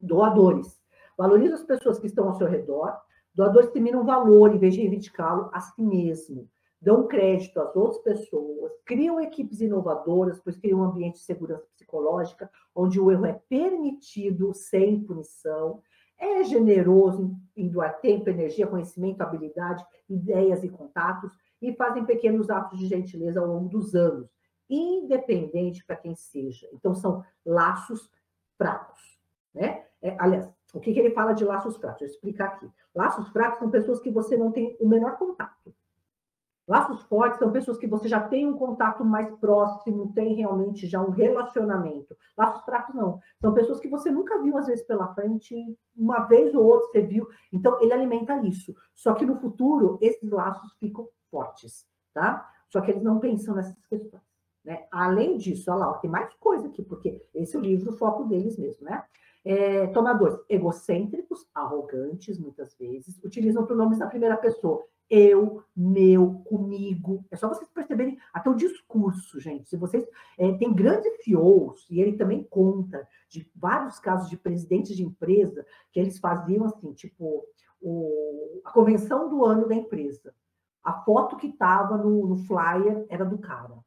Doadores. 0.00 0.80
Valoriza 1.16 1.56
as 1.56 1.64
pessoas 1.64 1.98
que 1.98 2.06
estão 2.06 2.28
ao 2.28 2.34
seu 2.34 2.46
redor, 2.46 2.96
Doadores 3.38 3.70
terminam 3.70 4.04
valor 4.04 4.52
em 4.52 4.58
vez 4.58 4.74
de 4.74 4.80
reivindicá-lo 4.80 5.48
a 5.52 5.60
si 5.60 5.80
mesmo. 5.80 6.50
Dão 6.82 7.06
crédito 7.06 7.60
às 7.60 7.76
outras 7.76 8.02
pessoas, 8.02 8.72
criam 8.84 9.20
equipes 9.20 9.60
inovadoras, 9.60 10.40
pois 10.40 10.56
criam 10.56 10.80
um 10.80 10.82
ambiente 10.82 11.14
de 11.14 11.20
segurança 11.20 11.64
psicológica, 11.72 12.50
onde 12.74 12.98
o 12.98 13.12
erro 13.12 13.26
é 13.26 13.40
permitido 13.48 14.52
sem 14.52 15.04
punição, 15.04 15.80
é 16.18 16.42
generoso 16.44 17.36
em 17.56 17.68
doar 17.68 18.00
tempo, 18.00 18.28
energia, 18.28 18.66
conhecimento, 18.66 19.20
habilidade, 19.20 19.84
ideias 20.08 20.62
e 20.64 20.68
contatos, 20.68 21.32
e 21.60 21.72
fazem 21.74 22.04
pequenos 22.04 22.50
atos 22.50 22.78
de 22.78 22.86
gentileza 22.86 23.40
ao 23.40 23.46
longo 23.46 23.68
dos 23.68 23.94
anos, 23.94 24.28
independente 24.68 25.84
para 25.84 25.96
quem 25.96 26.14
seja. 26.14 26.68
Então, 26.72 26.94
são 26.94 27.24
laços 27.44 28.10
fracos. 28.56 29.18
Né? 29.52 29.84
É, 30.00 30.16
aliás, 30.18 30.48
o 30.72 30.80
que, 30.80 30.92
que 30.92 31.00
ele 31.00 31.10
fala 31.10 31.32
de 31.32 31.44
laços 31.44 31.76
fracos? 31.76 32.00
Vou 32.00 32.08
explicar 32.08 32.46
aqui. 32.48 32.70
Laços 32.94 33.28
fracos 33.30 33.58
são 33.58 33.70
pessoas 33.70 34.00
que 34.00 34.10
você 34.10 34.36
não 34.36 34.52
tem 34.52 34.76
o 34.80 34.88
menor 34.88 35.16
contato. 35.18 35.74
Laços 36.68 37.02
fortes 37.04 37.38
são 37.38 37.50
pessoas 37.50 37.78
que 37.78 37.86
você 37.86 38.06
já 38.06 38.20
tem 38.20 38.46
um 38.46 38.58
contato 38.58 39.02
mais 39.02 39.34
próximo, 39.36 40.12
tem 40.12 40.34
realmente 40.34 40.86
já 40.86 41.00
um 41.00 41.08
relacionamento. 41.08 42.14
Laços 42.36 42.62
fracos 42.62 42.94
não. 42.94 43.18
São 43.40 43.54
pessoas 43.54 43.80
que 43.80 43.88
você 43.88 44.10
nunca 44.10 44.42
viu, 44.42 44.58
às 44.58 44.66
vezes, 44.66 44.84
pela 44.84 45.14
frente, 45.14 45.56
uma 45.96 46.26
vez 46.26 46.54
ou 46.54 46.62
outra 46.62 46.90
você 46.90 47.00
viu. 47.00 47.26
Então, 47.50 47.80
ele 47.80 47.94
alimenta 47.94 48.36
isso. 48.46 48.74
Só 48.94 49.14
que 49.14 49.24
no 49.24 49.36
futuro, 49.36 49.98
esses 50.02 50.30
laços 50.30 50.70
ficam 50.74 51.08
fortes, 51.30 51.86
tá? 52.12 52.46
Só 52.68 52.82
que 52.82 52.90
eles 52.90 53.02
não 53.02 53.18
pensam 53.18 53.54
nessas 53.54 53.74
questões. 53.86 54.22
Né? 54.62 54.86
Além 54.92 55.38
disso, 55.38 55.70
olha 55.70 55.86
lá, 55.86 55.94
tem 55.94 56.10
mais 56.10 56.34
coisa 56.34 56.68
aqui, 56.68 56.82
porque 56.82 57.24
esse 57.34 57.56
é 57.56 57.58
o 57.58 57.62
livro, 57.62 57.90
o 57.90 57.96
foco 57.96 58.24
deles 58.24 58.58
mesmo, 58.58 58.84
né? 58.84 59.02
É, 59.42 59.86
tomadores 59.86 60.36
egocêntricos, 60.50 61.48
arrogantes, 61.54 62.38
muitas 62.38 62.74
vezes, 62.76 63.18
utilizam 63.24 63.64
pronomes 63.64 63.98
na 63.98 64.06
primeira 64.06 64.36
pessoa. 64.36 64.84
Eu, 65.10 65.64
meu, 65.74 66.42
comigo. 66.44 67.24
É 67.30 67.36
só 67.36 67.48
vocês 67.48 67.70
perceberem 67.70 68.18
até 68.32 68.50
o 68.50 68.54
discurso, 68.54 69.40
gente. 69.40 69.68
Se 69.68 69.76
vocês 69.76 70.06
é, 70.38 70.52
tem 70.58 70.72
grandes 70.72 71.24
CEOs, 71.24 71.86
e 71.90 72.00
ele 72.00 72.16
também 72.16 72.42
conta 72.44 73.08
de 73.28 73.50
vários 73.54 73.98
casos 73.98 74.28
de 74.28 74.36
presidentes 74.36 74.94
de 74.94 75.02
empresa 75.02 75.64
que 75.90 75.98
eles 75.98 76.18
faziam 76.18 76.66
assim, 76.66 76.92
tipo, 76.92 77.44
o, 77.80 78.60
a 78.64 78.70
convenção 78.70 79.30
do 79.30 79.44
ano 79.44 79.66
da 79.66 79.74
empresa. 79.74 80.34
A 80.84 80.92
foto 81.04 81.36
que 81.36 81.48
estava 81.48 81.96
no, 81.96 82.26
no 82.26 82.36
flyer 82.36 83.06
era 83.08 83.24
do 83.24 83.38
cara, 83.38 83.78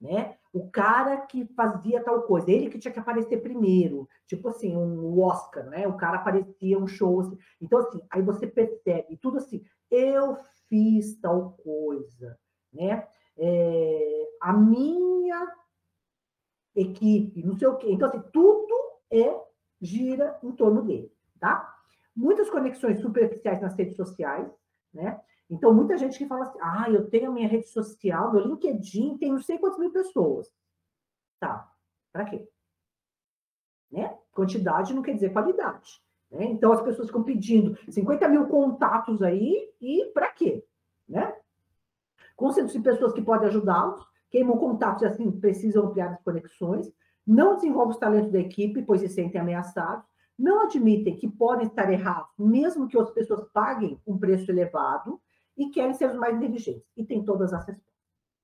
né? 0.00 0.36
o 0.52 0.68
cara 0.68 1.16
que 1.18 1.44
fazia 1.54 2.02
tal 2.02 2.22
coisa, 2.22 2.50
ele 2.50 2.68
que 2.68 2.78
tinha 2.78 2.92
que 2.92 2.98
aparecer 2.98 3.40
primeiro, 3.40 4.08
tipo 4.26 4.48
assim, 4.48 4.76
um 4.76 5.20
Oscar, 5.20 5.64
né? 5.66 5.86
O 5.86 5.96
cara 5.96 6.16
aparecia 6.16 6.78
um 6.78 6.88
show 6.88 7.20
assim. 7.20 7.38
Então, 7.60 7.78
assim, 7.78 8.00
aí 8.10 8.20
você 8.20 8.46
percebe 8.46 9.16
tudo 9.16 9.38
assim, 9.38 9.62
eu 9.90 10.38
fiz 10.68 11.18
tal 11.20 11.52
coisa, 11.62 12.38
né? 12.72 13.06
É, 13.36 14.28
a 14.40 14.52
minha 14.52 15.56
equipe, 16.74 17.42
não 17.42 17.56
sei 17.56 17.68
o 17.68 17.76
quê. 17.76 17.90
Então, 17.90 18.08
assim, 18.08 18.22
tudo 18.32 18.74
é 19.10 19.40
gira 19.80 20.38
em 20.42 20.52
torno 20.52 20.82
dele, 20.82 21.12
tá? 21.38 21.76
Muitas 22.14 22.50
conexões 22.50 23.00
superficiais 23.00 23.60
nas 23.60 23.74
redes 23.74 23.96
sociais, 23.96 24.50
né? 24.92 25.20
Então, 25.48 25.74
muita 25.74 25.98
gente 25.98 26.16
que 26.16 26.28
fala 26.28 26.44
assim, 26.44 26.58
ah, 26.62 26.88
eu 26.88 27.10
tenho 27.10 27.30
a 27.30 27.32
minha 27.32 27.48
rede 27.48 27.68
social, 27.68 28.32
meu 28.32 28.46
LinkedIn 28.46 29.18
tem 29.18 29.32
não 29.32 29.40
sei 29.40 29.58
quantas 29.58 29.80
mil 29.80 29.90
pessoas. 29.90 30.48
Tá, 31.40 31.72
para 32.12 32.24
quê? 32.26 32.48
Né? 33.90 34.16
Quantidade 34.30 34.94
não 34.94 35.02
quer 35.02 35.14
dizer 35.14 35.32
qualidade. 35.32 36.00
Né? 36.30 36.44
Então, 36.46 36.72
as 36.72 36.82
pessoas 36.82 37.08
ficam 37.08 37.22
pedindo 37.22 37.76
50 37.88 38.28
mil 38.28 38.46
contatos 38.46 39.22
aí, 39.22 39.70
e 39.80 40.06
para 40.14 40.28
quê? 40.28 40.64
Né? 41.08 41.34
Concentram-se 42.36 42.80
pessoas 42.80 43.12
que 43.12 43.22
podem 43.22 43.48
ajudá-los, 43.48 44.06
queimam 44.30 44.56
contatos 44.56 45.02
e 45.02 45.06
assim 45.06 45.30
precisam 45.30 45.86
ampliar 45.86 46.12
as 46.12 46.22
conexões, 46.22 46.92
não 47.26 47.56
desenvolvem 47.56 47.90
os 47.92 47.98
talentos 47.98 48.32
da 48.32 48.38
equipe, 48.38 48.82
pois 48.82 49.00
se 49.00 49.08
sentem 49.08 49.40
ameaçados, 49.40 50.04
não 50.38 50.62
admitem 50.62 51.16
que 51.16 51.28
podem 51.28 51.66
estar 51.66 51.92
errados, 51.92 52.30
mesmo 52.38 52.88
que 52.88 52.96
outras 52.96 53.14
pessoas 53.14 53.46
paguem 53.52 54.00
um 54.06 54.16
preço 54.16 54.50
elevado, 54.50 55.20
e 55.56 55.68
querem 55.68 55.92
ser 55.92 56.08
os 56.08 56.16
mais 56.16 56.36
inteligentes. 56.36 56.82
E 56.96 57.04
tem 57.04 57.22
todas 57.22 57.52
as 57.52 57.66
respostas. 57.66 57.90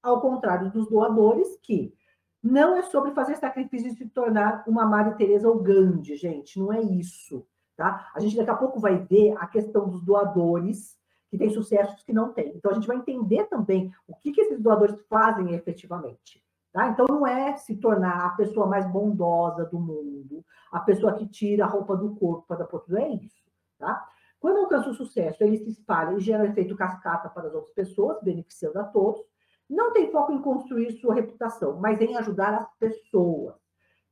ao 0.02 0.20
contrário 0.20 0.70
dos 0.70 0.88
doadores, 0.88 1.58
que 1.62 1.94
não 2.42 2.76
é 2.76 2.82
sobre 2.82 3.12
fazer 3.12 3.36
sacrifício 3.36 3.88
e 3.88 3.94
se 3.94 4.08
tornar 4.10 4.62
uma 4.68 4.84
Maria 4.84 5.14
Teresa 5.14 5.48
ou 5.48 5.60
Gandhi, 5.60 6.14
gente, 6.16 6.60
não 6.60 6.72
é 6.72 6.80
isso, 6.80 7.44
tá? 7.76 8.10
A 8.14 8.20
gente 8.20 8.36
daqui 8.36 8.50
a 8.50 8.56
pouco 8.56 8.80
vai 8.80 8.98
ver 8.98 9.34
a 9.38 9.46
questão 9.46 9.88
dos 9.88 10.02
doadores, 10.02 10.96
que 11.28 11.36
tem 11.36 11.50
sucessos 11.50 12.02
que 12.02 12.12
não 12.12 12.32
tem. 12.32 12.52
Então, 12.56 12.70
a 12.70 12.74
gente 12.74 12.86
vai 12.86 12.96
entender 12.96 13.44
também 13.44 13.92
o 14.06 14.14
que, 14.14 14.32
que 14.32 14.40
esses 14.40 14.60
doadores 14.60 14.96
fazem 15.08 15.54
efetivamente. 15.54 16.42
Tá? 16.72 16.88
Então, 16.88 17.06
não 17.08 17.26
é 17.26 17.56
se 17.56 17.76
tornar 17.76 18.26
a 18.26 18.30
pessoa 18.30 18.66
mais 18.66 18.86
bondosa 18.90 19.64
do 19.64 19.78
mundo, 19.78 20.44
a 20.70 20.80
pessoa 20.80 21.14
que 21.14 21.26
tira 21.26 21.64
a 21.64 21.68
roupa 21.68 21.96
do 21.96 22.14
corpo 22.14 22.46
para 22.46 22.58
dar 22.58 22.68
não 22.88 22.98
é 22.98 23.08
isso. 23.14 23.44
Tá? 23.78 24.06
Quando 24.38 24.58
alcança 24.58 24.90
o 24.90 24.94
sucesso, 24.94 25.42
ele 25.42 25.56
se 25.56 25.70
espalha 25.70 26.14
e 26.16 26.20
gera 26.20 26.46
efeito 26.46 26.76
cascata 26.76 27.28
para 27.28 27.48
as 27.48 27.54
outras 27.54 27.72
pessoas, 27.72 28.22
beneficiando 28.22 28.78
a 28.78 28.84
todos. 28.84 29.22
Não 29.68 29.92
tem 29.92 30.10
foco 30.12 30.32
em 30.32 30.40
construir 30.40 30.92
sua 31.00 31.14
reputação, 31.14 31.80
mas 31.80 32.00
em 32.00 32.16
ajudar 32.16 32.54
as 32.54 32.70
pessoas. 32.78 33.54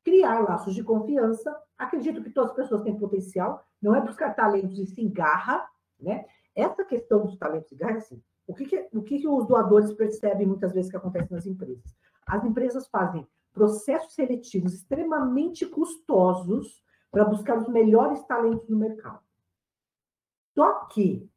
Criar 0.05 0.41
laços 0.41 0.75
de 0.75 0.85
confiança. 0.85 1.55
Acredito 1.77 2.23
que 2.23 2.31
todas 2.31 2.51
as 2.51 2.57
pessoas 2.57 2.83
têm 2.83 2.99
potencial, 2.99 3.65
não 3.81 3.95
é 3.95 4.01
buscar 4.01 4.35
talentos 4.35 4.79
e 4.79 4.87
se 4.87 5.01
engarra, 5.03 5.67
né? 5.99 6.25
Essa 6.55 6.85
questão 6.85 7.25
dos 7.25 7.37
talentos 7.37 7.73
e 7.73 7.77
garra, 7.77 7.97
assim, 7.97 8.23
o 8.47 8.55
que, 8.55 8.67
que, 8.67 8.89
o 8.93 9.03
que, 9.03 9.19
que 9.19 9.29
os 9.29 9.47
doadores 9.47 9.93
percebem 9.93 10.47
muitas 10.47 10.73
vezes 10.73 10.91
que 10.91 10.97
acontece 10.97 11.33
nas 11.33 11.47
empresas? 11.47 11.97
As 12.27 12.45
empresas 12.45 12.87
fazem 12.89 13.27
processos 13.53 14.15
seletivos 14.15 14.75
extremamente 14.75 15.65
custosos 15.67 16.83
para 17.11 17.25
buscar 17.25 17.57
os 17.57 17.69
melhores 17.69 18.23
talentos 18.25 18.69
no 18.69 18.77
mercado. 18.77 19.23
Só 20.55 20.87
que, 20.87 21.29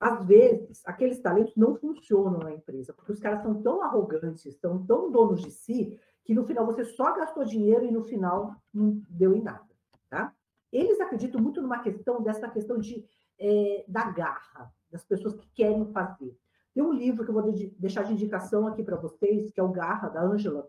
às 0.00 0.24
vezes, 0.24 0.80
aqueles 0.86 1.20
talentos 1.20 1.56
não 1.56 1.74
funcionam 1.74 2.38
na 2.38 2.54
empresa, 2.54 2.92
porque 2.92 3.12
os 3.12 3.18
caras 3.18 3.42
são 3.42 3.60
tão 3.62 3.82
arrogantes, 3.82 4.46
estão 4.46 4.84
tão 4.86 5.10
donos 5.10 5.42
de 5.42 5.50
si, 5.50 5.98
que 6.28 6.34
no 6.34 6.44
final 6.44 6.66
você 6.66 6.84
só 6.84 7.14
gastou 7.14 7.42
dinheiro 7.42 7.86
e 7.86 7.90
no 7.90 8.04
final 8.04 8.54
não 8.70 9.00
deu 9.08 9.34
em 9.34 9.40
nada. 9.40 9.66
Tá? 10.10 10.30
Eles 10.70 11.00
acreditam 11.00 11.40
muito 11.40 11.62
numa 11.62 11.78
questão 11.78 12.22
dessa 12.22 12.46
questão 12.50 12.78
de, 12.78 13.02
é, 13.38 13.82
da 13.88 14.10
garra, 14.10 14.70
das 14.92 15.02
pessoas 15.02 15.34
que 15.36 15.48
querem 15.54 15.90
fazer. 15.90 16.38
Tem 16.74 16.84
um 16.84 16.92
livro 16.92 17.24
que 17.24 17.30
eu 17.30 17.34
vou 17.34 17.50
deixar 17.78 18.02
de 18.02 18.12
indicação 18.12 18.66
aqui 18.66 18.82
para 18.82 18.96
vocês, 18.96 19.50
que 19.50 19.58
é 19.58 19.62
o 19.62 19.72
Garra, 19.72 20.10
da 20.10 20.20
Angela. 20.20 20.68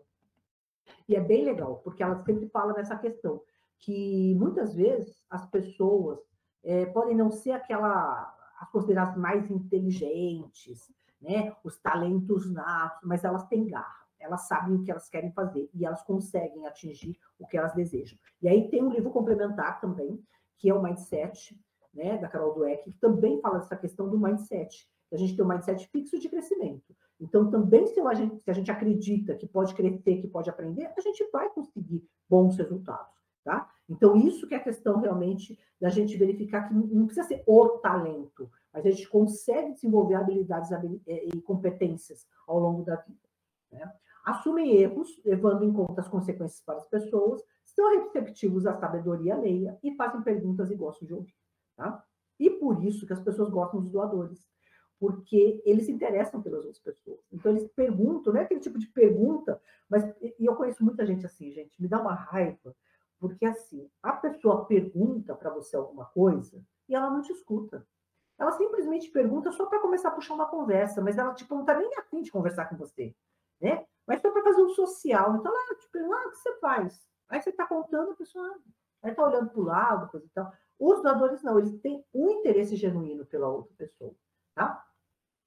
E 1.06 1.14
é 1.14 1.20
bem 1.20 1.44
legal, 1.44 1.76
porque 1.84 2.02
ela 2.02 2.24
sempre 2.24 2.48
fala 2.48 2.72
nessa 2.72 2.96
questão, 2.96 3.42
que 3.80 4.34
muitas 4.36 4.74
vezes 4.74 5.22
as 5.28 5.44
pessoas 5.44 6.18
é, 6.64 6.86
podem 6.86 7.14
não 7.14 7.30
ser 7.30 7.52
aquela, 7.52 8.34
as 8.58 8.70
consideradas 8.70 9.14
mais 9.14 9.50
inteligentes, 9.50 10.90
né? 11.20 11.54
os 11.62 11.76
talentos 11.76 12.50
natos, 12.50 13.00
mas 13.02 13.24
elas 13.24 13.46
têm 13.46 13.66
garra, 13.66 14.06
elas 14.20 14.46
sabem 14.46 14.76
o 14.76 14.82
que 14.82 14.90
elas 14.90 15.08
querem 15.08 15.32
fazer 15.32 15.68
e 15.74 15.84
elas 15.84 16.02
conseguem 16.02 16.66
atingir 16.66 17.18
o 17.38 17.46
que 17.46 17.56
elas 17.56 17.74
desejam. 17.74 18.18
E 18.42 18.48
aí 18.48 18.68
tem 18.68 18.82
um 18.82 18.90
livro 18.90 19.10
complementar 19.10 19.80
também, 19.80 20.22
que 20.58 20.68
é 20.68 20.74
o 20.74 20.82
Mindset, 20.82 21.58
né, 21.92 22.18
da 22.18 22.28
Carol 22.28 22.54
Dweck, 22.54 22.90
que 22.90 22.98
também 22.98 23.40
fala 23.40 23.58
dessa 23.58 23.76
questão 23.76 24.08
do 24.08 24.18
mindset, 24.18 24.88
a 25.12 25.16
gente 25.16 25.34
tem 25.34 25.44
um 25.44 25.48
mindset 25.48 25.88
fixo 25.88 26.18
de 26.18 26.28
crescimento. 26.28 26.94
Então, 27.20 27.50
também, 27.50 27.86
se 27.88 28.00
a, 28.00 28.14
gente, 28.14 28.40
se 28.42 28.50
a 28.50 28.54
gente 28.54 28.70
acredita 28.70 29.34
que 29.34 29.46
pode 29.46 29.74
crescer, 29.74 30.20
que 30.20 30.28
pode 30.28 30.48
aprender, 30.48 30.90
a 30.96 31.00
gente 31.00 31.28
vai 31.32 31.50
conseguir 31.50 32.08
bons 32.28 32.56
resultados, 32.56 33.12
tá? 33.44 33.68
Então, 33.88 34.16
isso 34.16 34.46
que 34.46 34.54
é 34.54 34.56
a 34.56 34.62
questão 34.62 35.00
realmente 35.00 35.58
da 35.80 35.88
gente 35.88 36.16
verificar 36.16 36.68
que 36.68 36.74
não 36.74 37.06
precisa 37.06 37.26
ser 37.26 37.42
o 37.46 37.68
talento, 37.78 38.48
mas 38.72 38.86
a 38.86 38.90
gente 38.90 39.08
consegue 39.08 39.74
desenvolver 39.74 40.14
habilidades 40.14 40.70
é, 40.70 41.26
e 41.26 41.42
competências 41.42 42.26
ao 42.46 42.60
longo 42.60 42.84
da 42.84 42.96
vida. 42.96 43.28
Né? 43.72 43.92
Assumem 44.24 44.76
erros, 44.76 45.20
levando 45.24 45.64
em 45.64 45.72
conta 45.72 46.00
as 46.00 46.08
consequências 46.08 46.62
para 46.64 46.78
as 46.78 46.86
pessoas, 46.86 47.42
são 47.64 47.96
receptivos 47.96 48.66
à 48.66 48.74
sabedoria 48.74 49.34
alheia 49.34 49.78
e 49.82 49.94
fazem 49.94 50.22
perguntas 50.22 50.70
e 50.70 50.76
gostam 50.76 51.06
de 51.06 51.14
ouvir. 51.14 51.34
Tá? 51.76 52.04
E 52.38 52.50
por 52.50 52.84
isso 52.84 53.06
que 53.06 53.12
as 53.12 53.20
pessoas 53.20 53.48
gostam 53.50 53.80
dos 53.80 53.90
doadores 53.90 54.50
porque 55.00 55.62
eles 55.64 55.86
se 55.86 55.92
interessam 55.92 56.42
pelas 56.42 56.62
outras 56.62 56.78
pessoas. 56.78 57.20
Então, 57.32 57.50
eles 57.50 57.66
perguntam, 57.68 58.34
não 58.34 58.40
é 58.40 58.44
aquele 58.44 58.60
tipo 58.60 58.78
de 58.78 58.86
pergunta, 58.86 59.60
mas 59.88 60.04
e 60.20 60.44
eu 60.44 60.54
conheço 60.54 60.84
muita 60.84 61.06
gente 61.06 61.24
assim, 61.24 61.50
gente, 61.50 61.80
me 61.80 61.88
dá 61.88 61.98
uma 61.98 62.12
raiva, 62.12 62.76
porque 63.18 63.46
assim, 63.46 63.90
a 64.02 64.12
pessoa 64.12 64.66
pergunta 64.66 65.34
para 65.34 65.48
você 65.48 65.74
alguma 65.74 66.04
coisa 66.04 66.62
e 66.86 66.94
ela 66.94 67.10
não 67.10 67.22
te 67.22 67.32
escuta. 67.32 67.86
Ela 68.38 68.52
simplesmente 68.52 69.10
pergunta 69.10 69.50
só 69.52 69.66
para 69.66 69.80
começar 69.80 70.08
a 70.08 70.12
puxar 70.12 70.34
uma 70.34 70.46
conversa, 70.46 71.00
mas 71.00 71.16
ela 71.16 71.32
tipo, 71.34 71.54
não 71.54 71.62
está 71.62 71.78
nem 71.78 71.90
afim 71.96 72.20
de 72.20 72.30
conversar 72.30 72.66
com 72.66 72.76
você, 72.76 73.14
né? 73.60 73.84
Mas 74.06 74.20
só 74.20 74.30
para 74.30 74.42
fazer 74.42 74.62
um 74.62 74.70
social. 74.70 75.36
Então, 75.36 75.52
te 75.78 75.88
pergunta, 75.90 76.16
ah, 76.16 76.28
o 76.28 76.30
que 76.30 76.38
você 76.38 76.58
faz? 76.58 77.08
Aí 77.28 77.40
você 77.40 77.50
está 77.50 77.66
contando, 77.66 78.12
a 78.12 78.16
pessoa 78.16 78.56
aí 79.02 79.10
está 79.10 79.24
olhando 79.24 79.50
para 79.50 79.60
o 79.60 79.64
lado, 79.64 80.10
coisa 80.10 80.26
e 80.26 80.30
tal. 80.30 80.52
Os 80.78 81.02
doadores 81.02 81.42
não, 81.42 81.58
eles 81.58 81.78
têm 81.80 82.04
um 82.12 82.30
interesse 82.30 82.74
genuíno 82.74 83.24
pela 83.24 83.48
outra 83.48 83.72
pessoa, 83.76 84.14
tá? 84.54 84.84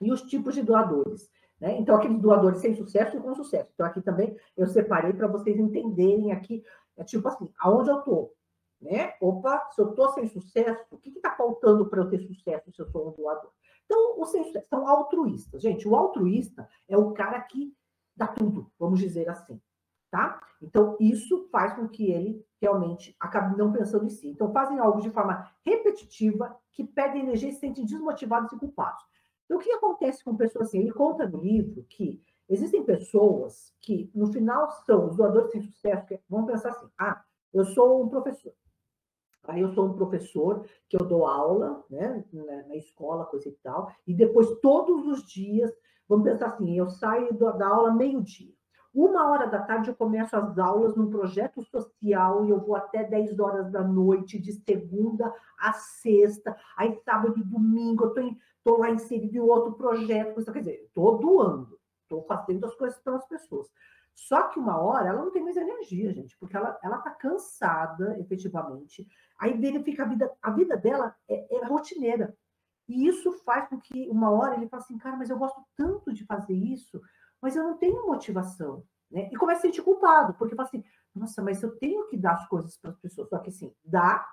e 0.03 0.11
os 0.11 0.22
tipos 0.24 0.53
de 0.53 0.61
doadores. 0.61 1.30
Né? 1.59 1.78
Então, 1.80 1.95
aqueles 1.95 2.20
doadores 2.20 2.59
sem 2.59 2.76
sucesso 2.76 3.18
e 3.18 3.22
com 3.22 3.34
sucesso. 3.34 3.70
Então, 3.74 3.86
aqui 3.86 4.01
também 4.01 4.38
eu 4.57 4.68
separei 4.68 5.14
para 5.14 5.28
vocês 5.28 5.57
entenderem 5.57 6.32
aqui, 6.32 6.64
é 6.97 7.03
tipo 7.03 7.28
assim, 7.28 7.49
aonde 7.59 7.89
eu 7.89 7.99
estou. 7.99 8.34
Né? 8.82 9.14
Opa, 9.22 9.70
se 9.72 9.82
eu 9.82 9.91
estou 9.91 10.09
sem 10.09 10.28
sucesso, 10.28 10.84
o 10.91 10.97
que 10.97 11.09
está 11.09 11.32
faltando 11.36 11.86
para 11.89 12.01
eu 12.01 12.09
ter 12.09 12.20
sucesso 12.20 12.72
se 12.72 12.82
eu 12.82 12.88
sou 12.88 13.09
um 13.09 13.11
doador? 13.11 13.51
Então, 13.86 14.20
os 14.20 14.30
sem 14.30 14.43
sucesso 14.43 14.68
são 14.68 14.88
altruístas. 14.88 15.61
Gente, 15.61 15.88
o 15.88 15.95
altruísta 15.95 16.68
é 16.88 16.97
o 16.97 17.14
cara 17.14 17.39
que 17.41 17.74
dá 18.16 18.28
tudo, 18.28 18.72
vamos 18.78 18.99
dizer 18.99 19.30
assim. 19.30 19.61
Tá? 20.09 20.39
Então, 20.61 20.95
isso 20.99 21.49
faz 21.51 21.74
com 21.74 21.88
que 21.88 22.11
ele 22.11 22.45
realmente 22.61 23.16
acabe 23.20 23.57
não 23.57 23.72
pensando 23.72 24.05
em 24.05 24.09
si. 24.09 24.30
Então, 24.30 24.51
fazem 24.53 24.78
algo 24.78 25.01
de 25.01 25.09
forma 25.09 25.49
repetitiva, 25.66 26.55
que 26.72 26.84
perdem 26.84 27.24
energia 27.24 27.49
e 27.49 27.53
se 27.53 27.59
sentem 27.59 27.84
desmotivados 27.84 28.51
e 28.53 28.59
culpados. 28.59 29.03
Então, 29.45 29.57
o 29.57 29.59
que 29.59 29.72
acontece 29.72 30.24
com 30.24 30.38
pessoas 30.38 30.68
assim? 30.68 30.80
Ele 30.80 30.93
conta 30.93 31.28
no 31.28 31.41
livro 31.41 31.84
que 31.89 32.22
existem 32.47 32.84
pessoas 32.84 33.74
que, 33.82 34.11
no 34.14 34.32
final, 34.32 34.70
são 34.86 35.09
os 35.09 35.16
doadores 35.16 35.51
sem 35.51 35.61
sucesso, 35.61 36.05
que 36.05 36.20
vão 36.30 36.45
pensar 36.45 36.70
assim: 36.70 36.88
ah, 36.97 37.24
eu 37.51 37.66
sou 37.66 38.03
um 38.03 38.09
professor. 38.09 38.53
Aí 39.45 39.59
eu 39.59 39.74
sou 39.74 39.88
um 39.88 39.93
professor 39.93 40.66
que 40.88 40.95
eu 40.95 41.05
dou 41.05 41.28
aula, 41.28 41.84
né, 41.89 42.24
na, 42.32 42.76
escola, 42.76 43.26
coisa 43.26 43.49
e 43.49 43.51
tal, 43.51 43.93
e 44.07 44.14
depois 44.14 44.47
todos 44.61 45.05
os 45.05 45.26
dias, 45.26 45.70
vamos 46.07 46.25
pensar 46.25 46.47
assim, 46.47 46.77
eu 46.77 46.89
saio 46.89 47.33
da 47.33 47.67
aula 47.67 47.93
meio-dia. 47.93 48.53
Uma 48.93 49.27
hora 49.27 49.47
da 49.47 49.59
tarde 49.59 49.89
eu 49.89 49.95
começo 49.95 50.35
as 50.35 50.57
aulas 50.59 50.95
num 50.95 51.09
projeto 51.09 51.63
social 51.63 52.45
e 52.45 52.51
eu 52.51 52.59
vou 52.59 52.75
até 52.75 53.03
10 53.03 53.39
horas 53.39 53.71
da 53.71 53.83
noite, 53.83 54.39
de 54.39 54.53
segunda 54.53 55.33
a 55.57 55.73
sexta. 55.73 56.55
Aí 56.77 56.95
sábado 57.03 57.39
e 57.39 57.43
domingo 57.43 58.05
eu 58.05 58.13
tô 58.13 58.21
em, 58.21 58.37
estou 58.57 58.77
lá 58.77 58.91
inserido 58.91 59.35
em 59.35 59.39
outro 59.39 59.73
projeto, 59.73 60.43
quer 60.45 60.59
dizer, 60.59 60.84
estou 60.84 61.17
doando, 61.17 61.80
estou 62.03 62.21
fazendo 62.23 62.65
as 62.65 62.75
coisas 62.75 62.99
pelas 62.99 63.25
pessoas. 63.27 63.67
Só 64.13 64.43
que 64.49 64.59
uma 64.59 64.80
hora 64.80 65.09
ela 65.09 65.23
não 65.23 65.31
tem 65.31 65.43
mais 65.43 65.57
energia, 65.57 66.13
gente, 66.13 66.38
porque 66.38 66.55
ela 66.55 66.77
está 66.84 67.09
cansada, 67.09 68.17
efetivamente. 68.19 69.07
Aí 69.39 69.57
verifica 69.57 70.03
a 70.03 70.07
vida, 70.07 70.31
a 70.41 70.51
vida 70.51 70.77
dela 70.77 71.15
é, 71.27 71.57
é, 71.57 71.65
rotineira. 71.65 72.35
E 72.88 73.07
isso 73.07 73.31
faz 73.43 73.69
com 73.69 73.80
que 73.80 74.10
uma 74.10 74.30
hora 74.31 74.55
ele 74.55 74.68
fale 74.68 74.84
assim, 74.84 74.97
cara, 74.97 75.15
mas 75.15 75.30
eu 75.30 75.38
gosto 75.38 75.61
tanto 75.76 76.14
de 76.14 76.26
fazer 76.26 76.53
isso, 76.53 77.01
mas 77.41 77.55
eu 77.55 77.64
não 77.64 77.77
tenho 77.77 78.05
motivação. 78.05 78.84
Né? 79.10 79.30
E 79.31 79.35
começa 79.35 79.60
a 79.60 79.61
se 79.61 79.68
sentir 79.68 79.84
culpado, 79.84 80.34
porque 80.34 80.55
fala 80.55 80.68
assim, 80.68 80.84
nossa, 81.15 81.41
mas 81.41 81.61
eu 81.61 81.76
tenho 81.77 82.07
que 82.07 82.18
dar 82.18 82.34
as 82.34 82.47
coisas 82.47 82.77
para 82.77 82.91
as 82.91 82.97
pessoas. 82.97 83.30
Só 83.30 83.38
que 83.39 83.49
assim, 83.49 83.73
dá 83.84 84.27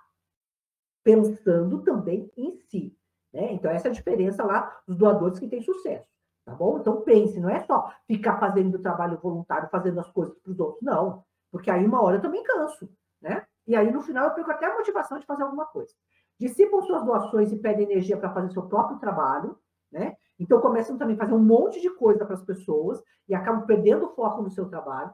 pensando 1.05 1.83
também 1.83 2.31
em 2.37 2.57
si. 2.69 2.97
Né? 3.33 3.53
Então, 3.53 3.71
essa 3.71 3.89
é 3.89 3.91
a 3.91 3.95
diferença 3.95 4.45
lá 4.45 4.81
dos 4.87 4.97
doadores 4.97 5.39
que 5.39 5.49
têm 5.49 5.63
sucesso. 5.63 6.09
Tá 6.45 6.55
bom? 6.55 6.79
Então, 6.79 7.03
pense, 7.03 7.39
não 7.39 7.51
é 7.51 7.61
só 7.61 7.93
ficar 8.07 8.39
fazendo 8.41 8.79
trabalho 8.79 9.19
voluntário, 9.19 9.69
fazendo 9.69 10.01
as 10.01 10.11
coisas 10.11 10.37
para 10.39 10.51
os 10.51 10.59
outros. 10.59 10.83
Não, 10.83 11.25
porque 11.51 11.71
aí 11.71 11.85
uma 11.85 12.03
hora 12.03 12.17
eu 12.17 12.23
também 12.23 12.43
canso. 12.43 12.89
Né? 13.21 13.47
E 13.67 13.77
aí, 13.77 13.93
no 13.93 14.01
final, 14.01 14.29
eu 14.29 14.35
perco 14.35 14.51
até 14.51 14.67
a 14.67 14.75
motivação 14.75 15.19
de 15.19 15.27
fazer 15.27 15.43
alguma 15.43 15.67
coisa. 15.67 15.93
Dissipam 16.41 16.81
suas 16.81 17.05
doações 17.05 17.53
e 17.53 17.59
pedem 17.59 17.85
energia 17.85 18.17
para 18.17 18.33
fazer 18.33 18.51
seu 18.51 18.63
próprio 18.63 18.99
trabalho. 18.99 19.59
Né? 19.93 20.17
Então, 20.39 20.59
começam 20.59 20.97
também 20.97 21.15
a 21.15 21.19
fazer 21.19 21.35
um 21.35 21.45
monte 21.45 21.83
de 21.83 21.91
coisa 21.91 22.25
para 22.25 22.33
as 22.33 22.43
pessoas 22.43 23.03
e 23.29 23.35
acabam 23.35 23.67
perdendo 23.67 24.07
o 24.07 24.15
foco 24.15 24.41
no 24.41 24.51
seu 24.51 24.67
trabalho. 24.67 25.13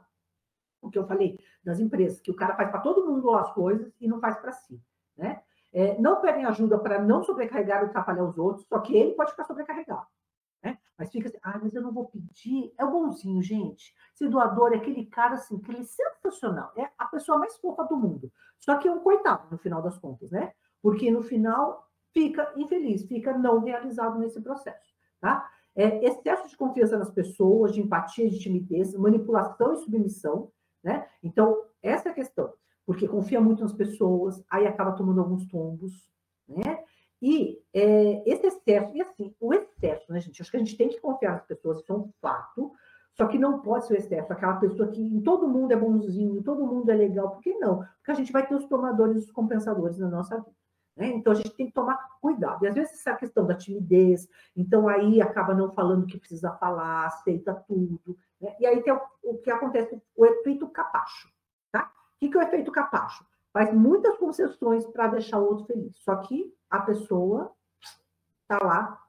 O 0.80 0.88
que 0.88 0.96
eu 0.96 1.04
falei 1.04 1.36
das 1.64 1.80
empresas, 1.80 2.20
que 2.20 2.30
o 2.30 2.36
cara 2.36 2.54
faz 2.54 2.70
para 2.70 2.78
todo 2.78 3.04
mundo 3.04 3.34
as 3.34 3.52
coisas 3.52 3.92
e 4.00 4.06
não 4.06 4.20
faz 4.20 4.38
para 4.38 4.52
si. 4.52 4.80
Né? 5.16 5.42
É, 5.72 5.98
não 6.00 6.20
pedem 6.20 6.44
ajuda 6.44 6.78
para 6.78 7.02
não 7.02 7.24
sobrecarregar 7.24 7.82
ou 7.82 7.88
atrapalhar 7.88 8.22
os 8.22 8.38
outros, 8.38 8.64
só 8.68 8.78
que 8.78 8.96
ele 8.96 9.14
pode 9.14 9.32
ficar 9.32 9.44
sobrecarregado. 9.44 10.06
Né? 10.62 10.78
Mas 10.96 11.10
fica 11.10 11.26
assim, 11.26 11.38
ah, 11.42 11.58
mas 11.60 11.74
eu 11.74 11.82
não 11.82 11.92
vou 11.92 12.04
pedir. 12.04 12.72
É 12.78 12.84
o 12.84 12.90
bonzinho, 12.92 13.42
gente. 13.42 13.92
Esse 14.14 14.28
doador 14.28 14.72
é 14.72 14.76
aquele 14.76 15.06
cara 15.06 15.34
assim, 15.34 15.58
que 15.58 15.72
ele 15.72 15.80
é 15.80 15.82
sensacional, 15.82 16.70
é 16.76 16.88
a 16.96 17.06
pessoa 17.06 17.36
mais 17.36 17.56
fofa 17.56 17.82
do 17.82 17.96
mundo. 17.96 18.30
Só 18.60 18.78
que 18.78 18.86
é 18.86 18.92
um 18.92 19.00
coitado, 19.00 19.48
no 19.50 19.58
final 19.58 19.82
das 19.82 19.98
contas, 19.98 20.30
né? 20.30 20.52
Porque 20.86 21.10
no 21.10 21.22
final 21.22 21.84
fica 22.12 22.52
infeliz, 22.56 23.04
fica 23.06 23.36
não 23.36 23.58
realizado 23.58 24.18
nesse 24.20 24.40
processo, 24.40 24.94
tá? 25.20 25.50
é, 25.76 26.04
excesso 26.06 26.48
de 26.48 26.56
confiança 26.56 26.96
nas 26.96 27.10
pessoas, 27.10 27.72
de 27.72 27.82
empatia, 27.82 28.30
de 28.30 28.38
timidez, 28.38 28.94
manipulação 28.94 29.74
e 29.74 29.76
submissão, 29.76 30.50
né? 30.82 31.06
Então, 31.22 31.62
essa 31.82 32.08
é 32.08 32.12
a 32.12 32.14
questão, 32.14 32.52
porque 32.86 33.06
confia 33.06 33.40
muito 33.40 33.62
nas 33.62 33.74
pessoas, 33.74 34.42
aí 34.50 34.66
acaba 34.66 34.92
tomando 34.92 35.20
alguns 35.20 35.46
tombos, 35.46 35.92
né? 36.48 36.82
E 37.20 37.60
é, 37.74 38.22
esse 38.30 38.46
excesso, 38.46 38.96
e 38.96 39.02
assim, 39.02 39.34
o 39.38 39.52
excesso, 39.52 40.10
né, 40.10 40.20
gente? 40.20 40.40
Acho 40.40 40.50
que 40.50 40.56
a 40.56 40.60
gente 40.60 40.76
tem 40.76 40.88
que 40.88 41.00
confiar 41.00 41.32
nas 41.32 41.46
pessoas, 41.46 41.80
isso 41.80 41.92
é 41.92 41.96
um 41.96 42.10
fato, 42.22 42.72
só 43.12 43.26
que 43.26 43.38
não 43.38 43.60
pode 43.60 43.86
ser 43.86 43.94
o 43.94 43.96
excesso, 43.96 44.32
aquela 44.32 44.56
pessoa 44.56 44.88
que 44.88 45.02
em 45.02 45.20
todo 45.20 45.48
mundo 45.48 45.72
é 45.72 45.76
bonzinho, 45.76 46.42
todo 46.42 46.66
mundo 46.66 46.90
é 46.90 46.94
legal, 46.94 47.30
por 47.30 47.42
que 47.42 47.54
não? 47.58 47.78
Porque 47.98 48.10
a 48.10 48.14
gente 48.14 48.32
vai 48.32 48.46
ter 48.46 48.54
os 48.54 48.64
tomadores 48.66 49.16
e 49.16 49.26
os 49.26 49.30
compensadores 49.30 49.98
na 49.98 50.08
nossa 50.08 50.38
vida. 50.38 50.56
Né? 50.96 51.08
Então, 51.08 51.32
a 51.32 51.36
gente 51.36 51.50
tem 51.50 51.66
que 51.66 51.72
tomar 51.72 51.96
cuidado. 52.20 52.64
E 52.64 52.68
às 52.68 52.74
vezes 52.74 52.94
essa 52.94 53.14
questão 53.14 53.46
da 53.46 53.54
timidez, 53.54 54.28
então 54.56 54.88
aí 54.88 55.20
acaba 55.20 55.54
não 55.54 55.70
falando 55.72 56.04
o 56.04 56.06
que 56.06 56.18
precisa 56.18 56.52
falar, 56.52 57.06
aceita 57.06 57.54
tudo. 57.54 58.18
Né? 58.40 58.56
E 58.58 58.66
aí 58.66 58.82
tem 58.82 58.92
o, 58.92 59.00
o, 59.22 59.38
que 59.38 59.50
acontece, 59.50 60.00
o 60.16 60.24
efeito 60.24 60.66
capacho. 60.68 61.28
Tá? 61.70 61.92
O 62.14 62.18
que, 62.18 62.30
que 62.30 62.38
é 62.38 62.40
o 62.40 62.44
efeito 62.44 62.72
capacho? 62.72 63.24
Faz 63.52 63.72
muitas 63.72 64.16
concessões 64.16 64.86
para 64.86 65.08
deixar 65.08 65.38
o 65.38 65.46
outro 65.46 65.66
feliz. 65.66 65.96
Só 65.98 66.16
que 66.16 66.54
a 66.70 66.80
pessoa 66.80 67.52
está 68.42 68.64
lá, 68.64 69.02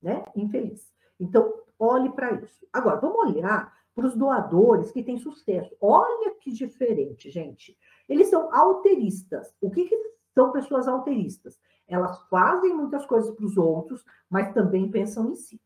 né, 0.00 0.24
infeliz. 0.36 0.92
Então, 1.18 1.52
olhe 1.78 2.10
para 2.10 2.32
isso. 2.32 2.66
Agora, 2.72 3.00
vamos 3.00 3.18
olhar 3.18 3.76
para 3.94 4.06
os 4.06 4.16
doadores 4.16 4.92
que 4.92 5.02
têm 5.02 5.18
sucesso. 5.18 5.76
Olha 5.80 6.34
que 6.40 6.52
diferente, 6.52 7.30
gente. 7.30 7.76
Eles 8.08 8.28
são 8.28 8.52
alteristas. 8.54 9.52
O 9.60 9.70
que, 9.70 9.86
que 9.86 9.96
são 10.38 10.52
pessoas 10.52 10.86
alteristas? 10.86 11.58
Elas 11.88 12.16
fazem 12.28 12.72
muitas 12.72 13.04
coisas 13.04 13.34
para 13.34 13.44
os 13.44 13.56
outros, 13.56 14.04
mas 14.30 14.54
também 14.54 14.88
pensam 14.88 15.32
em 15.32 15.34
si. 15.34 15.60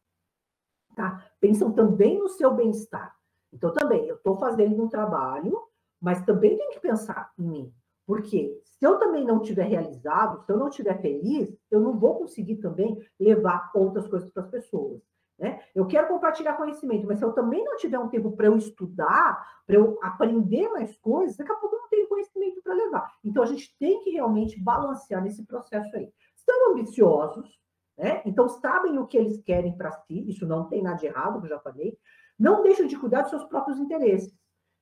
Tá? 0.97 1.23
Pensam 1.39 1.71
também 1.73 2.19
no 2.19 2.29
seu 2.31 2.55
bem-estar. 2.55 3.15
Então, 3.53 3.71
também, 3.71 4.07
eu 4.07 4.17
estou 4.17 4.39
fazendo 4.39 4.83
um 4.83 4.89
trabalho, 4.89 5.61
mas 6.01 6.25
também 6.25 6.57
tenho 6.57 6.71
que 6.71 6.81
pensar 6.81 7.31
em 7.39 7.47
mim. 7.47 7.75
Porque 8.07 8.59
se 8.65 8.87
eu 8.87 8.99
também 8.99 9.27
não 9.27 9.41
tiver 9.41 9.65
realizado, 9.65 10.43
se 10.43 10.51
eu 10.51 10.57
não 10.57 10.69
estiver 10.69 11.03
feliz, 11.03 11.55
eu 11.71 11.79
não 11.79 11.99
vou 11.99 12.21
conseguir 12.21 12.57
também 12.57 12.99
levar 13.21 13.71
outras 13.75 14.09
coisas 14.09 14.31
para 14.31 14.43
as 14.43 14.49
pessoas. 14.49 15.03
Né? 15.39 15.61
Eu 15.75 15.87
quero 15.87 16.09
compartilhar 16.09 16.57
conhecimento, 16.57 17.07
mas 17.07 17.19
se 17.19 17.25
eu 17.25 17.33
também 17.33 17.63
não 17.63 17.77
tiver 17.77 17.99
um 17.99 18.09
tempo 18.09 18.33
para 18.33 18.47
eu 18.47 18.57
estudar, 18.57 19.63
para 19.67 19.77
eu 19.77 19.99
aprender 20.03 20.69
mais 20.71 20.97
coisas, 20.97 21.37
daqui 21.37 21.53
a 21.53 21.57
pouco 21.57 21.82
tenho 21.93 22.09
conhecimento 22.09 22.63
para 22.63 22.75
levar. 22.75 23.13
Então 23.23 23.43
a 23.43 23.47
gente 23.47 23.77
tem 23.79 24.01
que 24.03 24.11
realmente 24.11 24.59
balancear 24.59 25.23
nesse 25.23 25.45
processo 25.45 25.95
aí. 25.95 26.11
São 26.35 26.73
ambiciosos, 26.73 27.61
né? 27.99 28.23
então 28.25 28.49
sabem 28.49 28.99
o 28.99 29.07
que 29.07 29.19
eles 29.19 29.41
querem 29.43 29.77
para 29.77 29.93
si, 29.93 30.29
isso 30.29 30.47
não 30.47 30.69
tem 30.69 30.83
nada 30.83 30.97
de 30.97 31.07
errado, 31.07 31.35
como 31.35 31.45
eu 31.45 31.51
já 31.51 31.61
falei. 31.61 31.97
Não 32.39 32.63
deixam 32.63 32.87
de 32.87 32.99
cuidar 32.99 33.21
dos 33.21 33.31
seus 33.31 33.45
próprios 33.45 33.79
interesses. 33.79 34.35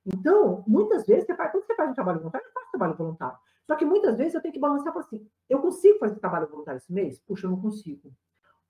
Então, 0.07 0.65
muitas 0.67 1.05
vezes, 1.05 1.27
você 1.27 1.35
faz, 1.35 1.51
quando 1.51 1.67
você 1.67 1.75
faz 1.75 1.91
um 1.91 1.95
trabalho 1.95 2.21
voluntário, 2.21 2.47
eu 2.47 2.53
faço 2.53 2.71
trabalho 2.71 2.97
voluntário. 2.97 3.39
Só 3.67 3.77
que 3.77 3.85
muitas 3.85 4.17
vezes 4.17 4.35
eu 4.35 4.41
tenho 4.41 4.55
que 4.55 4.61
balancear 4.61 4.91
e 4.91 4.93
falar 4.95 5.05
assim: 5.05 5.27
eu 5.49 5.61
consigo 5.61 5.99
fazer 5.99 6.19
trabalho 6.19 6.49
voluntário 6.49 6.79
esse 6.79 6.93
mês? 6.93 7.19
Puxa, 7.21 7.47
eu 7.47 7.51
não 7.51 7.61
consigo 7.61 8.11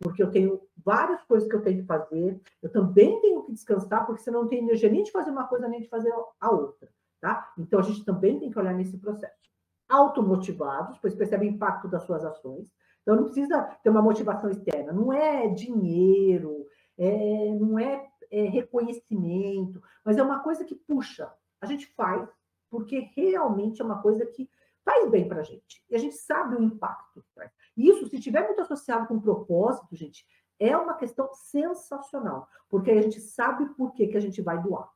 porque 0.00 0.22
eu 0.22 0.30
tenho 0.30 0.60
várias 0.82 1.22
coisas 1.24 1.48
que 1.48 1.54
eu 1.54 1.62
tenho 1.62 1.82
que 1.82 1.86
fazer, 1.86 2.40
eu 2.62 2.72
também 2.72 3.20
tenho 3.20 3.44
que 3.44 3.52
descansar, 3.52 4.06
porque 4.06 4.22
senão 4.22 4.42
não 4.42 4.48
tenho 4.48 4.64
energia 4.64 4.90
nem 4.90 5.02
de 5.02 5.12
fazer 5.12 5.30
uma 5.30 5.46
coisa, 5.46 5.68
nem 5.68 5.82
de 5.82 5.88
fazer 5.88 6.10
a 6.40 6.50
outra, 6.50 6.90
tá? 7.20 7.52
Então, 7.58 7.78
a 7.78 7.82
gente 7.82 8.04
também 8.04 8.38
tem 8.38 8.50
que 8.50 8.58
olhar 8.58 8.74
nesse 8.74 8.98
processo. 8.98 9.50
Automotivados, 9.88 10.98
pois 10.98 11.14
percebe 11.14 11.46
o 11.46 11.50
impacto 11.50 11.88
das 11.88 12.04
suas 12.04 12.24
ações. 12.24 12.72
Então, 13.02 13.16
não 13.16 13.24
precisa 13.24 13.62
ter 13.82 13.90
uma 13.90 14.02
motivação 14.02 14.50
externa, 14.50 14.92
não 14.92 15.12
é 15.12 15.48
dinheiro, 15.48 16.66
é, 16.98 17.54
não 17.54 17.78
é, 17.78 18.08
é 18.30 18.42
reconhecimento, 18.44 19.82
mas 20.04 20.18
é 20.18 20.22
uma 20.22 20.40
coisa 20.40 20.64
que 20.64 20.74
puxa, 20.74 21.32
a 21.60 21.66
gente 21.66 21.86
faz, 21.94 22.28
porque 22.70 23.10
realmente 23.16 23.80
é 23.80 23.84
uma 23.84 24.00
coisa 24.00 24.24
que 24.26 24.48
faz 24.84 25.10
bem 25.10 25.28
para 25.28 25.40
a 25.40 25.44
gente. 25.44 25.84
E 25.90 25.96
a 25.96 25.98
gente 25.98 26.14
sabe 26.16 26.56
o 26.56 26.62
impacto 26.62 27.24
traz. 27.34 27.50
Isso, 27.76 28.06
se 28.06 28.20
tiver 28.20 28.44
muito 28.46 28.60
associado 28.60 29.06
com 29.06 29.20
propósito, 29.20 29.96
gente, 29.96 30.26
é 30.58 30.76
uma 30.76 30.94
questão 30.94 31.32
sensacional, 31.32 32.48
porque 32.68 32.90
a 32.90 33.02
gente 33.02 33.20
sabe 33.20 33.66
por 33.74 33.92
que, 33.92 34.08
que 34.08 34.16
a 34.16 34.20
gente 34.20 34.42
vai 34.42 34.60
doar, 34.62 34.90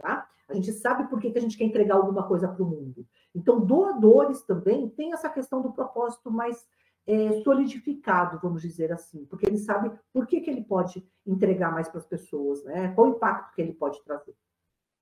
tá? 0.00 0.26
A 0.48 0.54
gente 0.54 0.72
sabe 0.72 1.08
por 1.08 1.20
que, 1.20 1.30
que 1.30 1.38
a 1.38 1.40
gente 1.40 1.56
quer 1.56 1.64
entregar 1.64 1.94
alguma 1.94 2.26
coisa 2.26 2.48
para 2.48 2.62
o 2.62 2.66
mundo. 2.66 3.06
Então, 3.34 3.60
doadores 3.60 4.42
também 4.42 4.88
têm 4.88 5.12
essa 5.12 5.28
questão 5.28 5.62
do 5.62 5.72
propósito 5.72 6.30
mais 6.30 6.66
é, 7.06 7.40
solidificado, 7.42 8.40
vamos 8.42 8.62
dizer 8.62 8.92
assim, 8.92 9.24
porque 9.26 9.46
ele 9.46 9.58
sabe 9.58 9.92
por 10.12 10.26
que, 10.26 10.40
que 10.40 10.50
ele 10.50 10.62
pode 10.62 11.06
entregar 11.26 11.72
mais 11.72 11.88
para 11.88 11.98
as 11.98 12.06
pessoas, 12.06 12.64
né? 12.64 12.92
Qual 12.94 13.08
o 13.08 13.10
impacto 13.10 13.54
que 13.54 13.62
ele 13.62 13.72
pode 13.72 14.02
trazer. 14.02 14.34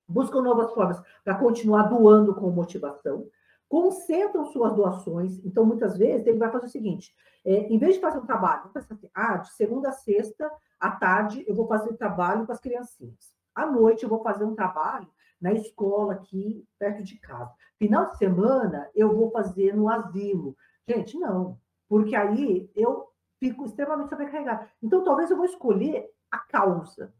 Buscam 0.07 0.41
novas 0.41 0.71
formas 0.73 1.01
para 1.23 1.35
continuar 1.35 1.83
doando 1.83 2.33
com 2.35 2.49
motivação, 2.49 3.27
concentram 3.67 4.45
suas 4.45 4.73
doações. 4.73 5.43
Então, 5.45 5.65
muitas 5.65 5.97
vezes, 5.97 6.25
ele 6.25 6.39
vai 6.39 6.51
fazer 6.51 6.65
o 6.65 6.69
seguinte: 6.69 7.13
é, 7.45 7.67
em 7.67 7.77
vez 7.77 7.95
de 7.95 8.01
fazer 8.01 8.19
um 8.19 8.25
trabalho, 8.25 8.69
assim, 8.73 9.09
ah, 9.13 9.37
de 9.37 9.51
segunda 9.53 9.89
a 9.89 9.93
sexta, 9.93 10.49
à 10.79 10.91
tarde, 10.91 11.43
eu 11.47 11.55
vou 11.55 11.67
fazer 11.67 11.95
trabalho 11.95 12.45
com 12.45 12.51
as 12.51 12.59
criancinhas. 12.59 13.38
À 13.59 13.65
noite, 13.65 14.03
eu 14.03 14.09
vou 14.09 14.23
fazer 14.23 14.43
um 14.43 14.55
trabalho 14.55 15.07
na 15.39 15.53
escola 15.53 16.13
aqui, 16.13 16.65
perto 16.77 17.03
de 17.03 17.17
casa. 17.19 17.53
Final 17.77 18.11
de 18.11 18.17
semana, 18.17 18.89
eu 18.93 19.15
vou 19.15 19.31
fazer 19.31 19.75
no 19.75 19.89
asilo. 19.89 20.55
Gente, 20.87 21.17
não, 21.17 21.57
porque 21.87 22.15
aí 22.15 22.69
eu 22.75 23.07
fico 23.39 23.65
extremamente 23.65 24.09
sobrecarregada. 24.09 24.69
Então, 24.81 25.03
talvez 25.03 25.29
eu 25.29 25.37
vou 25.37 25.45
escolher 25.45 26.09
a 26.29 26.39
causa. 26.39 27.13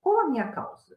Qual 0.00 0.20
a 0.20 0.28
minha 0.28 0.50
causa? 0.52 0.96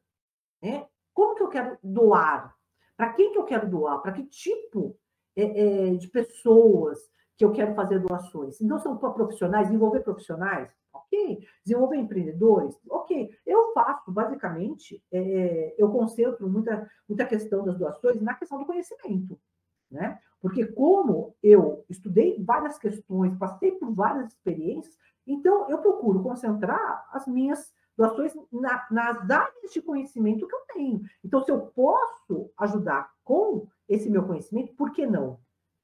É, 0.61 0.85
como 1.13 1.35
que 1.35 1.43
eu 1.43 1.49
quero 1.49 1.77
doar? 1.83 2.55
Para 2.95 3.13
quem 3.13 3.31
que 3.31 3.37
eu 3.37 3.45
quero 3.45 3.69
doar? 3.69 4.01
Para 4.01 4.11
que 4.11 4.23
tipo 4.23 4.95
é, 5.35 5.89
é, 5.89 5.93
de 5.95 6.07
pessoas 6.07 6.99
que 7.35 7.43
eu 7.43 7.51
quero 7.51 7.73
fazer 7.73 7.99
doações? 7.99 8.61
Então, 8.61 8.79
são 8.79 8.97
profissionais, 8.97 9.67
desenvolver 9.67 10.01
profissionais? 10.01 10.71
Ok. 11.11 11.47
Desenvolver 11.65 11.97
empreendedores? 11.97 12.79
Ok. 12.89 13.37
Eu 13.45 13.73
faço, 13.73 14.11
basicamente, 14.11 15.03
é, 15.11 15.75
eu 15.77 15.91
concentro 15.91 16.49
muita, 16.49 16.89
muita 17.07 17.25
questão 17.25 17.65
das 17.65 17.77
doações 17.77 18.21
na 18.21 18.33
questão 18.33 18.57
do 18.57 18.65
conhecimento. 18.65 19.37
Né? 19.89 20.17
Porque 20.39 20.65
como 20.65 21.35
eu 21.43 21.85
estudei 21.89 22.41
várias 22.43 22.77
questões, 22.77 23.37
passei 23.37 23.73
por 23.73 23.93
várias 23.93 24.29
experiências, 24.29 24.97
então 25.27 25.69
eu 25.69 25.79
procuro 25.79 26.23
concentrar 26.23 27.07
as 27.11 27.27
minhas 27.27 27.73
doações 27.97 28.33
na, 28.51 28.87
nas 28.89 29.29
áreas 29.29 29.71
de 29.71 29.81
conhecimento 29.81 30.47
que 30.47 30.55
eu 30.55 30.61
tenho. 30.73 31.01
Então, 31.23 31.43
se 31.43 31.51
eu 31.51 31.59
posso 31.67 32.49
ajudar 32.57 33.11
com 33.23 33.67
esse 33.87 34.09
meu 34.09 34.25
conhecimento, 34.25 34.73
por 34.75 34.91
que 34.91 35.05
não? 35.05 35.39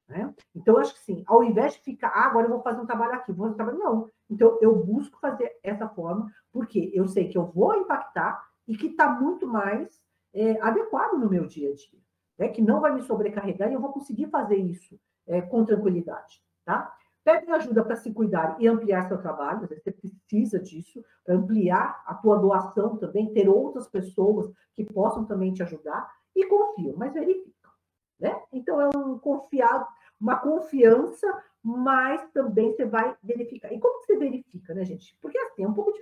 Né? 0.08 0.34
Então, 0.56 0.78
acho 0.78 0.94
que 0.94 1.02
sim, 1.02 1.24
ao 1.28 1.44
invés 1.44 1.74
de 1.74 1.82
ficar, 1.82 2.08
ah, 2.08 2.26
agora 2.28 2.48
eu 2.48 2.52
vou 2.52 2.62
fazer 2.62 2.80
um 2.80 2.86
trabalho 2.86 3.14
aqui, 3.14 3.34
vou 3.34 3.46
fazer 3.46 3.54
um 3.54 3.58
trabalho, 3.58 3.78
não. 3.78 4.10
Então, 4.30 4.58
eu 4.62 4.76
busco 4.76 5.20
fazer 5.20 5.58
essa 5.64 5.88
forma, 5.88 6.32
porque 6.52 6.92
eu 6.94 7.08
sei 7.08 7.30
que 7.30 7.38
eu 7.38 7.46
vou 7.46 7.76
impactar 7.76 8.44
e 8.68 8.76
que 8.76 8.88
está 8.88 9.10
muito 9.10 9.48
mais 9.48 10.02
é, 10.34 10.60
adequado 10.62 11.18
no 11.18 11.30
meu 11.30 11.48
dia 11.48 11.72
a 11.72 11.76
dia, 11.76 12.00
né? 12.38 12.50
que 12.50 12.62
não 12.62 12.82
vai 12.82 12.94
me 12.94 13.02
sobrecarregar 13.02 13.70
e 13.70 13.74
eu 13.74 13.82
vou 13.82 13.92
conseguir 13.92 14.28
fazer 14.28 14.58
isso 14.58 15.00
é, 15.26 15.42
com 15.42 15.64
tranquilidade, 15.64 16.42
tá? 16.66 16.94
Pede 17.24 17.52
ajuda 17.52 17.84
para 17.84 17.98
se 17.98 18.14
cuidar 18.14 18.56
e 18.58 18.68
ampliar 18.68 19.08
seu 19.08 19.18
trabalho, 19.18 19.68
você 19.68 19.92
precisa 19.92 20.60
disso, 20.60 21.04
para 21.26 21.36
ampliar 21.36 22.02
a 22.06 22.14
tua 22.16 22.38
doação 22.38 22.96
também, 22.96 23.34
ter 23.34 23.50
outras 23.50 23.86
pessoas 23.88 24.50
que 24.74 24.86
possam 24.86 25.26
também 25.26 25.54
te 25.54 25.62
ajudar, 25.62 26.10
e 26.34 26.46
confiam, 26.46 26.96
mas 26.96 27.14
verificam. 27.14 27.72
Né? 28.20 28.42
Então, 28.54 28.80
é 28.80 28.90
um 28.96 29.18
confiado, 29.20 29.86
uma 30.20 30.38
confiança, 30.40 31.44
mas 31.62 32.30
também 32.32 32.72
você 32.72 32.86
vai 32.86 33.16
verificar. 33.22 33.72
E 33.72 33.80
como 33.80 34.04
você 34.04 34.18
verifica, 34.18 34.74
né, 34.74 34.86
gente? 34.86 35.18
Porque 35.22 35.38
assim, 35.38 35.64
é 35.64 35.68
um 35.68 35.74
pouco 35.74 35.94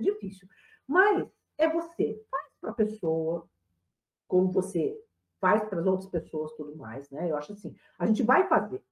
difícil. 0.00 0.48
Mas 0.86 1.28
é 1.58 1.68
você, 1.68 2.22
faz 2.30 2.52
para 2.60 2.70
a 2.70 2.74
pessoa, 2.74 3.48
como 4.28 4.50
você 4.52 5.00
faz 5.40 5.64
para 5.64 5.80
as 5.80 5.86
outras 5.86 6.08
pessoas, 6.10 6.52
tudo 6.52 6.76
mais, 6.76 7.10
né? 7.10 7.30
Eu 7.30 7.36
acho 7.36 7.52
assim, 7.52 7.74
a 7.98 8.06
gente 8.06 8.22
vai 8.22 8.48
fazer. 8.48 8.82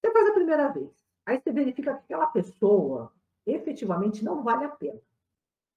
Você 0.00 0.12
faz 0.12 0.28
a 0.28 0.34
primeira 0.34 0.68
vez. 0.68 0.90
Aí 1.24 1.40
você 1.40 1.52
verifica 1.52 1.94
que 1.94 2.00
aquela 2.04 2.26
pessoa 2.26 3.12
efetivamente 3.46 4.24
não 4.24 4.42
vale 4.42 4.64
a 4.64 4.68
pena. 4.68 5.00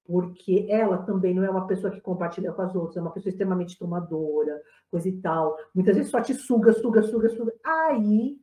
Porque 0.06 0.66
ela 0.68 0.98
também 0.98 1.34
não 1.34 1.42
é 1.42 1.50
uma 1.50 1.66
pessoa 1.66 1.92
que 1.92 2.00
compartilha 2.00 2.52
com 2.52 2.62
as 2.62 2.74
outras, 2.74 2.96
é 2.96 3.00
uma 3.00 3.10
pessoa 3.10 3.30
extremamente 3.30 3.78
tomadora, 3.78 4.62
coisa 4.90 5.08
e 5.08 5.20
tal. 5.20 5.56
Muitas 5.74 5.96
vezes 5.96 6.10
só 6.10 6.20
te 6.20 6.32
suga, 6.34 6.72
suga, 6.72 7.02
suga, 7.02 7.28
suga. 7.28 7.52
Aí 7.64 8.38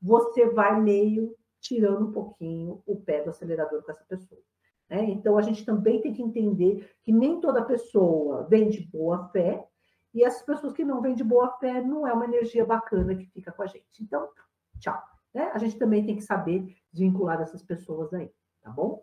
você 0.00 0.48
vai 0.50 0.80
meio 0.80 1.34
tirando 1.60 2.06
um 2.06 2.12
pouquinho 2.12 2.82
o 2.86 2.96
pé 2.96 3.22
do 3.22 3.30
acelerador 3.30 3.82
com 3.82 3.90
essa 3.90 4.04
pessoa. 4.04 4.40
Né? 4.88 5.10
Então 5.10 5.36
a 5.36 5.42
gente 5.42 5.64
também 5.64 6.00
tem 6.00 6.12
que 6.12 6.22
entender 6.22 6.88
que 7.02 7.12
nem 7.12 7.40
toda 7.40 7.64
pessoa 7.64 8.46
vem 8.48 8.68
de 8.68 8.80
boa 8.80 9.28
fé, 9.28 9.66
e 10.14 10.24
essas 10.24 10.42
pessoas 10.42 10.72
que 10.72 10.84
não 10.84 11.02
vêm 11.02 11.14
de 11.14 11.22
boa 11.22 11.50
fé 11.58 11.82
não 11.82 12.06
é 12.06 12.12
uma 12.12 12.24
energia 12.24 12.64
bacana 12.64 13.14
que 13.14 13.26
fica 13.26 13.52
com 13.52 13.62
a 13.62 13.66
gente. 13.66 14.02
Então, 14.02 14.28
tchau. 14.80 15.00
Né? 15.34 15.50
A 15.52 15.58
gente 15.58 15.78
também 15.78 16.04
tem 16.04 16.16
que 16.16 16.22
saber 16.22 16.74
desvincular 16.92 17.40
essas 17.40 17.62
pessoas 17.62 18.12
aí, 18.14 18.30
tá 18.62 18.70
bom? 18.70 19.02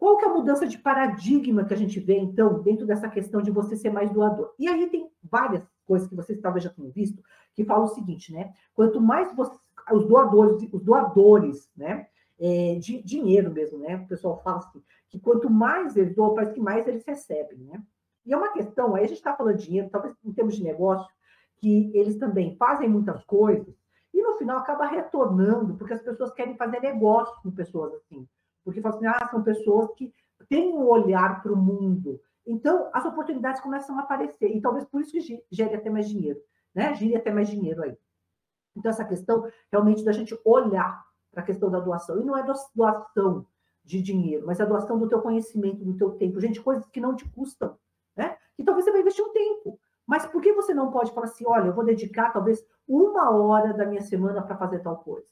Qual 0.00 0.16
que 0.16 0.24
é 0.24 0.28
a 0.28 0.32
mudança 0.32 0.66
de 0.66 0.78
paradigma 0.78 1.62
que 1.62 1.74
a 1.74 1.76
gente 1.76 2.00
vê, 2.00 2.16
então, 2.16 2.62
dentro 2.62 2.86
dessa 2.86 3.06
questão 3.06 3.42
de 3.42 3.50
você 3.50 3.76
ser 3.76 3.90
mais 3.90 4.10
doador? 4.10 4.54
E 4.58 4.66
aí 4.66 4.88
tem 4.88 5.10
várias 5.22 5.62
coisas 5.84 6.08
que 6.08 6.16
vocês 6.16 6.40
talvez 6.40 6.64
já 6.64 6.70
tenham 6.70 6.90
visto, 6.90 7.22
que 7.54 7.66
falam 7.66 7.84
o 7.84 7.88
seguinte, 7.88 8.32
né? 8.32 8.50
Quanto 8.72 8.98
mais 8.98 9.30
você, 9.36 9.54
os 9.92 10.06
doadores, 10.06 10.66
os 10.72 10.82
doadores, 10.82 11.68
né? 11.76 12.06
É, 12.38 12.76
de 12.76 13.02
dinheiro 13.02 13.50
mesmo, 13.52 13.78
né? 13.78 13.96
O 13.96 14.08
pessoal 14.08 14.40
fala 14.42 14.60
assim, 14.60 14.82
que 15.10 15.20
quanto 15.20 15.50
mais 15.50 15.94
eles 15.94 16.16
doam, 16.16 16.34
parece 16.34 16.54
que 16.54 16.60
mais 16.60 16.88
eles 16.88 17.04
recebem, 17.04 17.58
né? 17.58 17.82
E 18.24 18.32
é 18.32 18.36
uma 18.38 18.54
questão, 18.54 18.94
aí 18.94 19.04
a 19.04 19.06
gente 19.06 19.18
está 19.18 19.36
falando 19.36 19.58
de 19.58 19.66
dinheiro, 19.66 19.90
talvez 19.90 20.14
em 20.24 20.32
termos 20.32 20.56
de 20.56 20.64
negócio, 20.64 21.12
que 21.58 21.90
eles 21.94 22.16
também 22.16 22.56
fazem 22.56 22.88
muitas 22.88 23.22
coisas, 23.24 23.74
e 24.14 24.22
no 24.22 24.32
final 24.38 24.56
acaba 24.56 24.86
retornando, 24.86 25.74
porque 25.74 25.92
as 25.92 26.00
pessoas 26.00 26.32
querem 26.32 26.56
fazer 26.56 26.80
negócio 26.80 27.34
com 27.42 27.50
pessoas 27.50 27.92
assim. 27.92 28.26
Porque 28.64 28.80
assim, 28.84 29.06
ah, 29.06 29.28
são 29.30 29.42
pessoas 29.42 29.90
que 29.94 30.12
têm 30.48 30.72
um 30.72 30.86
olhar 30.86 31.42
para 31.42 31.52
o 31.52 31.56
mundo. 31.56 32.20
Então, 32.46 32.90
as 32.92 33.04
oportunidades 33.04 33.60
começam 33.60 33.98
a 33.98 34.02
aparecer. 34.02 34.54
E 34.54 34.60
talvez 34.60 34.84
por 34.84 35.00
isso 35.00 35.12
que 35.12 35.44
gere 35.50 35.74
até 35.74 35.90
mais 35.90 36.08
dinheiro. 36.08 36.40
Né? 36.74 36.94
Gire 36.94 37.16
até 37.16 37.30
mais 37.30 37.48
dinheiro 37.48 37.82
aí. 37.82 37.96
Então, 38.76 38.90
essa 38.90 39.04
questão 39.04 39.48
realmente 39.70 40.04
da 40.04 40.12
gente 40.12 40.38
olhar 40.44 41.04
para 41.30 41.42
a 41.42 41.46
questão 41.46 41.70
da 41.70 41.80
doação. 41.80 42.20
E 42.20 42.24
não 42.24 42.36
é 42.36 42.44
doação 42.74 43.46
de 43.84 44.02
dinheiro, 44.02 44.46
mas 44.46 44.60
é 44.60 44.62
a 44.62 44.66
doação 44.66 44.98
do 44.98 45.08
teu 45.08 45.20
conhecimento, 45.20 45.84
do 45.84 45.96
teu 45.96 46.12
tempo. 46.12 46.40
Gente, 46.40 46.60
coisas 46.60 46.86
que 46.86 47.00
não 47.00 47.16
te 47.16 47.28
custam. 47.30 47.78
Né? 48.16 48.36
E 48.58 48.64
talvez 48.64 48.84
você 48.84 48.92
vai 48.92 49.00
investir 49.00 49.24
um 49.24 49.32
tempo. 49.32 49.78
Mas 50.06 50.26
por 50.26 50.42
que 50.42 50.52
você 50.52 50.74
não 50.74 50.90
pode 50.90 51.12
falar 51.12 51.26
assim, 51.26 51.44
olha, 51.46 51.68
eu 51.68 51.74
vou 51.74 51.84
dedicar 51.84 52.32
talvez 52.32 52.64
uma 52.86 53.30
hora 53.30 53.72
da 53.72 53.86
minha 53.86 54.02
semana 54.02 54.42
para 54.42 54.56
fazer 54.56 54.80
tal 54.80 54.98
coisa? 54.98 55.28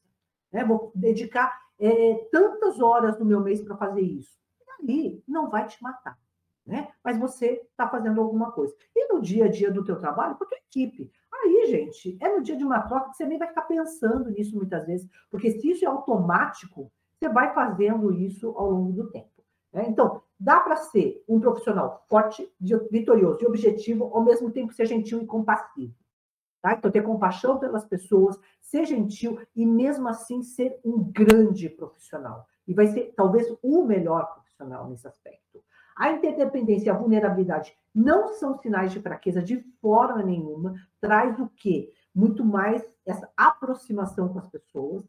Né? 0.52 0.64
Vou 0.64 0.92
dedicar 0.94 1.60
é, 1.78 2.28
tantas 2.30 2.80
horas 2.80 3.16
do 3.16 3.24
meu 3.24 3.40
mês 3.40 3.62
para 3.62 3.76
fazer 3.76 4.02
isso. 4.02 4.38
E 4.60 4.82
ali 4.82 5.24
não 5.26 5.48
vai 5.48 5.66
te 5.66 5.82
matar. 5.82 6.18
Né? 6.66 6.88
Mas 7.02 7.18
você 7.18 7.62
está 7.70 7.88
fazendo 7.88 8.20
alguma 8.20 8.52
coisa. 8.52 8.74
E 8.94 9.12
no 9.12 9.20
dia 9.20 9.46
a 9.46 9.48
dia 9.48 9.70
do 9.70 9.84
teu 9.84 9.98
trabalho, 9.98 10.36
com 10.36 10.44
a 10.44 10.46
tua 10.46 10.59
equipe. 10.59 11.10
Aí, 11.32 11.66
gente, 11.68 12.18
é 12.20 12.36
no 12.36 12.42
dia 12.42 12.56
de 12.56 12.64
uma 12.64 12.82
troca 12.82 13.10
que 13.10 13.16
você 13.16 13.24
nem 13.24 13.38
vai 13.38 13.48
ficar 13.48 13.62
pensando 13.62 14.30
nisso 14.30 14.56
muitas 14.56 14.84
vezes, 14.86 15.09
porque 15.30 15.50
se 15.52 15.70
isso 15.70 15.84
é 15.84 15.88
automático, 15.88 16.92
você 17.18 17.28
vai 17.28 17.55
fazendo 17.55 18.12
isso 18.12 18.50
ao 18.56 18.70
longo 18.70 18.92
do 18.92 19.10
tempo. 19.10 19.42
Né? 19.72 19.86
Então, 19.88 20.22
dá 20.38 20.60
para 20.60 20.76
ser 20.76 21.22
um 21.28 21.40
profissional 21.40 22.05
forte, 22.09 22.52
vitorioso 22.90 23.42
e 23.42 23.46
objetivo, 23.46 24.10
ao 24.12 24.22
mesmo 24.22 24.50
tempo 24.50 24.72
ser 24.72 24.86
gentil 24.86 25.22
e 25.22 25.26
compassivo. 25.26 25.94
Tá? 26.68 26.74
Então, 26.74 26.90
ter 26.90 27.02
compaixão 27.02 27.58
pelas 27.58 27.86
pessoas, 27.86 28.38
ser 28.60 28.84
gentil 28.84 29.40
e, 29.56 29.64
mesmo 29.64 30.06
assim, 30.06 30.42
ser 30.42 30.78
um 30.84 31.02
grande 31.02 31.70
profissional. 31.70 32.46
E 32.66 32.74
vai 32.74 32.88
ser, 32.88 33.14
talvez, 33.16 33.46
o 33.62 33.84
melhor 33.84 34.34
profissional 34.34 34.86
nesse 34.86 35.08
aspecto. 35.08 35.62
A 35.96 36.12
interdependência 36.12 36.88
e 36.88 36.90
a 36.90 36.98
vulnerabilidade 36.98 37.74
não 37.94 38.28
são 38.34 38.58
sinais 38.58 38.92
de 38.92 39.00
fraqueza 39.00 39.42
de 39.42 39.60
forma 39.80 40.22
nenhuma, 40.22 40.74
traz 41.00 41.40
o 41.40 41.48
quê? 41.56 41.90
Muito 42.14 42.44
mais 42.44 42.84
essa 43.06 43.30
aproximação 43.36 44.28
com 44.28 44.38
as 44.38 44.48
pessoas, 44.48 45.04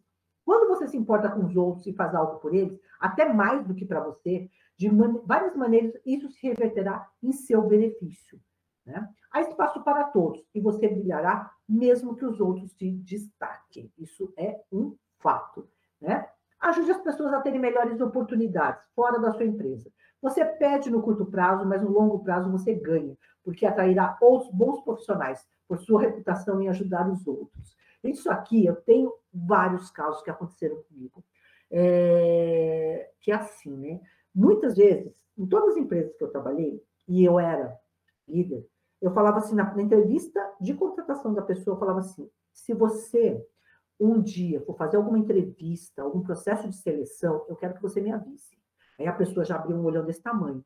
quando 0.46 0.70
você 0.70 0.88
se 0.88 0.98
importa 0.98 1.30
com 1.30 1.46
os 1.46 1.56
outros 1.56 1.86
e 1.86 1.94
faz 1.94 2.16
algo 2.16 2.40
por 2.40 2.56
eles, 2.56 2.80
até 3.00 3.32
mais 3.32 3.68
do 3.68 3.76
que 3.76 3.86
para 3.86 4.00
você, 4.00 4.50
de 4.78 4.90
man 4.90 5.22
várias 5.26 5.56
maneiras, 5.56 5.94
isso 6.06 6.30
se 6.32 6.48
reverterá 6.48 7.08
em 7.22 7.34
seu 7.34 7.62
benefício. 7.68 8.40
Né? 8.86 9.08
Há 9.32 9.42
espaço 9.42 9.84
para 9.84 10.06
todos 10.06 10.44
e 10.54 10.60
você 10.60 10.88
brilhará 10.88 11.52
mesmo 11.68 12.16
que 12.16 12.26
os 12.26 12.40
outros 12.40 12.74
te 12.74 12.90
destaquem. 12.92 13.92
Isso 13.98 14.34
é 14.38 14.60
um 14.72 14.96
fato. 15.20 15.68
Né? 16.02 16.28
Ajude 16.60 16.92
as 16.92 17.02
pessoas 17.02 17.34
a 17.34 17.42
terem 17.42 17.60
melhores 17.60 18.02
oportunidades 18.02 18.84
fora 18.96 19.20
da 19.20 19.32
sua 19.32 19.46
empresa. 19.46 19.92
Você 20.22 20.44
perde 20.44 20.90
no 20.90 21.02
curto 21.02 21.26
prazo, 21.26 21.66
mas 21.66 21.82
no 21.82 21.92
longo 21.92 22.20
prazo 22.20 22.52
você 22.52 22.74
ganha, 22.74 23.18
porque 23.44 23.66
atrairá 23.66 24.18
outros 24.20 24.52
bons 24.52 24.82
profissionais 24.82 25.46
por 25.68 25.80
sua 25.80 26.02
reputação 26.02 26.62
em 26.62 26.68
ajudar 26.68 27.10
os 27.10 27.26
outros. 27.26 27.78
Isso 28.04 28.30
aqui, 28.30 28.66
eu 28.66 28.76
tenho 28.76 29.14
vários 29.34 29.92
casos 29.92 30.22
que 30.22 30.30
aconteceram 30.30 30.82
comigo. 30.84 31.24
É, 31.72 33.12
que 33.22 33.32
é 33.32 33.36
assim, 33.36 33.76
né? 33.78 34.02
Muitas 34.34 34.76
vezes, 34.76 35.14
em 35.38 35.46
todas 35.46 35.70
as 35.70 35.78
empresas 35.78 36.16
que 36.16 36.24
eu 36.24 36.32
trabalhei, 36.32 36.84
e 37.08 37.24
eu 37.24 37.40
era 37.40 37.78
líder, 38.28 38.68
eu 39.02 39.12
falava 39.12 39.38
assim, 39.38 39.56
na, 39.56 39.74
na 39.74 39.82
entrevista 39.82 40.40
de 40.60 40.74
contratação 40.74 41.34
da 41.34 41.42
pessoa, 41.42 41.76
eu 41.76 41.80
falava 41.80 42.00
assim, 42.00 42.30
se 42.52 42.74
você 42.74 43.46
um 44.00 44.22
dia 44.22 44.62
for 44.62 44.78
fazer 44.78 44.98
alguma 44.98 45.20
entrevista, 45.20 46.02
algum 46.02 46.22
processo 46.22 46.68
de 46.70 46.76
seleção, 46.76 47.46
eu 47.50 47.56
quero 47.56 47.74
que 47.74 47.82
você 47.82 48.00
me 48.00 48.12
avise. 48.12 48.58
Aí 48.98 49.08
a 49.08 49.14
pessoa 49.14 49.46
já 49.46 49.56
abriu 49.56 49.76
um 49.76 49.84
olhão 49.84 50.06
desse 50.06 50.22
tamanho. 50.22 50.64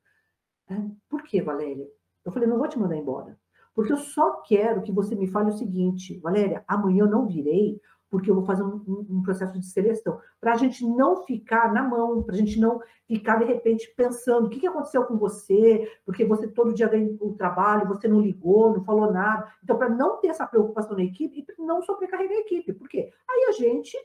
É, 0.70 0.76
por 1.10 1.24
que, 1.24 1.42
Valéria? 1.42 1.88
Eu 2.24 2.32
falei, 2.32 2.48
não 2.48 2.58
vou 2.58 2.68
te 2.68 2.78
mandar 2.78 2.96
embora. 2.96 3.38
Porque 3.74 3.92
eu 3.92 3.98
só 3.98 4.42
quero 4.42 4.84
que 4.84 4.92
você 4.92 5.16
me 5.16 5.28
fale 5.28 5.50
o 5.50 5.58
seguinte, 5.58 6.20
Valéria, 6.20 6.64
amanhã 6.68 7.06
eu 7.06 7.10
não 7.10 7.28
virei, 7.28 7.82
porque 8.14 8.30
eu 8.30 8.36
vou 8.36 8.46
fazer 8.46 8.62
um, 8.62 8.76
um, 8.88 9.08
um 9.10 9.24
processo 9.24 9.60
de 9.60 9.66
seleção. 9.66 10.22
Para 10.40 10.54
a 10.54 10.56
gente 10.56 10.86
não 10.86 11.26
ficar 11.26 11.74
na 11.74 11.82
mão, 11.82 12.22
para 12.22 12.36
a 12.36 12.38
gente 12.38 12.60
não 12.60 12.80
ficar, 13.08 13.38
de 13.38 13.46
repente, 13.46 13.92
pensando 13.98 14.46
o 14.46 14.50
que, 14.52 14.60
que 14.60 14.68
aconteceu 14.68 15.04
com 15.06 15.18
você, 15.18 15.92
porque 16.06 16.24
você 16.24 16.48
todo 16.48 16.76
dia 16.76 16.88
vem 16.88 17.18
o 17.20 17.34
trabalho, 17.34 17.88
você 17.88 18.08
não 18.08 18.22
ligou, 18.22 18.72
não 18.72 18.84
falou 18.84 19.12
nada. 19.12 19.52
Então, 19.64 19.80
para 19.80 19.90
não 19.90 20.18
ter 20.18 20.28
essa 20.28 20.46
preocupação 20.46 20.96
na 20.96 21.02
equipe, 21.04 21.44
e 21.58 21.66
não 21.66 21.82
sobrecarregar 21.82 22.38
a 22.38 22.42
equipe. 22.42 22.72
Por 22.72 22.88
quê? 22.88 23.12
Aí 23.28 23.46
a 23.50 23.52
gente 23.54 23.98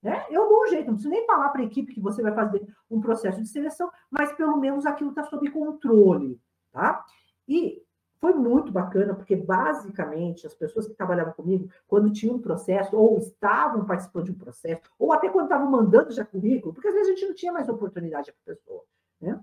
né? 0.00 0.24
Eu 0.30 0.48
dou 0.48 0.62
um 0.62 0.66
jeito, 0.68 0.86
não 0.86 0.94
preciso 0.94 1.12
nem 1.12 1.26
falar 1.26 1.48
para 1.48 1.62
a 1.62 1.64
equipe 1.64 1.92
que 1.92 2.00
você 2.00 2.22
vai 2.22 2.32
fazer 2.32 2.64
um 2.88 3.00
processo 3.00 3.42
de 3.42 3.48
seleção, 3.48 3.90
mas 4.08 4.32
pelo 4.34 4.56
menos 4.58 4.86
aquilo 4.86 5.10
está 5.10 5.24
sob 5.24 5.50
controle. 5.50 6.40
Tá? 6.70 7.04
E 7.48 7.82
foi 8.20 8.32
muito 8.34 8.72
bacana, 8.72 9.14
porque 9.14 9.36
basicamente 9.36 10.46
as 10.46 10.54
pessoas 10.54 10.86
que 10.86 10.94
trabalhavam 10.94 11.32
comigo, 11.32 11.68
quando 11.86 12.12
tinham 12.12 12.36
um 12.36 12.40
processo, 12.40 12.96
ou 12.96 13.18
estavam 13.18 13.84
participando 13.84 14.24
de 14.24 14.32
um 14.32 14.38
processo, 14.38 14.82
ou 14.98 15.12
até 15.12 15.28
quando 15.28 15.46
estavam 15.46 15.70
mandando 15.70 16.10
já 16.12 16.24
currículo, 16.24 16.72
porque 16.72 16.88
às 16.88 16.94
vezes 16.94 17.08
a 17.08 17.14
gente 17.14 17.26
não 17.26 17.34
tinha 17.34 17.52
mais 17.52 17.68
oportunidade 17.68 18.32
para 18.32 18.52
a 18.52 18.56
pessoa. 18.56 18.82
Né? 19.20 19.40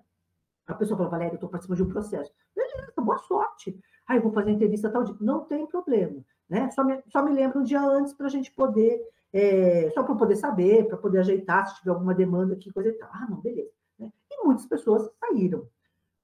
A 0.65 0.73
pessoa 0.73 0.97
fala, 0.97 1.09
Valéria, 1.09 1.33
eu 1.33 1.35
estou 1.35 1.49
participando 1.49 1.77
de 1.77 1.83
um 1.83 1.89
processo. 1.89 2.31
Beleza, 2.55 2.93
boa 2.97 3.17
sorte. 3.19 3.77
Ah, 4.07 4.15
eu 4.15 4.21
vou 4.21 4.31
fazer 4.31 4.51
entrevista 4.51 4.89
tal 4.89 5.03
dia. 5.03 5.15
Não 5.19 5.41
tem 5.45 5.65
problema. 5.65 6.23
Né? 6.49 6.69
Só, 6.71 6.83
me, 6.83 7.01
só 7.09 7.23
me 7.23 7.31
lembra 7.31 7.59
um 7.59 7.63
dia 7.63 7.81
antes 7.81 8.13
para 8.13 8.27
a 8.27 8.29
gente 8.29 8.51
poder, 8.51 9.01
é, 9.31 9.89
só 9.91 10.03
para 10.03 10.15
poder 10.15 10.35
saber, 10.35 10.87
para 10.87 10.97
poder 10.97 11.19
ajeitar 11.19 11.67
se 11.67 11.79
tiver 11.79 11.91
alguma 11.91 12.13
demanda 12.13 12.53
aqui, 12.53 12.71
coisa 12.71 12.89
e 12.89 12.93
tal. 12.93 13.09
Ah, 13.11 13.27
não, 13.29 13.41
beleza. 13.41 13.71
Né? 13.99 14.11
E 14.31 14.45
muitas 14.45 14.65
pessoas 14.65 15.09
saíram. 15.19 15.67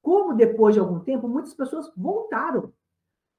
Como 0.01 0.35
depois 0.35 0.75
de 0.75 0.79
algum 0.79 0.99
tempo, 0.99 1.27
muitas 1.27 1.53
pessoas 1.53 1.91
voltaram. 1.95 2.73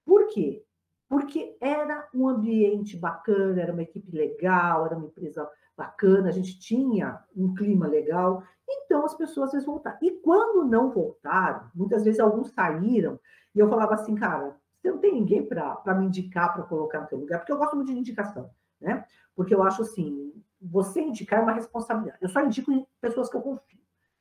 Por 0.05 0.29
quê? 0.29 0.65
Porque 1.09 1.57
era 1.61 2.09
um 2.15 2.29
ambiente 2.29 2.97
bacana, 2.97 3.61
era 3.61 3.73
uma 3.73 3.83
equipe 3.83 4.11
legal, 4.17 4.87
era 4.87 4.97
uma 4.97 5.07
empresa 5.07 5.49
bacana, 5.77 6.29
a 6.29 6.33
gente 6.33 6.61
tinha 6.61 7.25
um 7.35 7.55
clima 7.55 7.87
legal, 7.87 8.43
então 8.69 9.05
as 9.05 9.15
pessoas 9.15 9.47
às 9.47 9.53
vezes 9.53 9.67
voltaram. 9.67 9.99
E 10.03 10.11
quando 10.21 10.69
não 10.69 10.91
voltaram, 10.91 11.71
muitas 11.75 12.05
vezes 12.05 12.21
alguns 12.21 12.51
saíram, 12.51 13.19
e 13.55 13.59
eu 13.59 13.69
falava 13.69 13.95
assim, 13.95 14.15
cara, 14.15 14.57
você 14.81 14.91
não 14.91 14.99
tem 14.99 15.15
ninguém 15.15 15.45
para 15.47 15.95
me 15.95 16.07
indicar, 16.07 16.53
para 16.53 16.63
colocar 16.65 17.01
no 17.01 17.09
seu 17.09 17.19
lugar, 17.19 17.39
porque 17.39 17.53
eu 17.53 17.59
gosto 17.59 17.77
muito 17.77 17.93
de 17.93 17.99
indicação, 17.99 18.51
né? 18.81 19.05
Porque 19.35 19.55
eu 19.55 19.63
acho 19.63 19.83
assim, 19.83 20.33
você 20.61 21.01
indicar 21.01 21.41
é 21.41 21.43
uma 21.43 21.53
responsabilidade. 21.53 22.19
Eu 22.21 22.29
só 22.29 22.45
indico 22.45 22.87
pessoas 23.01 23.31
que 23.31 23.37
eu 23.37 23.43
confio, 23.43 23.81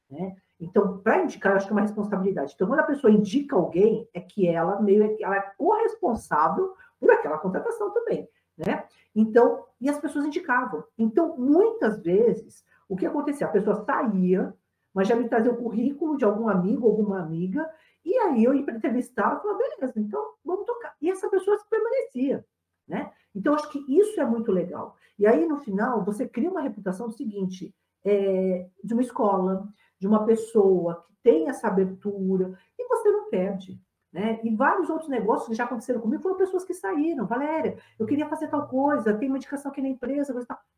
né? 0.09 0.35
Então, 0.59 0.97
para 0.97 1.23
indicar, 1.23 1.53
eu 1.53 1.57
acho 1.57 1.67
que 1.67 1.71
é 1.71 1.75
uma 1.75 1.81
responsabilidade. 1.81 2.53
Então, 2.53 2.67
quando 2.67 2.81
a 2.81 2.83
pessoa 2.83 3.11
indica 3.11 3.55
alguém, 3.55 4.07
é 4.13 4.19
que 4.19 4.47
ela 4.47 4.81
meio 4.81 5.15
ela 5.21 5.37
é 5.37 5.53
corresponsável 5.57 6.73
por 6.99 7.09
aquela 7.11 7.37
contratação 7.37 7.91
também, 7.91 8.27
né? 8.57 8.83
Então, 9.15 9.65
e 9.79 9.89
as 9.89 9.97
pessoas 9.97 10.25
indicavam. 10.25 10.83
Então, 10.97 11.37
muitas 11.37 12.01
vezes, 12.01 12.65
o 12.89 12.95
que 12.95 13.05
acontecia? 13.05 13.47
A 13.47 13.51
pessoa 13.51 13.85
saía, 13.85 14.53
mas 14.93 15.07
já 15.07 15.15
me 15.15 15.29
trazia 15.29 15.51
o 15.51 15.57
currículo 15.57 16.17
de 16.17 16.25
algum 16.25 16.49
amigo, 16.49 16.87
alguma 16.87 17.19
amiga, 17.21 17.69
e 18.03 18.17
aí 18.17 18.43
eu 18.43 18.53
entrevistar 18.53 19.37
e 19.37 19.41
falava, 19.41 19.57
beleza, 19.57 19.99
então 19.99 20.33
vamos 20.43 20.65
tocar. 20.65 20.93
E 21.01 21.09
essa 21.09 21.29
pessoa 21.29 21.57
permanecia, 21.69 22.45
né? 22.87 23.11
Então, 23.33 23.53
acho 23.53 23.69
que 23.69 23.79
isso 23.87 24.19
é 24.19 24.25
muito 24.25 24.51
legal. 24.51 24.95
E 25.17 25.25
aí, 25.25 25.45
no 25.45 25.57
final, 25.59 26.03
você 26.03 26.27
cria 26.27 26.49
uma 26.49 26.61
reputação 26.61 27.09
seguinte, 27.09 27.73
é, 28.03 28.67
de 28.83 28.93
uma 28.93 29.03
escola, 29.03 29.67
de 29.99 30.07
uma 30.07 30.25
pessoa 30.25 31.03
que 31.05 31.13
tem 31.21 31.49
essa 31.49 31.67
abertura, 31.67 32.57
e 32.77 32.87
você 32.87 33.11
não 33.11 33.29
perde. 33.29 33.79
Né? 34.11 34.39
E 34.43 34.55
vários 34.55 34.89
outros 34.89 35.09
negócios 35.09 35.49
que 35.49 35.55
já 35.55 35.65
aconteceram 35.65 36.01
comigo 36.01 36.23
foram 36.23 36.37
pessoas 36.37 36.65
que 36.65 36.73
saíram. 36.73 37.27
Valéria, 37.27 37.77
eu 37.99 38.07
queria 38.07 38.27
fazer 38.27 38.47
tal 38.47 38.67
coisa, 38.67 39.13
tem 39.13 39.29
uma 39.29 39.37
indicação 39.37 39.69
aqui 39.69 39.81
na 39.81 39.89
empresa. 39.89 40.33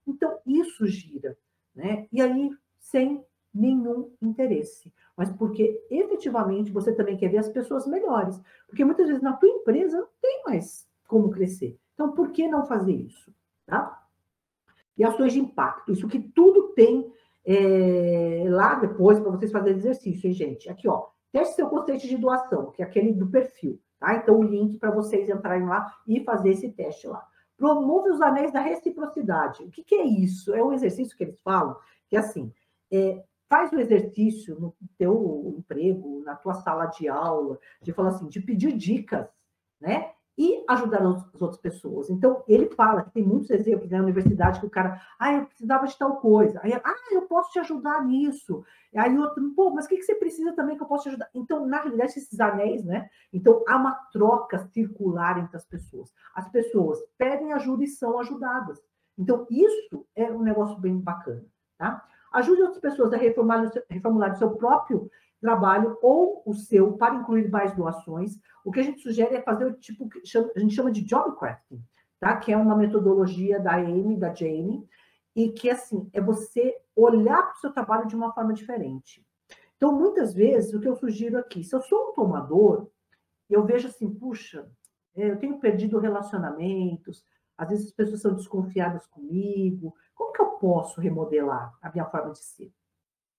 Então, 0.06 0.40
isso 0.46 0.86
gira. 0.86 1.38
Né? 1.74 2.08
E 2.12 2.22
aí, 2.22 2.50
sem 2.78 3.24
nenhum 3.54 4.14
interesse. 4.22 4.94
Mas 5.16 5.30
porque 5.32 5.86
efetivamente 5.90 6.72
você 6.72 6.94
também 6.94 7.18
quer 7.18 7.30
ver 7.30 7.38
as 7.38 7.50
pessoas 7.50 7.88
melhores. 7.88 8.42
Porque 8.68 8.84
muitas 8.84 9.08
vezes 9.08 9.22
na 9.22 9.34
tua 9.34 9.50
empresa 9.50 9.98
não 9.98 10.08
tem 10.22 10.44
mais 10.46 10.88
como 11.08 11.30
crescer. 11.30 11.78
Então, 11.94 12.14
por 12.14 12.32
que 12.32 12.48
não 12.48 12.66
fazer 12.66 12.94
isso? 12.94 13.34
Tá? 13.66 14.02
E 14.98 15.04
ações 15.04 15.34
de 15.34 15.40
impacto. 15.40 15.92
Isso 15.92 16.08
que 16.08 16.20
tudo 16.20 16.74
tem 16.74 17.12
é, 17.46 18.44
lá 18.48 18.76
depois 18.76 19.20
para 19.20 19.32
vocês 19.32 19.52
fazerem 19.52 19.78
exercício, 19.78 20.28
hein, 20.28 20.34
gente? 20.34 20.70
Aqui, 20.70 20.88
ó. 20.88 21.08
Teste 21.32 21.56
seu 21.56 21.70
conceito 21.70 22.08
de 22.08 22.18
doação, 22.18 22.72
que 22.72 22.82
é 22.82 22.86
aquele 22.86 23.14
do 23.14 23.30
perfil, 23.30 23.80
tá? 24.00 24.16
Então, 24.16 24.38
o 24.40 24.44
link 24.44 24.78
para 24.78 24.92
vocês 24.92 25.30
entrarem 25.30 25.66
lá 25.66 25.96
e 26.06 26.24
fazer 26.24 26.50
esse 26.50 26.70
teste 26.72 27.08
lá. 27.08 27.26
Promove 27.58 28.10
os 28.10 28.22
anéis 28.22 28.52
da 28.52 28.60
reciprocidade. 28.60 29.64
O 29.64 29.72
que, 29.72 29.84
que 29.84 29.96
é 29.96 30.04
isso? 30.04 30.54
É 30.54 30.64
um 30.64 30.74
exercício 30.74 31.16
que 31.16 31.24
eles 31.24 31.40
falam, 31.42 31.78
que 32.10 32.18
assim, 32.18 32.52
é, 32.92 33.24
faz 33.48 33.72
o 33.72 33.80
exercício 33.80 34.60
no 34.60 34.76
teu 34.98 35.56
emprego, 35.58 36.22
na 36.26 36.36
tua 36.36 36.56
sala 36.56 36.88
de 36.88 37.08
aula, 37.08 37.60
de 37.82 37.94
falar 37.94 38.10
assim, 38.10 38.28
de 38.28 38.42
pedir 38.42 38.74
dicas, 38.74 39.28
né? 39.80 40.12
E 40.38 40.64
ajudar 40.70 41.02
as 41.02 41.42
outras 41.42 41.58
pessoas. 41.58 42.10
Então, 42.10 42.44
ele 42.48 42.70
fala 42.70 43.04
que 43.04 43.12
tem 43.12 43.24
muitos 43.24 43.50
exemplos 43.50 43.90
né, 43.90 43.98
na 43.98 44.04
universidade 44.04 44.60
que 44.60 44.66
o 44.66 44.70
cara, 44.70 45.02
ah, 45.20 45.34
eu 45.34 45.46
precisava 45.46 45.86
de 45.86 45.98
tal 45.98 46.18
coisa. 46.18 46.60
Aí, 46.64 46.74
ah, 46.74 46.96
eu 47.12 47.24
posso 47.24 47.52
te 47.52 47.60
ajudar 47.60 48.06
nisso. 48.06 48.64
Aí 48.96 49.18
outro, 49.18 49.50
pô, 49.56 49.70
mas 49.72 49.86
o 49.86 49.90
que, 49.90 49.98
que 49.98 50.04
você 50.04 50.16
precisa 50.16 50.54
também 50.54 50.78
que 50.78 50.84
eu 50.84 50.88
posso 50.88 51.04
te 51.04 51.10
ajudar? 51.10 51.30
Então, 51.34 51.66
na 51.66 51.82
realidade, 51.82 52.12
esses 52.18 52.40
anéis, 52.40 52.84
né? 52.84 53.10
Então, 53.32 53.64
há 53.68 53.76
uma 53.76 53.94
troca 54.12 54.60
circular 54.74 55.38
entre 55.38 55.56
as 55.56 55.66
pessoas. 55.66 56.12
As 56.34 56.50
pessoas 56.50 57.00
pedem 57.18 57.54
ajuda 57.54 57.84
e 57.84 57.88
são 57.88 58.20
ajudadas. 58.20 58.80
Então, 59.18 59.46
isso 59.50 60.06
é 60.16 60.32
um 60.32 60.42
negócio 60.42 60.80
bem 60.80 60.98
bacana, 60.98 61.46
tá? 61.78 62.06
Ajude 62.32 62.62
outras 62.62 62.80
pessoas 62.80 63.12
a 63.12 63.18
reformular 63.18 63.70
reformular 63.90 64.32
o 64.32 64.38
seu 64.38 64.52
próprio 64.52 65.12
trabalho 65.42 65.98
ou 66.02 66.44
o 66.46 66.54
seu 66.54 66.94
para 66.94 67.16
incluir 67.16 67.50
mais 67.50 67.76
doações. 67.76 68.40
O 68.64 68.72
que 68.72 68.80
a 68.80 68.84
gente 68.84 69.02
sugere 69.02 69.36
é 69.36 69.42
fazer 69.42 69.66
o 69.66 69.74
tipo 69.74 70.08
que 70.08 70.22
a 70.56 70.60
gente 70.60 70.76
chama 70.76 70.92
de 70.92 71.02
job 71.02 71.36
crafting, 71.38 71.84
tá? 72.20 72.38
Que 72.38 72.54
é 72.54 72.58
uma 72.58 72.76
metodologia 72.76 73.60
da 73.60 73.76
Amy, 73.76 74.16
da 74.16 74.34
Jane, 74.34 74.88
e 75.36 75.50
que 75.50 75.70
assim 75.70 76.10
é 76.14 76.22
você 76.22 76.78
olhar 76.96 77.42
para 77.42 77.56
o 77.56 77.60
seu 77.60 77.74
trabalho 77.74 78.08
de 78.08 78.16
uma 78.16 78.32
forma 78.32 78.54
diferente. 78.54 79.26
Então, 79.76 79.92
muitas 79.92 80.34
vezes, 80.34 80.74
o 80.74 80.80
que 80.80 80.88
eu 80.88 80.96
sugiro 80.96 81.40
aqui, 81.40 81.64
se 81.64 81.76
eu 81.76 81.82
sou 81.82 82.10
um 82.10 82.14
tomador, 82.14 82.88
eu 83.50 83.66
vejo 83.66 83.88
assim, 83.88 84.14
puxa, 84.14 84.70
é, 85.16 85.32
eu 85.32 85.40
tenho 85.40 85.60
perdido 85.60 85.98
relacionamentos, 85.98 87.26
às 87.58 87.70
vezes 87.70 87.88
as 87.88 87.92
pessoas 87.92 88.22
são 88.22 88.36
desconfiadas 88.36 89.08
comigo, 89.08 89.96
como 90.14 90.32
que 90.32 90.42
eu 90.42 90.52
posso 90.52 91.02
remodelar 91.02 91.74
a 91.82 91.92
minha 91.92 92.06
forma 92.06 92.32
de 92.32 92.40
ser? 92.40 92.72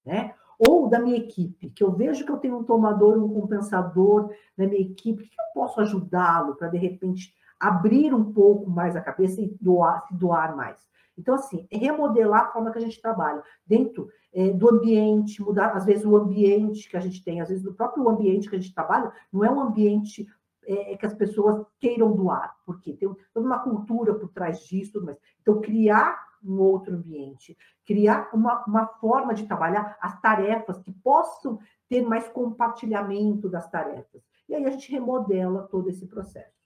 Né? 0.04 0.34
Ou 0.68 0.88
da 0.88 0.98
minha 0.98 1.16
equipe, 1.16 1.70
que 1.70 1.82
eu 1.82 1.90
vejo 1.90 2.24
que 2.24 2.30
eu 2.30 2.36
tenho 2.36 2.58
um 2.58 2.64
tomador, 2.64 3.18
um 3.18 3.40
compensador 3.40 4.30
na 4.56 4.66
minha 4.66 4.82
equipe, 4.82 5.28
que 5.28 5.40
eu 5.40 5.44
posso 5.54 5.80
ajudá-lo 5.80 6.54
para, 6.54 6.68
de 6.68 6.78
repente, 6.78 7.34
abrir 7.58 8.14
um 8.14 8.32
pouco 8.32 8.70
mais 8.70 8.94
a 8.94 9.00
cabeça 9.00 9.40
e 9.40 9.56
doar, 9.60 10.06
se 10.06 10.14
doar 10.14 10.56
mais. 10.56 10.80
Então, 11.18 11.34
assim, 11.34 11.66
é 11.70 11.76
remodelar 11.76 12.42
a 12.42 12.52
forma 12.52 12.70
que 12.70 12.78
a 12.78 12.80
gente 12.80 13.00
trabalha, 13.00 13.42
dentro 13.66 14.08
é, 14.32 14.50
do 14.50 14.70
ambiente, 14.70 15.42
mudar, 15.42 15.76
às 15.76 15.84
vezes, 15.84 16.04
o 16.04 16.16
ambiente 16.16 16.88
que 16.88 16.96
a 16.96 17.00
gente 17.00 17.22
tem, 17.22 17.40
às 17.40 17.48
vezes, 17.48 17.64
o 17.66 17.74
próprio 17.74 18.08
ambiente 18.08 18.48
que 18.48 18.56
a 18.56 18.58
gente 18.58 18.74
trabalha, 18.74 19.12
não 19.32 19.44
é 19.44 19.50
um 19.50 19.60
ambiente 19.60 20.26
é, 20.64 20.96
que 20.96 21.04
as 21.04 21.14
pessoas 21.14 21.64
queiram 21.80 22.12
doar, 22.12 22.54
porque 22.64 22.92
tem 22.92 23.08
toda 23.34 23.46
uma 23.46 23.58
cultura 23.58 24.14
por 24.14 24.28
trás 24.28 24.60
disso, 24.64 25.02
mais. 25.04 25.18
Então, 25.40 25.60
criar 25.60 26.31
um 26.44 26.60
outro 26.60 26.94
ambiente, 26.94 27.56
criar 27.86 28.30
uma, 28.32 28.64
uma 28.64 28.86
forma 28.86 29.34
de 29.34 29.46
trabalhar 29.46 29.96
as 30.00 30.20
tarefas 30.20 30.78
que 30.78 30.92
possam 30.92 31.58
ter 31.88 32.02
mais 32.02 32.28
compartilhamento 32.28 33.48
das 33.48 33.68
tarefas. 33.70 34.22
E 34.48 34.54
aí 34.54 34.64
a 34.64 34.70
gente 34.70 34.90
remodela 34.90 35.68
todo 35.68 35.88
esse 35.88 36.06
processo. 36.06 36.62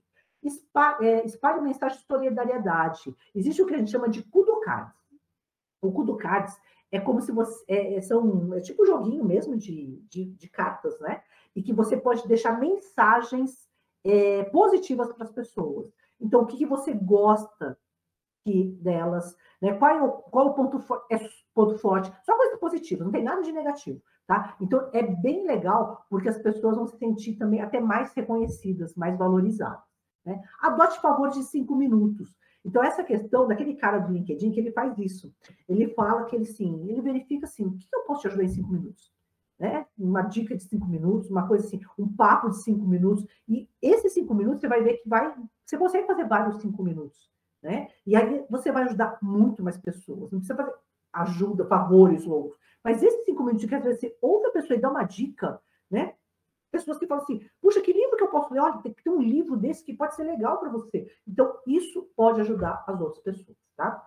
É, 1.00 1.24
espalhe 1.24 1.60
mensagem 1.60 1.98
de 1.98 2.04
solidariedade. 2.04 3.14
Existe 3.34 3.62
o 3.62 3.66
que 3.66 3.74
a 3.74 3.78
gente 3.78 3.90
chama 3.90 4.08
de 4.08 4.22
Kudocards. 4.22 4.94
O 5.82 5.92
Kudocards 5.92 6.56
é 6.90 7.00
como 7.00 7.20
se 7.20 7.32
você. 7.32 7.64
É, 7.68 7.94
é, 7.96 8.00
são, 8.00 8.54
é 8.54 8.60
tipo 8.60 8.82
um 8.82 8.86
joguinho 8.86 9.24
mesmo 9.24 9.56
de, 9.56 10.00
de, 10.08 10.24
de, 10.24 10.48
cartas, 10.48 10.98
né? 11.00 11.22
E 11.54 11.62
que 11.62 11.72
você 11.72 11.96
pode 11.96 12.26
deixar 12.28 12.58
mensagens 12.60 13.68
é, 14.04 14.44
positivas 14.44 15.12
para 15.12 15.24
as 15.24 15.32
pessoas. 15.32 15.92
Então, 16.20 16.42
o 16.42 16.46
que, 16.46 16.56
que 16.56 16.66
você 16.66 16.92
gosta 16.92 17.78
que 18.46 18.78
delas, 18.80 19.36
né? 19.60 19.74
Qual 19.74 19.90
é 19.90 20.00
o, 20.00 20.12
qual 20.12 20.46
é 20.46 20.50
o 20.50 20.54
ponto, 20.54 20.78
é 21.10 21.18
ponto 21.52 21.76
forte? 21.78 22.12
Só 22.24 22.36
coisa 22.36 22.56
positiva, 22.58 23.02
não 23.02 23.10
tem 23.10 23.24
nada 23.24 23.42
de 23.42 23.50
negativo, 23.50 24.00
tá? 24.24 24.56
Então 24.60 24.88
é 24.92 25.02
bem 25.02 25.44
legal 25.44 26.06
porque 26.08 26.28
as 26.28 26.38
pessoas 26.38 26.76
vão 26.76 26.86
se 26.86 26.96
sentir 26.96 27.36
também 27.36 27.60
até 27.60 27.80
mais 27.80 28.12
reconhecidas, 28.12 28.94
mais 28.94 29.18
valorizadas. 29.18 29.84
Né? 30.24 30.40
Adote 30.60 31.00
favor 31.00 31.28
de 31.30 31.42
cinco 31.42 31.74
minutos. 31.74 32.36
Então, 32.64 32.82
essa 32.82 33.04
questão 33.04 33.46
daquele 33.46 33.74
cara 33.76 33.98
do 33.98 34.12
LinkedIn 34.12 34.50
que 34.50 34.58
ele 34.58 34.72
faz 34.72 34.98
isso. 34.98 35.32
Ele 35.68 35.88
fala 35.94 36.24
que 36.24 36.34
ele 36.34 36.44
sim, 36.44 36.88
ele 36.88 37.00
verifica 37.00 37.46
assim, 37.46 37.64
o 37.64 37.76
que 37.76 37.86
eu 37.94 38.00
posso 38.02 38.22
te 38.22 38.26
ajudar 38.26 38.42
em 38.42 38.48
cinco 38.48 38.72
minutos? 38.72 39.12
Né? 39.56 39.86
Uma 39.96 40.22
dica 40.22 40.56
de 40.56 40.64
cinco 40.64 40.86
minutos, 40.86 41.30
uma 41.30 41.46
coisa 41.46 41.64
assim, 41.64 41.80
um 41.96 42.08
papo 42.08 42.50
de 42.50 42.62
cinco 42.62 42.84
minutos. 42.84 43.24
E 43.48 43.68
esses 43.80 44.12
cinco 44.12 44.34
minutos 44.34 44.60
você 44.60 44.68
vai 44.68 44.82
ver 44.82 44.94
que 44.94 45.08
vai. 45.08 45.32
Você 45.64 45.78
consegue 45.78 46.06
fazer 46.08 46.26
vários 46.26 46.60
cinco 46.60 46.82
minutos. 46.82 47.30
Né? 47.62 47.88
E 48.06 48.14
aí 48.14 48.44
você 48.48 48.70
vai 48.70 48.84
ajudar 48.84 49.18
muito 49.22 49.62
mais 49.62 49.76
pessoas. 49.76 50.30
Não 50.30 50.38
precisa 50.38 50.56
fazer 50.56 50.74
ajuda, 51.12 51.66
favores 51.66 52.24
loucos. 52.24 52.58
Mas 52.84 53.02
esses 53.02 53.24
cinco 53.24 53.42
minutos 53.42 53.66
que 53.66 53.74
às 53.74 53.82
vezes 53.82 54.00
você 54.00 54.16
pessoa 54.56 54.76
e 54.76 54.80
dá 54.80 54.90
uma 54.90 55.04
dica, 55.04 55.60
né? 55.90 56.14
Pessoas 56.70 56.98
que 56.98 57.06
falam 57.06 57.22
assim, 57.22 57.40
puxa, 57.60 57.80
que 57.80 57.92
livro 57.92 58.16
que 58.16 58.22
eu 58.22 58.28
posso 58.28 58.52
ler? 58.52 58.60
Olha, 58.60 58.82
tem 58.82 58.92
que 58.92 59.02
ter 59.02 59.10
um 59.10 59.22
livro 59.22 59.56
desse 59.56 59.84
que 59.84 59.94
pode 59.94 60.14
ser 60.14 60.24
legal 60.24 60.58
para 60.58 60.68
você. 60.68 61.10
Então, 61.26 61.56
isso 61.66 62.10
pode 62.16 62.40
ajudar 62.40 62.84
as 62.86 63.00
outras 63.00 63.22
pessoas, 63.22 63.56
tá? 63.76 64.04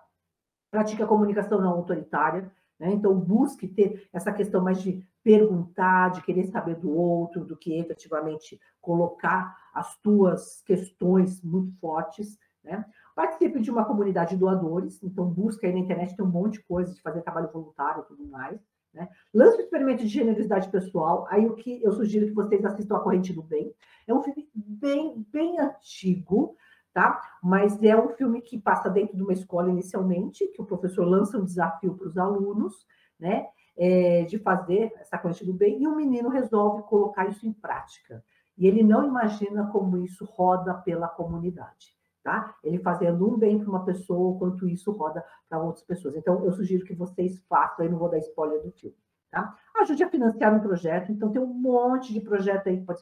Pratique 0.70 1.02
a 1.02 1.06
comunicação 1.06 1.60
não 1.60 1.70
autoritária, 1.70 2.52
né? 2.78 2.92
Então, 2.92 3.18
busque 3.18 3.66
ter 3.66 4.08
essa 4.12 4.32
questão 4.32 4.62
mais 4.62 4.82
de 4.82 5.04
perguntar, 5.22 6.10
de 6.10 6.22
querer 6.22 6.44
saber 6.44 6.76
do 6.76 6.94
outro, 6.94 7.44
do 7.44 7.56
que 7.56 7.78
efetivamente 7.78 8.60
colocar 8.80 9.56
as 9.74 9.96
tuas 9.98 10.62
questões 10.62 11.42
muito 11.42 11.72
fortes, 11.78 12.38
né? 12.62 12.84
Participe 13.14 13.60
de 13.60 13.70
uma 13.70 13.84
comunidade 13.84 14.30
de 14.30 14.36
doadores, 14.36 15.02
então 15.02 15.26
busca 15.26 15.66
aí 15.66 15.72
na 15.72 15.80
internet, 15.80 16.16
tem 16.16 16.24
um 16.24 16.28
monte 16.28 16.54
de 16.54 16.64
coisa 16.64 16.94
de 16.94 17.02
fazer 17.02 17.22
trabalho 17.22 17.50
voluntário 17.52 18.02
e 18.02 18.06
tudo 18.06 18.26
mais. 18.28 18.60
Né? 18.92 19.08
Lance 19.32 19.58
o 19.58 19.60
experimento 19.60 20.02
de 20.02 20.08
generosidade 20.08 20.68
pessoal. 20.68 21.26
Aí 21.30 21.46
o 21.46 21.54
que 21.54 21.82
eu 21.82 21.92
sugiro 21.92 22.26
que 22.26 22.34
vocês 22.34 22.64
assistam 22.64 22.96
A 22.96 23.00
Corrente 23.00 23.32
do 23.32 23.42
Bem. 23.42 23.72
É 24.06 24.14
um 24.14 24.22
filme 24.22 24.48
bem, 24.54 25.26
bem 25.30 25.58
antigo, 25.58 26.56
tá? 26.92 27.20
Mas 27.42 27.80
é 27.82 27.96
um 27.96 28.08
filme 28.10 28.40
que 28.40 28.58
passa 28.58 28.90
dentro 28.90 29.16
de 29.16 29.22
uma 29.22 29.32
escola 29.32 29.70
inicialmente, 29.70 30.46
que 30.48 30.60
o 30.60 30.66
professor 30.66 31.04
lança 31.04 31.38
um 31.38 31.44
desafio 31.44 31.94
para 31.94 32.08
os 32.08 32.18
alunos, 32.18 32.86
né? 33.18 33.46
É, 33.76 34.24
de 34.24 34.38
fazer 34.38 34.92
essa 34.96 35.16
corrente 35.16 35.44
do 35.44 35.54
bem, 35.54 35.80
e 35.80 35.86
o 35.86 35.96
menino 35.96 36.28
resolve 36.28 36.82
colocar 36.82 37.26
isso 37.28 37.46
em 37.46 37.52
prática. 37.52 38.22
E 38.58 38.66
ele 38.66 38.82
não 38.82 39.06
imagina 39.06 39.68
como 39.68 39.96
isso 39.96 40.24
roda 40.24 40.74
pela 40.74 41.08
comunidade 41.08 41.99
tá? 42.22 42.54
Ele 42.62 42.78
fazendo 42.78 43.28
um 43.28 43.38
bem 43.38 43.58
para 43.58 43.68
uma 43.68 43.84
pessoa, 43.84 44.38
quanto 44.38 44.68
isso 44.68 44.92
roda 44.92 45.24
para 45.48 45.62
outras 45.62 45.84
pessoas. 45.84 46.16
Então, 46.16 46.44
eu 46.44 46.52
sugiro 46.52 46.84
que 46.84 46.94
vocês 46.94 47.38
façam, 47.48 47.84
aí 47.84 47.90
não 47.90 47.98
vou 47.98 48.10
dar 48.10 48.18
spoiler 48.18 48.62
do 48.62 48.70
filme, 48.72 48.96
tá? 49.30 49.56
Ajude 49.80 50.04
a 50.04 50.10
financiar 50.10 50.54
um 50.54 50.60
projeto, 50.60 51.10
então 51.10 51.30
tem 51.30 51.40
um 51.40 51.46
monte 51.46 52.12
de 52.12 52.20
projeto 52.20 52.68
aí 52.68 52.78
que 52.78 52.84
pode 52.84 53.00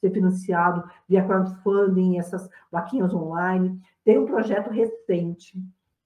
ser 0.00 0.10
financiado 0.10 0.88
via 1.08 1.24
crowdfunding, 1.24 2.18
essas 2.18 2.48
vaquinhas 2.70 3.14
online. 3.14 3.80
Tem 4.04 4.18
um 4.18 4.26
projeto 4.26 4.70
recente, 4.70 5.58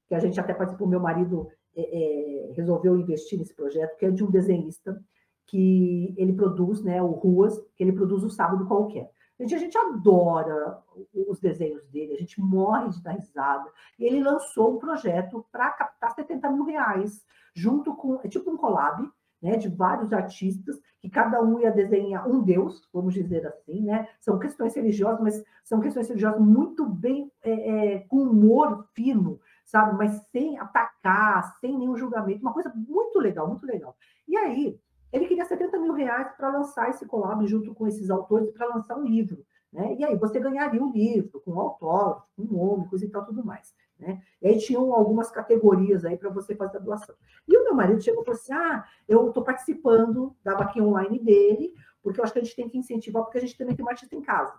que 0.09 0.15
a 0.15 0.19
gente 0.19 0.39
até 0.39 0.53
participou, 0.53 0.87
meu 0.87 1.01
marido 1.01 1.49
é, 1.75 1.83
é, 1.83 2.53
resolveu 2.53 2.97
investir 2.97 3.39
nesse 3.39 3.55
projeto, 3.55 3.97
que 3.97 4.07
é 4.07 4.11
de 4.11 4.25
um 4.25 4.31
desenhista, 4.31 5.03
que 5.47 6.15
ele 6.17 6.33
produz, 6.33 6.83
né, 6.83 7.03
o 7.03 7.09
Ruas, 7.09 7.59
que 7.75 7.83
ele 7.83 7.93
produz 7.93 8.23
o 8.23 8.31
Sábado 8.31 8.67
Qualquer. 8.67 9.11
Gente, 9.41 9.55
a 9.55 9.59
gente 9.59 9.79
adora 9.79 10.83
os 11.15 11.41
desenhos 11.41 11.87
dele, 11.89 12.13
a 12.13 12.19
gente 12.19 12.39
morre 12.39 12.91
de 12.91 13.03
dar 13.03 13.13
risada. 13.13 13.71
E 13.99 14.05
ele 14.05 14.23
lançou 14.23 14.75
um 14.75 14.79
projeto 14.79 15.47
para 15.51 15.71
captar 15.71 16.15
70 16.15 16.51
mil 16.51 16.65
reais, 16.65 17.25
junto 17.55 17.95
com, 17.97 18.21
é 18.23 18.29
tipo 18.29 18.51
um 18.51 18.57
collab, 18.59 19.11
né, 19.41 19.57
de 19.57 19.71
vários 19.71 20.13
artistas, 20.13 20.79
que 21.01 21.09
cada 21.09 21.43
um 21.43 21.59
ia 21.59 21.71
desenhar 21.71 22.29
um 22.29 22.43
deus, 22.43 22.87
vamos 22.93 23.15
dizer 23.15 23.47
assim, 23.47 23.81
né? 23.81 24.07
São 24.21 24.39
questões 24.39 24.77
religiosas, 24.77 25.21
mas 25.23 25.45
são 25.65 25.81
questões 25.81 26.07
religiosas 26.07 26.43
muito 26.43 26.87
bem, 26.87 27.33
é, 27.43 27.95
é, 27.95 27.99
com 28.01 28.19
humor 28.19 28.87
fino, 28.93 29.41
sabe? 29.65 29.97
Mas 29.97 30.21
sem 30.31 30.59
atacar, 30.59 31.57
sem 31.59 31.79
nenhum 31.79 31.97
julgamento, 31.97 32.43
uma 32.43 32.53
coisa 32.53 32.71
muito 32.77 33.19
legal, 33.19 33.49
muito 33.49 33.65
legal. 33.65 33.97
E 34.29 34.37
aí, 34.37 34.79
ele 35.13 35.27
queria 35.27 35.45
70 35.45 35.79
mil 35.79 35.93
reais 35.93 36.33
para 36.37 36.51
lançar 36.51 36.91
esse 36.91 37.07
collab 37.07 37.47
junto 37.47 37.75
com 37.75 37.87
esses 37.87 38.11
autores 38.11 38.51
para 38.51 38.67
lançar 38.67 38.97
um 38.97 39.05
livro. 39.05 39.45
Né? 39.73 39.97
E 39.99 40.05
aí 40.05 40.17
você 40.17 40.41
ganharia 40.41 40.83
um 40.83 40.91
livro 40.91 41.41
com 41.41 41.59
autógrafo, 41.59 42.27
com 42.37 42.89
coisa 42.89 43.05
e 43.05 43.09
tal, 43.09 43.25
tudo 43.25 43.45
mais. 43.45 43.75
Né? 43.99 44.21
E 44.41 44.49
aí 44.49 44.59
tinham 44.59 44.93
algumas 44.93 45.31
categorias 45.31 46.05
aí 46.05 46.17
para 46.17 46.31
você 46.31 46.55
fazer 46.55 46.79
a 46.79 46.81
doação. 46.81 47.15
E 47.47 47.57
o 47.57 47.65
meu 47.65 47.75
marido 47.75 48.03
chegou 48.03 48.23
e 48.23 48.25
falou 48.25 48.41
assim: 48.41 48.53
ah, 48.53 48.85
eu 49.09 49.29
estou 49.29 49.45
participando 49.45 50.35
da 50.43 50.55
vaquinha 50.55 50.85
online 50.85 51.19
dele, 51.19 51.75
porque 52.03 52.19
eu 52.19 52.25
acho 52.25 52.33
que 52.33 52.39
a 52.39 52.43
gente 52.43 52.57
tem 52.57 52.69
que 52.69 52.79
incentivar, 52.79 53.23
porque 53.23 53.39
a 53.39 53.41
gente 53.41 53.57
também 53.57 53.77
tem 53.77 53.85
um 53.85 53.89
artista 53.89 54.17
em 54.17 54.23
casa. 54.23 54.55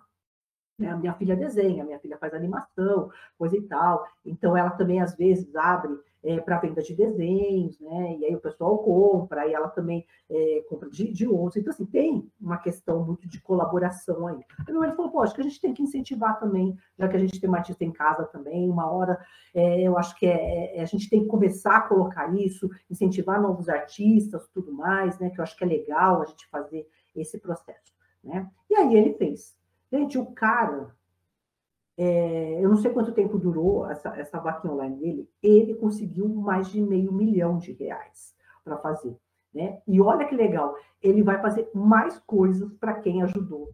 Né? 0.78 0.94
Minha 0.96 1.14
filha 1.14 1.36
desenha, 1.36 1.84
minha 1.84 1.98
filha 1.98 2.18
faz 2.18 2.34
animação, 2.34 3.10
coisa 3.38 3.56
e 3.56 3.62
tal. 3.62 4.06
Então, 4.24 4.56
ela 4.56 4.70
também, 4.70 5.00
às 5.00 5.14
vezes, 5.16 5.54
abre 5.54 5.98
é, 6.24 6.40
para 6.40 6.58
venda 6.58 6.82
de 6.82 6.94
desenhos, 6.94 7.78
né? 7.80 8.16
E 8.18 8.24
aí 8.24 8.34
o 8.34 8.40
pessoal 8.40 8.78
compra, 8.78 9.46
e 9.46 9.52
ela 9.52 9.68
também 9.68 10.06
é, 10.30 10.64
compra 10.68 10.88
de, 10.88 11.12
de. 11.12 11.24
Então, 11.24 11.70
assim, 11.70 11.84
tem 11.84 12.30
uma 12.40 12.58
questão 12.58 13.04
muito 13.04 13.28
de 13.28 13.40
colaboração 13.40 14.26
aí. 14.28 14.40
Então, 14.60 14.82
ele 14.84 14.94
falou, 14.94 15.10
pô, 15.10 15.22
acho 15.22 15.34
que 15.34 15.40
a 15.40 15.44
gente 15.44 15.60
tem 15.60 15.74
que 15.74 15.82
incentivar 15.82 16.38
também, 16.38 16.76
já 16.98 17.08
que 17.08 17.16
a 17.16 17.20
gente 17.20 17.40
tem 17.40 17.48
uma 17.48 17.58
artista 17.58 17.84
em 17.84 17.92
casa 17.92 18.24
também, 18.24 18.70
uma 18.70 18.90
hora, 18.90 19.20
é, 19.54 19.82
eu 19.82 19.98
acho 19.98 20.16
que 20.16 20.26
é, 20.26 20.76
é, 20.76 20.82
a 20.82 20.86
gente 20.86 21.10
tem 21.10 21.22
que 21.22 21.28
começar 21.28 21.76
a 21.76 21.88
colocar 21.88 22.32
isso, 22.34 22.70
incentivar 22.88 23.40
novos 23.40 23.68
artistas, 23.68 24.48
tudo 24.54 24.72
mais, 24.72 25.18
né? 25.18 25.30
Que 25.30 25.40
eu 25.40 25.42
acho 25.42 25.56
que 25.56 25.64
é 25.64 25.66
legal 25.66 26.22
a 26.22 26.26
gente 26.26 26.48
fazer 26.48 26.86
esse 27.16 27.38
processo, 27.38 27.92
né? 28.22 28.48
E 28.70 28.74
aí 28.76 28.94
ele 28.94 29.14
fez. 29.14 29.60
Gente, 29.92 30.16
o 30.16 30.26
cara, 30.26 30.96
é, 31.98 32.64
eu 32.64 32.68
não 32.70 32.76
sei 32.76 32.90
quanto 32.90 33.12
tempo 33.12 33.38
durou 33.38 33.86
essa, 33.86 34.16
essa 34.16 34.40
vaquinha 34.40 34.72
online 34.72 34.96
dele, 34.96 35.30
ele 35.42 35.74
conseguiu 35.74 36.26
mais 36.28 36.68
de 36.68 36.80
meio 36.80 37.12
milhão 37.12 37.58
de 37.58 37.72
reais 37.72 38.34
para 38.64 38.78
fazer. 38.78 39.14
Né? 39.52 39.82
E 39.86 40.00
olha 40.00 40.26
que 40.26 40.34
legal, 40.34 40.74
ele 41.02 41.22
vai 41.22 41.38
fazer 41.42 41.70
mais 41.74 42.18
coisas 42.20 42.72
para 42.74 42.94
quem 42.94 43.22
ajudou 43.22 43.70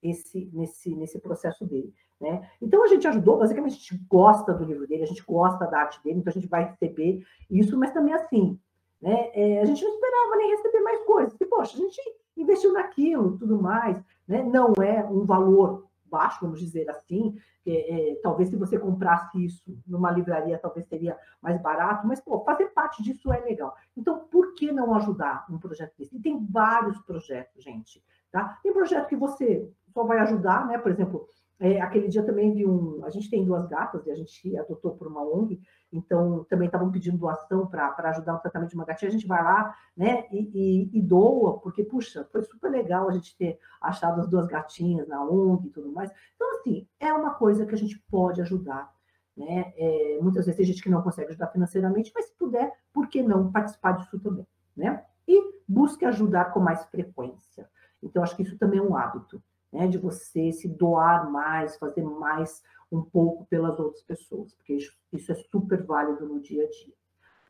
esse, 0.00 0.48
nesse, 0.52 0.94
nesse 0.94 1.18
processo 1.18 1.66
dele. 1.66 1.92
Né? 2.20 2.48
Então 2.62 2.84
a 2.84 2.86
gente 2.86 3.08
ajudou, 3.08 3.38
basicamente 3.38 3.72
a 3.72 3.78
gente 3.78 4.06
gosta 4.08 4.54
do 4.54 4.64
livro 4.64 4.86
dele, 4.86 5.02
a 5.02 5.06
gente 5.06 5.24
gosta 5.24 5.66
da 5.66 5.80
arte 5.80 6.00
dele, 6.04 6.20
então 6.20 6.30
a 6.30 6.34
gente 6.34 6.46
vai 6.46 6.64
receber 6.64 7.26
isso, 7.50 7.76
mas 7.76 7.90
também 7.90 8.14
assim, 8.14 8.56
né? 9.02 9.30
É, 9.34 9.60
a 9.60 9.64
gente 9.64 9.84
não 9.84 9.92
esperava 9.92 10.36
nem 10.36 10.50
receber 10.50 10.80
mais 10.80 11.00
coisas, 11.04 11.32
porque, 11.32 11.46
poxa, 11.46 11.76
a 11.76 11.80
gente 11.80 12.00
investiu 12.36 12.72
naquilo, 12.72 13.38
tudo 13.38 13.60
mais, 13.60 14.00
né? 14.26 14.42
Não 14.42 14.72
é 14.82 15.04
um 15.04 15.24
valor 15.24 15.86
baixo, 16.04 16.38
vamos 16.42 16.60
dizer 16.60 16.88
assim. 16.90 17.36
É, 17.66 18.12
é, 18.12 18.14
talvez 18.22 18.48
se 18.48 18.56
você 18.56 18.78
comprasse 18.78 19.44
isso 19.44 19.62
numa 19.86 20.10
livraria, 20.10 20.58
talvez 20.58 20.86
seria 20.86 21.18
mais 21.42 21.60
barato, 21.60 22.06
mas 22.06 22.20
pô, 22.20 22.44
fazer 22.44 22.66
parte 22.66 23.02
disso 23.02 23.32
é 23.32 23.40
legal. 23.40 23.74
Então, 23.96 24.20
por 24.30 24.54
que 24.54 24.70
não 24.70 24.94
ajudar 24.94 25.44
um 25.50 25.58
projeto 25.58 25.94
desse? 25.98 26.16
E 26.16 26.20
tem 26.20 26.46
vários 26.46 26.98
projetos, 27.02 27.62
gente. 27.62 28.02
Tá? 28.30 28.58
Tem 28.62 28.72
projeto 28.72 29.08
que 29.08 29.16
você 29.16 29.68
só 29.92 30.04
vai 30.04 30.18
ajudar, 30.18 30.66
né? 30.66 30.78
Por 30.78 30.92
exemplo, 30.92 31.28
é, 31.58 31.80
aquele 31.80 32.08
dia 32.08 32.22
também 32.22 32.52
vi 32.52 32.66
um. 32.66 33.02
A 33.04 33.10
gente 33.10 33.30
tem 33.30 33.44
duas 33.44 33.66
gatas 33.66 34.06
e 34.06 34.10
a 34.10 34.14
gente 34.14 34.56
adotou 34.58 34.94
por 34.94 35.06
uma 35.06 35.22
ONG, 35.22 35.60
então 35.90 36.44
também 36.50 36.66
estavam 36.66 36.90
pedindo 36.90 37.16
doação 37.16 37.66
para 37.66 37.94
ajudar 38.10 38.34
no 38.34 38.40
tratamento 38.40 38.70
de 38.70 38.74
uma 38.74 38.84
gatinha. 38.84 39.08
A 39.08 39.12
gente 39.12 39.26
vai 39.26 39.42
lá 39.42 39.74
né, 39.96 40.26
e, 40.30 40.50
e, 40.54 40.98
e, 40.98 41.02
doa, 41.02 41.58
porque, 41.60 41.82
puxa, 41.82 42.28
foi 42.30 42.42
super 42.42 42.70
legal 42.70 43.08
a 43.08 43.12
gente 43.12 43.34
ter 43.38 43.58
achado 43.80 44.20
as 44.20 44.28
duas 44.28 44.46
gatinhas 44.46 45.08
na 45.08 45.24
ONG 45.24 45.68
e 45.68 45.70
tudo 45.70 45.90
mais. 45.90 46.10
Então, 46.34 46.50
assim, 46.52 46.86
é 47.00 47.12
uma 47.12 47.34
coisa 47.34 47.64
que 47.64 47.74
a 47.74 47.78
gente 47.78 47.98
pode 48.10 48.42
ajudar. 48.42 48.94
Né? 49.34 49.72
É, 49.76 50.18
muitas 50.20 50.44
vezes 50.44 50.56
tem 50.56 50.66
gente 50.66 50.82
que 50.82 50.90
não 50.90 51.02
consegue 51.02 51.30
ajudar 51.30 51.48
financeiramente, 51.48 52.12
mas 52.14 52.26
se 52.26 52.34
puder, 52.34 52.70
por 52.92 53.08
que 53.08 53.22
não 53.22 53.50
participar 53.50 53.92
disso 53.92 54.18
também? 54.20 54.46
Né? 54.76 55.02
E 55.26 55.56
busque 55.66 56.04
ajudar 56.04 56.52
com 56.52 56.60
mais 56.60 56.84
frequência. 56.84 57.66
Então, 58.02 58.22
acho 58.22 58.36
que 58.36 58.42
isso 58.42 58.58
também 58.58 58.78
é 58.78 58.82
um 58.82 58.94
hábito 58.94 59.42
né, 59.72 59.86
de 59.86 59.98
você 59.98 60.52
se 60.52 60.68
doar 60.68 61.30
mais, 61.30 61.76
fazer 61.76 62.02
mais 62.02 62.62
um 62.90 63.02
pouco 63.02 63.44
pelas 63.46 63.78
outras 63.78 64.02
pessoas, 64.02 64.54
porque 64.54 64.74
isso, 64.74 64.92
isso 65.12 65.32
é 65.32 65.34
super 65.34 65.82
válido 65.84 66.26
no 66.26 66.40
dia 66.40 66.64
a 66.64 66.68
dia. 66.68 66.94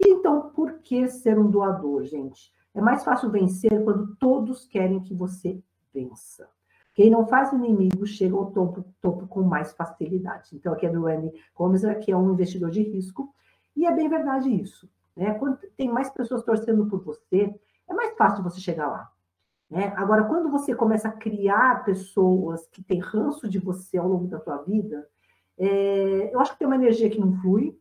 Então, 0.01 0.51
por 0.51 0.81
que 0.81 1.09
ser 1.09 1.39
um 1.39 1.51
doador, 1.51 2.05
gente? 2.05 2.53
É 2.75 2.81
mais 2.81 3.05
fácil 3.05 3.31
vencer 3.31 3.83
quando 3.85 4.15
todos 4.17 4.67
querem 4.67 5.03
que 5.03 5.15
você 5.15 5.63
vença. 5.93 6.49
Quem 6.95 7.11
não 7.11 7.27
faz 7.27 7.53
inimigo 7.53 8.07
chega 8.07 8.35
ao 8.35 8.51
topo, 8.51 8.85
topo 9.01 9.27
com 9.27 9.43
mais 9.43 9.73
facilidade. 9.73 10.55
Então, 10.55 10.73
aqui 10.73 10.87
é 10.87 10.91
do 10.91 11.07
Andy 11.07 11.33
Gomes, 11.55 11.83
que 12.03 12.13
é 12.13 12.17
um 12.17 12.33
investidor 12.33 12.71
de 12.71 12.83
risco, 12.83 13.35
e 13.75 13.87
é 13.87 13.95
bem 13.95 14.09
verdade 14.09 14.51
isso. 14.51 14.89
Né? 15.15 15.35
Quando 15.35 15.59
tem 15.77 15.89
mais 15.91 16.11
pessoas 16.11 16.43
torcendo 16.43 16.87
por 16.87 17.03
você, 17.03 17.55
é 17.89 17.95
mais 17.95 18.17
fácil 18.17 18.43
você 18.43 18.61
chegar 18.61 18.89
lá. 18.89 19.11
Né? 19.71 19.93
Agora, 19.97 20.25
quando 20.25 20.51
você 20.51 20.75
começa 20.75 21.09
a 21.09 21.13
criar 21.13 21.85
pessoas 21.85 22.67
que 22.69 22.83
têm 22.83 23.01
ranço 23.01 23.49
de 23.49 23.59
você 23.59 23.99
ao 23.99 24.09
longo 24.09 24.29
da 24.29 24.39
sua 24.39 24.59
vida, 24.63 25.09
é, 25.59 26.35
eu 26.35 26.41
acho 26.41 26.53
que 26.53 26.59
tem 26.59 26.67
uma 26.67 26.77
energia 26.77 27.11
que 27.11 27.19
não 27.19 27.33
flui, 27.41 27.79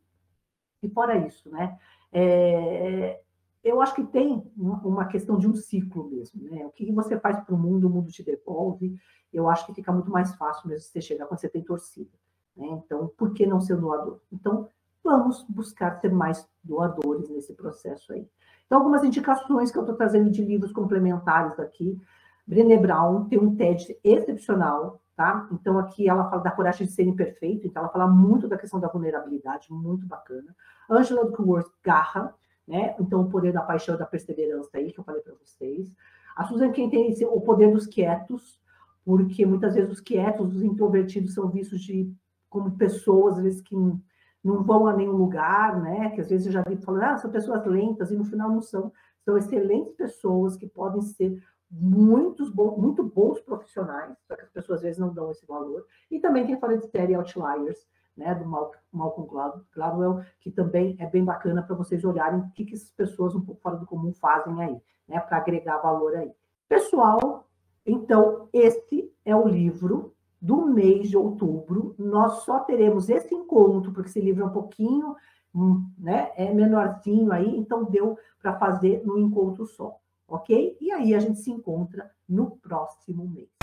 e 0.81 0.89
fora 0.89 1.17
isso, 1.17 1.49
né? 1.49 1.77
É, 2.11 3.19
eu 3.63 3.81
acho 3.81 3.95
que 3.95 4.03
tem 4.03 4.43
uma 4.55 5.05
questão 5.05 5.37
de 5.37 5.47
um 5.47 5.55
ciclo 5.55 6.07
mesmo, 6.09 6.43
né? 6.43 6.65
O 6.65 6.69
que 6.69 6.91
você 6.91 7.19
faz 7.19 7.39
para 7.43 7.55
o 7.55 7.57
mundo, 7.57 7.87
o 7.87 7.89
mundo 7.89 8.11
te 8.11 8.23
devolve. 8.23 8.95
Eu 9.33 9.49
acho 9.49 9.65
que 9.65 9.73
fica 9.73 9.91
muito 9.91 10.11
mais 10.11 10.35
fácil 10.35 10.69
mesmo 10.69 10.87
você 10.87 11.01
chegar 11.01 11.25
quando 11.25 11.39
você 11.39 11.49
tem 11.49 11.63
torcida. 11.63 12.11
Né? 12.55 12.67
Então, 12.67 13.11
por 13.17 13.33
que 13.33 13.45
não 13.45 13.59
ser 13.59 13.75
doador? 13.75 14.21
Então, 14.31 14.69
vamos 15.03 15.43
buscar 15.49 15.99
ser 15.99 16.11
mais 16.11 16.47
doadores 16.63 17.27
nesse 17.29 17.53
processo 17.53 18.13
aí. 18.13 18.29
Então, 18.65 18.79
algumas 18.79 19.03
indicações 19.03 19.71
que 19.71 19.77
eu 19.77 19.83
estou 19.83 19.95
trazendo 19.95 20.29
de 20.29 20.43
livros 20.43 20.71
complementares 20.71 21.59
aqui. 21.59 21.99
Brené 22.47 22.77
Brown 22.77 23.25
tem 23.25 23.39
um 23.39 23.55
TED 23.55 23.97
excepcional, 24.03 25.01
tá? 25.15 25.47
Então, 25.51 25.77
aqui 25.79 26.09
ela 26.09 26.29
fala 26.29 26.41
da 26.41 26.51
coragem 26.51 26.85
de 26.85 26.93
ser 26.93 27.03
imperfeito, 27.03 27.67
então 27.67 27.83
ela 27.83 27.91
fala 27.91 28.07
muito 28.07 28.47
da 28.47 28.57
questão 28.57 28.79
da 28.79 28.87
vulnerabilidade, 28.87 29.71
muito 29.71 30.05
bacana. 30.05 30.55
Angela 30.89 31.25
Duckworth, 31.25 31.71
Garra, 31.83 32.33
né? 32.67 32.95
Então, 32.99 33.21
o 33.21 33.29
poder 33.29 33.51
da 33.53 33.61
paixão 33.61 33.95
e 33.95 33.97
da 33.99 34.05
perseverança 34.05 34.69
aí, 34.73 34.91
que 34.91 34.99
eu 34.99 35.03
falei 35.03 35.21
para 35.21 35.33
vocês. 35.35 35.93
A 36.35 36.43
Susan 36.43 36.71
Cain 36.71 36.89
tem 36.89 37.09
esse, 37.09 37.23
o 37.25 37.39
poder 37.41 37.71
dos 37.71 37.85
quietos, 37.85 38.59
porque 39.05 39.45
muitas 39.45 39.75
vezes 39.75 39.91
os 39.91 40.01
quietos, 40.01 40.55
os 40.55 40.63
introvertidos 40.63 41.33
são 41.33 41.49
vistos 41.49 41.79
de, 41.81 42.11
como 42.49 42.71
pessoas, 42.71 43.37
às 43.37 43.43
vezes, 43.43 43.61
que 43.61 43.75
não 44.45 44.63
vão 44.63 44.87
a 44.87 44.95
nenhum 44.95 45.13
lugar, 45.13 45.81
né? 45.81 46.11
Que 46.11 46.21
às 46.21 46.29
vezes 46.29 46.45
eu 46.45 46.53
já 46.53 46.61
vi 46.61 46.77
falando, 46.77 47.03
ah, 47.03 47.17
são 47.17 47.31
pessoas 47.31 47.65
lentas, 47.65 48.11
e 48.11 48.15
no 48.15 48.23
final 48.23 48.49
não 48.49 48.61
são. 48.61 48.91
São 49.23 49.35
excelentes 49.35 49.95
pessoas 49.95 50.55
que 50.55 50.67
podem 50.67 51.01
ser 51.01 51.41
muitos 51.69 52.53
muito 52.53 53.03
bons 53.03 53.41
profissionais, 53.41 54.15
só 54.27 54.35
que 54.35 54.43
as 54.43 54.49
pessoas 54.49 54.77
às 54.77 54.83
vezes 54.83 54.99
não 54.99 55.11
dão 55.11 55.31
esse 55.31 55.47
valor. 55.47 55.83
E 56.11 56.19
também 56.19 56.45
tem 56.45 56.59
falado 56.59 56.79
de 56.79 56.87
série 56.91 57.15
Outliers, 57.15 57.87
né, 58.15 58.35
do 58.35 58.45
Malcolm 58.91 59.27
Gladwell, 59.73 60.23
que 60.39 60.51
também 60.51 60.95
é 60.99 61.07
bem 61.07 61.25
bacana 61.25 61.63
para 61.63 61.75
vocês 61.75 62.05
olharem 62.05 62.39
o 62.39 62.51
que, 62.51 62.65
que 62.65 62.75
essas 62.75 62.91
pessoas 62.91 63.35
um 63.35 63.41
pouco 63.41 63.61
fora 63.61 63.77
do 63.77 63.85
comum 63.85 64.13
fazem 64.13 64.61
aí, 64.61 64.79
né, 65.07 65.19
para 65.19 65.37
agregar 65.37 65.79
valor 65.79 66.15
aí. 66.15 66.31
Pessoal, 66.69 67.49
então, 67.85 68.47
esse 68.53 69.11
é 69.25 69.35
o 69.35 69.47
livro 69.47 70.14
do 70.45 70.67
mês 70.67 71.09
de 71.09 71.17
outubro, 71.17 71.95
nós 71.97 72.43
só 72.43 72.59
teremos 72.59 73.09
esse 73.09 73.33
encontro, 73.33 73.91
porque 73.91 74.09
esse 74.09 74.21
livro 74.21 74.43
é 74.43 74.45
um 74.45 74.51
pouquinho, 74.51 75.15
hum, 75.55 75.83
né, 75.97 76.31
é 76.35 76.53
menorzinho 76.53 77.31
aí, 77.31 77.57
então 77.57 77.83
deu 77.83 78.15
para 78.39 78.55
fazer 78.59 79.03
no 79.03 79.17
encontro 79.17 79.65
só, 79.65 79.97
ok? 80.27 80.77
E 80.79 80.91
aí 80.91 81.15
a 81.15 81.19
gente 81.19 81.39
se 81.39 81.49
encontra 81.49 82.11
no 82.29 82.57
próximo 82.57 83.27
mês. 83.27 83.54